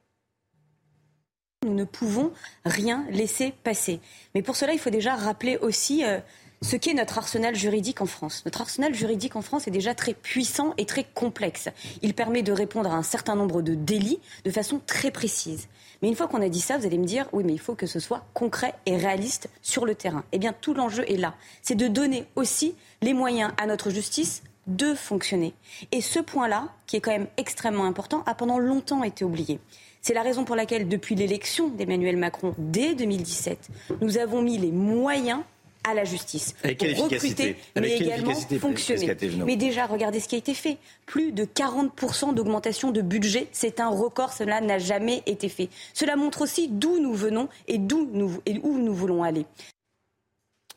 Nous 1.63 1.73
ne 1.73 1.83
pouvons 1.83 2.31
rien 2.65 3.05
laisser 3.09 3.53
passer. 3.63 3.99
Mais 4.35 4.41
pour 4.41 4.55
cela, 4.55 4.73
il 4.73 4.79
faut 4.79 4.89
déjà 4.89 5.15
rappeler 5.15 5.57
aussi 5.57 6.03
ce 6.63 6.77
qu'est 6.77 6.93
notre 6.93 7.17
arsenal 7.17 7.55
juridique 7.55 8.01
en 8.01 8.05
France. 8.05 8.43
Notre 8.45 8.61
arsenal 8.61 8.95
juridique 8.95 9.35
en 9.35 9.41
France 9.41 9.67
est 9.67 9.71
déjà 9.71 9.93
très 9.93 10.13
puissant 10.13 10.73
et 10.77 10.85
très 10.85 11.03
complexe. 11.03 11.69
Il 12.01 12.13
permet 12.13 12.41
de 12.41 12.51
répondre 12.51 12.91
à 12.91 12.95
un 12.95 13.03
certain 13.03 13.35
nombre 13.35 13.61
de 13.61 13.75
délits 13.75 14.19
de 14.45 14.51
façon 14.51 14.81
très 14.85 15.11
précise. 15.11 15.67
Mais 16.01 16.07
une 16.07 16.15
fois 16.15 16.27
qu'on 16.27 16.41
a 16.41 16.49
dit 16.49 16.61
ça, 16.61 16.77
vous 16.77 16.85
allez 16.85 16.97
me 16.97 17.05
dire, 17.05 17.27
oui, 17.33 17.43
mais 17.45 17.53
il 17.53 17.59
faut 17.59 17.75
que 17.75 17.85
ce 17.85 17.99
soit 17.99 18.25
concret 18.33 18.73
et 18.85 18.97
réaliste 18.97 19.49
sur 19.61 19.85
le 19.85 19.95
terrain. 19.95 20.23
Eh 20.31 20.39
bien, 20.39 20.53
tout 20.53 20.73
l'enjeu 20.73 21.03
est 21.09 21.17
là. 21.17 21.35
C'est 21.61 21.75
de 21.75 21.87
donner 21.87 22.25
aussi 22.35 22.75
les 23.01 23.13
moyens 23.13 23.51
à 23.57 23.67
notre 23.67 23.89
justice 23.89 24.43
de 24.67 24.93
fonctionner. 24.93 25.53
Et 25.91 26.01
ce 26.01 26.19
point-là, 26.19 26.69
qui 26.87 26.95
est 26.95 27.01
quand 27.01 27.11
même 27.11 27.27
extrêmement 27.37 27.85
important, 27.85 28.23
a 28.25 28.33
pendant 28.33 28.59
longtemps 28.59 29.03
été 29.03 29.25
oublié. 29.25 29.59
C'est 30.05 30.13
la 30.13 30.21
raison 30.21 30.43
pour 30.43 30.57
laquelle, 30.57 30.89
depuis 30.89 31.15
l'élection 31.15 31.69
d'Emmanuel 31.69 32.17
Macron 32.17 32.53
dès 32.57 32.93
2017, 32.93 33.69
nous 34.01 34.17
avons 34.17 34.41
mis 34.41 34.57
les 34.57 34.71
moyens 34.71 35.39
à 35.85 35.93
la 35.93 36.03
justice. 36.03 36.55
Avec 36.61 36.79
pour 36.95 37.05
recruter, 37.05 37.55
mais 37.79 37.95
également 37.95 38.33
fonctionner. 38.59 39.15
Mais 39.45 39.55
déjà, 39.55 39.85
regardez 39.85 40.19
ce 40.19 40.27
qui 40.27 40.35
a 40.35 40.39
été 40.39 40.53
fait. 40.53 40.77
Plus 41.05 41.31
de 41.31 41.45
40% 41.45 42.33
d'augmentation 42.33 42.91
de 42.91 43.01
budget, 43.01 43.47
c'est 43.53 43.79
un 43.79 43.87
record, 43.87 44.33
cela 44.33 44.59
n'a 44.59 44.77
jamais 44.77 45.23
été 45.25 45.47
fait. 45.47 45.69
Cela 45.93 46.17
montre 46.17 46.41
aussi 46.41 46.67
d'où 46.67 46.99
nous 46.99 47.13
venons 47.13 47.47
et, 47.69 47.77
d'où 47.77 48.09
nous, 48.11 48.41
et 48.45 48.59
où 48.61 48.79
nous 48.79 48.93
voulons 48.93 49.23
aller. 49.23 49.45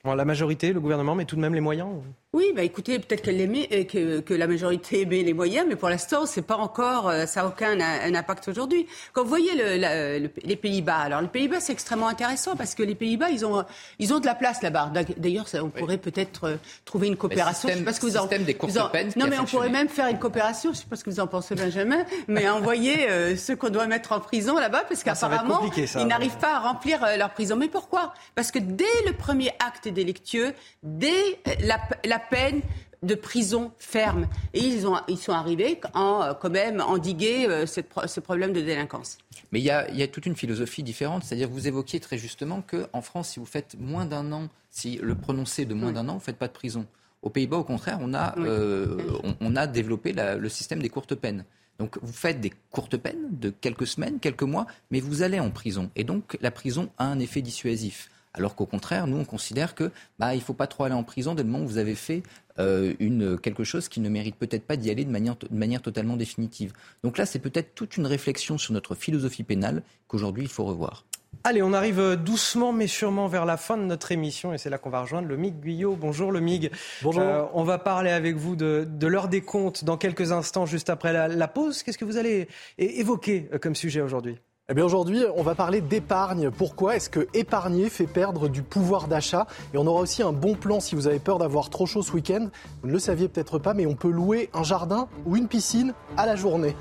La 0.05 0.25
majorité, 0.25 0.73
le 0.73 0.79
gouvernement 0.79 1.17
met 1.17 1.25
tout 1.25 1.35
de 1.35 1.41
même 1.41 1.55
les 1.55 1.61
moyens 1.61 1.89
Oui, 2.37 2.53
bah 2.55 2.63
écoutez, 2.65 2.99
peut-être 2.99 3.23
qu'elle 3.23 3.41
aimait, 3.41 3.67
euh, 3.73 3.85
que, 3.85 4.21
que 4.21 4.35
la 4.35 4.47
majorité 4.47 5.01
aimait 5.01 5.23
les 5.23 5.33
moyens, 5.33 5.65
mais 5.67 5.75
pour 5.75 5.89
l'instant, 5.89 6.27
c'est 6.27 6.43
pas 6.43 6.59
encore, 6.59 7.09
euh, 7.09 7.25
ça 7.25 7.41
n'a 7.41 7.49
aucun 7.49 7.81
un 7.81 8.15
impact 8.15 8.49
aujourd'hui. 8.49 8.87
Quand 9.15 9.23
vous 9.23 9.29
voyez 9.31 9.53
le, 9.55 10.29
les 10.45 10.57
Pays-Bas, 10.57 10.99
alors 10.99 11.23
les 11.23 11.29
Pays-Bas, 11.29 11.61
c'est 11.61 11.73
extrêmement 11.73 12.09
intéressant 12.09 12.55
parce 12.55 12.75
que 12.75 12.83
les 12.83 12.95
Pays-Bas, 12.95 13.31
ils 13.31 13.47
ont, 13.47 13.65
ils 13.99 14.13
ont 14.13 14.21
de 14.21 14.27
la 14.27 14.35
place 14.35 14.61
là-bas. 14.61 14.93
D'ailleurs, 15.17 15.47
on 15.63 15.71
pourrait 15.71 15.97
peut-être 15.97 16.45
euh, 16.45 16.57
trouver 16.85 17.07
une 17.07 17.17
coopération. 17.17 17.71
Système, 17.71 17.73
je 17.73 17.79
sais 17.79 17.85
pas 17.87 17.93
ce 17.95 18.01
que 18.01 18.07
vous 18.07 18.17
en, 18.19 18.45
des 18.45 18.55
courtes 18.55 18.93
peines 18.93 19.13
Non, 19.17 19.29
mais 19.31 19.39
on 19.39 19.47
pourrait 19.47 19.71
même 19.71 19.89
faire 19.89 20.09
une 20.09 20.19
coopération. 20.19 20.75
Je 20.75 20.81
sais 20.81 20.87
pas 20.91 20.97
ce 20.97 21.05
que 21.05 21.11
vous 21.11 21.21
en 21.21 21.27
pensez, 21.27 21.55
Benjamin, 21.55 22.05
mais 22.29 22.47
envoyer 22.51 23.37
ceux 23.39 23.57
qu'on 23.57 23.71
doit 23.71 23.87
mettre 23.87 24.13
en 24.13 24.21
prison 24.21 24.57
là-bas, 24.57 24.85
parce 24.87 25.01
ah, 25.07 25.15
qu'apparemment, 25.15 25.63
ils 25.75 26.07
n'arrivent 26.07 26.37
pas 26.37 26.57
à 26.57 26.59
remplir 26.59 27.01
leur 27.17 27.31
prison. 27.31 27.57
Mais 27.57 27.69
pourquoi? 27.69 28.13
Parce 28.35 28.51
que 28.51 28.59
dès 28.59 28.85
le 29.07 29.15
premier 29.15 29.53
acte 29.67 29.89
délictueux, 29.89 30.53
dès 30.83 31.41
la, 31.61 31.79
la 32.05 32.19
peine 32.29 32.63
de 33.03 33.15
prison 33.15 33.73
ferme. 33.79 34.27
Et 34.55 34.61
ils, 34.61 34.87
ont, 34.87 34.97
ils 35.09 35.19
sont 35.19 35.33
arrivés 35.33 35.81
en 35.95 36.23
euh, 36.23 36.35
quand 36.35 36.51
même 36.51 36.81
endiguer 36.81 37.47
euh, 37.49 37.67
ce 37.67 38.21
problème 38.21 38.53
de 38.53 38.61
délinquance. 38.61 39.19
Mais 39.53 39.61
il 39.61 39.65
y, 39.65 39.71
a, 39.71 39.89
il 39.91 39.97
y 39.97 40.03
a 40.03 40.09
toute 40.09 40.27
une 40.27 40.37
philosophie 40.37 40.83
différente. 40.83 41.25
C'est-à-dire, 41.25 41.49
vous 41.49 41.69
évoquiez 41.69 42.01
très 42.01 42.19
justement 42.19 42.63
qu'en 42.63 43.03
France, 43.03 43.31
si 43.31 43.41
vous 43.41 43.47
faites 43.47 43.77
moins 43.79 44.07
d'un 44.07 44.33
an, 44.33 44.49
si 44.71 44.97
le 44.97 45.15
prononcé 45.15 45.65
de 45.65 45.75
moins 45.75 45.93
d'un 45.93 46.09
an, 46.09 46.13
vous 46.13 46.19
ne 46.19 46.25
faites 46.25 46.39
pas 46.39 46.49
de 46.49 46.53
prison. 46.53 46.87
Aux 47.23 47.31
Pays-Bas, 47.31 47.59
au 47.59 47.65
contraire, 47.65 47.99
on 48.01 48.15
a, 48.15 48.39
euh, 48.39 48.99
on, 49.41 49.57
a 49.57 49.67
développé 49.67 50.13
le 50.13 50.49
système 50.49 50.81
des 50.81 50.89
courtes 50.89 51.15
peines. 51.15 51.45
Donc 51.79 51.99
vous 52.01 52.13
faites 52.13 52.41
des 52.41 52.53
courtes 52.71 52.97
peines 52.97 53.29
de 53.33 53.51
quelques 53.51 53.87
semaines, 53.87 54.19
quelques 54.21 54.43
mois, 54.43 54.67
mais 54.91 55.01
vous 55.01 55.23
allez 55.23 55.41
en 55.41 55.51
prison. 55.51 55.91
Et 55.97 56.05
donc 56.05 56.39
la 56.41 56.51
prison 56.51 56.91
a 56.99 57.05
un 57.05 57.19
effet 57.19 57.43
dissuasif. 57.43 58.11
Alors 58.37 58.55
qu'au 58.55 58.67
contraire, 58.67 59.07
nous, 59.07 59.17
on 59.17 59.25
considère 59.25 59.75
que 59.75 59.91
bah, 60.19 60.35
il 60.35 60.39
ne 60.39 60.43
faut 60.43 60.55
pas 60.55 60.67
trop 60.67 60.85
aller 60.85 60.95
en 60.95 61.03
prison 61.03 61.35
dès 61.35 61.43
le 61.43 61.49
moment 61.49 61.65
où 61.65 61.69
vous 61.69 61.79
avez 61.79 61.95
fait 61.95 62.23
euh, 62.59 62.95
une, 63.01 63.39
quelque 63.39 63.65
chose 63.65 63.89
qui 63.89 64.01
ne 64.01 64.09
mérite 64.09 64.37
peut-être 64.37 64.67
pas 64.67 64.77
d'y 64.77 64.91
aller 64.91 65.05
de 65.05 65.11
manière, 65.11 65.37
de 65.37 65.57
manière 65.57 65.83
totalement 65.83 66.17
définitive. 66.17 66.73
Donc 67.03 67.19
là, 67.19 67.27
c'est 67.27 67.39
peut-être 67.39 67.75
toute 67.75 67.97
une 67.97 68.07
réflexion 68.07 68.59
sur 68.59 68.73
notre 68.73 68.95
philosophie 68.95 69.43
pénale 69.43 69.83
qu'aujourd'hui, 70.07 70.45
il 70.45 70.51
faut 70.51 70.65
revoir. 70.65 71.05
Allez, 71.45 71.63
on 71.63 71.73
arrive 71.73 72.01
euh, 72.01 72.17
doucement 72.17 72.73
mais 72.73 72.87
sûrement 72.87 73.29
vers 73.29 73.45
la 73.45 73.57
fin 73.57 73.77
de 73.77 73.83
notre 73.83 74.11
émission 74.13 74.53
et 74.53 74.59
c'est 74.59 74.71
là 74.71 74.79
qu'on 74.79 74.91
va 74.91 75.03
rejoindre 75.03 75.29
le 75.29 75.37
MIG 75.37 75.61
Guyot. 75.61 75.97
Bonjour 75.97 76.33
le 76.33 76.41
MIG. 76.41 76.71
Bonjour. 77.03 77.23
Euh, 77.23 77.45
on 77.53 77.63
va 77.63 77.79
parler 77.79 78.11
avec 78.11 78.37
vous 78.37 78.57
de, 78.57 78.87
de 78.89 79.07
l'heure 79.07 79.29
des 79.29 79.43
comptes 79.43 79.85
dans 79.85 79.97
quelques 79.97 80.33
instants, 80.33 80.67
juste 80.67 80.91
après 80.91 81.13
la, 81.13 81.29
la 81.29 81.49
pause. 81.49 81.83
Qu'est-ce 81.83 81.99
que 81.99 82.05
vous 82.05 82.17
allez 82.17 82.49
évoquer 82.79 83.49
comme 83.61 83.75
sujet 83.75 84.01
aujourd'hui? 84.01 84.39
Eh 84.75 84.83
aujourd'hui, 84.83 85.23
on 85.37 85.45
va 85.45 85.55
parler 85.55 85.81
d'épargne. 85.81 86.51
Pourquoi 86.51 86.97
est-ce 86.97 87.09
que 87.09 87.29
épargner 87.35 87.89
fait 87.89 88.09
perdre 88.09 88.49
du 88.49 88.63
pouvoir 88.63 89.07
d'achat? 89.07 89.47
Et 89.73 89.79
on 89.79 89.87
aura 89.87 90.01
aussi 90.01 90.25
un 90.25 90.33
bon 90.33 90.57
plan 90.57 90.81
si 90.81 90.97
vous 90.97 91.07
avez 91.07 91.21
peur 91.21 91.39
d'avoir 91.39 91.71
trop 91.71 91.87
chaud 91.87 92.03
ce 92.03 92.11
week-end. 92.11 92.49
Vous 92.83 92.89
ne 92.89 92.93
le 92.93 92.99
saviez 92.99 93.29
peut-être 93.29 93.61
pas, 93.61 93.75
mais 93.75 93.87
on 93.87 93.95
peut 93.95 94.11
louer 94.11 94.51
un 94.55 94.65
jardin 94.65 95.07
ou 95.25 95.37
une 95.37 95.47
piscine 95.47 95.95
à 96.17 96.27
la 96.27 96.35
journée. 96.35 96.75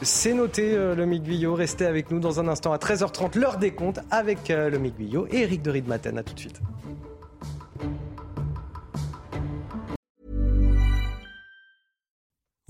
C'est 0.00 0.32
noté, 0.32 0.72
euh, 0.74 0.94
le 0.94 1.04
Miguillot. 1.04 1.54
Restez 1.54 1.84
avec 1.84 2.10
nous 2.10 2.20
dans 2.20 2.40
un 2.40 2.48
instant 2.48 2.72
à 2.72 2.78
13h30, 2.78 3.38
l'heure 3.38 3.58
des 3.58 3.72
comptes 3.72 4.00
avec 4.10 4.50
euh, 4.50 4.70
le 4.70 4.78
Miguillot 4.78 5.26
et 5.30 5.42
Eric 5.42 5.60
de 5.60 5.70
Ridmaten. 5.72 6.16
A 6.16 6.22
tout 6.22 6.32
de 6.32 6.40
suite. 6.40 6.58